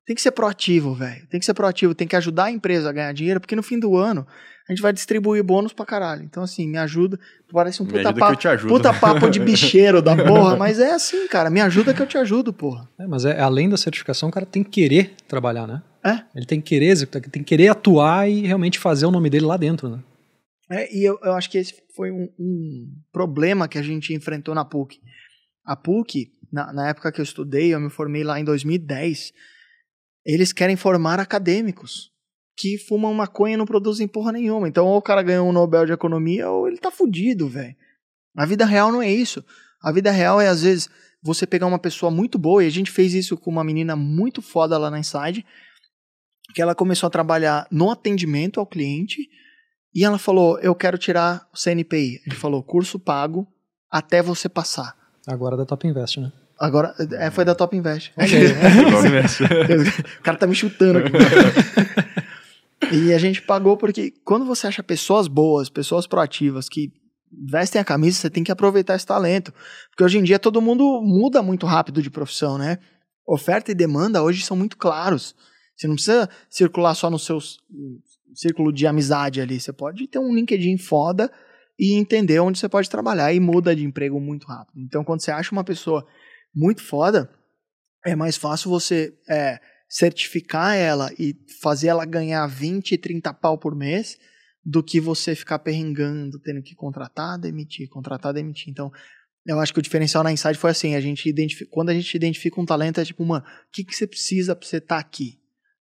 Tem 0.06 0.16
que 0.16 0.22
ser 0.22 0.32
proativo, 0.32 0.94
velho. 0.94 1.28
Tem 1.28 1.40
que 1.40 1.46
ser 1.46 1.54
proativo, 1.54 1.94
tem 1.94 2.08
que 2.08 2.16
ajudar 2.16 2.46
a 2.46 2.52
empresa 2.52 2.90
a 2.90 2.92
ganhar 2.92 3.14
dinheiro, 3.14 3.40
porque 3.40 3.56
no 3.56 3.64
fim 3.64 3.80
do 3.80 3.96
ano 3.96 4.26
a 4.70 4.72
gente 4.72 4.84
vai 4.84 4.94
distribuir 4.94 5.44
bônus 5.44 5.74
pra 5.74 5.84
caralho. 5.84 6.22
Então, 6.22 6.44
assim, 6.44 6.68
me 6.68 6.78
ajuda. 6.78 7.20
Parece 7.52 7.82
um 7.82 7.88
puta, 7.88 8.14
papo, 8.14 8.68
puta 8.68 8.94
papo 8.94 9.28
de 9.28 9.40
bicheiro 9.40 10.00
da 10.00 10.16
porra, 10.24 10.56
mas 10.56 10.80
é 10.80 10.94
assim, 10.94 11.28
cara. 11.28 11.50
Me 11.50 11.60
ajuda 11.60 11.92
que 11.92 12.00
eu 12.00 12.06
te 12.06 12.20
ajudo, 12.20 12.54
porra. 12.54 12.88
É, 13.00 13.08
mas 13.08 13.26
é, 13.26 13.42
além 13.42 13.68
da 13.68 13.78
certificação, 13.78 14.30
o 14.30 14.32
cara 14.32 14.46
tem 14.46 14.64
que 14.64 14.70
querer 14.70 15.16
trabalhar, 15.28 15.66
né? 15.66 15.82
É. 16.06 16.22
Ele 16.36 16.46
tem 16.46 16.62
que 16.62 16.70
querer 16.70 16.86
executar, 16.90 17.20
tem 17.20 17.42
que 17.42 17.50
querer 17.50 17.70
atuar 17.70 18.30
e 18.30 18.46
realmente 18.46 18.78
fazer 18.78 19.08
o 19.08 19.12
nome 19.12 19.28
dele 19.28 19.48
lá 19.48 19.58
dentro, 19.58 19.90
né? 19.90 20.00
É, 20.70 20.96
e 20.96 21.04
eu, 21.04 21.18
eu 21.24 21.34
acho 21.34 21.50
que 21.50 21.58
esse 21.58 21.74
foi 21.96 22.12
um, 22.12 22.30
um, 22.40 22.88
problema 23.12 23.68
que 23.68 23.80
a 23.80 23.82
gente 23.82 24.14
enfrentou 24.14 24.54
na 24.54 24.64
PUC. 24.64 25.00
A 25.66 25.76
PUC, 25.76 26.28
na, 26.54 26.72
na 26.72 26.90
época 26.90 27.12
que 27.12 27.20
eu 27.20 27.24
estudei, 27.24 27.74
eu 27.74 27.80
me 27.80 27.90
formei 27.90 28.24
lá 28.24 28.40
em 28.40 28.44
2010, 28.44 29.34
eles 30.24 30.54
querem 30.54 30.76
formar 30.76 31.20
acadêmicos 31.20 32.12
que 32.60 32.78
fumam 32.78 33.14
maconha 33.14 33.54
e 33.54 33.58
não 33.58 33.66
produzem 33.66 34.06
porra 34.06 34.34
nenhuma. 34.34 34.68
Então, 34.68 34.86
ou 34.86 34.98
o 34.98 35.02
cara 35.02 35.24
ganhou 35.24 35.48
um 35.48 35.54
Nobel 35.54 35.86
de 35.86 35.94
Economia, 35.94 36.50
ou 36.50 36.68
ele 36.68 36.78
tá 36.78 36.92
fudido, 36.92 37.48
velho. 37.48 37.74
A 38.36 38.46
vida 38.46 38.66
real 38.66 38.92
não 38.92 39.02
é 39.02 39.10
isso. 39.10 39.42
A 39.82 39.94
vida 39.94 40.12
real 40.12 40.42
é, 40.42 40.50
às 40.50 40.62
vezes, 40.62 40.90
você 41.24 41.48
pegar 41.48 41.68
uma 41.68 41.80
pessoa 41.80 42.12
muito 42.12 42.38
boa, 42.38 42.62
e 42.62 42.68
a 42.68 42.70
gente 42.70 42.92
fez 42.92 43.14
isso 43.14 43.38
com 43.38 43.50
uma 43.50 43.64
menina 43.64 43.96
muito 43.96 44.42
foda 44.42 44.78
lá 44.78 44.92
na 44.92 45.00
Inside, 45.00 45.46
que 46.54 46.62
ela 46.62 46.76
começou 46.76 47.08
a 47.08 47.10
trabalhar 47.10 47.66
no 47.72 47.90
atendimento 47.90 48.60
ao 48.60 48.68
cliente, 48.68 49.30
e 49.96 50.04
ela 50.04 50.18
falou, 50.18 50.60
eu 50.60 50.76
quero 50.76 50.98
tirar 50.98 51.48
o 51.54 51.58
CNPI. 51.58 52.18
A 52.18 52.30
gente 52.30 52.36
falou, 52.36 52.62
curso 52.62 53.00
pago 53.00 53.48
até 53.90 54.22
você 54.22 54.50
passar. 54.50 54.98
Agora 55.26 55.56
da 55.56 55.66
Top 55.66 55.88
Invest, 55.88 56.20
né? 56.20 56.34
Agora, 56.60 56.94
é, 57.14 57.32
foi 57.32 57.46
da 57.46 57.56
Top 57.56 57.74
Invest. 57.74 58.12
Okay. 58.18 58.48
o 60.20 60.24
cara 60.24 60.38
tá 60.38 60.46
me 60.46 60.54
chutando 60.54 61.00
aqui. 61.00 61.12
E 62.92 63.14
a 63.14 63.18
gente 63.18 63.42
pagou 63.42 63.76
porque 63.78 64.12
quando 64.24 64.46
você 64.46 64.68
acha 64.68 64.82
pessoas 64.82 65.28
boas, 65.28 65.70
pessoas 65.70 66.08
proativas 66.08 66.70
que 66.70 66.92
vestem 67.32 67.80
a 67.80 67.86
camisa, 67.86 68.18
você 68.18 68.30
tem 68.30 68.44
que 68.44 68.52
aproveitar 68.52 68.96
esse 68.96 69.06
talento. 69.06 69.54
Porque 69.90 70.04
hoje 70.04 70.18
em 70.18 70.24
dia 70.24 70.40
todo 70.40 70.62
mundo 70.62 71.02
muda 71.02 71.42
muito 71.44 71.66
rápido 71.66 72.02
de 72.02 72.10
profissão, 72.10 72.58
né? 72.58 72.80
Oferta 73.28 73.72
e 73.72 73.76
demanda 73.76 74.24
hoje 74.24 74.44
são 74.44 74.58
muito 74.58 74.78
claros. 74.78 75.36
Você 75.76 75.88
não 75.88 75.96
precisa 75.96 76.30
circular 76.50 76.96
só 76.96 77.10
no 77.10 77.20
seu 77.20 77.40
círculo 78.34 78.74
de 78.74 78.88
amizade 78.88 79.40
ali. 79.40 79.60
Você 79.60 79.72
pode 79.72 80.08
ter 80.08 80.20
um 80.20 80.34
LinkedIn 80.34 80.78
foda 80.78 81.32
e 81.80 81.94
entender 81.94 82.40
onde 82.40 82.60
você 82.60 82.68
pode 82.68 82.90
trabalhar 82.90 83.34
e 83.34 83.40
muda 83.40 83.76
de 83.76 83.86
emprego 83.86 84.20
muito 84.20 84.48
rápido. 84.48 84.80
Então, 84.82 85.04
quando 85.04 85.22
você 85.22 85.32
acha 85.32 85.52
uma 85.52 85.64
pessoa 85.64 86.06
muito 86.54 86.84
foda, 86.84 87.30
é 88.06 88.16
mais 88.16 88.36
fácil 88.36 88.70
você 88.70 89.14
é, 89.30 89.60
certificar 89.90 90.76
ela 90.76 91.12
e 91.18 91.36
fazer 91.62 91.88
ela 91.88 92.06
ganhar 92.06 92.46
20, 92.46 92.98
30 92.98 93.34
pau 93.34 93.58
por 93.58 93.76
mês 93.76 94.18
do 94.64 94.84
que 94.84 95.00
você 95.00 95.34
ficar 95.34 95.60
perrengando, 95.60 96.40
tendo 96.40 96.62
que 96.62 96.76
contratar, 96.76 97.40
demitir, 97.40 97.90
contratar, 97.90 98.34
demitir. 98.34 98.70
Então, 98.70 98.92
eu 99.48 99.60
acho 99.60 99.74
que 99.74 99.80
o 99.80 99.82
diferencial 99.82 100.24
na 100.24 100.32
Inside 100.32 100.60
foi 100.60 100.70
assim, 100.70 100.96
a 100.96 101.02
gente 101.02 101.28
identifica, 101.28 101.72
quando 101.72 101.90
a 101.90 101.94
gente 101.94 102.14
identifica 102.14 102.62
um 102.62 102.66
talento, 102.66 103.00
é 103.00 103.06
tipo, 103.06 103.26
mano, 103.26 103.44
o 103.44 103.72
que, 103.72 103.84
que 103.84 103.96
você 103.96 104.06
precisa 104.06 104.56
pra 104.56 104.68
você 104.68 104.78
estar 104.78 104.96
tá 104.96 105.02
aqui? 105.02 105.40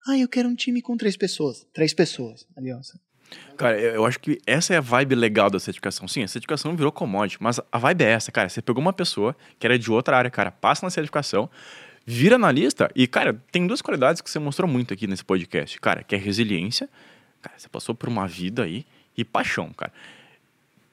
Ah, 0.09 0.17
eu 0.17 0.29
quero 0.29 0.49
um 0.49 0.55
time 0.55 0.81
com 0.81 0.97
três 0.97 1.17
pessoas. 1.17 1.67
Três 1.75 1.93
pessoas, 1.93 2.47
aliança. 2.57 2.99
Cara, 3.59 3.79
eu 3.79 4.07
acho 4.07 4.19
que 4.21 4.39
essa 4.47 4.73
é 4.73 4.79
a 4.79 4.81
vibe 4.81 5.15
legal 5.15 5.51
da 5.51 5.61
certificação. 5.61 6.09
Sim, 6.09 6.23
a 6.23 6.29
certificação 6.29 6.75
virou 6.75 6.91
commodity, 6.91 7.43
mas 7.43 7.61
a 7.71 7.79
vibe 7.79 8.05
é 8.05 8.11
essa, 8.11 8.33
cara. 8.33 8.49
Você 8.49 8.63
pegou 8.63 8.81
uma 8.81 8.93
pessoa 8.93 9.37
que 9.59 9.67
era 9.67 9.79
de 9.79 9.91
outra 9.91 10.17
área, 10.17 10.31
cara, 10.31 10.51
passa 10.51 10.87
na 10.87 10.91
certificação, 10.91 11.51
vira 12.11 12.37
analista 12.37 12.91
e, 12.97 13.07
cara, 13.07 13.39
tem 13.53 13.67
duas 13.67 13.83
qualidades 13.83 14.23
que 14.23 14.31
você 14.31 14.39
mostrou 14.39 14.67
muito 14.67 14.95
aqui 14.95 15.07
nesse 15.07 15.23
podcast, 15.23 15.79
cara, 15.79 16.03
que 16.03 16.15
é 16.15 16.19
resiliência, 16.19 16.89
cara, 17.43 17.55
você 17.59 17.69
passou 17.69 17.95
por 17.95 18.09
uma 18.09 18.27
vida 18.27 18.63
aí 18.63 18.87
e 19.15 19.23
paixão, 19.27 19.71
cara. 19.77 19.93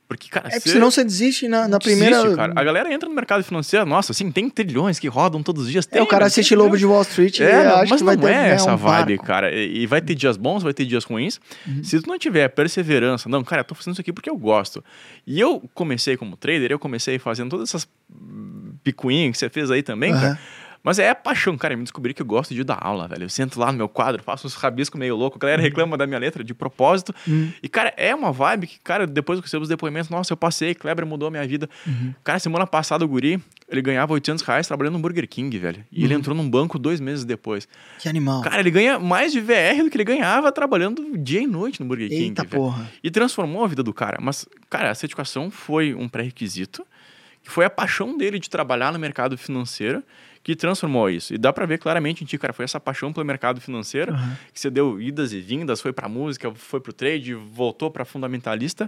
Porque, 0.09 0.27
cara, 0.29 0.49
é 0.51 0.59
que 0.59 0.69
senão 0.69 0.91
você 0.91 1.05
desiste 1.05 1.47
na, 1.47 1.69
na 1.69 1.77
desiste, 1.77 2.05
primeira. 2.05 2.35
cara. 2.35 2.53
A 2.53 2.63
galera 2.63 2.93
entra 2.93 3.07
no 3.07 3.15
mercado 3.15 3.45
financeiro, 3.45 3.85
nossa, 3.85 4.11
assim, 4.11 4.29
tem 4.29 4.49
trilhões 4.49 4.99
que 4.99 5.07
rodam 5.07 5.41
todos 5.41 5.63
os 5.63 5.71
dias. 5.71 5.85
Tem, 5.85 6.01
é, 6.01 6.03
o 6.03 6.05
cara 6.05 6.25
assiste 6.25 6.53
Lobo 6.53 6.77
de 6.77 6.85
Wall 6.85 7.01
Street 7.03 7.39
é, 7.39 7.45
e 7.45 7.47
acha 7.49 7.85
mas 7.89 8.01
que 8.01 8.03
vai 8.03 8.15
não 8.17 8.23
ter 8.23 8.35
é 8.35 8.49
essa 8.49 8.73
um 8.73 8.77
vibe, 8.77 9.15
barco. 9.15 9.25
cara. 9.25 9.55
E, 9.55 9.83
e 9.83 9.87
vai 9.87 10.01
ter 10.01 10.15
dias 10.15 10.35
bons, 10.35 10.63
vai 10.63 10.73
ter 10.73 10.85
dias 10.85 11.05
ruins. 11.05 11.39
Uhum. 11.65 11.81
Se 11.81 12.01
tu 12.01 12.09
não 12.09 12.19
tiver 12.19 12.49
perseverança, 12.49 13.29
não, 13.29 13.41
cara, 13.41 13.61
eu 13.61 13.65
tô 13.65 13.73
fazendo 13.73 13.93
isso 13.93 14.01
aqui 14.01 14.11
porque 14.11 14.29
eu 14.29 14.37
gosto. 14.37 14.83
E 15.25 15.39
eu 15.39 15.63
comecei 15.73 16.17
como 16.17 16.35
trader, 16.35 16.71
eu 16.71 16.77
comecei 16.77 17.17
fazendo 17.17 17.51
todas 17.51 17.69
essas 17.69 17.87
picuinhas 18.83 19.31
que 19.31 19.37
você 19.37 19.49
fez 19.49 19.71
aí 19.71 19.81
também, 19.81 20.13
uhum. 20.13 20.19
cara. 20.19 20.39
Mas 20.85 20.99
é 20.99 21.09
a 21.09 21.15
paixão, 21.15 21.57
cara. 21.57 21.73
Eu 21.73 21.79
me 21.79 21.83
descobri 21.83 22.13
que 22.13 22.21
eu 22.21 22.25
gosto 22.27 22.53
de 22.53 22.63
dar 22.63 22.77
aula, 22.79 23.07
velho. 23.07 23.23
Eu 23.23 23.29
sento 23.29 23.59
lá 23.59 23.71
no 23.71 23.77
meu 23.79 23.89
quadro, 23.89 24.21
faço 24.21 24.45
uns 24.45 24.53
rabiscos 24.53 24.99
meio 24.99 25.15
louco. 25.15 25.37
A 25.37 25.39
galera 25.39 25.59
reclama 25.59 25.97
da 25.97 26.05
minha 26.05 26.19
letra 26.19 26.43
de 26.43 26.53
propósito. 26.53 27.11
Uhum. 27.27 27.51
E, 27.63 27.67
cara, 27.67 27.91
é 27.97 28.13
uma 28.13 28.31
vibe 28.31 28.67
que, 28.67 28.79
cara, 28.81 29.07
depois 29.07 29.39
que 29.39 29.41
eu 29.41 29.45
recebo 29.47 29.63
os 29.63 29.69
depoimentos, 29.69 30.11
nossa, 30.11 30.31
eu 30.31 30.37
passei, 30.37 30.75
Kleber 30.75 31.03
mudou 31.03 31.27
a 31.27 31.31
minha 31.31 31.47
vida. 31.47 31.67
Uhum. 31.87 32.13
Cara, 32.23 32.37
semana 32.37 32.67
passada 32.67 33.03
o 33.03 33.07
guri, 33.07 33.41
ele 33.67 33.81
ganhava 33.81 34.13
800 34.13 34.43
reais 34.43 34.67
trabalhando 34.67 34.93
no 34.93 34.99
Burger 34.99 35.27
King, 35.27 35.57
velho. 35.57 35.83
E 35.91 36.03
ele 36.03 36.13
entrou 36.13 36.35
num 36.35 36.47
banco 36.47 36.77
dois 36.77 36.99
meses 36.99 37.25
depois. 37.25 37.67
Que 37.97 38.07
animal. 38.07 38.43
Cara, 38.43 38.59
ele 38.59 38.69
ganha 38.69 38.99
mais 38.99 39.31
de 39.31 39.41
VR 39.41 39.83
do 39.83 39.89
que 39.89 39.97
ele 39.97 40.03
ganhava 40.03 40.51
trabalhando 40.51 41.17
dia 41.17 41.41
e 41.41 41.47
noite 41.47 41.81
no 41.81 41.87
Burger 41.87 42.09
King. 42.09 42.25
Eita 42.25 42.45
porra. 42.45 42.83
Velho. 42.83 42.89
E 43.03 43.09
transformou 43.09 43.63
a 43.63 43.67
vida 43.67 43.81
do 43.81 43.91
cara. 43.91 44.19
Mas, 44.21 44.47
cara, 44.69 44.89
essa 44.89 45.03
educação 45.07 45.49
foi 45.49 45.95
um 45.95 46.07
pré-requisito. 46.07 46.85
Que 47.41 47.51
foi 47.51 47.63
a 47.63 47.69
paixão 47.69 48.17
dele 48.17 48.39
de 48.39 48.49
trabalhar 48.49 48.91
no 48.91 48.97
mercado 48.97 49.37
financeiro 49.37 50.03
que 50.45 50.55
transformou 50.55 51.09
isso. 51.09 51.33
E 51.33 51.39
dá 51.39 51.51
para 51.51 51.65
ver 51.65 51.79
claramente 51.79 52.23
em 52.23 52.27
ti, 52.27 52.37
cara, 52.37 52.53
foi 52.53 52.65
essa 52.65 52.79
paixão 52.79 53.11
pelo 53.11 53.25
mercado 53.25 53.59
financeiro, 53.59 54.13
uhum. 54.13 54.35
que 54.53 54.59
você 54.59 54.69
deu 54.69 55.01
idas 55.01 55.33
e 55.33 55.41
vindas, 55.41 55.81
foi 55.81 55.91
para 55.91 56.07
música, 56.07 56.53
foi 56.53 56.79
para 56.79 56.91
o 56.91 56.93
trade, 56.93 57.33
voltou 57.33 57.89
para 57.89 58.05
fundamentalista, 58.05 58.87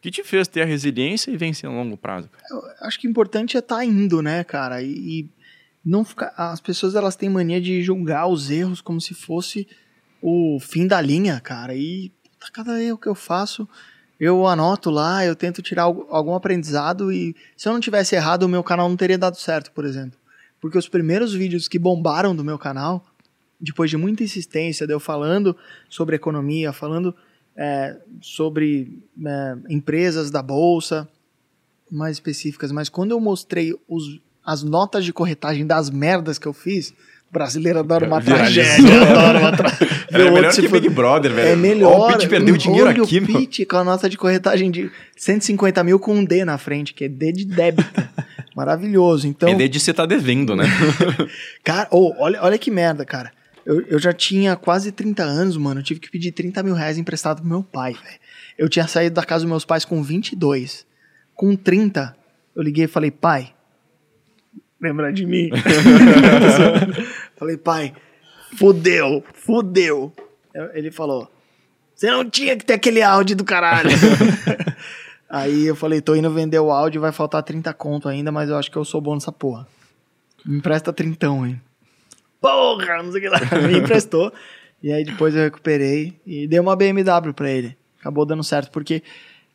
que 0.00 0.10
te 0.10 0.24
fez 0.24 0.48
ter 0.48 0.62
a 0.62 0.64
resiliência 0.64 1.30
e 1.30 1.36
vencer 1.36 1.68
no 1.68 1.76
longo 1.76 1.94
prazo. 1.94 2.30
Eu 2.50 2.62
acho 2.80 2.98
que 2.98 3.06
o 3.06 3.10
importante 3.10 3.54
é 3.54 3.60
estar 3.60 3.76
tá 3.76 3.84
indo, 3.84 4.22
né, 4.22 4.42
cara? 4.44 4.80
E, 4.80 4.88
e, 4.88 5.30
não 5.84 6.06
ficar. 6.06 6.32
As 6.38 6.58
pessoas 6.58 6.94
elas 6.94 7.16
têm 7.16 7.28
mania 7.28 7.60
de 7.60 7.82
julgar 7.82 8.26
os 8.26 8.50
erros 8.50 8.80
como 8.80 8.98
se 8.98 9.12
fosse 9.12 9.68
o 10.22 10.58
fim 10.58 10.86
da 10.86 11.02
linha, 11.02 11.38
cara. 11.38 11.74
E 11.74 12.10
cada 12.50 12.82
erro 12.82 12.96
que 12.96 13.08
eu 13.08 13.14
faço, 13.14 13.68
eu 14.18 14.46
anoto 14.46 14.88
lá, 14.88 15.22
eu 15.22 15.36
tento 15.36 15.60
tirar 15.60 15.82
algum 15.82 16.34
aprendizado 16.34 17.12
e 17.12 17.36
se 17.54 17.68
eu 17.68 17.74
não 17.74 17.80
tivesse 17.80 18.14
errado, 18.14 18.44
o 18.44 18.48
meu 18.48 18.64
canal 18.64 18.88
não 18.88 18.96
teria 18.96 19.18
dado 19.18 19.36
certo, 19.36 19.70
por 19.70 19.84
exemplo. 19.84 20.23
Porque 20.64 20.78
os 20.78 20.88
primeiros 20.88 21.34
vídeos 21.34 21.68
que 21.68 21.78
bombaram 21.78 22.34
do 22.34 22.42
meu 22.42 22.58
canal, 22.58 23.04
depois 23.60 23.90
de 23.90 23.98
muita 23.98 24.22
insistência, 24.22 24.86
de 24.86 24.94
eu 24.94 24.98
falando 24.98 25.54
sobre 25.90 26.16
economia, 26.16 26.72
falando 26.72 27.14
é, 27.54 27.98
sobre 28.22 28.98
é, 29.26 29.56
empresas 29.68 30.30
da 30.30 30.42
bolsa 30.42 31.06
mais 31.92 32.16
específicas, 32.16 32.72
mas 32.72 32.88
quando 32.88 33.10
eu 33.10 33.20
mostrei 33.20 33.78
os, 33.86 34.18
as 34.42 34.62
notas 34.62 35.04
de 35.04 35.12
corretagem 35.12 35.66
das 35.66 35.90
merdas 35.90 36.38
que 36.38 36.46
eu 36.46 36.54
fiz, 36.54 36.94
brasileiro 37.30 37.80
adora 37.80 38.06
uma 38.06 38.22
tragédia, 38.22 39.02
adora 39.02 39.40
uma 39.40 39.52
tragédia. 39.52 39.98
É 40.10 40.30
melhor 40.30 40.50
que 40.50 40.68
Big 40.68 40.88
Brother, 40.88 41.30
velho. 41.34 41.48
É 41.48 41.56
melhor. 41.56 42.08
o 42.08 42.12
Pete 42.14 42.26
perdeu 42.26 42.56
dinheiro 42.56 42.88
aqui, 42.88 43.18
o 43.18 43.26
Pete 43.26 43.66
com 43.66 43.76
a 43.76 43.84
nota 43.84 44.08
de 44.08 44.16
corretagem 44.16 44.70
de 44.70 44.90
150 45.14 45.84
mil 45.84 45.98
com 45.98 46.14
um 46.14 46.24
D 46.24 46.42
na 46.42 46.56
frente, 46.56 46.94
que 46.94 47.04
é 47.04 47.08
D 47.08 47.32
de 47.32 47.44
débito. 47.44 47.84
Maravilhoso. 48.54 49.26
Então, 49.26 49.48
é 49.48 49.54
D 49.54 49.68
de 49.68 49.80
você 49.80 49.92
tá 49.92 50.06
devendo, 50.06 50.54
né? 50.54 50.64
cara, 51.64 51.88
oh, 51.90 52.14
olha, 52.18 52.40
olha 52.42 52.58
que 52.58 52.70
merda, 52.70 53.04
cara. 53.04 53.32
Eu, 53.66 53.80
eu 53.86 53.98
já 53.98 54.12
tinha 54.12 54.54
quase 54.56 54.92
30 54.92 55.22
anos, 55.22 55.56
mano. 55.56 55.80
Eu 55.80 55.84
tive 55.84 55.98
que 55.98 56.10
pedir 56.10 56.32
30 56.32 56.62
mil 56.62 56.74
reais 56.74 56.98
emprestado 56.98 57.40
pro 57.40 57.48
meu 57.48 57.62
pai, 57.62 57.92
velho. 57.92 58.20
Eu 58.56 58.68
tinha 58.68 58.86
saído 58.86 59.14
da 59.14 59.24
casa 59.24 59.44
dos 59.44 59.50
meus 59.50 59.64
pais 59.64 59.84
com 59.84 60.02
22. 60.02 60.86
Com 61.34 61.56
30, 61.56 62.16
eu 62.54 62.62
liguei 62.62 62.84
e 62.84 62.88
falei, 62.88 63.10
pai, 63.10 63.52
lembra 64.80 65.12
de 65.12 65.26
mim? 65.26 65.50
falei, 67.36 67.56
pai, 67.56 67.92
fudeu, 68.56 69.24
fudeu. 69.34 70.12
Ele 70.72 70.92
falou, 70.92 71.28
Você 71.96 72.08
não 72.08 72.28
tinha 72.28 72.56
que 72.56 72.64
ter 72.64 72.74
aquele 72.74 73.02
áudio 73.02 73.34
do 73.34 73.44
caralho. 73.44 73.90
Aí 75.28 75.66
eu 75.66 75.74
falei, 75.74 76.00
tô 76.00 76.14
indo 76.14 76.30
vender 76.30 76.58
o 76.58 76.70
áudio, 76.70 77.00
vai 77.00 77.12
faltar 77.12 77.42
30 77.42 77.72
conto 77.74 78.08
ainda, 78.08 78.30
mas 78.30 78.50
eu 78.50 78.56
acho 78.56 78.70
que 78.70 78.76
eu 78.76 78.84
sou 78.84 79.00
bom 79.00 79.14
nessa 79.14 79.32
porra. 79.32 79.66
Me 80.44 80.58
empresta 80.58 80.92
trintão, 80.92 81.46
hein? 81.46 81.60
Porra, 82.40 83.02
não 83.02 83.10
sei 83.10 83.20
o 83.20 83.22
que 83.22 83.28
lá. 83.30 83.40
Me 83.66 83.78
emprestou. 83.78 84.32
E 84.82 84.92
aí 84.92 85.02
depois 85.02 85.34
eu 85.34 85.42
recuperei 85.42 86.20
e 86.26 86.46
dei 86.46 86.60
uma 86.60 86.76
BMW 86.76 87.32
pra 87.34 87.50
ele. 87.50 87.74
Acabou 87.98 88.26
dando 88.26 88.44
certo, 88.44 88.70
porque 88.70 89.02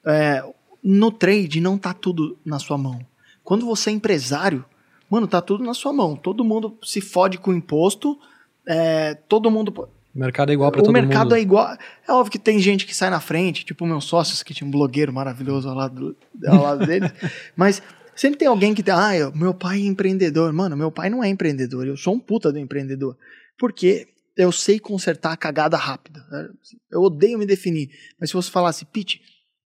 é, 0.04 0.44
no 0.84 1.12
trade 1.12 1.62
não 1.62 1.78
tá 1.78 1.94
tudo 1.94 2.36
na 2.44 2.58
sua 2.58 2.80
mão. 2.80 3.00
Quando 3.44 3.64
você 3.66 3.92
é 3.92 3.94
empresário, 3.94 4.66
mano, 5.08 5.28
tá 5.28 5.40
tudo 5.40 5.64
na 5.64 5.76
sua 5.76 5.94
mão. 5.94 6.16
Todo 6.16 6.44
mundo 6.44 6.76
se 6.84 7.00
fode 7.00 7.38
com 7.38 7.54
imposto, 7.54 8.20
é, 8.66 9.14
todo 9.14 9.52
mundo... 9.52 9.88
O 10.20 10.26
mercado 10.26 10.50
é 10.50 10.54
igual 10.54 10.70
pra 10.70 10.82
todo 10.82 10.90
O 10.90 10.94
mercado 10.94 11.24
mundo. 11.30 11.36
é 11.36 11.40
igual. 11.40 11.78
É 12.08 12.12
óbvio 12.12 12.30
que 12.32 12.38
tem 12.40 12.60
gente 12.60 12.86
que 12.86 12.94
sai 12.94 13.10
na 13.10 13.22
frente, 13.22 13.64
tipo 13.64 13.86
meus 13.86 14.04
sócios, 14.04 14.44
que 14.44 14.54
tinha 14.54 14.68
um 14.68 14.72
blogueiro 14.72 15.14
maravilhoso 15.14 15.70
ao 15.70 15.76
lado, 15.76 16.18
ao 16.46 16.62
lado 16.62 16.86
deles. 16.86 17.10
Mas 17.56 17.82
sempre 18.16 18.38
tem 18.38 18.48
alguém 18.48 18.74
que 18.76 18.84
tem. 18.84 18.94
Ah, 18.94 19.16
eu- 19.16 19.32
meu 19.34 19.54
pai 19.54 19.78
é 19.80 19.86
empreendedor. 19.86 20.52
Mano, 20.52 20.76
meu 20.76 20.92
pai 20.92 21.10
não 21.10 21.24
é 21.24 21.30
empreendedor. 21.30 21.88
Eu 21.88 21.96
sou 21.96 22.14
um 22.16 22.20
puta 22.20 22.52
do 22.52 22.60
empreendedor. 22.60 23.16
Porque 23.58 24.08
eu 24.38 24.52
sei 24.52 24.78
consertar 24.78 25.32
a 25.32 25.38
cagada 25.38 25.78
rápida. 25.78 26.22
Eu 26.92 27.02
odeio 27.02 27.38
me 27.40 27.46
definir. 27.46 27.90
Mas 28.20 28.30
se 28.30 28.36
você 28.36 28.52
falasse, 28.52 28.84
Pete, 28.86 29.22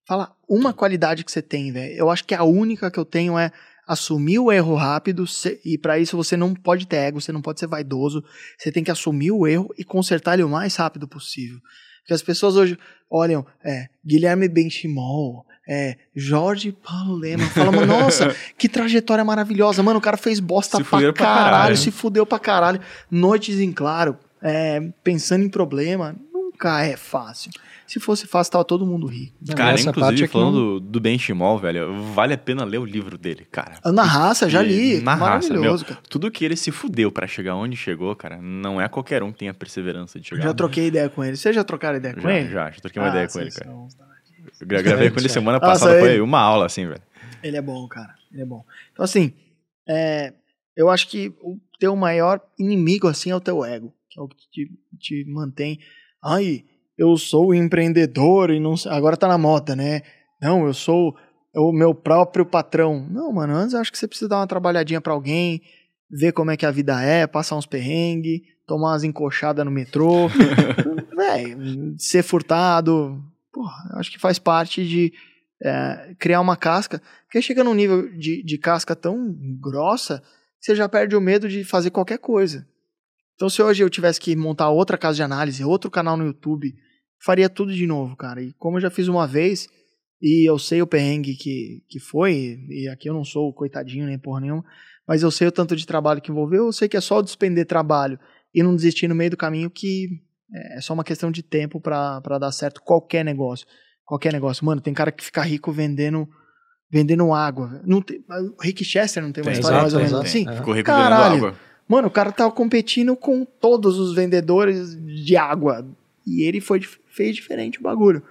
fala 0.07 0.35
uma 0.47 0.71
qualidade 0.71 1.23
que 1.23 1.31
você 1.31 1.41
tem, 1.41 1.71
velho. 1.71 1.93
Eu 1.95 2.09
acho 2.11 2.23
que 2.25 2.35
a 2.35 2.43
única 2.43 2.91
que 2.91 2.99
eu 2.99 3.05
tenho 3.05 3.37
é 3.39 3.51
assumir 3.87 4.39
o 4.39 4.51
erro 4.51 4.75
rápido 4.75 5.25
e 5.65 5.77
para 5.77 5.99
isso 5.99 6.15
você 6.15 6.37
não 6.37 6.53
pode 6.53 6.87
ter 6.87 6.97
ego, 6.97 7.21
você 7.21 7.31
não 7.31 7.41
pode 7.41 7.59
ser 7.59 7.67
vaidoso, 7.67 8.23
você 8.57 8.71
tem 8.71 8.83
que 8.83 8.91
assumir 8.91 9.31
o 9.31 9.45
erro 9.47 9.73
e 9.77 9.83
consertar 9.83 10.33
ele 10.33 10.43
o 10.43 10.49
mais 10.49 10.75
rápido 10.75 11.07
possível. 11.07 11.59
Porque 12.01 12.13
as 12.13 12.21
pessoas 12.21 12.55
hoje 12.55 12.77
olham, 13.09 13.45
é, 13.63 13.87
Guilherme 14.05 14.49
Benchimol, 14.49 15.45
é, 15.67 15.95
Jorge 16.13 16.71
Paulo 16.73 17.15
Lema, 17.15 17.45
falam, 17.45 17.71
"Mano, 17.71 17.85
nossa, 17.87 18.35
que 18.57 18.67
trajetória 18.67 19.23
maravilhosa, 19.23 19.81
mano, 19.81 19.99
o 19.99 20.01
cara 20.01 20.17
fez 20.17 20.39
bosta 20.39 20.77
Se 20.77 20.83
pra 20.83 20.89
fuderam 20.97 21.13
pra 21.13 21.25
caralho, 21.25 21.51
caralho. 21.51 21.77
se 21.77 21.91
fudeu 21.91 22.25
pra 22.25 22.39
caralho, 22.39 22.81
noites 23.09 23.59
em 23.59 23.71
claro, 23.71 24.17
é, 24.41 24.81
pensando 25.03 25.43
em 25.45 25.49
problema, 25.49 26.15
nunca 26.33 26.83
é 26.83 26.97
fácil. 26.97 27.51
Se 27.85 27.99
fosse 27.99 28.25
fácil, 28.25 28.51
tava 28.53 28.63
todo 28.65 28.85
mundo 28.85 29.05
rico. 29.07 29.35
Não, 29.45 29.55
Cara, 29.55 29.73
essa 29.73 29.89
inclusive, 29.89 30.23
é 30.23 30.27
falando 30.27 30.79
do, 30.79 30.79
do 30.79 30.99
Benchimol, 30.99 31.59
velho, 31.59 32.01
vale 32.13 32.33
a 32.33 32.37
pena 32.37 32.63
ler 32.63 32.77
o 32.79 32.85
livro 32.85 33.17
dele, 33.17 33.45
cara. 33.51 33.79
Na 33.91 34.03
raça, 34.03 34.49
já 34.49 34.61
li, 34.61 35.01
Na 35.01 35.13
raça, 35.15 35.49
meu. 35.49 35.57
maravilhoso, 35.61 35.85
cara. 35.85 35.99
Tudo 36.09 36.31
que 36.31 36.43
ele 36.45 36.55
se 36.55 36.71
fudeu 36.71 37.11
pra 37.11 37.27
chegar 37.27 37.55
onde 37.55 37.75
chegou, 37.75 38.15
cara, 38.15 38.41
não 38.41 38.79
é 38.81 38.87
qualquer 38.87 39.21
um 39.21 39.31
que 39.31 39.39
tem 39.39 39.49
a 39.49 39.53
perseverança 39.53 40.19
de 40.19 40.27
chegar. 40.29 40.43
Já 40.43 40.53
troquei 40.53 40.87
ideia 40.87 41.09
com 41.09 41.23
ele. 41.23 41.35
Vocês 41.35 41.53
já 41.55 41.63
trocaram 41.63 41.97
ideia 41.97 42.13
com 42.15 42.21
já, 42.21 42.31
ele? 42.33 42.49
já, 42.49 42.71
já 42.71 42.79
troquei 42.79 43.01
uma 43.01 43.07
Ah, 43.07 43.11
ideia 43.11 43.27
com 43.27 43.39
ele, 43.39 43.51
cara. 43.51 43.69
são- 43.69 43.87
Eu 44.61 44.67
gra- 44.67 44.81
gravei 44.81 45.09
com 45.11 45.19
ele 45.19 45.29
semana 45.29 45.59
Nossa, 45.59 45.71
passada, 45.71 45.99
foi 45.99 46.11
ele- 46.13 46.21
uma 46.21 46.39
aula, 46.39 46.65
assim, 46.65 46.85
velho. 46.87 47.01
Ele 47.41 47.57
é 47.57 47.61
bom, 47.61 47.87
cara. 47.87 48.13
Ele 48.31 48.41
é 48.41 48.45
bom. 48.45 48.63
Então, 48.91 49.03
assim, 49.03 49.33
é, 49.87 50.33
eu 50.75 50.89
acho 50.89 51.07
que 51.07 51.33
o 51.41 51.57
teu 51.79 51.95
maior 51.95 52.39
inimigo, 52.57 53.07
assim, 53.07 53.29
é 53.31 53.35
o 53.35 53.41
teu 53.41 53.63
ego. 53.65 53.93
Que 54.09 54.19
é 54.19 54.23
o 54.23 54.27
que 54.27 54.35
te, 54.51 54.71
te 54.99 55.25
mantém. 55.27 55.79
Ai, 56.23 56.63
eu 56.97 57.17
sou 57.17 57.53
empreendedor 57.53 58.51
e 58.51 58.59
não 58.59 58.77
sei- 58.77 58.91
Agora 58.91 59.17
tá 59.17 59.27
na 59.27 59.37
moda, 59.37 59.75
né? 59.75 60.01
Não, 60.41 60.65
eu 60.65 60.73
sou 60.73 61.15
o 61.55 61.71
meu 61.71 61.93
próprio 61.93 62.45
patrão. 62.45 63.07
Não, 63.09 63.31
mano, 63.31 63.53
antes 63.55 63.73
eu 63.73 63.79
acho 63.79 63.91
que 63.91 63.97
você 63.97 64.07
precisa 64.07 64.29
dar 64.29 64.37
uma 64.37 64.47
trabalhadinha 64.47 64.99
pra 65.01 65.13
alguém, 65.13 65.61
ver 66.09 66.31
como 66.31 66.51
é 66.51 66.57
que 66.57 66.65
a 66.65 66.71
vida 66.71 67.01
é, 67.01 67.25
passar 67.27 67.55
uns 67.55 67.65
perrengues, 67.65 68.41
tomar 68.67 68.91
umas 68.91 69.03
encoxadas 69.03 69.63
no 69.65 69.71
metrô. 69.71 70.27
Véi, 71.15 71.55
ser 71.97 72.23
furtado. 72.23 73.23
Porra, 73.51 73.97
acho 73.99 74.11
que 74.11 74.19
faz 74.19 74.39
parte 74.39 74.85
de 74.85 75.13
é, 75.63 76.15
criar 76.19 76.41
uma 76.41 76.57
casca. 76.57 77.01
Porque 77.25 77.41
chega 77.41 77.63
num 77.63 77.73
nível 77.73 78.09
de, 78.17 78.43
de 78.43 78.57
casca 78.57 78.95
tão 78.95 79.35
grossa 79.61 80.21
que 80.59 80.65
você 80.65 80.75
já 80.75 80.87
perde 80.89 81.15
o 81.15 81.21
medo 81.21 81.47
de 81.47 81.63
fazer 81.63 81.89
qualquer 81.91 82.17
coisa. 82.17 82.65
Então, 83.35 83.49
se 83.49 83.61
hoje 83.61 83.83
eu 83.83 83.89
tivesse 83.89 84.19
que 84.19 84.35
montar 84.35 84.69
outra 84.69 84.97
casa 84.97 85.15
de 85.15 85.23
análise, 85.23 85.63
outro 85.63 85.89
canal 85.89 86.15
no 86.15 86.25
YouTube, 86.25 86.73
faria 87.23 87.49
tudo 87.49 87.73
de 87.73 87.87
novo, 87.87 88.15
cara. 88.15 88.41
E 88.41 88.53
como 88.53 88.77
eu 88.77 88.81
já 88.81 88.89
fiz 88.89 89.07
uma 89.07 89.25
vez, 89.27 89.67
e 90.21 90.47
eu 90.49 90.57
sei 90.59 90.81
o 90.81 90.87
perrengue 90.87 91.35
que, 91.35 91.83
que 91.89 91.99
foi, 91.99 92.57
e 92.69 92.87
aqui 92.87 93.09
eu 93.09 93.13
não 93.13 93.23
sou 93.25 93.53
coitadinho 93.53 94.05
nem 94.05 94.17
porra 94.19 94.41
nenhuma, 94.41 94.63
mas 95.07 95.23
eu 95.23 95.31
sei 95.31 95.47
o 95.47 95.51
tanto 95.51 95.75
de 95.75 95.85
trabalho 95.85 96.21
que 96.21 96.31
envolveu, 96.31 96.65
eu 96.65 96.71
sei 96.71 96.87
que 96.87 96.95
é 96.95 97.01
só 97.01 97.21
despender 97.21 97.65
trabalho 97.65 98.19
e 98.53 98.61
não 98.63 98.75
desistir 98.75 99.07
no 99.07 99.15
meio 99.15 99.31
do 99.31 99.37
caminho 99.37 99.69
que 99.69 100.07
é 100.77 100.81
só 100.81 100.93
uma 100.93 101.03
questão 101.03 101.31
de 101.31 101.41
tempo 101.41 101.81
pra 101.81 102.21
pra 102.21 102.37
dar 102.37 102.51
certo 102.51 102.81
qualquer 102.81 103.25
negócio. 103.25 103.65
Qualquer 104.05 104.31
negócio. 104.31 104.63
Mano, 104.65 104.79
tem 104.81 104.93
cara 104.93 105.11
que 105.11 105.23
fica 105.23 105.41
rico 105.41 105.71
vendendo 105.71 106.27
vendendo 106.91 107.33
água. 107.33 107.81
Não 107.85 108.01
tem, 108.01 108.19
o 108.19 108.61
Rick 108.61 108.85
Chester 108.85 109.23
não 109.23 109.31
tem 109.31 109.41
uma 109.41 109.51
Tem, 109.51 109.59
história 109.59 109.81
mais 109.81 109.93
ou 109.95 109.99
exato, 109.99 110.13
menos 110.13 110.33
exato. 110.35 110.47
assim? 110.47 110.55
É. 110.55 110.57
Ficou 110.59 110.73
rico 110.75 110.85
Caralho. 110.85 111.33
vendendo 111.33 111.47
água. 111.47 111.59
Mano, 111.87 112.07
o 112.07 112.11
cara 112.11 112.31
tava 112.31 112.51
competindo 112.51 113.15
com 113.15 113.45
todos 113.45 113.99
os 113.99 114.15
vendedores 114.15 114.95
de 114.95 115.35
água. 115.35 115.85
E 116.25 116.43
ele 116.43 116.61
foi, 116.61 116.81
fez 117.07 117.35
diferente 117.35 117.79
o 117.79 117.83
bagulho. 117.83 118.23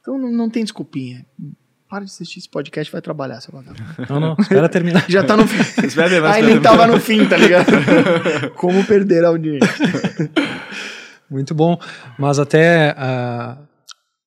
Então 0.00 0.18
não, 0.18 0.30
não 0.30 0.48
tem 0.48 0.62
desculpinha. 0.62 1.26
Para 1.88 2.04
de 2.04 2.10
assistir 2.10 2.38
esse 2.38 2.48
podcast 2.48 2.90
e 2.90 2.92
vai 2.92 3.00
trabalhar, 3.00 3.40
seu 3.40 3.52
vagabundo. 3.52 3.82
Não, 4.08 4.20
não, 4.20 4.36
espera 4.38 4.68
terminar. 4.68 5.04
Já 5.08 5.24
tá 5.24 5.36
no 5.36 5.46
fim. 5.46 5.58
Espera 5.86 6.32
aí, 6.32 6.42
nem 6.42 6.60
tava 6.60 6.86
no 6.86 7.00
fim, 7.00 7.26
tá 7.26 7.36
ligado? 7.36 7.66
Como 8.56 8.84
perder 8.84 9.24
a 9.24 9.28
audiência. 9.28 9.68
Muito 11.30 11.54
bom. 11.54 11.78
Mas 12.18 12.38
até 12.38 12.94
ah, 12.96 13.58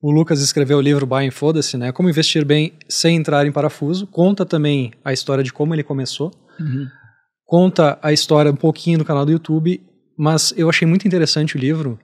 o 0.02 0.12
Lucas 0.12 0.42
escreveu 0.42 0.80
o 0.80 0.82
livro 0.82 1.06
Buy 1.06 1.28
and 1.28 1.32
Foda-se, 1.32 1.78
né? 1.78 1.92
Como 1.92 2.10
investir 2.10 2.44
bem 2.44 2.74
sem 2.90 3.16
entrar 3.16 3.46
em 3.46 3.52
parafuso. 3.52 4.08
Conta 4.08 4.44
também 4.44 4.92
a 5.06 5.14
história 5.14 5.44
de 5.44 5.54
como 5.54 5.76
ele 5.76 5.84
começou. 5.84 6.32
Conta 7.52 8.00
a 8.02 8.14
história 8.14 8.50
um 8.50 8.56
pouquinho 8.56 8.98
do 8.98 9.04
canal 9.04 9.26
do 9.26 9.32
YouTube. 9.34 9.82
Mas 10.18 10.54
eu 10.56 10.70
achei 10.70 10.88
muito 10.88 11.06
interessante 11.06 11.58
o 11.58 11.60
livro, 11.60 12.00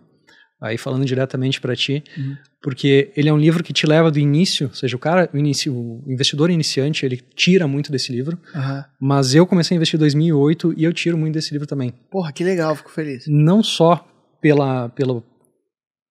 aí 0.60 0.78
falando 0.78 1.06
diretamente 1.06 1.62
para 1.62 1.74
ti, 1.76 2.04
Uhum. 2.18 2.36
porque 2.62 3.12
ele 3.16 3.30
é 3.30 3.34
um 3.34 3.38
livro 3.38 3.64
que 3.64 3.72
te 3.72 3.86
leva 3.86 4.10
do 4.12 4.20
início, 4.20 4.68
ou 4.68 4.74
seja, 4.74 4.96
o 4.96 5.00
cara, 5.00 5.30
o, 5.34 5.38
inicio, 5.38 5.74
o 5.74 6.04
investidor 6.12 6.50
iniciante, 6.50 7.06
ele 7.06 7.18
tira 7.36 7.66
muito 7.68 7.92
desse 7.92 8.12
livro. 8.12 8.38
Aham. 8.54 8.84
Mas 9.00 9.36
eu 9.36 9.46
comecei 9.48 9.74
a 9.74 9.78
investir 9.78 9.98
em 9.98 10.00
2008 10.00 10.74
e 10.76 10.84
eu 10.84 10.92
tiro 10.92 11.18
muito 11.18 11.36
desse 11.36 11.52
livro 11.54 11.66
também. 11.68 11.94
Porra, 12.12 12.32
que 12.34 12.44
legal, 12.44 12.76
fico 12.76 12.90
feliz. 12.92 13.24
Não 13.28 13.62
só 13.64 14.06
pela, 14.42 14.90
pelo, 14.90 15.24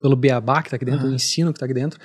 pelo 0.01 0.17
beabá 0.17 0.63
que 0.63 0.69
está 0.69 0.77
aqui 0.77 0.85
dentro, 0.87 1.03
Aham. 1.03 1.11
o 1.13 1.15
ensino 1.15 1.53
que 1.53 1.57
está 1.59 1.67
aqui 1.67 1.75
dentro, 1.75 1.99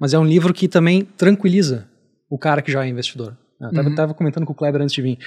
mas 0.00 0.14
é 0.14 0.18
um 0.18 0.24
livro 0.26 0.54
que 0.54 0.68
também 0.68 1.04
tranquiliza 1.04 1.86
o 2.30 2.38
cara 2.38 2.62
que 2.62 2.70
já 2.72 2.84
é 2.84 2.88
investidor. 2.88 3.36
Eu 3.60 3.70
Uhum. 3.82 3.88
estava 3.90 4.14
comentando 4.14 4.46
com 4.46 4.52
o 4.52 4.56
Kleber 4.56 4.80
antes 4.80 4.94
de 4.94 5.02
vir. 5.02 5.18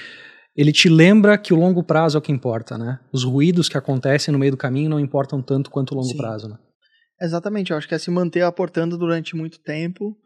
Ele 0.54 0.72
te 0.72 0.88
lembra 0.88 1.38
que 1.38 1.54
o 1.54 1.56
longo 1.56 1.82
prazo 1.82 2.16
é 2.16 2.20
o 2.20 2.22
que 2.22 2.30
importa, 2.32 2.76
né? 2.76 3.00
Os 3.10 3.24
ruídos 3.24 3.68
que 3.68 3.78
acontecem 3.78 4.32
no 4.32 4.38
meio 4.38 4.52
do 4.52 4.58
caminho 4.58 4.90
não 4.90 5.00
importam 5.00 5.40
tanto 5.40 5.70
quanto 5.70 5.92
o 5.92 5.94
longo 5.94 6.08
Sim. 6.08 6.18
prazo, 6.18 6.48
né? 6.48 6.58
Exatamente, 7.20 7.70
eu 7.70 7.76
acho 7.76 7.88
que 7.88 7.94
é 7.94 7.98
se 7.98 8.10
manter 8.10 8.42
aportando 8.42 8.98
durante 8.98 9.36
muito 9.36 9.58
tempo. 9.60 10.16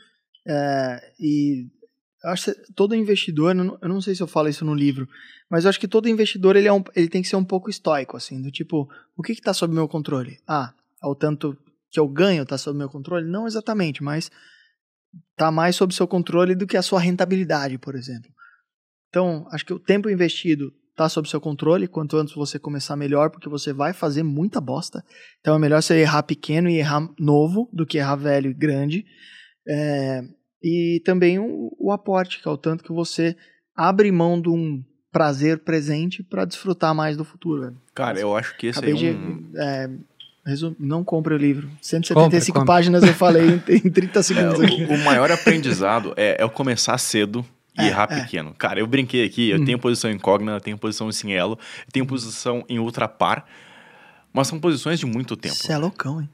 é, 0.48 1.12
e 1.20 1.66
eu 2.24 2.30
acho 2.30 2.52
que 2.52 2.72
todo 2.72 2.94
investidor, 2.94 3.54
eu 3.82 3.88
não, 3.88 4.00
sei 4.00 4.14
se 4.14 4.22
eu 4.22 4.26
falo 4.26 4.48
isso 4.48 4.64
no 4.64 4.74
livro, 4.74 5.08
mas 5.50 5.64
eu 5.64 5.68
acho 5.68 5.78
que 5.78 5.88
todo 5.88 6.08
investidor 6.08 6.56
ele, 6.56 6.68
é 6.68 6.72
um- 6.72 6.82
ele 6.94 7.08
tem 7.08 7.20
que 7.20 7.28
ser 7.28 7.36
um 7.36 7.44
pouco 7.44 7.68
estoico, 7.68 8.16
assim, 8.16 8.40
do 8.40 8.50
tipo, 8.50 8.88
o 9.16 9.22
que 9.22 9.32
está 9.32 9.52
sob 9.52 9.74
meu 9.74 9.88
controle? 9.88 10.38
Ah, 10.46 10.72
é 11.02 11.06
o 11.06 11.14
tanto 11.14 11.56
que 11.90 11.98
eu 12.00 12.08
ganho 12.08 12.44
está 12.44 12.56
sob 12.56 12.78
meu 12.78 12.88
controle? 12.88 13.28
Não 13.28 13.46
exatamente, 13.46 14.02
mas 14.02 14.30
está 15.32 15.50
mais 15.50 15.76
sob 15.76 15.94
seu 15.94 16.06
controle 16.06 16.54
do 16.54 16.66
que 16.66 16.76
a 16.76 16.82
sua 16.82 17.00
rentabilidade, 17.00 17.78
por 17.78 17.94
exemplo. 17.94 18.30
Então, 19.16 19.46
acho 19.50 19.64
que 19.64 19.72
o 19.72 19.78
tempo 19.78 20.10
investido 20.10 20.70
está 20.90 21.08
sob 21.08 21.26
seu 21.26 21.40
controle. 21.40 21.88
Quanto 21.88 22.18
antes 22.18 22.34
você 22.34 22.58
começar, 22.58 22.96
melhor, 22.96 23.30
porque 23.30 23.48
você 23.48 23.72
vai 23.72 23.94
fazer 23.94 24.22
muita 24.22 24.60
bosta. 24.60 25.02
Então 25.40 25.54
é 25.54 25.58
melhor 25.58 25.82
você 25.82 25.94
errar 25.98 26.22
pequeno 26.22 26.68
e 26.68 26.76
errar 26.76 27.08
novo 27.18 27.66
do 27.72 27.86
que 27.86 27.96
errar 27.96 28.16
velho 28.16 28.50
e 28.50 28.54
grande. 28.54 29.06
É, 29.66 30.20
e 30.62 31.00
também 31.04 31.38
o, 31.38 31.74
o 31.78 31.90
aporte, 31.92 32.42
que 32.42 32.46
é 32.48 32.50
o 32.50 32.58
tanto 32.58 32.84
que 32.84 32.92
você 32.92 33.34
abre 33.74 34.12
mão 34.12 34.38
de 34.38 34.50
um 34.50 34.82
prazer 35.10 35.60
presente 35.60 36.22
para 36.22 36.44
desfrutar 36.44 36.94
mais 36.94 37.16
do 37.16 37.24
futuro. 37.24 37.62
velho. 37.62 37.76
Cara, 37.94 38.20
eu 38.20 38.36
acho 38.36 38.54
que 38.58 38.66
esse 38.66 38.78
Acabei 38.80 38.94
é 38.94 39.12
de. 39.12 39.18
um... 39.18 39.50
é, 39.56 39.90
resu- 40.44 40.76
não 40.78 41.02
compre 41.02 41.32
o 41.32 41.38
livro. 41.38 41.70
175 41.80 42.14
Compre, 42.14 42.52
compre. 42.52 42.66
páginas 42.66 43.02
eu 43.02 43.14
falei 43.14 43.46
em, 43.46 43.62
em 43.86 43.90
30 43.90 44.18
É, 44.18 44.22
segundos 44.22 44.60
aqui. 44.60 44.84
o, 44.84 44.92
o 44.94 44.98
maior 45.04 45.30
aprendizado 45.32 46.12
é, 46.18 46.36
é 46.38 46.44
o 46.44 46.50
começar 46.50 46.98
cedo 46.98 47.42
e 47.78 47.82
É, 47.82 47.86
errar 47.88 48.08
é. 48.10 48.20
pequeno. 48.22 48.54
Cara, 48.54 48.80
eu 48.80 48.86
brinquei 48.86 49.24
aqui, 49.24 49.50
eu 49.50 49.58
Uhum. 49.58 49.64
tenho 49.64 49.78
posição 49.78 50.10
incógnita, 50.10 50.60
tenho 50.60 50.78
posição 50.78 51.08
em 51.10 51.32
eu 51.32 51.58
tenho 51.92 52.06
posição 52.06 52.64
em 52.68 52.78
ultrapar, 52.78 53.46
mas 54.32 54.48
são 54.48 54.58
posições 54.60 54.98
de 54.98 55.06
muito 55.06 55.36
tempo. 55.36 55.54
Você 55.54 55.72
é 55.72 55.78
loucão, 55.78 56.20
hein? 56.20 56.28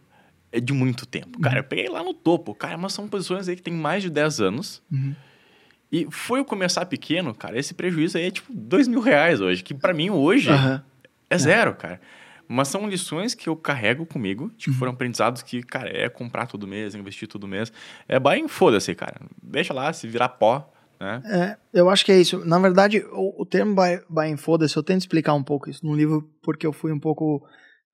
É 0.51 0.61
de 0.61 0.73
muito 0.73 1.07
tempo. 1.07 1.41
Cara, 1.41 1.61
eu 1.61 1.65
peguei 1.65 1.89
lá 1.89 2.03
no 2.03 2.13
topo, 2.13 2.55
cara, 2.55 2.77
mas 2.77 2.93
são 2.93 3.09
posições 3.09 3.49
aí 3.49 3.57
que 3.57 3.63
tem 3.63 3.73
mais 3.73 4.03
de 4.03 4.11
10 4.11 4.41
anos. 4.41 4.83
Uhum. 4.91 5.15
E 5.91 6.07
foi 6.11 6.41
eu 6.41 6.45
começar 6.45 6.87
pequeno, 6.87 7.35
cara, 7.35 7.59
esse 7.59 7.75
prejuízo 7.75 8.17
aí 8.19 8.25
é 8.27 8.31
tipo 8.31 8.51
dois 8.53 8.89
mil 8.89 9.01
reais 9.01 9.41
hoje, 9.41 9.63
que 9.63 9.75
pra 9.75 9.93
mim 9.93 10.09
hoje 10.11 10.51
Aham. 10.51 10.83
é 11.29 11.39
zero, 11.39 11.75
cara. 11.75 12.01
Mas 12.49 12.69
são 12.69 12.89
lições 12.89 13.35
que 13.35 13.49
eu 13.49 13.57
carrego 13.57 14.05
comigo, 14.05 14.51
tipo, 14.59 14.77
foram 14.77 14.93
aprendizados 14.93 15.43
que, 15.43 15.63
cara, 15.63 15.89
é 15.89 16.09
comprar 16.09 16.47
todo 16.47 16.67
mês, 16.67 16.95
investir 16.95 17.27
todo 17.29 17.47
mês. 17.49 17.73
É 18.09 18.19
bem 18.19 18.47
foda-se, 18.49 18.95
cara. 18.95 19.21
Deixa 19.43 19.73
lá, 19.73 19.91
se 19.93 20.07
virar 20.07 20.29
pó, 20.31 20.71
né? 21.03 21.23
É, 21.27 21.81
eu 21.81 21.91
acho 21.91 22.05
que 22.05 22.13
é 22.13 22.21
isso. 22.21 22.45
Na 22.45 22.59
verdade, 22.61 23.05
o, 23.11 23.43
o 23.43 23.45
termo 23.45 23.75
buy, 23.75 24.01
buy 24.09 24.33
and 24.33 24.37
foda-se, 24.37 24.77
eu 24.77 24.83
tento 24.83 25.01
explicar 25.01 25.35
um 25.35 25.43
pouco 25.43 25.69
isso 25.69 25.85
no 25.85 25.95
livro, 25.95 26.31
porque 26.43 26.65
eu 26.65 26.73
fui 26.73 26.93
um 26.93 27.01
pouco 27.01 27.43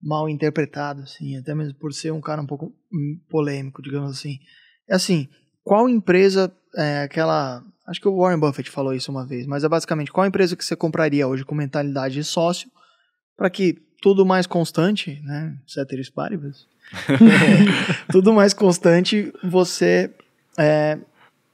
mal 0.01 0.29
interpretado, 0.29 1.03
assim, 1.03 1.37
até 1.37 1.55
mesmo 1.55 1.75
por 1.79 1.93
ser 1.93 2.13
um 2.13 2.21
cara 2.21 2.43
um 2.43 2.47
pouco 2.47 2.67
hum, 2.93 3.19
polêmico, 3.31 3.83
digamos 3.83 4.11
assim. 4.11 4.39
É 4.87 4.95
assim, 4.95 5.27
qual 5.65 5.89
empresa, 5.89 6.53
é, 6.77 7.03
aquela, 7.03 7.65
acho 7.87 8.01
que 8.01 8.07
o 8.07 8.17
Warren 8.19 8.39
Buffett 8.39 8.71
falou 8.71 8.93
isso 8.93 9.11
uma 9.11 9.27
vez, 9.27 9.47
mas 9.47 9.65
é 9.65 9.69
basicamente, 9.69 10.13
qual 10.13 10.27
empresa 10.27 10.55
que 10.55 10.65
você 10.65 10.77
compraria 10.77 11.27
hoje 11.27 11.45
com 11.45 11.55
mentalidade 11.55 12.15
de 12.15 12.25
sócio, 12.25 12.71
para 13.37 13.51
que 13.51 13.79
tudo 14.01 14.25
mais 14.25 14.47
constante, 14.47 15.21
né, 15.25 15.57
ceteris 15.67 16.11
paribus, 16.11 16.69
tudo 18.13 18.33
mais 18.33 18.53
constante, 18.55 19.33
você 19.43 20.15
é, 20.59 20.99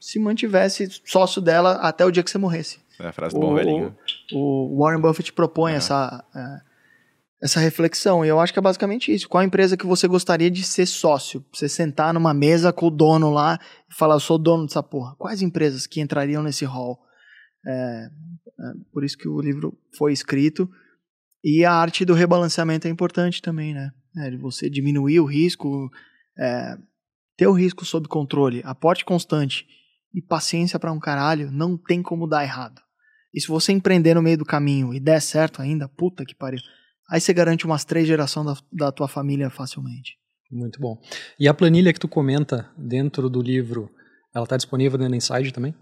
se 0.05 0.18
mantivesse 0.18 1.00
sócio 1.07 1.40
dela 1.40 1.76
até 1.76 2.05
o 2.05 2.11
dia 2.11 2.22
que 2.22 2.30
você 2.30 2.36
morresse. 2.36 2.78
É 3.00 3.07
a 3.07 3.12
frase 3.12 3.34
do 3.34 3.40
bom 3.40 3.55
velhinho. 3.55 3.96
O 4.34 4.78
Warren 4.78 5.00
Buffett 5.00 5.32
propõe 5.32 5.72
Uhum. 5.72 5.78
essa, 5.78 6.22
é, 6.36 6.61
essa 7.42 7.59
reflexão. 7.59 8.22
E 8.22 8.28
eu 8.28 8.38
acho 8.38 8.52
que 8.52 8.59
é 8.59 8.62
basicamente 8.62 9.11
isso. 9.14 9.26
Qual 9.26 9.40
a 9.40 9.46
empresa 9.46 9.78
que 9.78 9.86
você 9.86 10.07
gostaria 10.07 10.50
de 10.50 10.62
ser 10.62 10.84
sócio? 10.84 11.42
Você 11.50 11.70
sentar 11.70 12.12
numa 12.12 12.34
mesa 12.34 12.70
com 12.70 12.88
o 12.88 12.90
dono 12.90 13.30
lá 13.30 13.59
e 13.90 13.94
falar, 13.94 14.16
eu 14.16 14.20
sou 14.20 14.36
dono 14.36 14.66
dessa 14.66 14.82
porra. 14.82 15.16
Quais 15.16 15.40
empresas 15.40 15.86
que 15.86 16.02
entrariam 16.02 16.42
nesse 16.42 16.66
hall? 16.66 16.98
É, 17.66 17.70
é, 17.72 18.09
por 18.92 19.05
isso 19.05 19.16
que 19.16 19.26
o 19.26 19.40
livro 19.40 19.72
foi 19.96 20.12
escrito. 20.12 20.68
E 21.42 21.64
a 21.64 21.72
arte 21.72 22.05
do 22.05 22.12
rebalanceamento 22.12 22.86
é 22.86 22.90
importante 22.90 23.40
também, 23.40 23.72
né? 23.72 23.90
É, 24.18 24.28
de 24.28 24.36
você 24.36 24.68
diminuir 24.68 25.18
o 25.20 25.24
risco, 25.24 25.88
é, 26.38 26.76
ter 27.38 27.46
o 27.46 27.52
risco 27.52 27.86
sob 27.86 28.07
controle, 28.07 28.61
aporte 28.66 29.02
constante 29.02 29.66
e 30.15 30.23
paciência 30.23 30.79
pra 30.79 30.93
um 30.93 31.01
caralho, 31.01 31.51
não 31.51 31.77
tem 31.77 32.03
como 32.03 32.27
dar 32.27 32.45
errado. 32.45 32.81
E 33.35 33.41
se 33.41 33.49
você 33.49 33.73
empreender 33.73 34.15
no 34.15 34.23
meio 34.23 34.39
do 34.39 34.45
caminho 34.45 34.95
e 34.95 35.01
der 35.01 35.21
certo 35.21 35.61
ainda, 35.61 35.89
puta 35.89 36.25
que 36.25 36.35
pariu. 36.35 36.61
Aí 37.11 37.21
você 37.21 37.35
garante 37.35 37.67
umas 37.67 37.85
três 37.85 38.07
gerações 38.07 38.47
da, 38.47 38.57
da 38.73 38.93
tua 38.93 39.09
família 39.09 39.51
facilmente. 39.51 40.17
Muito 40.51 40.81
bom. 40.81 40.97
E 41.39 41.49
a 41.49 41.53
planilha 41.53 41.93
que 41.93 41.99
tu 41.99 42.07
comenta 42.07 42.71
dentro 42.79 43.29
do 43.29 43.43
livro, 43.43 43.91
ela 44.33 44.45
está 44.45 44.57
disponível 44.57 44.97
dentro 44.97 45.11
do 45.11 45.17
Inside 45.17 45.53
também? 45.53 45.75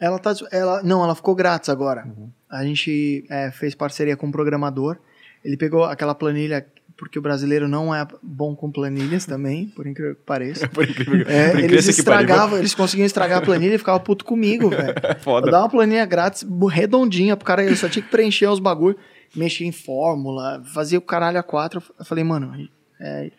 Ela 0.00 0.18
tá. 0.18 0.32
Ela, 0.50 0.82
não, 0.82 1.02
ela 1.02 1.14
ficou 1.14 1.34
grátis 1.34 1.68
agora. 1.68 2.04
A 2.50 2.64
gente 2.64 3.24
é, 3.30 3.50
fez 3.50 3.74
parceria 3.74 4.16
com 4.16 4.26
um 4.26 4.32
programador. 4.32 4.98
Ele 5.44 5.56
pegou 5.56 5.84
aquela 5.84 6.14
planilha, 6.14 6.66
porque 6.98 7.18
o 7.18 7.22
brasileiro 7.22 7.68
não 7.68 7.94
é 7.94 8.06
bom 8.20 8.56
com 8.56 8.70
planilhas 8.70 9.24
também, 9.24 9.68
por 9.68 9.86
incrível 9.86 10.16
que 10.16 10.22
pareça. 10.22 10.66
Por 10.68 10.82
incrível, 10.86 11.24
É, 11.28 11.52
por 11.52 11.60
eles 11.60 11.86
estragavam, 11.86 12.58
eles 12.58 12.74
conseguiam 12.74 13.06
estragar 13.06 13.38
a 13.38 13.40
planilha 13.40 13.76
e 13.76 13.78
ficavam 13.78 14.00
puto 14.00 14.24
comigo, 14.24 14.68
velho. 14.70 14.94
É 15.02 15.14
foda. 15.14 15.46
Eu 15.46 15.52
dava 15.52 15.64
uma 15.64 15.70
planilha 15.70 16.04
grátis, 16.04 16.44
redondinha 16.70 17.36
pro 17.36 17.46
cara, 17.46 17.64
eu 17.64 17.76
só 17.76 17.88
tinha 17.88 18.02
que 18.02 18.10
preencher 18.10 18.48
os 18.48 18.58
bagulho, 18.58 18.96
mexer 19.34 19.64
em 19.64 19.72
fórmula, 19.72 20.62
fazia 20.74 20.98
o 20.98 21.02
caralho 21.02 21.38
a 21.38 21.42
quatro. 21.42 21.80
Eu 21.98 22.04
falei, 22.04 22.24
mano, 22.24 22.68
é, 23.00 23.30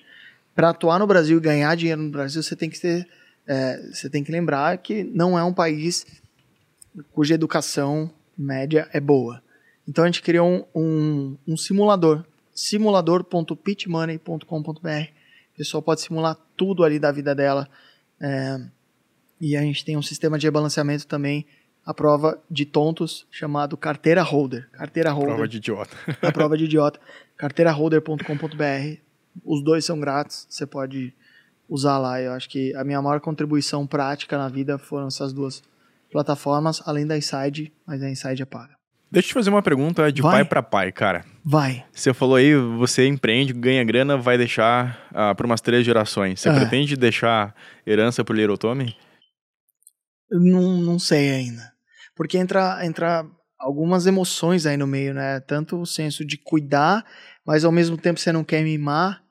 pra 0.56 0.70
atuar 0.70 0.98
no 0.98 1.06
Brasil 1.06 1.38
e 1.38 1.42
ganhar 1.42 1.76
dinheiro 1.76 2.02
no 2.02 2.10
Brasil, 2.10 2.42
você 2.42 2.56
tem 2.56 2.70
que 2.70 2.80
ter. 2.80 3.06
é, 3.46 3.78
você 3.92 4.10
tem 4.10 4.24
que 4.24 4.32
lembrar 4.32 4.78
que 4.78 5.04
não 5.04 5.38
é 5.38 5.44
um 5.44 5.54
país 5.54 6.06
cuja 7.12 7.36
educação 7.36 8.10
média 8.38 8.88
é 8.94 9.02
boa. 9.02 9.42
Então 9.88 10.04
a 10.06 10.08
gente 10.08 10.22
criou 10.22 10.48
um, 10.48 10.64
um, 10.82 11.38
um 11.48 11.58
simulador, 11.58 12.24
simulador.pitmoney.com.br. 12.60 15.10
O 15.54 15.58
pessoal 15.58 15.82
pode 15.82 16.02
simular 16.02 16.36
tudo 16.58 16.84
ali 16.84 17.00
da 17.00 17.10
vida 17.10 17.34
dela. 17.34 17.70
É, 18.20 18.60
e 19.40 19.56
a 19.56 19.62
gente 19.62 19.86
tem 19.86 19.96
um 19.96 20.02
sistema 20.02 20.38
de 20.38 20.46
rebalanceamento 20.46 21.08
também, 21.08 21.46
a 21.86 21.94
prova 21.94 22.38
de 22.52 22.66
tontos, 22.66 23.26
chamado 23.32 23.78
Carteira 23.78 24.22
Holder. 24.22 24.70
Carteira 24.72 25.12
Holder 25.12 25.36
Prova 25.36 25.48
de 25.48 25.58
idiota. 25.58 25.96
a 26.22 26.32
prova 26.34 26.58
de 26.58 26.66
idiota, 26.66 27.00
carteiraholder.com.br. 27.38 28.98
Os 29.46 29.64
dois 29.64 29.86
são 29.86 29.98
grátis, 29.98 30.46
você 30.50 30.68
pode 30.68 31.14
usar 31.70 31.98
lá. 31.98 32.22
Eu 32.22 32.34
acho 32.34 32.50
que 32.50 32.76
a 32.76 32.84
minha 32.84 33.02
maior 33.02 33.22
contribuição 33.22 33.88
prática 33.88 34.38
na 34.38 34.50
vida 34.50 34.78
foram 34.78 35.08
essas 35.08 35.32
duas 35.32 35.64
plataformas, 36.12 36.82
além 36.86 37.08
da 37.08 37.18
Inside, 37.18 37.72
mas 37.86 38.04
a 38.04 38.10
Inside 38.10 38.42
é 38.42 38.46
paga. 38.46 38.79
Deixa 39.12 39.28
eu 39.28 39.30
te 39.30 39.34
fazer 39.34 39.50
uma 39.50 39.62
pergunta 39.64 40.12
de 40.12 40.22
Vai. 40.22 40.32
pai 40.34 40.46
pra 40.46 40.62
pai, 40.62 40.92
cara. 40.92 41.26
Vai. 41.44 41.84
Você 41.92 42.14
falou 42.14 42.36
aí, 42.36 42.56
você 42.56 43.08
empreende, 43.08 43.54
ganha 43.54 43.84
grana, 43.84 44.16
vai 44.18 44.38
deixar 44.38 45.08
ah, 45.12 45.34
para 45.34 45.46
umas 45.48 45.62
três 45.62 45.84
gerações. 45.86 46.40
Você 46.40 46.50
É. 46.50 46.54
pretende 46.56 46.96
deixar 46.96 47.56
herança 47.88 48.24
pro 48.24 48.36
Little 48.36 48.58
Tommy? 48.58 48.96
Não, 50.32 50.78
não 50.80 51.00
sei 51.00 51.32
ainda. 51.32 51.72
Porque 52.16 52.38
entra, 52.38 52.86
entra 52.86 53.26
algumas 53.60 54.06
emoções 54.06 54.66
aí 54.68 54.78
no 54.78 54.86
meio, 54.86 55.14
né? 55.14 55.40
Tanto 55.40 55.82
o 55.82 55.86
senso 55.88 56.24
de 56.24 56.38
cuidar, 56.38 57.04
mas 57.46 57.66
ao 57.66 57.72
mesmo 57.72 57.98
tempo 57.98 58.20
você 58.20 58.32
não 58.32 58.44
quer 58.44 58.64
mimar. 58.64 59.22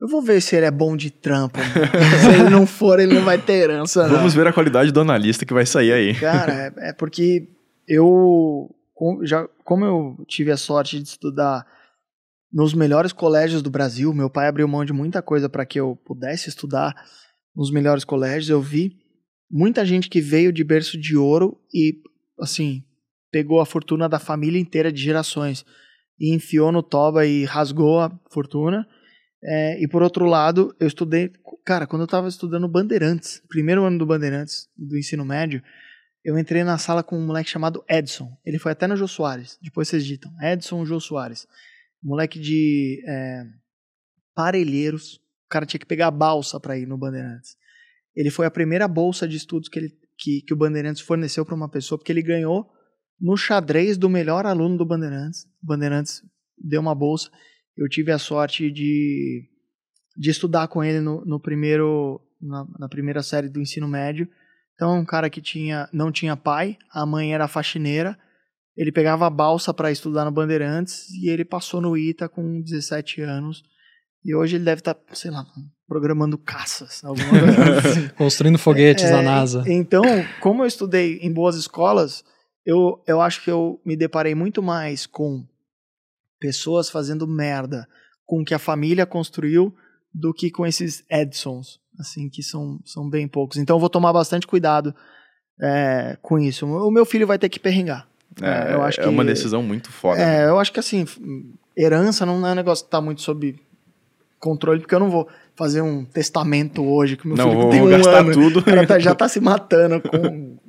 Eu 0.00 0.08
vou 0.08 0.22
ver 0.22 0.40
se 0.40 0.56
ele 0.56 0.66
é 0.66 0.70
bom 0.72 0.96
de 0.96 1.10
trampo. 1.10 1.58
mano. 1.58 1.70
se 2.20 2.40
ele 2.40 2.50
não 2.50 2.66
for, 2.66 2.98
ele 2.98 3.14
não 3.14 3.22
vai 3.22 3.38
ter 3.38 3.54
herança, 3.62 4.08
não. 4.08 4.16
Vamos 4.16 4.34
ver 4.34 4.46
a 4.48 4.52
qualidade 4.52 4.90
do 4.90 5.00
analista 5.00 5.46
que 5.46 5.54
vai 5.54 5.66
sair 5.66 5.92
aí. 5.92 6.14
Cara, 6.14 6.52
é, 6.76 6.88
é 6.88 6.92
porque 6.92 7.48
eu 7.86 8.68
com- 8.98 9.24
já 9.24 9.46
como 9.64 9.84
eu 9.84 10.24
tive 10.26 10.50
a 10.50 10.56
sorte 10.56 10.98
de 11.00 11.08
estudar 11.08 11.64
nos 12.52 12.74
melhores 12.74 13.12
colégios 13.12 13.62
do 13.62 13.70
Brasil, 13.70 14.12
meu 14.12 14.28
pai 14.28 14.48
abriu 14.48 14.66
mão 14.66 14.84
de 14.84 14.92
muita 14.92 15.22
coisa 15.22 15.48
para 15.48 15.64
que 15.64 15.78
eu 15.78 15.94
pudesse 16.04 16.48
estudar 16.48 16.92
nos 17.54 17.70
melhores 17.70 18.04
colégios. 18.04 18.50
Eu 18.50 18.60
vi 18.60 18.96
muita 19.48 19.86
gente 19.86 20.10
que 20.10 20.20
veio 20.20 20.52
de 20.52 20.64
berço 20.64 20.98
de 20.98 21.16
ouro 21.16 21.56
e 21.72 21.94
assim 22.40 22.82
pegou 23.30 23.60
a 23.60 23.66
fortuna 23.66 24.08
da 24.08 24.18
família 24.18 24.58
inteira 24.58 24.90
de 24.90 25.00
gerações 25.00 25.64
e 26.18 26.34
enfiou 26.34 26.72
no 26.72 26.82
toba 26.82 27.24
e 27.24 27.44
rasgou 27.44 28.00
a 28.00 28.10
fortuna. 28.32 28.84
É, 29.44 29.80
e 29.80 29.86
por 29.86 30.02
outro 30.02 30.24
lado, 30.24 30.74
eu 30.80 30.88
estudei, 30.88 31.30
cara, 31.64 31.86
quando 31.86 32.02
eu 32.02 32.06
estava 32.06 32.26
estudando 32.26 32.66
Bandeirantes, 32.66 33.40
primeiro 33.48 33.84
ano 33.84 33.98
do 33.98 34.06
Bandeirantes 34.06 34.66
do 34.76 34.98
ensino 34.98 35.24
médio, 35.24 35.62
eu 36.24 36.38
entrei 36.38 36.64
na 36.64 36.78
sala 36.78 37.02
com 37.02 37.16
um 37.16 37.26
moleque 37.26 37.50
chamado 37.50 37.84
Edson. 37.88 38.36
Ele 38.44 38.58
foi 38.58 38.72
até 38.72 38.86
no 38.86 38.96
Jô 38.96 39.06
Soares. 39.06 39.58
Depois 39.62 39.88
vocês 39.88 40.04
digitam. 40.04 40.32
Edson 40.42 40.84
Jô 40.84 41.00
Soares. 41.00 41.46
Moleque 42.02 42.38
de 42.38 43.02
é, 43.06 43.44
Parelheiros. 44.34 45.14
O 45.46 45.48
cara 45.48 45.64
tinha 45.64 45.80
que 45.80 45.86
pegar 45.86 46.08
a 46.08 46.12
balsa 46.12 46.60
para 46.60 46.78
ir 46.78 46.86
no 46.86 46.98
Bandeirantes. 46.98 47.56
Ele 48.14 48.30
foi 48.30 48.46
a 48.46 48.50
primeira 48.50 48.88
bolsa 48.88 49.26
de 49.28 49.36
estudos 49.36 49.68
que, 49.68 49.78
ele, 49.78 49.96
que, 50.18 50.42
que 50.42 50.52
o 50.52 50.56
Bandeirantes 50.56 51.02
forneceu 51.02 51.46
para 51.46 51.54
uma 51.54 51.68
pessoa, 51.68 51.98
porque 51.98 52.12
ele 52.12 52.22
ganhou 52.22 52.68
no 53.20 53.36
xadrez 53.36 53.96
do 53.96 54.08
melhor 54.08 54.44
aluno 54.44 54.76
do 54.76 54.84
Bandeirantes. 54.84 55.44
O 55.62 55.66
Bandeirantes 55.66 56.22
deu 56.56 56.80
uma 56.80 56.94
bolsa. 56.94 57.30
Eu 57.76 57.88
tive 57.88 58.10
a 58.10 58.18
sorte 58.18 58.70
de, 58.70 59.48
de 60.16 60.30
estudar 60.30 60.68
com 60.68 60.82
ele 60.82 61.00
no, 61.00 61.24
no 61.24 61.40
primeiro, 61.40 62.20
na, 62.40 62.66
na 62.80 62.88
primeira 62.88 63.22
série 63.22 63.48
do 63.48 63.60
ensino 63.60 63.88
médio. 63.88 64.28
Então, 64.78 64.96
um 64.96 65.04
cara 65.04 65.28
que 65.28 65.42
tinha, 65.42 65.88
não 65.92 66.12
tinha 66.12 66.36
pai, 66.36 66.78
a 66.92 67.04
mãe 67.04 67.34
era 67.34 67.48
faxineira, 67.48 68.16
ele 68.76 68.92
pegava 68.92 69.26
a 69.26 69.30
balsa 69.30 69.74
para 69.74 69.90
estudar 69.90 70.24
no 70.24 70.30
Bandeirantes 70.30 71.10
e 71.10 71.28
ele 71.28 71.44
passou 71.44 71.80
no 71.80 71.96
ITA 71.96 72.28
com 72.28 72.60
17 72.62 73.20
anos. 73.22 73.64
E 74.24 74.36
hoje 74.36 74.54
ele 74.54 74.64
deve 74.64 74.80
estar, 74.80 74.96
sei 75.14 75.32
lá, 75.32 75.44
programando 75.88 76.38
caças, 76.38 77.02
alguma 77.02 77.28
coisa 77.28 77.78
assim. 77.78 78.08
Construindo 78.14 78.56
foguetes 78.56 79.06
É, 79.06 79.10
na 79.10 79.20
NASA. 79.20 79.64
Então, 79.66 80.04
como 80.40 80.62
eu 80.62 80.66
estudei 80.68 81.18
em 81.22 81.32
boas 81.32 81.56
escolas, 81.56 82.22
eu, 82.64 83.02
eu 83.04 83.20
acho 83.20 83.42
que 83.42 83.50
eu 83.50 83.80
me 83.84 83.96
deparei 83.96 84.36
muito 84.36 84.62
mais 84.62 85.06
com 85.06 85.44
pessoas 86.38 86.88
fazendo 86.88 87.26
merda 87.26 87.84
com 88.24 88.42
o 88.42 88.44
que 88.44 88.54
a 88.54 88.60
família 88.60 89.04
construiu 89.04 89.74
do 90.14 90.32
que 90.32 90.52
com 90.52 90.64
esses 90.64 91.04
Edsons, 91.10 91.80
assim, 91.98 92.28
que 92.28 92.42
são, 92.42 92.78
são 92.84 93.08
bem 93.08 93.26
poucos. 93.28 93.56
Então 93.56 93.76
eu 93.76 93.80
vou 93.80 93.90
tomar 93.90 94.12
bastante 94.12 94.46
cuidado 94.46 94.94
é, 95.60 96.16
com 96.22 96.38
isso. 96.38 96.66
O 96.66 96.90
meu 96.90 97.04
filho 97.04 97.26
vai 97.26 97.38
ter 97.38 97.48
que 97.48 97.58
perrengar. 97.60 98.06
É, 98.40 98.74
eu 98.74 98.82
acho 98.82 99.00
é 99.00 99.02
que- 99.04 99.08
uma 99.08 99.24
decisão 99.24 99.62
muito 99.62 99.90
foda. 99.90 100.20
É, 100.20 100.44
eu 100.48 100.58
acho 100.58 100.72
que 100.72 100.78
assim, 100.78 101.04
herança 101.76 102.24
não 102.24 102.46
é 102.46 102.52
um 102.52 102.54
negócio 102.54 102.84
que 102.84 102.90
tá 102.90 103.00
muito 103.00 103.20
sob 103.22 103.58
controle, 104.38 104.78
porque 104.80 104.94
eu 104.94 105.00
não 105.00 105.10
vou 105.10 105.26
fazer 105.56 105.80
um 105.82 106.04
testamento 106.04 106.84
hoje 106.84 107.16
que 107.16 107.26
meu 107.26 107.36
Não, 107.36 107.48
filho 107.50 107.60
vou 107.62 107.70
tem 107.70 107.82
um 107.82 107.88
gastar 107.88 108.20
ano. 108.20 108.32
tudo. 108.32 108.60
O 108.60 108.64
cara 108.64 108.86
tá- 108.86 108.98
já 109.00 109.12
tá 109.16 109.28
se 109.28 109.40
matando 109.40 110.00
com 110.00 110.16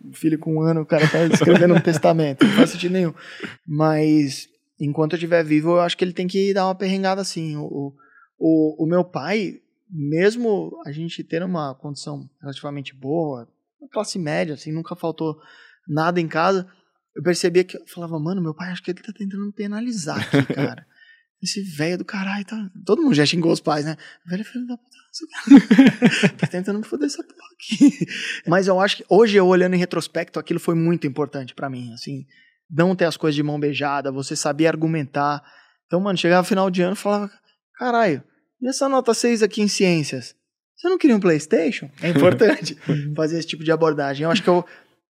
um 0.05 0.13
filho 0.13 0.39
com 0.39 0.55
um 0.55 0.61
ano, 0.61 0.81
o 0.81 0.85
cara 0.85 1.07
tá 1.07 1.23
escrevendo 1.25 1.75
um 1.75 1.79
testamento. 1.79 2.43
Não 2.43 2.53
faz 2.53 2.71
sentido 2.71 2.93
nenhum. 2.93 3.13
Mas 3.67 4.47
enquanto 4.79 5.13
eu 5.13 5.17
estiver 5.17 5.43
vivo, 5.43 5.71
eu 5.73 5.81
acho 5.81 5.95
que 5.95 6.03
ele 6.03 6.13
tem 6.13 6.25
que 6.27 6.51
dar 6.53 6.65
uma 6.65 6.73
perrengada 6.73 7.21
assim. 7.21 7.55
O, 7.57 7.93
o, 8.39 8.83
o 8.83 8.87
meu 8.87 9.03
pai, 9.03 9.57
mesmo 9.89 10.79
a 10.85 10.91
gente 10.91 11.23
tendo 11.23 11.45
uma 11.45 11.73
condição 11.75 12.29
relativamente 12.41 12.93
boa, 12.93 13.47
classe 13.91 14.19
média, 14.19 14.53
assim, 14.53 14.71
nunca 14.71 14.95
faltou 14.95 15.41
nada 15.87 16.21
em 16.21 16.27
casa, 16.27 16.69
eu 17.15 17.23
percebia 17.23 17.63
que 17.63 17.77
eu 17.77 17.85
falava, 17.87 18.19
mano, 18.19 18.41
meu 18.41 18.53
pai 18.53 18.71
acho 18.71 18.83
que 18.83 18.91
ele 18.91 19.01
tá 19.01 19.11
tentando 19.11 19.45
me 19.45 19.51
penalizar 19.51 20.19
aqui, 20.19 20.45
cara. 20.53 20.85
esse 21.41 21.61
velho 21.61 21.97
do 21.97 22.05
caralho, 22.05 22.45
tá. 22.45 22.69
Todo 22.85 23.01
mundo 23.01 23.15
já 23.15 23.25
xingou 23.25 23.51
os 23.51 23.59
pais, 23.59 23.85
né? 23.85 23.97
Velho 24.25 24.45
filho 24.45 24.67
da 24.67 24.77
puta. 24.77 24.99
tá 26.37 26.47
tentando 26.47 26.79
me 26.79 26.85
foder 26.85 27.07
essa 27.07 27.23
porra 27.23 27.49
aqui. 27.53 28.05
Mas 28.47 28.67
eu 28.67 28.79
acho 28.79 28.97
que 28.97 29.05
hoje, 29.09 29.37
eu 29.37 29.47
olhando 29.47 29.75
em 29.75 29.79
retrospecto, 29.79 30.39
aquilo 30.39 30.59
foi 30.59 30.75
muito 30.75 31.07
importante 31.07 31.55
para 31.55 31.69
mim. 31.69 31.91
Assim, 31.93 32.25
não 32.69 32.95
ter 32.95 33.05
as 33.05 33.17
coisas 33.17 33.35
de 33.35 33.41
mão 33.41 33.59
beijada, 33.59 34.11
você 34.11 34.35
sabia 34.35 34.69
argumentar. 34.69 35.43
Então, 35.87 35.99
mano, 35.99 36.17
chegava 36.17 36.47
final 36.47 36.69
de 36.69 36.83
ano 36.83 36.93
e 36.93 36.97
falava: 36.97 37.31
caralho, 37.75 38.23
e 38.61 38.67
essa 38.67 38.89
nota 38.89 39.13
6 39.13 39.43
aqui 39.43 39.61
em 39.61 39.67
ciências? 39.67 40.35
Você 40.75 40.87
não 40.87 40.97
queria 40.97 41.15
um 41.15 41.19
PlayStation? 41.19 41.89
É 42.01 42.09
importante 42.09 42.77
fazer 43.15 43.37
esse 43.39 43.47
tipo 43.47 43.63
de 43.63 43.71
abordagem. 43.71 44.23
Eu 44.23 44.31
acho 44.31 44.41
que 44.41 44.49
eu, 44.49 44.65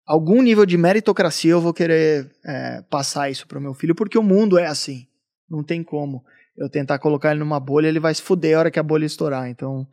algum 0.08 0.42
nível 0.42 0.66
de 0.66 0.78
meritocracia 0.78 1.52
eu 1.52 1.62
vou 1.62 1.74
querer 1.74 2.32
é, 2.44 2.82
passar 2.90 3.30
isso 3.30 3.48
pro 3.48 3.62
meu 3.62 3.74
filho, 3.74 3.94
porque 3.94 4.18
o 4.18 4.24
mundo 4.24 4.58
é 4.58 4.66
assim. 4.66 5.06
Não 5.50 5.64
tem 5.64 5.84
como 5.84 6.24
eu 6.58 6.70
tentar 6.70 7.00
colocar 7.00 7.32
ele 7.32 7.40
numa 7.40 7.60
bolha, 7.60 7.88
ele 7.88 8.00
vai 8.00 8.14
se 8.14 8.22
fuder 8.22 8.56
a 8.56 8.60
hora 8.60 8.72
que 8.72 8.80
a 8.80 8.84
bolha 8.84 9.06
estourar. 9.06 9.50
Então, 9.50 9.88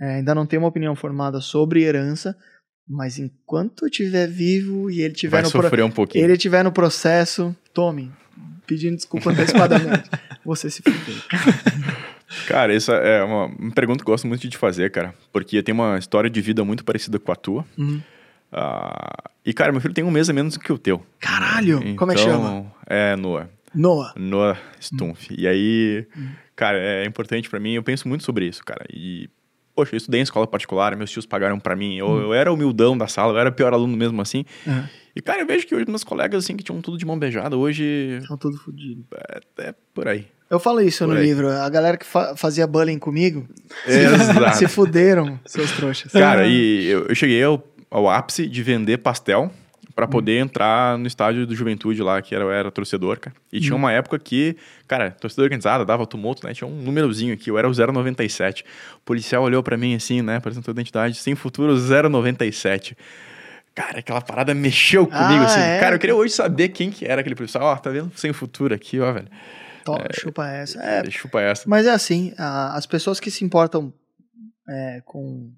é, 0.00 0.16
ainda 0.16 0.34
não 0.34 0.46
tenho 0.46 0.62
uma 0.62 0.68
opinião 0.68 0.96
formada 0.96 1.40
sobre 1.40 1.82
herança, 1.82 2.36
mas 2.88 3.18
enquanto 3.18 3.84
eu 3.84 3.88
estiver 3.88 4.26
vivo 4.26 4.90
e 4.90 5.02
ele 5.02 5.14
tiver 5.14 5.36
Vai 5.36 5.42
no 5.42 5.50
sofrer 5.50 5.70
pro... 5.70 5.86
um 5.86 5.90
pouquinho. 5.90 6.24
ele 6.24 6.36
tiver 6.36 6.64
no 6.64 6.72
processo, 6.72 7.54
tome, 7.72 8.10
pedindo 8.66 8.96
desculpa 8.96 9.30
antecipadamente. 9.30 10.08
Você 10.44 10.70
se 10.70 10.82
fudeu. 10.82 11.14
Cara, 12.46 12.74
essa 12.74 12.92
é 12.94 13.22
uma, 13.24 13.46
uma 13.46 13.70
pergunta 13.72 14.04
que 14.04 14.08
eu 14.10 14.12
gosto 14.12 14.26
muito 14.26 14.40
de 14.42 14.50
te 14.50 14.56
fazer, 14.56 14.90
cara. 14.90 15.14
Porque 15.32 15.62
tem 15.62 15.72
uma 15.74 15.98
história 15.98 16.30
de 16.30 16.40
vida 16.40 16.64
muito 16.64 16.84
parecida 16.84 17.18
com 17.18 17.32
a 17.32 17.36
tua. 17.36 17.64
Uhum. 17.76 18.00
Ah, 18.52 19.30
e, 19.44 19.52
cara, 19.52 19.72
meu 19.72 19.80
filho 19.80 19.94
tem 19.94 20.04
um 20.04 20.10
mês 20.10 20.28
a 20.28 20.32
menos 20.32 20.54
do 20.54 20.60
que 20.60 20.72
o 20.72 20.78
teu. 20.78 21.04
Caralho, 21.18 21.94
como 21.96 22.12
é 22.12 22.14
que 22.14 22.20
Então, 22.20 22.32
chama? 22.32 22.72
É 22.86 23.16
Noah. 23.16 23.48
Noah. 23.74 24.12
Noah 24.16 24.58
Stumpf. 24.80 25.28
E 25.36 25.46
aí, 25.46 26.06
cara, 26.56 26.78
é 26.78 27.04
importante 27.04 27.48
pra 27.48 27.60
mim. 27.60 27.72
Eu 27.74 27.82
penso 27.82 28.08
muito 28.08 28.24
sobre 28.24 28.46
isso, 28.46 28.64
cara. 28.64 28.84
E, 28.92 29.28
poxa, 29.74 29.94
eu 29.94 29.98
estudei 29.98 30.20
em 30.20 30.22
escola 30.24 30.46
particular, 30.46 30.96
meus 30.96 31.10
tios 31.10 31.26
pagaram 31.26 31.58
pra 31.60 31.76
mim. 31.76 31.96
Eu, 31.96 32.08
eu 32.20 32.34
era 32.34 32.52
humildão 32.52 32.98
da 32.98 33.06
sala, 33.06 33.32
eu 33.34 33.38
era 33.38 33.50
o 33.50 33.52
pior 33.52 33.72
aluno 33.72 33.96
mesmo 33.96 34.20
assim. 34.20 34.44
Uhum. 34.66 34.84
E, 35.14 35.20
cara, 35.20 35.40
eu 35.40 35.46
vejo 35.46 35.66
que 35.66 35.74
hoje 35.74 35.86
meus 35.88 36.04
colegas, 36.04 36.44
assim, 36.44 36.56
que 36.56 36.62
tinham 36.64 36.80
tudo 36.80 36.98
de 36.98 37.04
mão 37.06 37.18
beijada, 37.18 37.56
hoje 37.56 38.18
Estão 38.20 38.36
tudo 38.36 38.56
fodido. 38.58 39.04
é, 39.28 39.68
é 39.68 39.74
por 39.94 40.08
aí. 40.08 40.26
Eu 40.50 40.58
falo 40.58 40.80
isso 40.80 41.04
Por 41.04 41.14
no 41.14 41.20
aí. 41.20 41.26
livro. 41.26 41.48
A 41.48 41.68
galera 41.68 41.96
que 41.96 42.04
fa- 42.04 42.34
fazia 42.36 42.66
bullying 42.66 42.98
comigo 42.98 43.46
Exato. 43.86 44.56
se 44.58 44.66
fuderam, 44.66 45.38
seus 45.46 45.70
trouxas. 45.72 46.10
Cara, 46.12 46.46
e 46.46 46.86
eu, 46.86 47.06
eu 47.06 47.14
cheguei 47.14 47.42
ao, 47.44 47.62
ao 47.90 48.08
ápice 48.10 48.46
de 48.48 48.62
vender 48.62 48.98
pastel 48.98 49.50
pra 49.94 50.06
Hum. 50.06 50.10
poder 50.10 50.38
entrar 50.38 50.98
no 50.98 51.06
estádio 51.06 51.46
do 51.46 51.54
Juventude 51.54 52.02
lá, 52.02 52.20
que 52.22 52.34
era, 52.34 52.42
eu 52.42 52.50
era 52.50 52.70
torcedor, 52.70 53.18
cara. 53.20 53.36
E 53.52 53.58
Hum. 53.58 53.60
tinha 53.60 53.76
uma 53.76 53.92
época 53.92 54.18
que, 54.18 54.56
cara, 54.88 55.10
torcedor 55.12 55.44
organizada, 55.44 55.84
dava 55.84 56.04
tumulto, 56.06 56.44
né? 56.46 56.52
Tinha 56.52 56.66
um 56.66 56.74
númerozinho 56.82 57.32
aqui, 57.34 57.48
eu 57.50 57.56
era 57.56 57.68
o 57.68 57.72
097. 57.72 58.64
O 58.96 59.00
policial 59.04 59.42
olhou 59.44 59.62
pra 59.62 59.76
mim 59.76 59.94
assim, 59.94 60.20
né? 60.20 60.36
Apresentou 60.36 60.72
a 60.72 60.74
identidade, 60.74 61.16
sem 61.16 61.34
futuro 61.36 61.76
097. 61.76 62.96
Cara, 63.72 64.00
aquela 64.00 64.20
parada 64.20 64.52
mexeu 64.52 65.06
comigo, 65.06 65.42
Ah, 65.42 65.44
assim. 65.44 65.60
é? 65.60 65.78
Cara, 65.78 65.94
eu 65.94 65.98
queria 66.00 66.16
hoje 66.16 66.34
saber 66.34 66.70
quem 66.70 66.90
que 66.90 67.04
era 67.06 67.20
aquele 67.20 67.36
policial. 67.36 67.62
Ó, 67.64 67.76
tá 67.76 67.88
vendo? 67.90 68.10
Sem 68.16 68.32
futuro 68.32 68.74
aqui, 68.74 68.98
ó, 68.98 69.12
velho. 69.12 69.28
To- 69.84 70.20
chupa 70.20 70.48
essa. 70.48 70.80
É, 70.82 71.10
Chupa 71.10 71.40
essa. 71.40 71.68
mas 71.68 71.86
é 71.86 71.90
assim, 71.90 72.32
a- 72.38 72.76
as 72.76 72.86
pessoas 72.86 73.18
que 73.20 73.30
se 73.30 73.44
importam 73.44 73.92
é, 74.68 75.00
com 75.04 75.52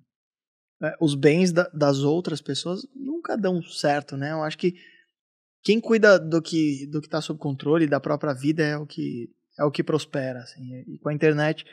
é, 0.82 0.96
os 1.00 1.14
bens 1.14 1.52
da- 1.52 1.70
das 1.72 1.98
outras 1.98 2.40
pessoas 2.40 2.86
nunca 2.94 3.36
dão 3.36 3.62
certo, 3.62 4.16
né? 4.16 4.32
Eu 4.32 4.42
acho 4.42 4.58
que 4.58 4.74
quem 5.62 5.80
cuida 5.80 6.18
do 6.18 6.40
que 6.42 6.86
do 6.90 7.00
que 7.00 7.06
está 7.06 7.20
sob 7.20 7.38
controle 7.38 7.86
da 7.86 8.00
própria 8.00 8.32
vida 8.34 8.62
é 8.64 8.76
o 8.76 8.86
que 8.86 9.30
é 9.58 9.64
o 9.64 9.70
que 9.70 9.82
prospera, 9.84 10.40
assim. 10.40 10.62
E 10.88 10.98
com 10.98 11.08
a 11.08 11.14
internet 11.14 11.64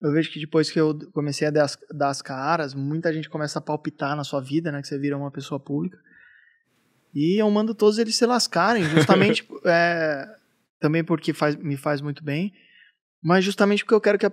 eu 0.00 0.10
vejo 0.12 0.32
que 0.32 0.40
depois 0.40 0.70
que 0.70 0.80
eu 0.80 0.96
comecei 1.12 1.48
a 1.48 1.50
dar 1.50 1.64
as, 1.64 1.76
dar 1.92 2.08
as 2.08 2.22
caras, 2.22 2.72
muita 2.72 3.12
gente 3.12 3.28
começa 3.28 3.58
a 3.58 3.62
palpitar 3.62 4.16
na 4.16 4.24
sua 4.24 4.40
vida, 4.40 4.72
né? 4.72 4.80
Que 4.80 4.88
você 4.88 4.98
vira 4.98 5.16
uma 5.18 5.30
pessoa 5.30 5.60
pública. 5.60 5.98
E 7.14 7.42
eu 7.42 7.50
mando 7.50 7.74
todos 7.74 7.98
eles 7.98 8.14
se 8.16 8.24
lascarem, 8.24 8.84
justamente 8.84 9.46
é, 9.66 10.26
também 10.80 11.04
porque 11.04 11.32
faz, 11.32 11.54
me 11.56 11.76
faz 11.76 12.00
muito 12.00 12.24
bem, 12.24 12.52
mas 13.22 13.44
justamente 13.44 13.84
porque 13.84 13.94
eu 13.94 14.00
quero, 14.00 14.18
que 14.18 14.26
a 14.26 14.32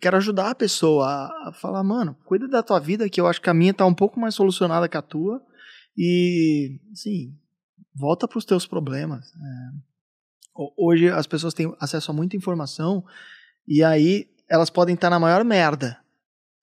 quero 0.00 0.16
ajudar 0.16 0.50
a 0.50 0.54
pessoa 0.54 1.06
a, 1.06 1.48
a 1.48 1.52
falar, 1.52 1.82
mano, 1.84 2.16
cuida 2.24 2.48
da 2.48 2.62
tua 2.62 2.80
vida, 2.80 3.08
que 3.08 3.20
eu 3.20 3.26
acho 3.26 3.40
que 3.40 3.50
a 3.50 3.54
minha 3.54 3.74
tá 3.74 3.84
um 3.84 3.94
pouco 3.94 4.18
mais 4.18 4.34
solucionada 4.34 4.88
que 4.88 4.96
a 4.96 5.02
tua, 5.02 5.42
e, 5.96 6.80
assim, 6.92 7.36
volta 7.94 8.26
pros 8.26 8.44
teus 8.46 8.66
problemas. 8.66 9.26
É, 9.34 9.78
ho- 10.56 10.72
hoje 10.78 11.08
as 11.10 11.26
pessoas 11.26 11.52
têm 11.52 11.74
acesso 11.78 12.10
a 12.10 12.14
muita 12.14 12.36
informação, 12.36 13.04
e 13.68 13.84
aí 13.84 14.26
elas 14.48 14.70
podem 14.70 14.94
estar 14.94 15.10
na 15.10 15.20
maior 15.20 15.44
merda. 15.44 15.98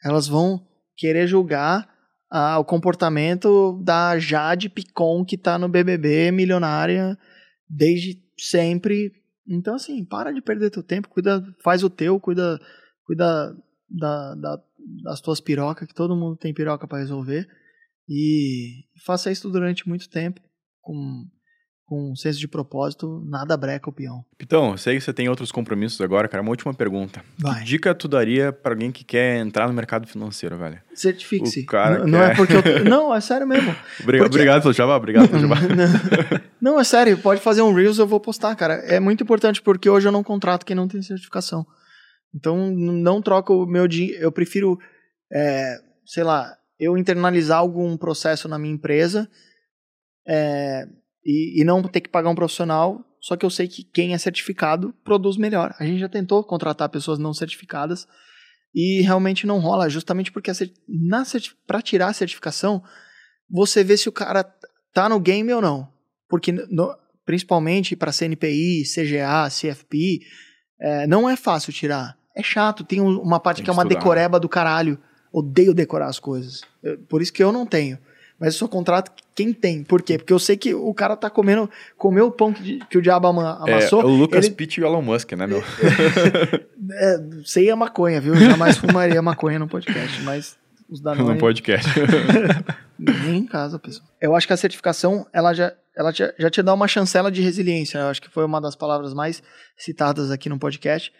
Elas 0.04 0.28
vão 0.28 0.66
querer 0.98 1.28
julgar 1.28 1.88
ah, 2.32 2.58
o 2.60 2.66
comportamento 2.66 3.80
da 3.84 4.18
Jade 4.18 4.70
Picon 4.70 5.24
que 5.24 5.38
tá 5.38 5.58
no 5.58 5.68
BBB 5.70 6.32
milionária 6.32 7.18
desde 7.70 8.22
sempre. 8.38 9.12
Então, 9.50 9.76
assim, 9.76 10.06
para 10.06 10.32
de 10.32 10.42
perder 10.42 10.70
teu 10.70 10.84
tempo, 10.84 11.10
cuida, 11.10 11.44
faz 11.64 11.84
o 11.84 11.90
teu, 11.90 12.20
cuida, 12.20 12.60
cuida 13.04 13.58
da, 13.90 14.36
da- 14.36 14.64
das 15.04 15.20
tuas 15.22 15.42
pirocas, 15.42 15.88
que 15.88 15.94
todo 15.94 16.16
mundo 16.16 16.38
tem 16.38 16.54
piroca 16.54 16.88
para 16.88 17.00
resolver. 17.00 17.48
E 18.08 18.86
faça 19.06 19.32
isso 19.32 19.50
durante 19.50 19.88
muito 19.90 20.08
tempo, 20.10 20.40
com, 20.82 21.26
com 21.90 22.12
um 22.12 22.16
senso 22.16 22.38
de 22.40 22.48
propósito, 22.48 23.22
nada 23.28 23.58
breca 23.58 23.90
o 23.90 23.94
peão. 23.94 24.24
Pitão, 24.38 24.72
eu 24.72 24.78
sei 24.78 24.96
que 24.96 25.02
você 25.02 25.12
tem 25.12 25.28
outros 25.28 25.52
compromissos 25.52 26.00
agora, 26.02 26.28
cara. 26.28 26.44
Uma 26.44 26.52
última 26.52 26.72
pergunta. 26.72 27.24
Vai. 27.38 27.60
Que 27.62 27.66
dica 27.66 27.96
tu 27.96 28.08
daria 28.08 28.54
pra 28.54 28.74
alguém 28.74 28.92
que 28.92 29.04
quer 29.04 29.38
entrar 29.40 29.68
no 29.68 29.74
mercado 29.74 30.08
financeiro, 30.08 30.56
velho? 30.58 30.80
Certifique-se. 30.94 31.66
Cara 31.66 32.06
Não, 32.06 32.22
é 32.22 32.28
quer- 32.28 32.38
porque 32.38 32.54
eu. 32.54 32.84
Não, 32.86 33.14
é 33.16 33.20
sério 33.20 33.48
mesmo. 33.48 33.76
Obrigado, 34.02 34.28
Porque- 34.28 34.36
obrigado 34.38 34.62
pelo 34.62 34.74
jabá, 34.74 34.96
obrigado 34.96 35.28
pelo 35.32 35.42
jabá. 35.42 35.56
não, 36.62 36.74
não, 36.74 36.80
é 36.80 36.84
sério, 36.84 37.18
pode 37.18 37.42
fazer 37.42 37.64
um 37.64 37.74
Reels, 37.74 37.98
eu 37.98 38.06
vou 38.08 38.20
postar, 38.20 38.56
cara. 38.56 38.76
É 38.76 39.00
muito 39.00 39.24
importante 39.24 39.62
porque 39.62 39.90
hoje 39.90 40.08
eu 40.08 40.12
não 40.12 40.24
contrato 40.24 40.66
quem 40.66 40.76
não 40.76 40.88
tem 40.88 41.02
certificação. 41.02 41.66
Então, 42.36 42.70
não 42.70 43.22
troco 43.22 43.64
o 43.64 43.66
meu 43.66 43.88
dinheiro. 43.88 44.22
Eu 44.22 44.32
prefiro, 44.32 44.78
é, 45.34 45.78
sei 46.06 46.24
lá, 46.24 46.56
eu 46.80 46.96
internalizar 46.98 47.58
algum 47.58 47.98
processo 47.98 48.48
na 48.48 48.60
minha 48.60 48.74
empresa 48.74 49.28
é, 50.28 50.86
e, 51.26 51.62
e 51.62 51.64
não 51.64 51.82
ter 51.84 52.02
que 52.02 52.10
pagar 52.10 52.30
um 52.30 52.36
profissional. 52.36 53.04
Só 53.22 53.36
que 53.36 53.46
eu 53.46 53.50
sei 53.50 53.68
que 53.68 53.84
quem 53.84 54.14
é 54.14 54.18
certificado 54.18 54.94
produz 55.04 55.36
melhor. 55.38 55.76
A 55.80 55.86
gente 55.86 56.00
já 56.00 56.08
tentou 56.08 56.44
contratar 56.44 56.88
pessoas 56.90 57.20
não 57.20 57.34
certificadas 57.34 58.08
e 58.74 59.02
realmente 59.02 59.46
não 59.46 59.60
rola, 59.60 59.90
justamente 59.90 60.32
porque 60.32 60.50
para 61.68 61.82
tirar 61.82 62.08
a 62.08 62.14
certificação, 62.14 62.82
você 63.50 63.84
vê 63.84 63.98
se 63.98 64.08
o 64.08 64.12
cara 64.12 64.44
tá 64.94 65.10
no 65.10 65.20
game 65.20 65.52
ou 65.54 65.62
não. 65.62 65.88
Porque, 66.30 66.52
no- 66.52 66.96
principalmente 67.26 67.96
para 67.96 68.12
CNPI, 68.12 68.84
CGA, 68.86 69.50
CFP, 69.50 70.20
é, 70.80 71.08
não 71.08 71.30
é 71.30 71.36
fácil 71.36 71.74
tirar. 71.74 72.18
É 72.36 72.42
chato, 72.44 72.84
tem 72.84 73.02
um- 73.02 73.20
uma 73.20 73.40
parte 73.40 73.58
Tem 73.58 73.66
que 73.66 73.70
é 73.70 73.74
que 73.74 73.78
uma 73.78 73.84
estudar. 73.84 74.00
decoreba 74.00 74.40
do 74.40 74.48
caralho. 74.48 74.98
Odeio 75.34 75.74
decorar 75.74 76.08
as 76.08 76.20
coisas. 76.20 76.62
Eu- 76.82 76.98
por 77.06 77.22
isso 77.22 77.34
que 77.34 77.44
eu 77.44 77.52
não 77.52 77.66
tenho. 77.66 77.98
Mas 78.40 78.54
eu 78.54 78.60
só 78.60 78.68
contrato 78.68 79.12
quem 79.36 79.52
tem. 79.52 79.84
Por 79.84 80.02
quê? 80.02 80.18
Porque 80.18 80.32
eu 80.32 80.40
sei 80.40 80.56
que 80.56 80.74
o 80.74 80.94
cara 80.94 81.16
tá 81.18 81.30
comendo, 81.30 81.70
comeu 81.98 82.28
o 82.28 82.32
pão 82.32 82.54
que, 82.54 82.80
que 82.90 82.98
o 82.98 83.02
diabo 83.02 83.28
É, 83.28 83.74
amassou. 83.74 84.04
o 84.04 84.08
Lucas 84.16 84.46
ele- 84.46 84.56
Pitt 84.56 84.80
e 84.80 84.84
o 84.84 84.88
Elon 84.88 85.02
Musk, 85.02 85.34
né, 85.34 85.46
meu? 85.46 85.62
é, 86.92 87.18
sei 87.46 87.70
a 87.70 87.76
maconha, 87.76 88.22
viu? 88.22 88.36
Jamais 88.36 88.78
fumaria 88.78 89.22
maconha 89.22 89.60
no 89.60 89.68
podcast, 89.68 90.22
mas 90.22 90.58
os 90.90 91.02
da 91.02 91.14
no 91.16 91.38
podcast. 91.38 91.88
Nem 92.98 93.38
em 93.38 93.46
casa, 93.46 93.78
pessoal. 93.80 94.08
Eu 94.22 94.36
acho 94.36 94.48
que 94.48 94.54
a 94.54 94.58
certificação, 94.58 95.26
ela 95.34 95.54
já, 95.54 95.74
ela 95.96 96.12
já, 96.12 96.34
já 96.38 96.50
te 96.50 96.62
dá 96.62 96.74
uma 96.74 96.88
chancela 96.88 97.32
de 97.32 97.42
resiliência. 97.42 97.98
Eu 97.98 98.08
acho 98.08 98.22
que 98.22 98.30
foi 98.30 98.44
uma 98.46 98.60
das 98.60 98.76
palavras 98.76 99.14
mais 99.14 99.42
citadas 99.78 100.32
aqui 100.32 100.50
no 100.50 100.60
podcast. 100.60 101.12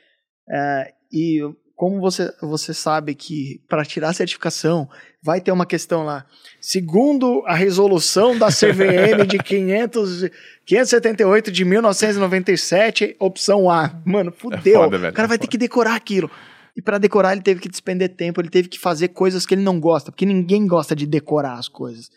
É, 0.50 0.94
e 1.12 1.40
como 1.76 2.02
você, 2.02 2.34
você 2.42 2.74
sabe 2.74 3.16
que 3.16 3.62
para 3.70 3.86
tirar 3.86 4.10
a 4.10 4.14
certificação 4.14 4.90
vai 5.22 5.42
ter 5.42 5.52
uma 5.52 5.66
questão 5.66 6.04
lá. 6.04 6.26
Segundo 6.62 7.44
a 7.46 7.54
resolução 7.54 8.38
da 8.38 8.48
CVM 8.48 9.26
de 9.28 9.38
500, 9.44 10.30
578 10.66 11.52
de 11.52 11.66
1997, 11.66 13.16
opção 13.20 13.70
A. 13.70 14.02
Mano, 14.06 14.32
fudeu. 14.32 14.84
foda, 14.84 14.98
velho, 14.98 15.12
o 15.12 15.16
cara 15.16 15.26
é 15.26 15.30
vai 15.30 15.38
ter 15.38 15.48
que 15.48 15.58
decorar 15.58 15.96
aquilo. 15.96 16.30
E 16.76 16.82
para 16.82 16.98
decorar 16.98 17.34
ele 17.34 17.42
teve 17.42 17.60
que 17.60 17.68
despender 17.68 18.16
tempo, 18.16 18.40
ele 18.40 18.50
teve 18.50 18.70
que 18.70 18.80
fazer 18.80 19.10
coisas 19.10 19.46
que 19.46 19.54
ele 19.54 19.62
não 19.62 19.80
gosta, 19.80 20.12
porque 20.12 20.26
ninguém 20.26 20.66
gosta 20.66 20.96
de 20.96 21.06
decorar 21.06 21.56
as 21.56 21.68
coisas. 21.68 22.10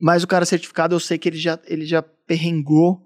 Mas 0.00 0.24
o 0.24 0.26
cara 0.26 0.44
certificado, 0.46 0.94
eu 0.94 1.00
sei 1.00 1.18
que 1.18 1.28
ele 1.28 1.38
já, 1.38 1.58
ele 1.66 1.84
já 1.84 2.02
perrengou 2.02 3.00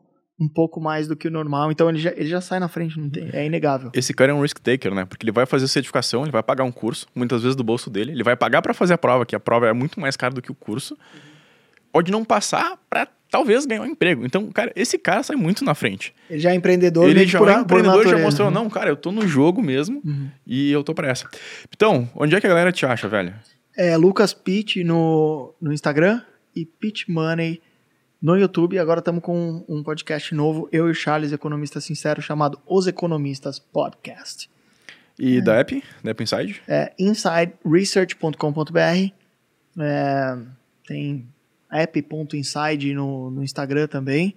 um 0.44 0.48
pouco 0.48 0.80
mais 0.80 1.08
do 1.08 1.16
que 1.16 1.26
o 1.28 1.30
normal, 1.30 1.70
então 1.72 1.88
ele 1.88 1.98
já, 1.98 2.10
ele 2.10 2.28
já 2.28 2.40
sai 2.40 2.58
na 2.60 2.68
frente, 2.68 2.98
não 2.98 3.08
tem, 3.08 3.30
é 3.32 3.46
inegável. 3.46 3.90
Esse 3.94 4.12
cara 4.12 4.30
é 4.32 4.34
um 4.34 4.42
risk 4.42 4.58
taker, 4.58 4.94
né? 4.94 5.04
Porque 5.04 5.24
ele 5.24 5.32
vai 5.32 5.46
fazer 5.46 5.66
certificação, 5.68 6.22
ele 6.22 6.30
vai 6.30 6.42
pagar 6.42 6.64
um 6.64 6.72
curso, 6.72 7.06
muitas 7.14 7.42
vezes 7.42 7.56
do 7.56 7.64
bolso 7.64 7.88
dele, 7.90 8.12
ele 8.12 8.22
vai 8.22 8.36
pagar 8.36 8.60
pra 8.62 8.74
fazer 8.74 8.94
a 8.94 8.98
prova, 8.98 9.24
que 9.24 9.34
a 9.34 9.40
prova 9.40 9.66
é 9.66 9.72
muito 9.72 9.98
mais 10.00 10.16
cara 10.16 10.34
do 10.34 10.42
que 10.42 10.50
o 10.52 10.54
curso. 10.54 10.96
Pode 11.92 12.10
não 12.10 12.24
passar 12.24 12.76
pra 12.90 13.06
talvez 13.30 13.64
ganhar 13.66 13.82
um 13.82 13.86
emprego. 13.86 14.26
Então, 14.26 14.50
cara, 14.52 14.72
esse 14.76 14.98
cara 14.98 15.22
sai 15.22 15.36
muito 15.36 15.64
na 15.64 15.74
frente. 15.74 16.12
Ele 16.28 16.40
já 16.40 16.50
é 16.50 16.54
empreendedor, 16.54 17.08
Ele 17.08 17.24
já 17.26 17.38
por, 17.38 17.48
é 17.48 17.54
empreendedor, 17.54 18.06
já 18.08 18.18
mostrou, 18.18 18.50
não, 18.50 18.68
cara, 18.68 18.90
eu 18.90 18.96
tô 18.96 19.10
no 19.12 19.26
jogo 19.26 19.62
mesmo 19.62 20.00
Uhum. 20.04 20.28
e 20.46 20.70
eu 20.72 20.82
tô 20.84 20.92
pra 20.94 21.08
essa. 21.08 21.28
Então, 21.74 22.08
onde 22.16 22.34
é 22.34 22.40
que 22.40 22.46
a 22.46 22.50
galera 22.50 22.72
te 22.72 22.84
acha, 22.84 23.08
velho? 23.08 23.32
É 23.76 23.96
Lucas 23.96 24.34
Pitt 24.34 24.82
no, 24.84 25.54
no 25.60 25.72
Instagram 25.72 26.20
e 26.54 26.64
Pitt 26.64 27.10
Money 27.10 27.60
no 28.24 28.38
YouTube. 28.38 28.78
Agora 28.78 29.00
estamos 29.00 29.22
com 29.22 29.62
um 29.68 29.82
podcast 29.82 30.34
novo, 30.34 30.66
eu 30.72 30.88
e 30.88 30.92
o 30.92 30.94
Charles, 30.94 31.30
economista 31.30 31.78
sincero, 31.78 32.22
chamado 32.22 32.58
Os 32.66 32.86
Economistas 32.86 33.58
Podcast. 33.58 34.48
E 35.18 35.42
da 35.42 35.56
app? 35.56 35.84
Da 36.02 36.12
App 36.12 36.22
Inside? 36.22 36.62
É 36.66 36.90
insideresearch.com.br. 36.98 39.12
É, 39.78 40.38
tem 40.88 41.26
app.inside 41.70 42.94
no, 42.94 43.30
no 43.30 43.44
Instagram 43.44 43.86
também. 43.86 44.34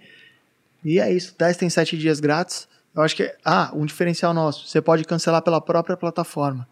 E 0.84 1.00
é 1.00 1.10
isso. 1.12 1.34
10 1.38 1.56
tem 1.56 1.70
7 1.70 1.96
dias 1.96 2.20
grátis. 2.20 2.68
Eu 2.94 3.00
acho 3.02 3.16
que. 3.16 3.34
Ah, 3.44 3.70
um 3.74 3.84
diferencial 3.86 4.32
nosso. 4.34 4.66
Você 4.68 4.80
pode 4.82 5.02
cancelar 5.04 5.42
pela 5.42 5.60
própria 5.60 5.96
plataforma. 5.96 6.68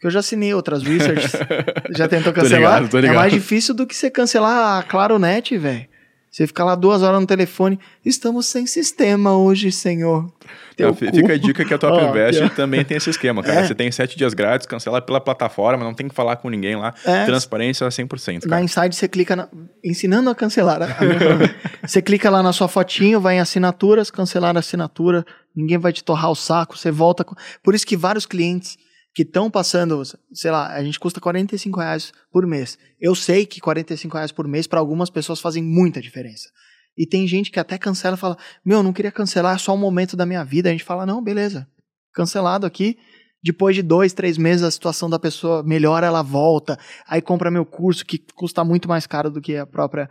Que 0.00 0.06
eu 0.06 0.10
já 0.10 0.20
assinei 0.20 0.54
outras 0.54 0.82
researches. 0.82 1.32
já 1.96 2.08
tentou 2.08 2.32
Tô 2.32 2.40
cancelar? 2.40 2.76
ligado, 2.76 2.90
tô 2.90 2.96
É 2.98 3.02
ligado. 3.02 3.16
mais 3.16 3.32
difícil 3.32 3.74
do 3.74 3.86
que 3.86 3.94
você 3.94 4.10
cancelar 4.10 4.78
a 4.78 4.82
Claronet, 4.82 5.56
velho. 5.58 5.86
Você 6.32 6.46
ficar 6.46 6.64
lá 6.64 6.74
duas 6.74 7.02
horas 7.02 7.20
no 7.20 7.26
telefone. 7.26 7.78
Estamos 8.02 8.46
sem 8.46 8.66
sistema 8.66 9.36
hoje, 9.36 9.70
senhor. 9.70 10.32
Então, 10.72 10.94
fica 10.94 11.34
a 11.34 11.36
dica 11.36 11.62
que 11.62 11.74
a 11.74 11.76
Top 11.76 11.92
Ó, 12.02 12.08
Invest 12.08 12.42
ó. 12.42 12.48
também 12.48 12.82
tem 12.82 12.96
esse 12.96 13.10
esquema, 13.10 13.42
cara. 13.42 13.60
É. 13.60 13.66
Você 13.66 13.74
tem 13.74 13.92
sete 13.92 14.16
dias 14.16 14.32
grátis, 14.32 14.66
cancela 14.66 15.02
pela 15.02 15.20
plataforma, 15.20 15.84
não 15.84 15.92
tem 15.92 16.08
que 16.08 16.14
falar 16.14 16.36
com 16.36 16.48
ninguém 16.48 16.74
lá. 16.74 16.94
É. 17.04 17.26
Transparência 17.26 17.86
100%, 17.86 18.44
Na 18.46 18.50
cara. 18.50 18.62
Inside 18.64 18.96
você 18.96 19.06
clica 19.06 19.36
na, 19.36 19.46
ensinando 19.84 20.30
a 20.30 20.34
cancelar. 20.34 20.80
a 20.82 21.86
você 21.86 22.00
clica 22.00 22.30
lá 22.30 22.42
na 22.42 22.54
sua 22.54 22.66
fotinho, 22.66 23.20
vai 23.20 23.34
em 23.36 23.40
assinaturas, 23.40 24.10
cancelar 24.10 24.56
a 24.56 24.60
assinatura, 24.60 25.26
ninguém 25.54 25.76
vai 25.76 25.92
te 25.92 26.02
torrar 26.02 26.30
o 26.30 26.34
saco, 26.34 26.78
você 26.78 26.90
volta. 26.90 27.24
com- 27.24 27.34
Por 27.62 27.74
isso 27.74 27.86
que 27.86 27.94
vários 27.94 28.24
clientes 28.24 28.78
que 29.14 29.22
estão 29.22 29.50
passando, 29.50 30.02
sei 30.32 30.50
lá, 30.50 30.68
a 30.72 30.82
gente 30.82 30.98
custa 30.98 31.20
45 31.20 31.78
reais 31.80 32.12
por 32.30 32.46
mês. 32.46 32.78
Eu 33.00 33.14
sei 33.14 33.44
que 33.44 33.60
45 33.60 34.16
reais 34.16 34.32
por 34.32 34.48
mês 34.48 34.66
para 34.66 34.80
algumas 34.80 35.10
pessoas 35.10 35.40
fazem 35.40 35.62
muita 35.62 36.00
diferença. 36.00 36.48
E 36.96 37.06
tem 37.06 37.26
gente 37.26 37.50
que 37.50 37.60
até 37.60 37.76
cancela 37.78 38.16
e 38.16 38.18
fala: 38.20 38.36
Meu, 38.64 38.82
não 38.82 38.92
queria 38.92 39.12
cancelar, 39.12 39.54
é 39.56 39.58
só 39.58 39.74
um 39.74 39.78
momento 39.78 40.16
da 40.16 40.26
minha 40.26 40.44
vida. 40.44 40.68
A 40.68 40.72
gente 40.72 40.84
fala: 40.84 41.04
Não, 41.06 41.22
beleza, 41.22 41.66
cancelado 42.12 42.66
aqui. 42.66 42.96
Depois 43.44 43.74
de 43.74 43.82
dois, 43.82 44.12
três 44.12 44.38
meses, 44.38 44.62
a 44.62 44.70
situação 44.70 45.10
da 45.10 45.18
pessoa 45.18 45.62
melhora, 45.64 46.06
ela 46.06 46.22
volta. 46.22 46.78
Aí 47.08 47.20
compra 47.20 47.50
meu 47.50 47.66
curso, 47.66 48.06
que 48.06 48.18
custa 48.34 48.62
muito 48.64 48.88
mais 48.88 49.04
caro 49.06 49.30
do 49.30 49.40
que 49.40 49.56
a 49.56 49.66
própria 49.66 50.08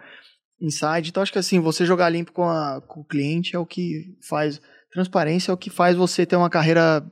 Inside. 0.61 1.09
Então, 1.09 1.23
acho 1.23 1.31
que 1.31 1.39
assim, 1.39 1.59
você 1.59 1.85
jogar 1.85 2.09
limpo 2.09 2.31
com, 2.31 2.43
a- 2.43 2.81
com 2.87 2.99
o 3.01 3.05
cliente 3.05 3.55
é 3.55 3.59
o 3.59 3.65
que 3.65 4.15
faz. 4.27 4.61
Transparência 4.91 5.51
é 5.51 5.53
o 5.53 5.57
que 5.57 5.69
faz 5.69 5.95
você 5.95 6.25
ter 6.25 6.35
uma 6.35 6.49
carreira 6.49 7.03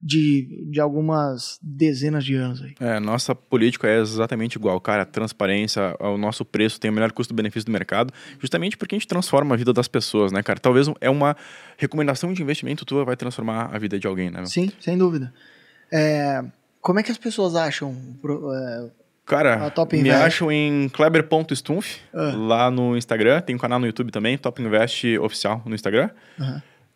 de, 0.00 0.68
de 0.70 0.80
algumas 0.80 1.58
dezenas 1.62 2.24
de 2.24 2.34
anos 2.34 2.62
aí. 2.62 2.74
É, 2.78 3.00
nossa 3.00 3.34
política 3.34 3.88
é 3.88 3.98
exatamente 4.00 4.54
igual, 4.56 4.80
cara. 4.80 5.04
Transparência, 5.04 5.96
o 5.98 6.16
nosso 6.16 6.44
preço 6.44 6.78
tem 6.78 6.90
o 6.90 6.94
melhor 6.94 7.10
custo-benefício 7.12 7.66
do 7.66 7.72
mercado, 7.72 8.12
justamente 8.40 8.76
porque 8.76 8.94
a 8.94 8.98
gente 8.98 9.08
transforma 9.08 9.54
a 9.54 9.58
vida 9.58 9.72
das 9.72 9.88
pessoas, 9.88 10.30
né, 10.30 10.42
cara? 10.42 10.60
Talvez 10.60 10.88
é 11.00 11.10
uma 11.10 11.36
recomendação 11.76 12.32
de 12.32 12.42
investimento 12.42 12.84
tua 12.84 13.04
vai 13.04 13.16
transformar 13.16 13.70
a 13.74 13.78
vida 13.78 13.98
de 13.98 14.06
alguém, 14.06 14.30
né? 14.30 14.44
Sim, 14.46 14.70
sem 14.80 14.96
dúvida. 14.96 15.32
É, 15.92 16.44
como 16.80 17.00
é 17.00 17.02
que 17.02 17.10
as 17.10 17.18
pessoas 17.18 17.56
acham 17.56 17.96
é, 18.54 18.90
Cara, 19.26 19.66
A 19.66 19.70
Top 19.70 19.94
me 19.94 20.10
acham 20.10 20.50
em 20.50 20.88
kleber.stumpf, 20.88 22.00
Ah. 22.14 22.32
lá 22.34 22.70
no 22.70 22.96
Instagram. 22.96 23.40
Tem 23.42 23.54
um 23.54 23.58
canal 23.58 23.78
no 23.78 23.84
YouTube 23.86 24.10
também, 24.10 24.38
Top 24.38 24.62
Invest 24.62 25.18
Oficial 25.18 25.60
no 25.66 25.74
Instagram. 25.74 26.08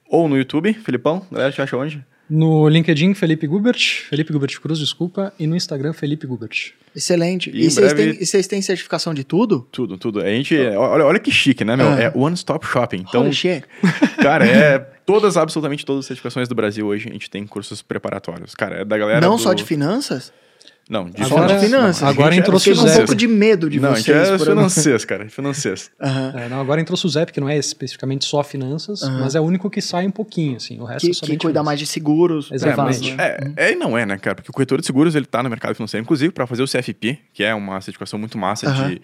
Ou 0.08 0.28
no 0.28 0.36
YouTube, 0.36 0.72
Filipão, 0.72 1.26
galera 1.30 1.52
te 1.52 1.60
acha 1.60 1.76
onde? 1.76 2.02
No 2.34 2.66
LinkedIn, 2.66 3.12
Felipe 3.12 3.46
Gubert, 3.46 3.78
Felipe 4.08 4.32
Gubert 4.32 4.58
Cruz, 4.58 4.78
desculpa, 4.78 5.32
e 5.38 5.46
no 5.46 5.54
Instagram, 5.54 5.92
Felipe 5.92 6.26
Gubert. 6.26 6.72
Excelente. 6.96 7.50
E 7.50 7.66
E, 7.66 7.70
vocês 7.70 7.92
breve- 7.92 8.12
têm, 8.14 8.22
e 8.22 8.26
vocês 8.26 8.46
têm 8.46 8.62
certificação 8.62 9.12
de 9.12 9.22
tudo? 9.22 9.68
Tudo, 9.70 9.98
tudo. 9.98 10.20
A 10.20 10.26
gente, 10.26 10.56
olha, 10.58 11.04
olha 11.04 11.18
que 11.18 11.30
chique, 11.30 11.62
né, 11.62 11.76
meu? 11.76 11.88
Ah. 11.88 12.00
É 12.00 12.12
One 12.14 12.34
Stop 12.34 12.66
Shopping. 12.66 13.04
Então, 13.06 13.28
cara, 14.22 14.46
é 14.46 14.78
todas, 15.04 15.36
absolutamente 15.36 15.84
todas 15.84 16.00
as 16.00 16.06
certificações 16.06 16.48
do 16.48 16.54
Brasil 16.54 16.86
hoje, 16.86 17.08
a 17.08 17.12
gente 17.12 17.28
tem 17.28 17.46
cursos 17.46 17.82
preparatórios. 17.82 18.54
Cara, 18.54 18.76
é 18.80 18.84
da 18.84 18.96
galera 18.96 19.20
Não 19.20 19.36
do- 19.36 19.42
só 19.42 19.52
de 19.52 19.64
finanças? 19.64 20.32
Não, 20.92 21.08
de 21.08 21.22
Agora- 21.22 21.58
finanças. 21.58 22.02
Não, 22.02 22.08
agora 22.10 22.34
gente 22.34 22.42
entrou 22.42 22.54
é 22.54 22.56
Eu 22.56 22.60
fiquei 22.60 22.74
com 22.76 22.82
um 22.86 22.94
pouco 22.96 23.14
de 23.14 23.26
medo 23.26 23.70
de 23.70 23.80
Não, 23.80 23.92
vocês. 23.92 24.04
gente 24.04 24.12
é 24.12 24.30
não- 24.32 24.38
financeiros, 24.38 25.04
cara, 25.06 25.26
financeiros. 25.30 25.90
Aham. 25.98 26.32
É, 26.36 26.48
não, 26.50 26.60
agora 26.60 26.82
entrou 26.82 26.94
o 26.94 26.98
SUSEP, 26.98 27.32
que 27.32 27.40
não 27.40 27.48
é 27.48 27.56
especificamente 27.56 28.26
só 28.26 28.42
finanças, 28.42 29.02
Aham. 29.02 29.20
mas 29.20 29.34
é 29.34 29.40
o 29.40 29.42
único 29.44 29.70
que 29.70 29.80
sai 29.80 30.06
um 30.06 30.10
pouquinho, 30.10 30.58
assim. 30.58 30.78
O 30.78 30.84
resto 30.84 31.06
Que, 31.06 31.10
é 31.12 31.14
só 31.14 31.24
que 31.24 31.38
cuida 31.38 31.62
mais 31.62 31.78
de 31.78 31.86
seguros. 31.86 32.50
Exatamente. 32.52 33.00
privados, 33.00 33.38
né? 33.48 33.54
É, 33.56 33.68
é 33.70 33.72
e 33.72 33.74
não 33.74 33.96
é, 33.96 34.04
né, 34.04 34.18
cara? 34.18 34.34
Porque 34.36 34.50
o 34.50 34.52
corretor 34.52 34.80
de 34.80 34.86
seguros, 34.86 35.14
ele 35.14 35.24
tá 35.24 35.42
no 35.42 35.48
mercado 35.48 35.74
financeiro, 35.74 36.02
inclusive 36.04 36.30
para 36.30 36.46
fazer 36.46 36.62
o 36.62 36.66
CFP, 36.68 37.18
que 37.32 37.42
é 37.42 37.54
uma 37.54 37.80
certificação 37.80 38.18
muito 38.18 38.36
massa 38.36 38.68
Aham. 38.68 38.90
de... 38.90 39.02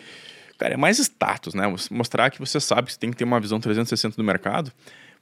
Cara, 0.59 0.74
é 0.74 0.77
mais 0.77 0.98
status, 0.98 1.55
né? 1.55 1.65
Mostrar 1.90 2.28
que 2.31 2.39
você 2.39 2.60
sabe 2.60 2.89
que 2.89 2.93
você 2.93 2.98
tem 2.98 3.10
que 3.10 3.16
ter 3.16 3.24
uma 3.24 3.40
visão 3.40 3.59
360 3.59 4.15
do 4.15 4.23
mercado. 4.24 4.70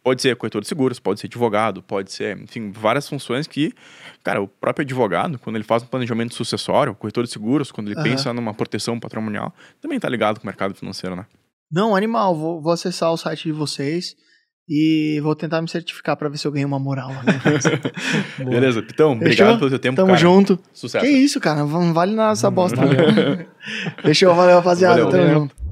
Pode 0.03 0.23
ser 0.23 0.35
corretor 0.37 0.63
de 0.63 0.69
seguros, 0.69 0.99
pode 1.01 1.19
ser 1.21 1.27
advogado, 1.27 1.83
pode 1.83 2.13
ser, 2.13 2.39
enfim, 2.39 2.71
várias 2.71 3.09
funções 3.09 3.47
que, 3.49 3.73
cara, 4.27 4.43
o 4.43 4.49
próprio 4.49 4.83
advogado, 4.83 5.39
quando 5.39 5.55
ele 5.55 5.63
faz 5.63 5.85
um 5.85 5.87
planejamento 5.87 6.35
sucessório, 6.35 6.93
o 6.93 6.97
corretor 6.97 7.23
de 7.23 7.31
seguros, 7.31 7.71
quando 7.71 7.87
ele 7.87 7.95
Aham. 7.95 8.03
pensa 8.03 8.33
numa 8.33 8.53
proteção 8.53 8.99
patrimonial, 8.99 9.55
também 9.81 10.01
tá 10.01 10.09
ligado 10.09 10.41
com 10.41 10.43
o 10.43 10.47
mercado 10.47 10.75
financeiro, 10.75 11.15
né? 11.15 11.27
Não, 11.71 11.95
animal. 11.95 12.35
Vou, 12.35 12.61
vou 12.61 12.73
acessar 12.73 13.13
o 13.13 13.17
site 13.17 13.45
de 13.45 13.53
vocês 13.53 14.17
e 14.69 15.21
vou 15.23 15.37
tentar 15.37 15.63
me 15.63 15.69
certificar 15.69 16.17
pra 16.17 16.29
ver 16.29 16.39
se 16.39 16.47
eu 16.47 16.51
ganho 16.51 16.67
uma 16.67 16.79
moral. 16.79 17.13
Boa. 18.37 18.51
Beleza? 18.51 18.81
Então, 18.81 19.13
Fechou? 19.13 19.27
obrigado 19.27 19.59
pelo 19.61 19.71
seu 19.71 19.79
tempo, 19.79 19.95
Tamo 19.95 20.09
cara. 20.09 20.19
junto. 20.19 20.59
Sucesso. 20.73 21.07
Que 21.07 21.11
isso, 21.13 21.41
cara? 21.41 21.61
Não 21.65 21.95
vale 21.95 22.13
nada 22.13 22.33
essa 22.33 22.51
bosta. 22.51 22.81
Fechou, 24.03 24.35
valeu, 24.35 24.57
rapaziada. 24.57 25.05
Valeu. 25.05 25.11
Tamo 25.21 25.41
junto. 25.41 25.66